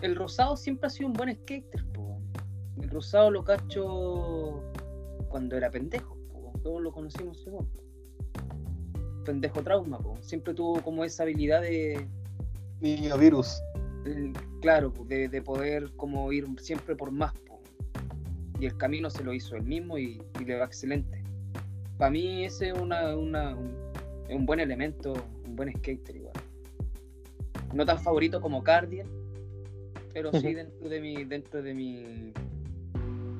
[0.02, 2.20] El rosado siempre ha sido un buen skater, po.
[2.80, 4.62] El rosado lo cacho
[5.28, 7.44] cuando era pendejo, po, todos lo conocimos.
[9.24, 10.16] Pendejo trauma, po.
[10.20, 12.06] siempre tuvo como esa habilidad de,
[12.80, 13.60] Niño virus.
[14.60, 17.32] claro, de, de poder como ir siempre por más.
[17.46, 17.60] po.
[18.60, 21.25] Y el camino se lo hizo él mismo y, y le va excelente.
[21.98, 23.56] Para mí ese es una, una-
[24.28, 25.14] un, buen elemento,
[25.46, 26.34] un buen skater igual.
[27.74, 29.06] No tan favorito como Cardiel,
[30.12, 32.32] pero sí dentro de mi, dentro de mi,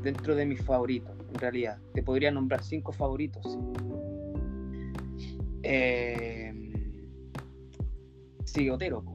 [0.02, 1.78] dentro de mis favoritos, en realidad.
[1.94, 3.42] Te podría nombrar cinco favoritos.
[3.44, 3.58] sí.
[5.68, 6.52] Eh,
[8.44, 9.12] sí, Otero, po,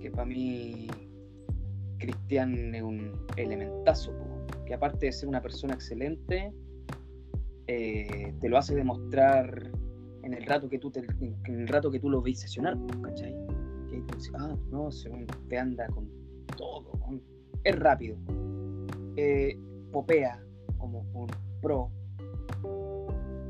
[0.00, 0.88] que para mí
[1.98, 4.14] Cristian es un elementazo,
[4.66, 6.50] que aparte de ser una persona excelente,
[7.66, 9.70] eh, te lo hace demostrar
[10.22, 13.02] en el rato que tú te, en el rato que tú lo veis sesionar, po,
[13.02, 13.34] ¿cachai?
[13.92, 15.10] Ahí dices, ah, no, se
[15.48, 16.08] te anda con
[16.56, 17.22] todo, con-
[17.64, 18.16] es rápido,
[19.16, 19.58] eh,
[19.92, 20.42] popea
[20.78, 21.28] como un
[21.60, 21.90] pro,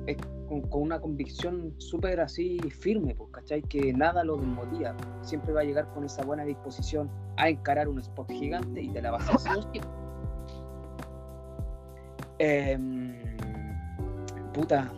[0.07, 0.17] es
[0.49, 3.63] con, con una convicción súper así firme, pues, ¿cachai?
[3.63, 7.99] Que nada lo desmotiva, siempre va a llegar con esa buena disposición a encarar un
[8.01, 9.59] spot gigante y te la va a hacer.
[12.43, 13.30] Em,
[14.53, 14.91] puta.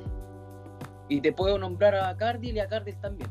[1.09, 3.31] Y te puedo nombrar a Cardil y a Cardil también.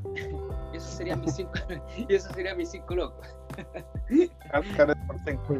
[0.74, 1.54] Y esos serían mis cinco,
[2.10, 3.28] y esos serían mis cinco locos.
[4.76, 5.56] Jared por cinco.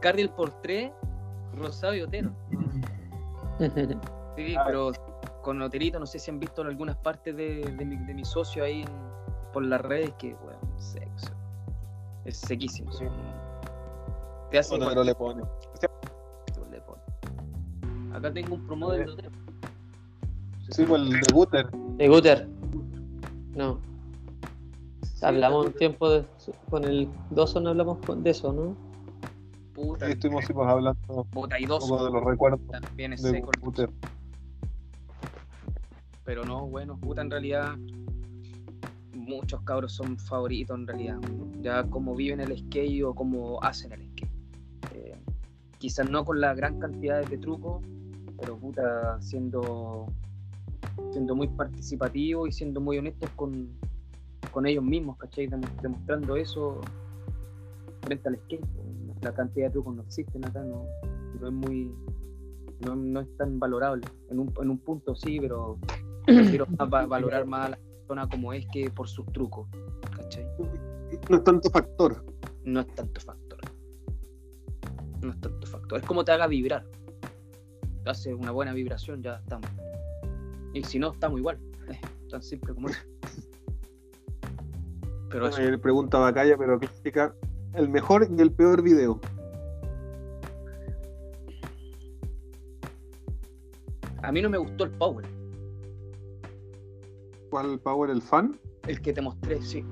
[0.00, 0.90] Cardil por tres,
[1.54, 2.30] Rosado y Otero.
[4.36, 4.64] Sí, Ah.
[4.66, 4.90] pero
[5.42, 8.24] con Oterito no sé si han visto en algunas partes de, de mi, de mi
[8.24, 8.88] socio ahí en-
[9.52, 11.32] por las redes que, bueno, sexo.
[12.24, 12.90] Es sequísimo.
[12.92, 13.04] sí,
[14.50, 15.42] Te hace Otero le pone.
[18.12, 19.30] Acá tengo un promo de Otero.
[20.74, 21.70] Sí, pues el de Guter.
[21.70, 22.48] De Guter.
[23.54, 23.78] No.
[25.22, 26.24] Hablamos un tiempo de-
[26.68, 28.76] con el Doso, no hablamos con- de eso, ¿no?
[29.72, 33.50] Puta, estuvimos pues, hablando puta, y poco de los recuerdos También es de seco.
[33.54, 33.90] el Guter.
[36.24, 37.76] Pero no, bueno, puta, en realidad
[39.14, 41.18] muchos cabros son favoritos en realidad.
[41.60, 44.30] Ya como viven el skate o como hacen el skate.
[44.94, 45.16] Eh,
[45.78, 47.82] quizás no con las gran cantidades de trucos,
[48.40, 50.06] pero puta, siendo,
[51.12, 53.68] siendo muy participativos y siendo muy honestos con,
[54.50, 55.46] con ellos mismos, ¿cachai?
[55.46, 56.80] Demo- Demostrando eso
[58.02, 58.64] frente al skate.
[59.22, 60.84] La cantidad de trucos no existen acá, no,
[61.40, 61.90] no es muy...
[62.84, 64.02] No, no es tan valorable.
[64.30, 65.78] En un, en un punto sí, pero
[66.92, 69.68] va- valorar más a la persona como es que por sus trucos.
[70.16, 70.44] ¿Cachai?
[71.30, 72.24] No es tanto factor.
[72.64, 73.60] No es tanto factor.
[75.22, 76.00] No es tanto factor.
[76.00, 76.84] Es como te haga vibrar.
[78.02, 79.70] Te hace una buena vibración, ya estamos.
[80.74, 81.58] Y si no, estamos igual.
[81.88, 83.00] Eh, tan simple como eso.
[85.30, 87.34] Pero eso, pregunta Bacaya, pero clásica.
[87.72, 89.20] El mejor y el peor video.
[94.24, 95.26] a mí no me gustó el power.
[97.50, 98.58] ¿Cuál Power el fan?
[98.86, 99.84] El que te mostré, sí.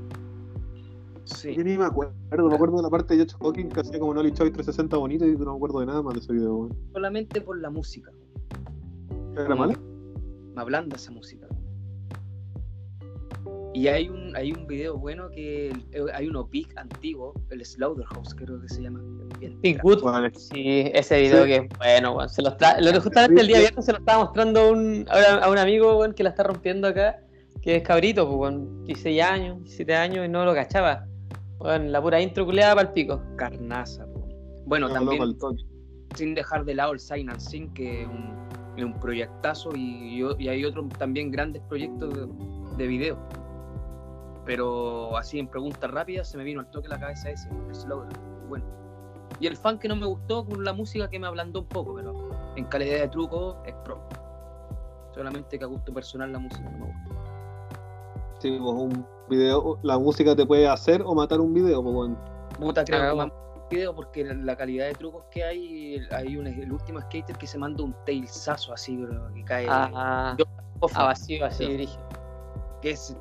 [1.25, 1.55] Sí.
[1.55, 2.13] Yo ni me acuerdo.
[2.31, 5.27] Me acuerdo de la parte de Josh Hawking que hacía como Nolly Choi 360 bonito
[5.27, 6.69] y no me acuerdo de nada más de ese video.
[6.93, 8.11] Solamente por la música.
[9.37, 9.79] ¿Era mala?
[10.55, 11.47] Me ablanda esa música.
[13.75, 18.35] Y hay un, hay un video bueno que eh, hay uno big antiguo, el Slaughterhouse
[18.35, 19.01] creo que se llama.
[19.41, 19.59] Bien.
[20.37, 21.49] Sí, ese video Sí.
[21.51, 22.29] que es bueno, weón.
[22.29, 22.51] Se lo
[22.81, 25.07] lo- justamente el día viernes se lo estaba mostrando a un,
[25.43, 27.19] a un amigo, weón, que la está rompiendo acá,
[27.63, 31.07] que es cabrito, pues, weón, 16 años, 17 años y no lo cachaba.
[31.59, 33.23] Weón, la pura intro culeada para el pico.
[33.37, 34.05] carnaza.
[34.05, 34.29] po.
[34.67, 35.55] Bueno, No, también loco,
[36.15, 38.35] sin dejar de lado el Sign and Sing, que es un,
[38.77, 42.27] es un proyectazo, y, yo- y hay otros también grandes proyectos de,
[42.77, 43.19] de video.
[44.45, 48.19] Pero así en preguntas rápidas se me vino al toque la cabeza ese, el Slaughter.
[48.49, 48.65] Bueno.
[49.39, 51.95] Y el fan que no me gustó con la música que me ablandó un poco,
[51.95, 52.13] pero
[52.57, 54.01] en calidad de truco es pro.
[55.15, 57.11] Solamente que a gusto personal la música no me gusta.
[58.39, 62.19] Sí, pues un video, la música te puede hacer o matar un video, pues weón.
[62.59, 63.33] Puta, creo que
[63.73, 67.59] video porque la- calidad de trucos que hay, hay un, el último skater que se
[67.59, 70.45] manda un tailsazo así, bro, que cae Ah, yo-
[70.81, 71.89] off, a vacío, así,
[72.81, 73.17] que es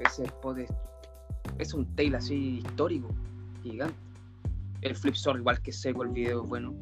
[0.00, 0.70] ese spot es,
[1.58, 3.08] es un tail así histórico,
[3.62, 3.94] gigante.
[4.82, 6.74] El flipsor igual que seco el video es bueno.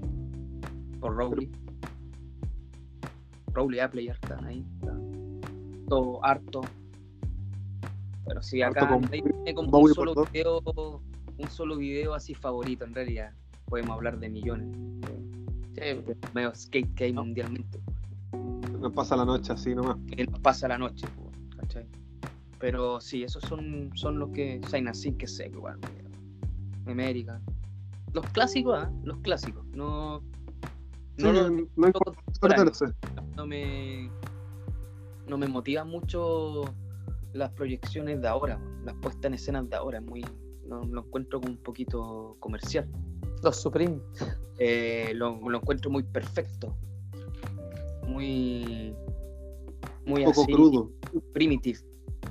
[1.00, 1.50] Por Rowley.
[3.52, 4.66] Rowley Apple están ahí.
[4.80, 4.94] está
[5.88, 6.62] Todo harto.
[8.26, 10.60] Pero sí, Harto acá tiene como un solo video,
[11.38, 13.32] un solo video así favorito en realidad.
[13.66, 14.68] Podemos hablar de millones.
[15.74, 17.80] Sí, medio skate que hay mundialmente.
[18.78, 19.96] Nos pasa la noche así nomás.
[20.28, 21.06] nos pasa la noche,
[21.58, 21.86] ¿cachai?
[22.58, 24.60] Pero sí, esos son, son los que
[24.92, 25.78] Sync, que sé, igual,
[26.86, 27.40] América.
[28.12, 28.92] Los clásicos, ¿ah?
[29.02, 29.66] Los clásicos.
[29.72, 30.22] No.
[31.16, 31.92] Sí, No, no, no, no
[32.40, 32.86] perderse.
[33.46, 34.10] me.
[35.26, 36.64] No me motivan mucho
[37.32, 39.98] las proyecciones de ahora, las puestas en escenas de ahora.
[39.98, 40.24] Es muy.
[40.68, 42.88] Lo, lo encuentro como un poquito comercial.
[43.42, 43.98] Los Supreme.
[44.58, 46.74] Eh, lo, lo encuentro muy perfecto.
[48.06, 48.94] Muy.
[50.06, 50.90] Muy Un poco así, crudo.
[51.32, 51.78] primitive.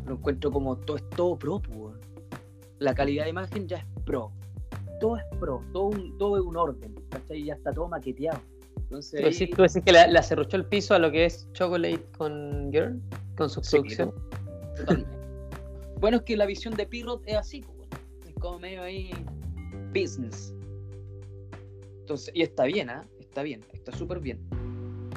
[0.06, 2.00] Lo encuentro como todo es todo pro, pues, weón.
[2.80, 4.32] La calidad de imagen ya es pro.
[5.00, 7.44] Todo es pro, todo, un- todo es un orden, ¿cachai?
[7.46, 8.40] Ya está todo maqueteado.
[8.78, 11.26] Entonces, ¿Tú ahí- decís, tú decís que le, le acerruchó el piso a lo que
[11.26, 13.02] es Chocolate con Girl?
[13.38, 14.14] Con su Sí, producción.
[14.78, 15.18] totalmente.
[16.00, 17.64] bueno, es que la visión de Pirrot es así,
[18.44, 19.10] como medio ahí
[19.94, 20.54] business.
[22.02, 23.08] Entonces, y está bien, ¿ah?
[23.20, 24.40] Está bien, está súper bien.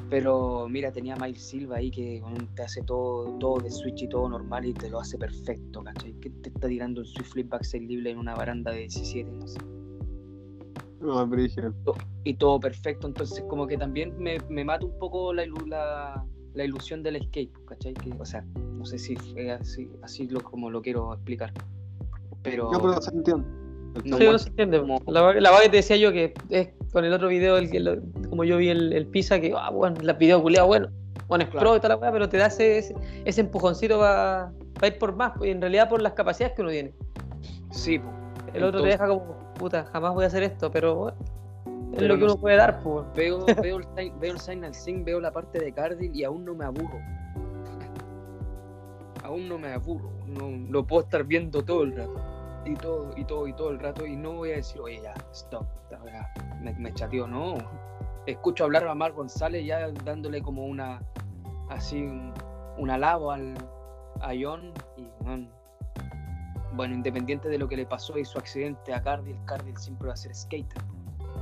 [0.09, 2.23] Pero mira, tenía a Miles Silva ahí que
[2.55, 6.13] te hace todo, todo de Switch y todo normal y te lo hace perfecto, ¿cachai?
[6.21, 9.45] Que te está tirando el Swift Flip Backside libre en una baranda de 17, no
[9.47, 9.59] sé.
[11.85, 11.93] No.
[12.23, 16.25] Y todo perfecto, entonces como que también me, me mata un poco la, ilu- la,
[16.53, 17.93] la ilusión del escape, ¿cachai?
[17.93, 21.51] Que, o sea, no sé si es así, así lo, como lo quiero explicar.
[22.51, 22.71] Pero...
[22.71, 23.47] Yo pero se entiende.
[23.95, 24.79] No, sí, bueno, no se entiende.
[24.79, 27.69] como- La, la vaga que te decía yo que es con el otro video, el,
[27.71, 27.97] que lo-
[28.29, 30.89] como yo vi el, el Pisa, que, ah, bueno, la video culiado, bueno,
[31.27, 31.77] bueno, es Claro.
[31.79, 32.93] pro y la weá, pero te da ese,
[33.25, 34.51] ese, empujoncito para
[34.85, 36.93] ir por más, y en realidad por las capacidades que uno tiene.
[37.71, 38.07] Sí, po.
[38.53, 41.17] El otro te deja como, puta, jamás voy a hacer esto, pero bueno,
[41.91, 43.05] es Pero lo que no uno puede dar, pues.
[43.15, 46.45] Veo, veo, el, sign- veo el Signal Sync, veo la parte de Cardil y aún
[46.45, 46.99] no me aburro.
[49.23, 50.11] aún no me aburro.
[50.27, 52.13] No, lo puedo estar viendo todo el rato.
[52.67, 54.05] Y todo, y todo, y todo el rato.
[54.05, 55.65] Y no voy a decir, oye, ya, stop.
[56.03, 57.55] weá Me, me chateó, no.
[58.25, 61.01] Escucho hablar a Mar González ya dándole como una.
[61.69, 62.33] Así, un,
[62.77, 63.55] un alabo al,
[64.21, 64.73] a John.
[64.97, 65.07] Y,
[66.73, 70.13] bueno, independiente de lo que le pasó y su accidente a Cardil, Cardil siempre va
[70.13, 70.83] a ser skater.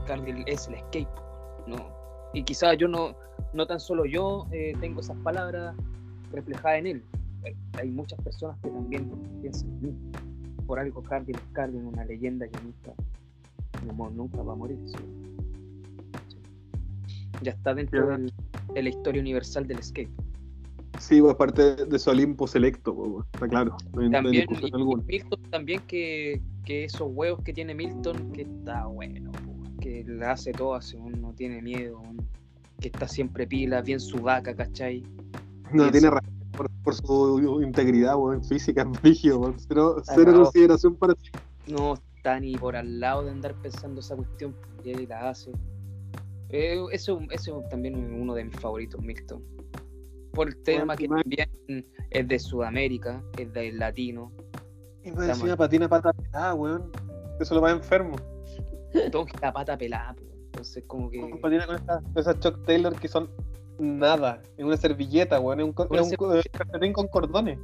[0.05, 1.09] Cardil es el escape.
[1.67, 1.89] No.
[2.33, 3.15] Y quizás yo no,
[3.53, 5.75] no tan solo yo eh, tengo esas palabras
[6.31, 7.05] reflejadas en él.
[7.43, 9.09] Hay, hay muchas personas que también
[9.41, 10.11] piensan lo mismo.
[10.65, 12.93] Por algo Cardil es Cardil, una leyenda que nunca,
[13.95, 14.79] no- nunca va a morir.
[14.85, 14.95] sí.
[16.29, 16.37] Sí.
[17.41, 18.33] Ya está dentro del-
[18.73, 20.09] de la historia universal del skate.
[20.99, 23.75] Sí, pues parte de su Olimpo selecto, pues, está claro.
[23.93, 24.95] No También y-.
[25.05, 30.31] Milton también que, que esos huevos que tiene Milton, que está bueno, po, que la
[30.31, 30.79] hace todo,
[31.19, 32.01] no tiene miedo,
[32.79, 35.03] que está siempre pila, bien sudaca, ¿cachai?
[35.73, 36.09] No tiene
[36.55, 39.55] por, por su integridad, weón, física, brígido, weón.
[39.59, 41.29] Cero, cero consideración para sí.
[41.67, 45.51] No está ni por al lado de andar pensando esa cuestión, él la hace.
[46.49, 49.43] Eh, eso, eso también es uno de mis favoritos, Milton.
[50.31, 51.49] Por el tema que también
[52.09, 54.31] es de Sudamérica, es del latino.
[55.03, 55.57] Y encima mal.
[55.57, 56.91] patina pata pelada, weón.
[57.39, 58.15] Eso lo va enfermo.
[59.11, 60.23] Todo la pata pelada, po.
[60.45, 61.19] entonces como que...
[61.41, 63.29] Patina con esas, esas Chuck Taylor que son
[63.79, 64.41] nada.
[64.57, 65.59] Es una servilleta, weón.
[65.59, 67.59] Es un, es un es un con cordones.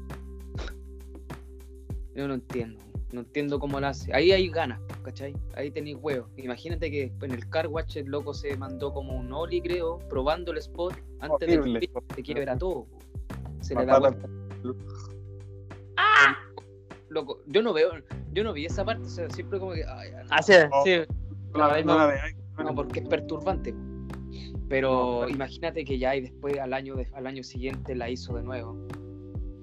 [2.15, 2.79] Yo no entiendo.
[3.11, 4.13] No entiendo cómo lo hace.
[4.13, 5.35] Ahí hay ganas, ¿cachai?
[5.55, 6.29] Ahí tenéis huevos.
[6.37, 10.51] Imagínate que en el car watch el loco se mandó como un Oli, creo, probando
[10.53, 11.79] el spot antes Horrible.
[11.79, 12.87] flip, se quiebra todo.
[13.59, 14.29] Se le Papá, da vuelta.
[17.09, 17.91] Loco, yo no veo,
[18.31, 20.21] yo no vi esa parte, o sea, siempre como que, ay, no,
[20.71, 20.83] Oh.
[20.85, 20.91] sí.
[21.53, 23.75] No la no no, porque es perturbante.
[24.71, 28.41] Pero imagínate que ya y después al año de- al año siguiente la hizo de
[28.43, 28.87] nuevo.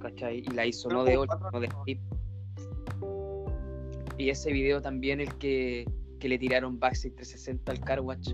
[0.01, 0.41] ¿Cachai?
[0.41, 2.01] Y la hizo no de como 8, cuatro no de flip.
[4.19, 5.87] Y ese video también el que,
[6.21, 8.31] que le tiraron Backstage 360 al Car Watch.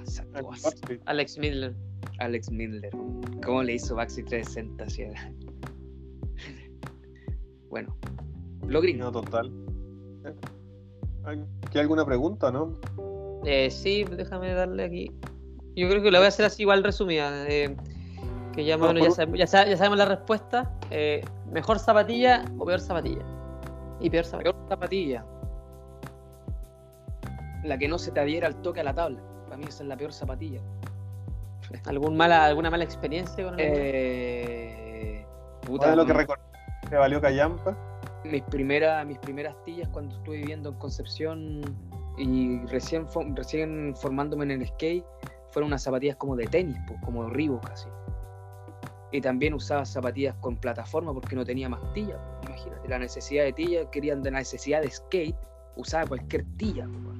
[0.00, 0.98] Exacto, así.
[1.04, 1.74] Alex Midler.
[2.18, 2.90] Alex Midler.
[3.44, 4.84] ¿Cómo le hizo Backstage 360?
[4.84, 5.32] Así era.
[7.68, 7.96] Bueno,
[8.68, 9.04] lo gringo.
[9.04, 9.52] No, total.
[11.24, 11.40] ¿Hay
[11.80, 12.78] alguna pregunta, no?
[13.44, 15.10] Eh, sí, déjame darle aquí.
[15.76, 17.46] Yo creo que la voy a hacer así igual resumida.
[17.48, 17.74] eh,
[18.52, 20.70] que ya, más o No, menos ya, sabemos, ya, sa- ya sabemos la respuesta.
[20.90, 23.24] Eh, ¿Mejor zapatilla o peor zapatilla?
[24.00, 24.52] Y peor zapatilla.
[24.52, 25.24] Peor zapatilla.
[27.64, 29.20] La que no se te adhiera al toque a la tabla.
[29.44, 30.60] Para mí esa es la peor zapatilla.
[31.86, 33.64] ¿Algún mala, ¿Alguna mala experiencia con alguna?
[33.66, 35.26] Eh,
[35.66, 36.44] ¿Cuál puta, es lo que recordás?
[36.88, 37.76] ¿Te valió callampa?
[38.24, 41.60] mis, primeras mis primeras tillas cuando estuve viviendo en Concepción
[42.16, 45.04] y recién, fo- recién formándome en el skate
[45.54, 47.88] fueron unas zapatillas como de tenis, pues, como Reebok casi.
[49.12, 52.18] Y también usaba zapatillas con plataforma porque no tenía más tilla.
[52.42, 55.36] pues, Imagínate, la necesidad de tilla, querían de la necesidad de skate,
[55.76, 56.88] usaba cualquier tilla.
[57.04, 57.18] pues.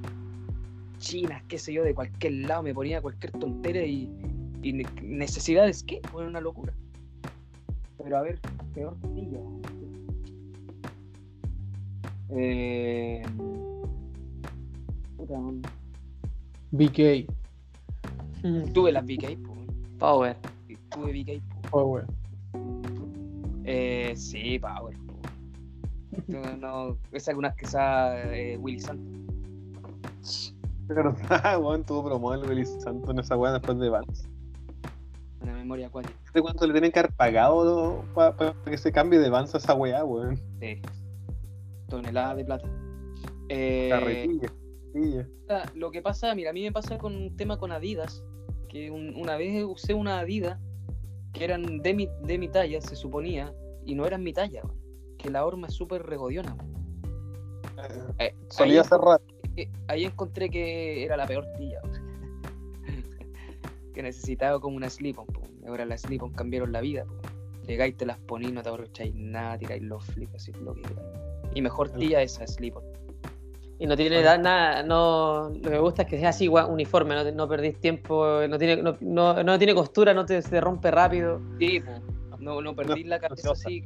[0.97, 4.11] Chinas, qué sé yo, de cualquier lado me ponía cualquier tontera y,
[4.61, 6.73] y ne- necesidad de skate, fue una locura.
[7.97, 8.37] Pero a ver,
[8.73, 9.39] peor tilla.
[12.31, 13.23] Eh.
[16.71, 17.31] BK.
[18.43, 19.55] Mm, Tuve las VK, po.
[19.99, 20.37] Power.
[20.89, 21.83] Tuve VK, po.
[21.83, 22.05] Weón.
[23.63, 25.13] Eh, sí, Power, po.
[26.27, 30.55] No, no, es algunas que sea eh, Willy Santos.
[30.87, 31.83] ¿Verdad, weón?
[31.83, 34.27] Tuvo promo el Willy Santos en esa weá después de Vans.
[35.41, 36.15] Una memoria acuática.
[36.33, 39.73] ¿De cuánto le tienen que haber pagado para que se cambie de Vans a esa
[39.73, 40.39] weá, weón?
[40.59, 40.81] Sí.
[41.87, 42.67] Tonelada de plata.
[43.49, 44.49] Eh, Carretilla,
[45.49, 48.23] Ah, Lo que pasa, mira, a mí me pasa con un tema con Adidas,
[48.69, 50.59] que un- una vez usé una Adidas
[51.33, 53.53] que eran de mi, de mi talla, se suponía,
[53.85, 54.61] y no eran mi talla,
[55.17, 56.55] que la horma es súper regodiona.
[56.55, 58.15] weón.
[58.19, 59.21] Eh, Solía ahí, cerrar.
[59.57, 61.81] eh, ahí encontré que era la peor tilla,
[63.93, 65.25] que necesitaba como una slip-on.
[65.27, 65.41] po.
[65.67, 67.05] Ahora las slip-on cambiaron la vida.
[67.05, 67.13] po.
[67.67, 71.07] Llegáis, te las ponís, no te aborrecháis nada, tiráis los flips así, lo que queráis.
[71.55, 72.83] Y mejor tilla esa slip-on.
[73.77, 76.67] Y no tiene da- nada, no, lo que me gusta es que sea así igual,
[76.69, 80.61] uniforme, no, no perdís tiempo, no tiene, no, no, no tiene costura, no te se
[80.61, 81.41] rompe rápido.
[81.59, 81.81] Sí,
[82.39, 83.83] no, no perdí No, la cabeza así.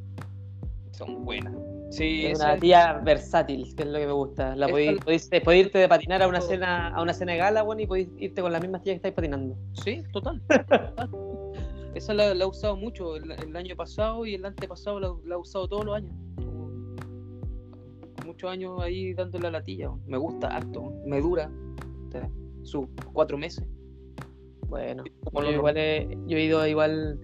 [0.91, 1.53] Son buenas.
[1.91, 4.55] Sí, Es una tía versátil, que es lo que me gusta.
[4.55, 6.49] La podéis, podéis, podéis irte de patinar a una Todo.
[6.49, 8.97] cena, a una cena de gala, bueno, y podéis irte con las mismas tías que
[8.97, 9.55] estáis patinando.
[9.73, 10.39] sí, total.
[10.47, 11.09] total.
[11.95, 15.33] Esa la, la he usado mucho el, el año pasado y el antepasado la, la
[15.33, 16.13] he usado todos los años.
[18.39, 19.91] Muchos años ahí dándole la latilla.
[20.07, 21.51] Me gusta harto, me dura
[22.63, 23.65] sus cuatro meses.
[24.69, 25.03] Bueno,
[25.33, 27.19] yo, igual he, yo he ido igual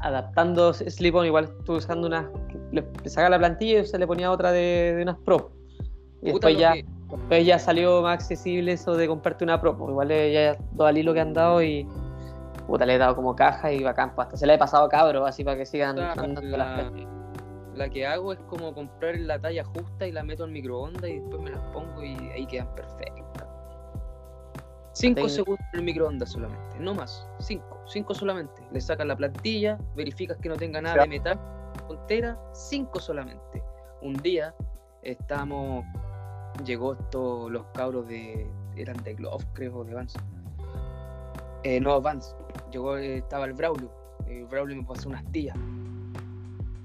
[0.00, 2.26] adaptando slip-on, igual estuve usando unas,
[2.72, 5.52] le, sacaba la plantilla y se le ponía otra de, de unas pro.
[6.20, 6.84] Y Puta, después ya, que-
[7.16, 9.78] después ya salió más accesible eso de comprarte una pro.
[9.78, 11.88] pues igual eh, ya dos al hilo que han dado y
[12.66, 14.88] puta, le he dado como caja y bacán, pues hasta se le he pasado a
[14.90, 17.15] cabros así para que sigan puta, andando la, las plantillas.
[17.76, 21.20] La que hago es como comprar la talla justa y la meto al microondas y
[21.20, 23.46] después me las pongo y ahí quedan perfectas.
[24.92, 27.28] Cinco Tengo- segundos en el microondas solamente, no más.
[27.38, 28.66] Cinco, cinco solamente.
[28.72, 31.38] Le sacas la plantilla, verificas que no tenga nada sea- de metal,
[31.86, 33.62] tontera, cinco solamente.
[34.00, 34.54] Un día
[35.02, 35.84] estamos,
[36.64, 40.14] llegó esto, los cabros de, eran de Glove, creo, de Vans.
[41.62, 42.34] Eh, no, Vans.
[42.70, 43.90] Llegó, eh, estaba el Braulio.
[44.26, 45.56] El Braulio me pasó unas tías.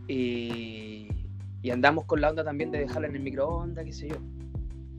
[0.08, 1.08] Y,
[1.62, 4.16] y andamos con la onda también de dejarla en el microondas, qué sé yo.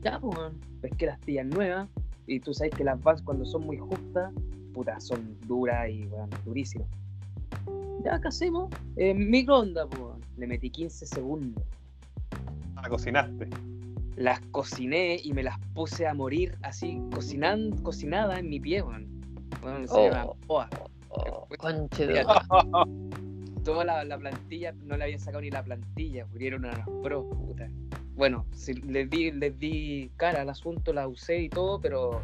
[0.01, 0.37] Ya, pues,
[0.81, 1.89] pesqué las tías nuevas.
[2.27, 4.31] Y tú sabes que las Vans cuando son muy justas,
[4.73, 6.87] puta, son duras y, weón, durísimas.
[8.03, 8.69] Ya, ¿qué hacemos?
[8.95, 10.15] En microondas, pues.
[10.37, 11.63] Le metí 15 segundos.
[12.75, 13.47] La cocinaste.
[14.15, 19.07] Las cociné y me las puse a morir así, cocinando, cocinada en mi pie, weón.
[19.63, 20.09] Weón, se Oh.
[20.09, 20.69] llama poa.
[21.09, 22.25] Oh, conche de-.
[23.63, 27.29] Toda la, la plantilla, no le había sacado ni la plantilla, porque era una pro,
[27.29, 27.69] puta.
[28.15, 32.21] Bueno, sí, les di, les di cara al asunto, la usé y todo, pero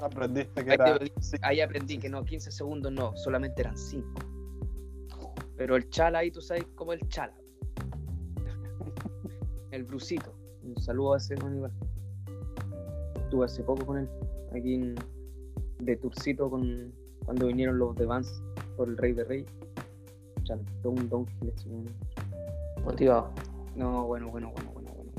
[0.00, 0.98] Aprendiste que ahí, era.
[0.98, 4.06] te- ahí aprendí que no, 15 segundos no, solamente eran 5.
[5.56, 7.34] Pero el chala ahí, tú sabes cómo el chala.
[9.72, 10.32] El brusito.
[10.62, 11.72] Un saludo a ese igual.
[13.16, 14.08] Estuve hace poco con él,
[14.56, 14.94] aquí en,
[15.80, 16.92] de Turcito, con,
[17.24, 18.42] cuando vinieron los de Vans
[18.76, 19.44] por el Rey de Rey.
[20.82, 21.26] Don
[22.84, 23.30] motivado.
[23.76, 25.12] No, bueno, bueno, bueno, bueno, bueno.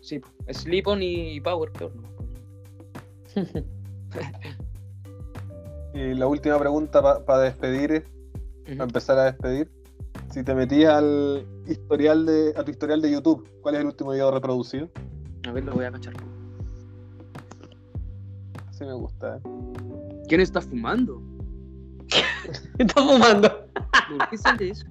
[0.00, 0.28] Sí, po.
[0.52, 2.02] Sleep-on y Power, peor, ¿no?
[5.94, 8.04] Y la última pregunta para despedir,
[8.64, 9.70] para empezar a despedir.
[10.30, 14.10] Si te metías al historial de, a tu historial de YouTube, ¿cuál es el último
[14.10, 14.90] video reproducido?
[15.48, 16.12] A ver, lo voy a cachar.
[18.68, 19.40] Así me gusta, ¿eh?
[20.28, 21.22] ¿Quién está fumando?
[22.08, 22.22] ¿Qué
[22.84, 23.65] está fumando?
[24.18, 24.86] ¿Por qué sale eso?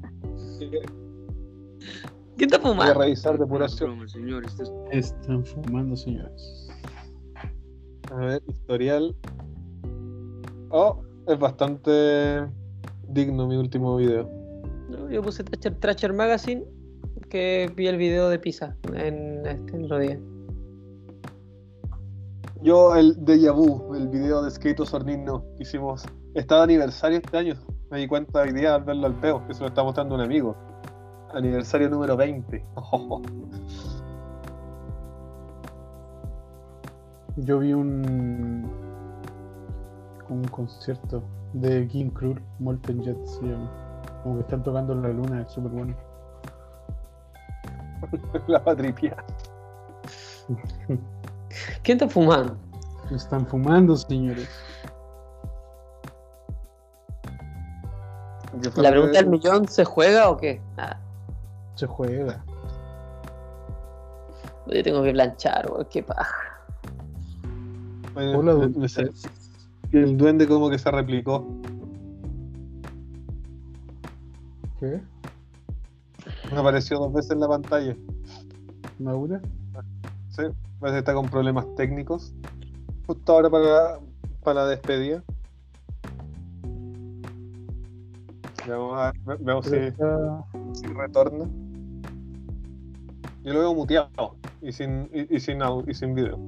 [2.37, 2.93] ¿Qué está Voy a fumando?
[3.01, 3.91] revisar depuración.
[3.91, 6.67] Broma, señor, esto es- Están fumando, señores.
[8.11, 9.15] A ver, historial.
[10.69, 12.45] Oh, es bastante
[13.09, 14.29] digno mi último video.
[14.89, 16.63] No, yo puse Trasher, Trasher Magazine,
[17.29, 20.19] que vi el video de Pisa en, este, en Rodilla.
[22.61, 26.03] Yo, el Deja Vu, el video de Skate Sornino que hicimos.
[26.33, 27.53] Está de aniversario este año.
[27.91, 30.21] Me di cuenta hoy día al verlo al peo, que se lo está mostrando un
[30.21, 30.55] amigo.
[31.33, 32.65] Aniversario número 20.
[37.37, 38.67] Yo vi un.
[40.29, 41.21] un concierto
[41.53, 43.69] de King Krul, Molten Jet se llama.
[44.23, 45.93] Como que están tocando en la luna, es súper bueno.
[48.47, 49.15] La patripia.
[51.83, 52.57] ¿Quién está fumando?
[53.11, 54.49] Están fumando, señores.
[58.75, 60.61] La pregunta del millón, ¿se juega o qué?
[60.77, 60.97] Ah,
[61.75, 62.43] Se juega.
[64.67, 66.35] Yo tengo que planchar, weón, qué paja.
[68.15, 68.69] Hola,
[69.91, 71.45] el duende como que se replicó.
[74.79, 75.01] ¿Qué?
[76.51, 77.95] Me apareció dos veces en la pantalla.
[78.99, 79.41] ¿Maura?
[80.29, 80.43] Sí,
[80.79, 82.33] parece que está con problemas técnicos.
[83.05, 83.99] Justo ahora para,
[84.43, 85.23] para la despedida.
[88.67, 89.71] Veamos, a- ve- veamos si,
[90.73, 91.45] si retorna.
[93.43, 96.39] Yo lo veo muteado y sin, y, y sin, y sin video.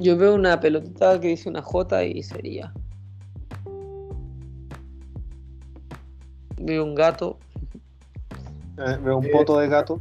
[0.00, 2.72] Yo veo una pelotita que dice una J y sería.
[6.60, 7.38] Veo un gato.
[8.78, 9.30] Eh, veo un Eh.
[9.32, 10.00] poto de gato.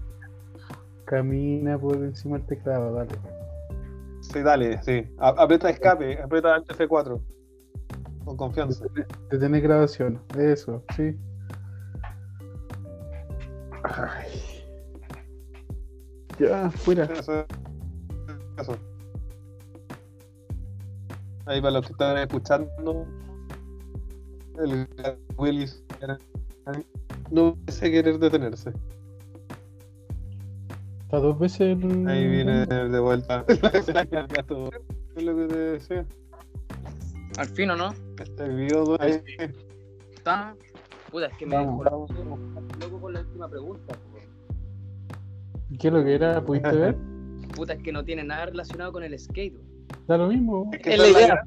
[1.05, 3.11] Camina por encima del teclado, dale.
[4.21, 5.03] Sí, dale, sí.
[5.17, 7.19] A- aprieta escape, aprieta Alt F4.
[8.23, 8.85] Con confianza.
[9.29, 10.21] Detener grabación.
[10.37, 11.15] Eso, sí.
[13.91, 14.27] Ay.
[16.39, 17.05] Ya, fuera.
[17.05, 17.45] Eso,
[18.57, 18.77] eso.
[21.45, 23.05] Ahí para los que están escuchando,
[24.63, 24.87] el
[25.37, 25.83] Willis
[27.31, 28.71] no parece querer detenerse.
[31.01, 32.07] Está dos veces el...
[32.07, 33.45] Ahí viene de vuelta.
[35.13, 36.05] Es lo que te decía.
[37.37, 37.93] Al fin o no.
[38.17, 39.21] Este video ahí.
[40.13, 40.55] Está.
[41.11, 42.39] Puta, es que me Vamos, dejó vamos.
[42.79, 43.95] loco con la última pregunta.
[45.79, 46.41] ¿Qué es lo que era?
[46.43, 46.95] ¿Pudiste ver?
[47.55, 49.57] Puta, es que no tiene nada relacionado con el skate.
[50.07, 50.69] Da lo mismo.
[50.71, 51.43] que Es la es idea.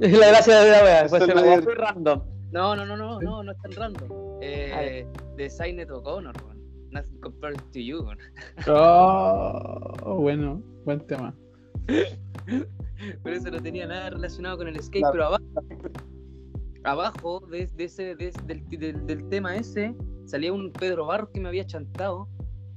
[0.00, 1.02] Es la gracia de la wea.
[1.02, 2.22] Después Esa se es la la voy random.
[2.52, 4.08] No, no, no, no, no, no es tan random.
[4.42, 6.56] Eh, de Signet O'Connor, weón.
[6.90, 8.18] Nothing compared to you, weón.
[8.68, 11.34] Oh, bueno, buen tema.
[13.22, 15.44] Pero eso no tenía nada relacionado con el skate, pero abajo,
[16.86, 21.40] abajo de, de ese, de- del, del- del tema ese, salía un Pedro Barros que
[21.40, 22.28] me había chantado,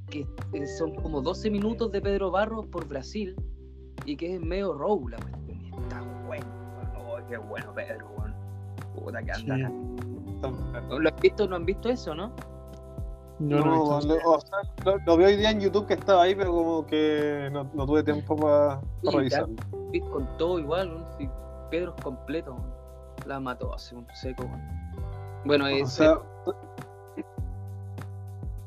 [0.09, 3.35] que eh, son como 12 minutos de Pedro Barros por Brasil,
[4.05, 5.83] y que es medio row la cuestión.
[5.83, 6.45] Está bueno.
[6.97, 8.33] Oh, qué bueno Pedro, weón.
[8.95, 9.55] Puta que anda.
[9.55, 9.63] Sí.
[10.89, 11.47] ¿Lo han visto?
[11.47, 12.33] ¿No han visto eso, no?
[13.39, 15.93] No, no, he visto- lo, o sea, lo, lo vi hoy día en YouTube que
[15.93, 19.55] estaba ahí, pero como que no, no tuve tiempo para Sí, revisarlo.
[20.11, 21.05] Con todo igual,
[21.71, 22.57] Pedro es completo.
[23.29, 24.49] La mató hace un seco.
[25.45, 26.17] Bueno, O es, sea,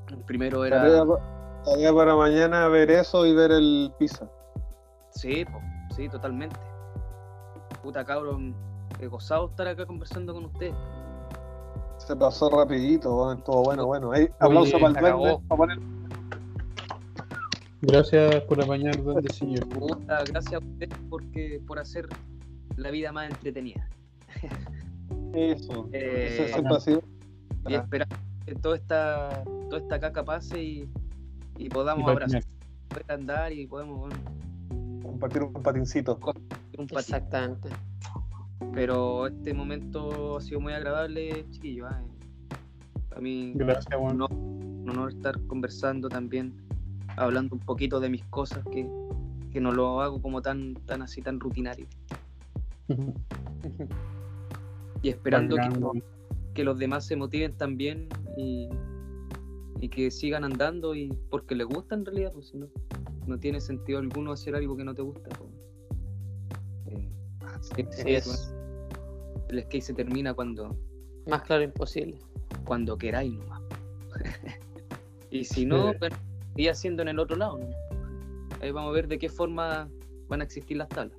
[0.08, 0.82] el primero era.
[0.82, 4.30] tarea, pa- tarea para mañana ver eso y ver el pizza.
[5.10, 5.60] Sí, po,
[5.96, 6.54] sí, totalmente.
[7.82, 8.54] Puta cabrón,
[9.00, 10.76] he gozado estar acá conversando con ustedes.
[11.98, 14.12] Se pasó rapidito, estuvo bueno, bueno.
[14.12, 15.08] Ahí, aplauso para el duende.
[15.08, 15.40] acabó.
[15.48, 15.80] para poner-
[17.80, 19.68] Gracias por apañar duendecillo.
[19.70, 22.06] Puta, gracias a ustedes porque, por hacer
[22.76, 23.88] la vida más entretenida.
[25.34, 25.88] Eso.
[25.92, 26.48] Eh.
[27.68, 28.08] Y esperar
[28.44, 30.90] que toda esta, toda esta caca pase y,
[31.58, 32.42] y podamos Y abrazar,
[32.88, 34.16] poder andar y podemos bueno,
[35.02, 36.18] Compartir un patincito.
[36.78, 36.84] un.
[36.90, 37.68] Exactamente.
[38.74, 41.88] Pero este momento ha sido muy agradable, chiquillo.
[41.88, 41.92] ¿eh?
[43.16, 44.16] A mí Gracias, Juan.
[44.18, 44.26] No.
[44.26, 46.54] un honor estar conversando también,
[47.16, 48.88] hablando un poquito de mis cosas que,
[49.52, 51.86] que no lo hago como tan, tan así, tan rutinario.
[55.02, 55.56] Y esperando
[56.54, 58.68] que, los demás se motiven también y,
[59.80, 62.68] y que sigan andando y porque les gusta en realidad, pues si no,
[63.26, 65.28] no tiene sentido alguno hacer algo que no te gusta.
[65.30, 65.50] pues.
[66.86, 67.08] Eh,
[67.90, 68.54] sí, es.
[69.48, 70.76] El skate se termina cuando,
[71.26, 72.18] Más claro imposible.
[72.64, 73.60] cuando queráis nomás.
[75.30, 75.92] y si no,
[76.56, 77.60] sigue haciendo en el otro lado.
[78.60, 79.90] Ahí vamos a ver de qué forma
[80.28, 81.18] van a existir las tablas.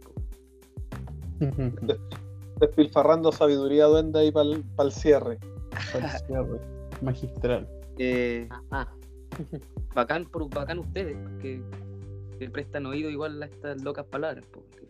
[2.67, 5.37] Despilfarrando sabiduría duende ahí para el cierre.
[5.91, 6.59] Para el cierre.
[7.01, 7.67] Magistral.
[7.97, 8.87] Eh, Ah,
[9.93, 11.61] bacán, por, bacán ustedes, que,
[12.39, 14.45] que prestan oído igual a estas locas palabras.
[14.53, 14.87] porque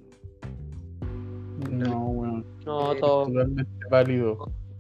[1.71, 2.43] No, bueno.
[2.65, 3.25] no, Eh, todo.
[3.25, 4.37] Totalmente válido.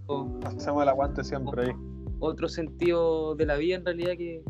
[0.07, 1.71] o- Hacemos el aguante siempre ahí.
[2.19, 4.43] otro sentido de la vida en realidad que,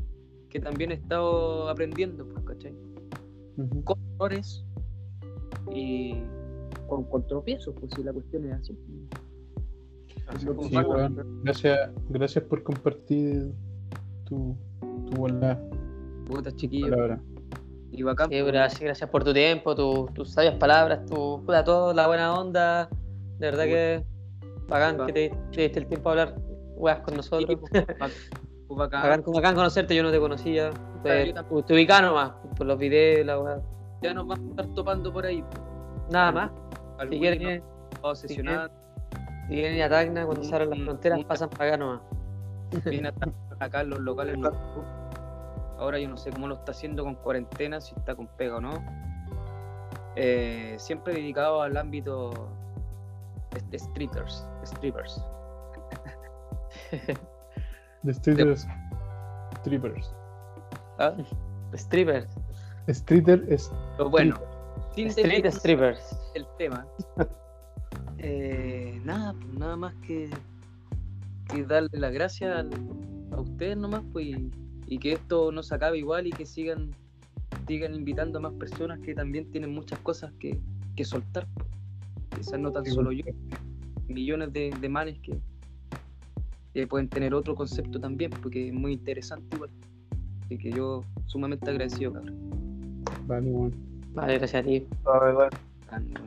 [0.50, 2.76] que también he estado aprendiendo, pues, ¿cachai?
[3.58, 3.84] Ujú.
[3.84, 4.66] Con errores
[5.74, 6.16] y
[6.88, 8.78] con, con tropiezos, pues si la cuestión es así.
[8.88, 10.78] Sí.
[11.44, 13.52] Gracias, gracias por compartir
[14.26, 14.56] tu,
[15.10, 15.60] tu buena
[16.26, 16.90] Puta chiquillo.
[16.90, 17.20] palabra.
[17.92, 18.30] Y bacán.
[18.30, 22.34] Sí, gracias, gracias por tu tiempo, tu- tus sabias palabras, tu, puta, todo, la buena
[22.40, 22.90] onda.
[23.38, 24.04] De verdad que
[24.68, 26.36] bacán que te, te diste el tiempo a hablar
[26.76, 27.50] weas con nosotros.
[27.50, 27.56] Sí,
[28.00, 28.18] pues,
[28.70, 29.56] bacán, bacán.
[29.56, 30.72] Conocerte, yo no te conocía.
[31.04, 31.34] Te,
[31.68, 33.62] te ubicaba nomás, por los videos, la wea.
[34.02, 35.44] Ya nos vamos a estar topando por ahí.
[36.10, 36.52] Nada más.
[37.10, 37.64] Si quieren,
[38.02, 38.72] vamos a sesionar,
[39.48, 41.24] si quieren ir a Tacna, cuando se abran las Mm, fronteras, mm.
[41.24, 42.02] pasan para acá nomás.
[42.86, 43.14] vienen
[43.60, 44.38] a acá los locales.
[44.38, 44.52] no.
[45.78, 48.62] ahora yo no sé cómo lo está haciendo con cuarentena, si está con pega o
[48.62, 48.74] no.
[50.16, 52.32] Eh, siempre dedicado al ámbito
[53.70, 55.22] de strippers, strippers.
[58.04, 58.68] De strippers.
[59.62, 60.16] Strippers.
[61.00, 61.14] ¿Ah?
[61.76, 62.28] Strippers.
[62.90, 63.72] Streeter es.
[63.98, 64.36] Pero bueno,
[64.96, 66.16] Street strippers.
[66.34, 66.86] del tema,
[68.20, 70.30] eh, nada, pues, nada más que,
[71.50, 72.70] que darle las gracias al-
[73.32, 74.52] a ustedes nomás, pues, y,
[74.88, 76.92] y que esto no se acabe igual y que sigan,
[77.68, 80.60] sigan invitando a más personas que también tienen muchas cosas que,
[80.96, 81.48] que soltar.
[81.56, 81.68] pues.
[82.38, 83.24] Quizás no tan solo yo,
[84.08, 85.40] millones de, de manes que,
[86.74, 89.70] que pueden tener otro concepto también, porque es muy interesante igual.
[90.46, 93.04] Así que yo sumamente agradecido, cabrón.
[93.28, 93.76] Vale, bueno.
[94.14, 94.88] Vale, gracias a ti.
[95.06, 95.50] La verdad.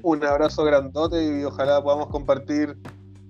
[0.02, 2.76] Un abrazo grandote y ojalá podamos compartir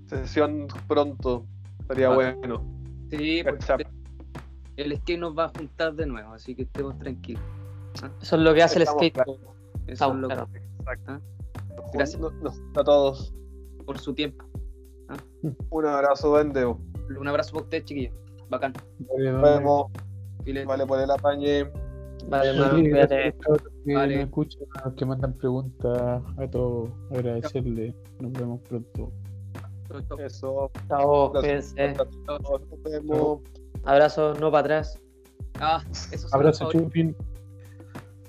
[0.07, 1.45] sesión pronto.
[1.89, 2.15] Sería Ah.
[2.15, 2.63] bueno.
[3.11, 3.43] Sí,
[4.77, 7.43] el skate nos va a juntar de nuevo, así que estemos tranquilos.
[8.21, 9.15] Eso es lo que hace el skate.
[9.15, 9.39] claros.
[9.87, 10.35] Eso Estamos es lo que-
[10.85, 11.01] claros.
[11.07, 11.21] ¿ah?
[11.95, 12.21] Gracias.
[12.21, 13.33] Nos- nos- a todos.
[13.87, 14.45] por su tiempo.
[15.71, 16.81] Un abrazo, Vendeo.
[17.17, 18.13] Un abrazo para ustedes, chiquillos.
[18.51, 18.73] Bacán.
[18.99, 19.93] Vale, Nos vemos.
[20.67, 21.71] Vale por el apañe.
[22.29, 23.29] Vale, hermano, cuídate.
[23.29, 24.15] a todos los que Vale.
[24.17, 27.95] nos escuchan, a los que mandan preguntas, a todos agradecerle.
[28.21, 29.13] Nos vemos pronto.
[30.19, 30.71] Eso.
[30.89, 31.95] Chao, cuídense.
[31.95, 33.41] Nos vemos.
[33.85, 34.99] Abrazo, no para atrás.
[35.61, 37.15] Ah, eso Abrazo, Chupin.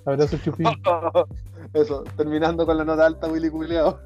[0.06, 0.68] Abrazo, Chupin.
[1.74, 4.00] Eso, terminando con la nota alta, Willy Culeado.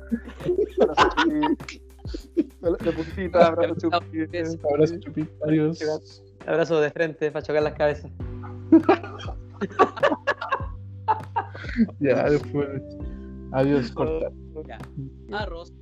[2.62, 4.26] De puntita, abrazo, Chupi.
[4.74, 5.30] Abrazo, Chupin.
[5.46, 6.24] Adiós.
[6.48, 8.12] Abrazo de frente para chocar las cabezas.
[12.00, 12.82] Ya, después.
[13.52, 14.32] Adiós, corta.
[15.32, 15.74] Arroz.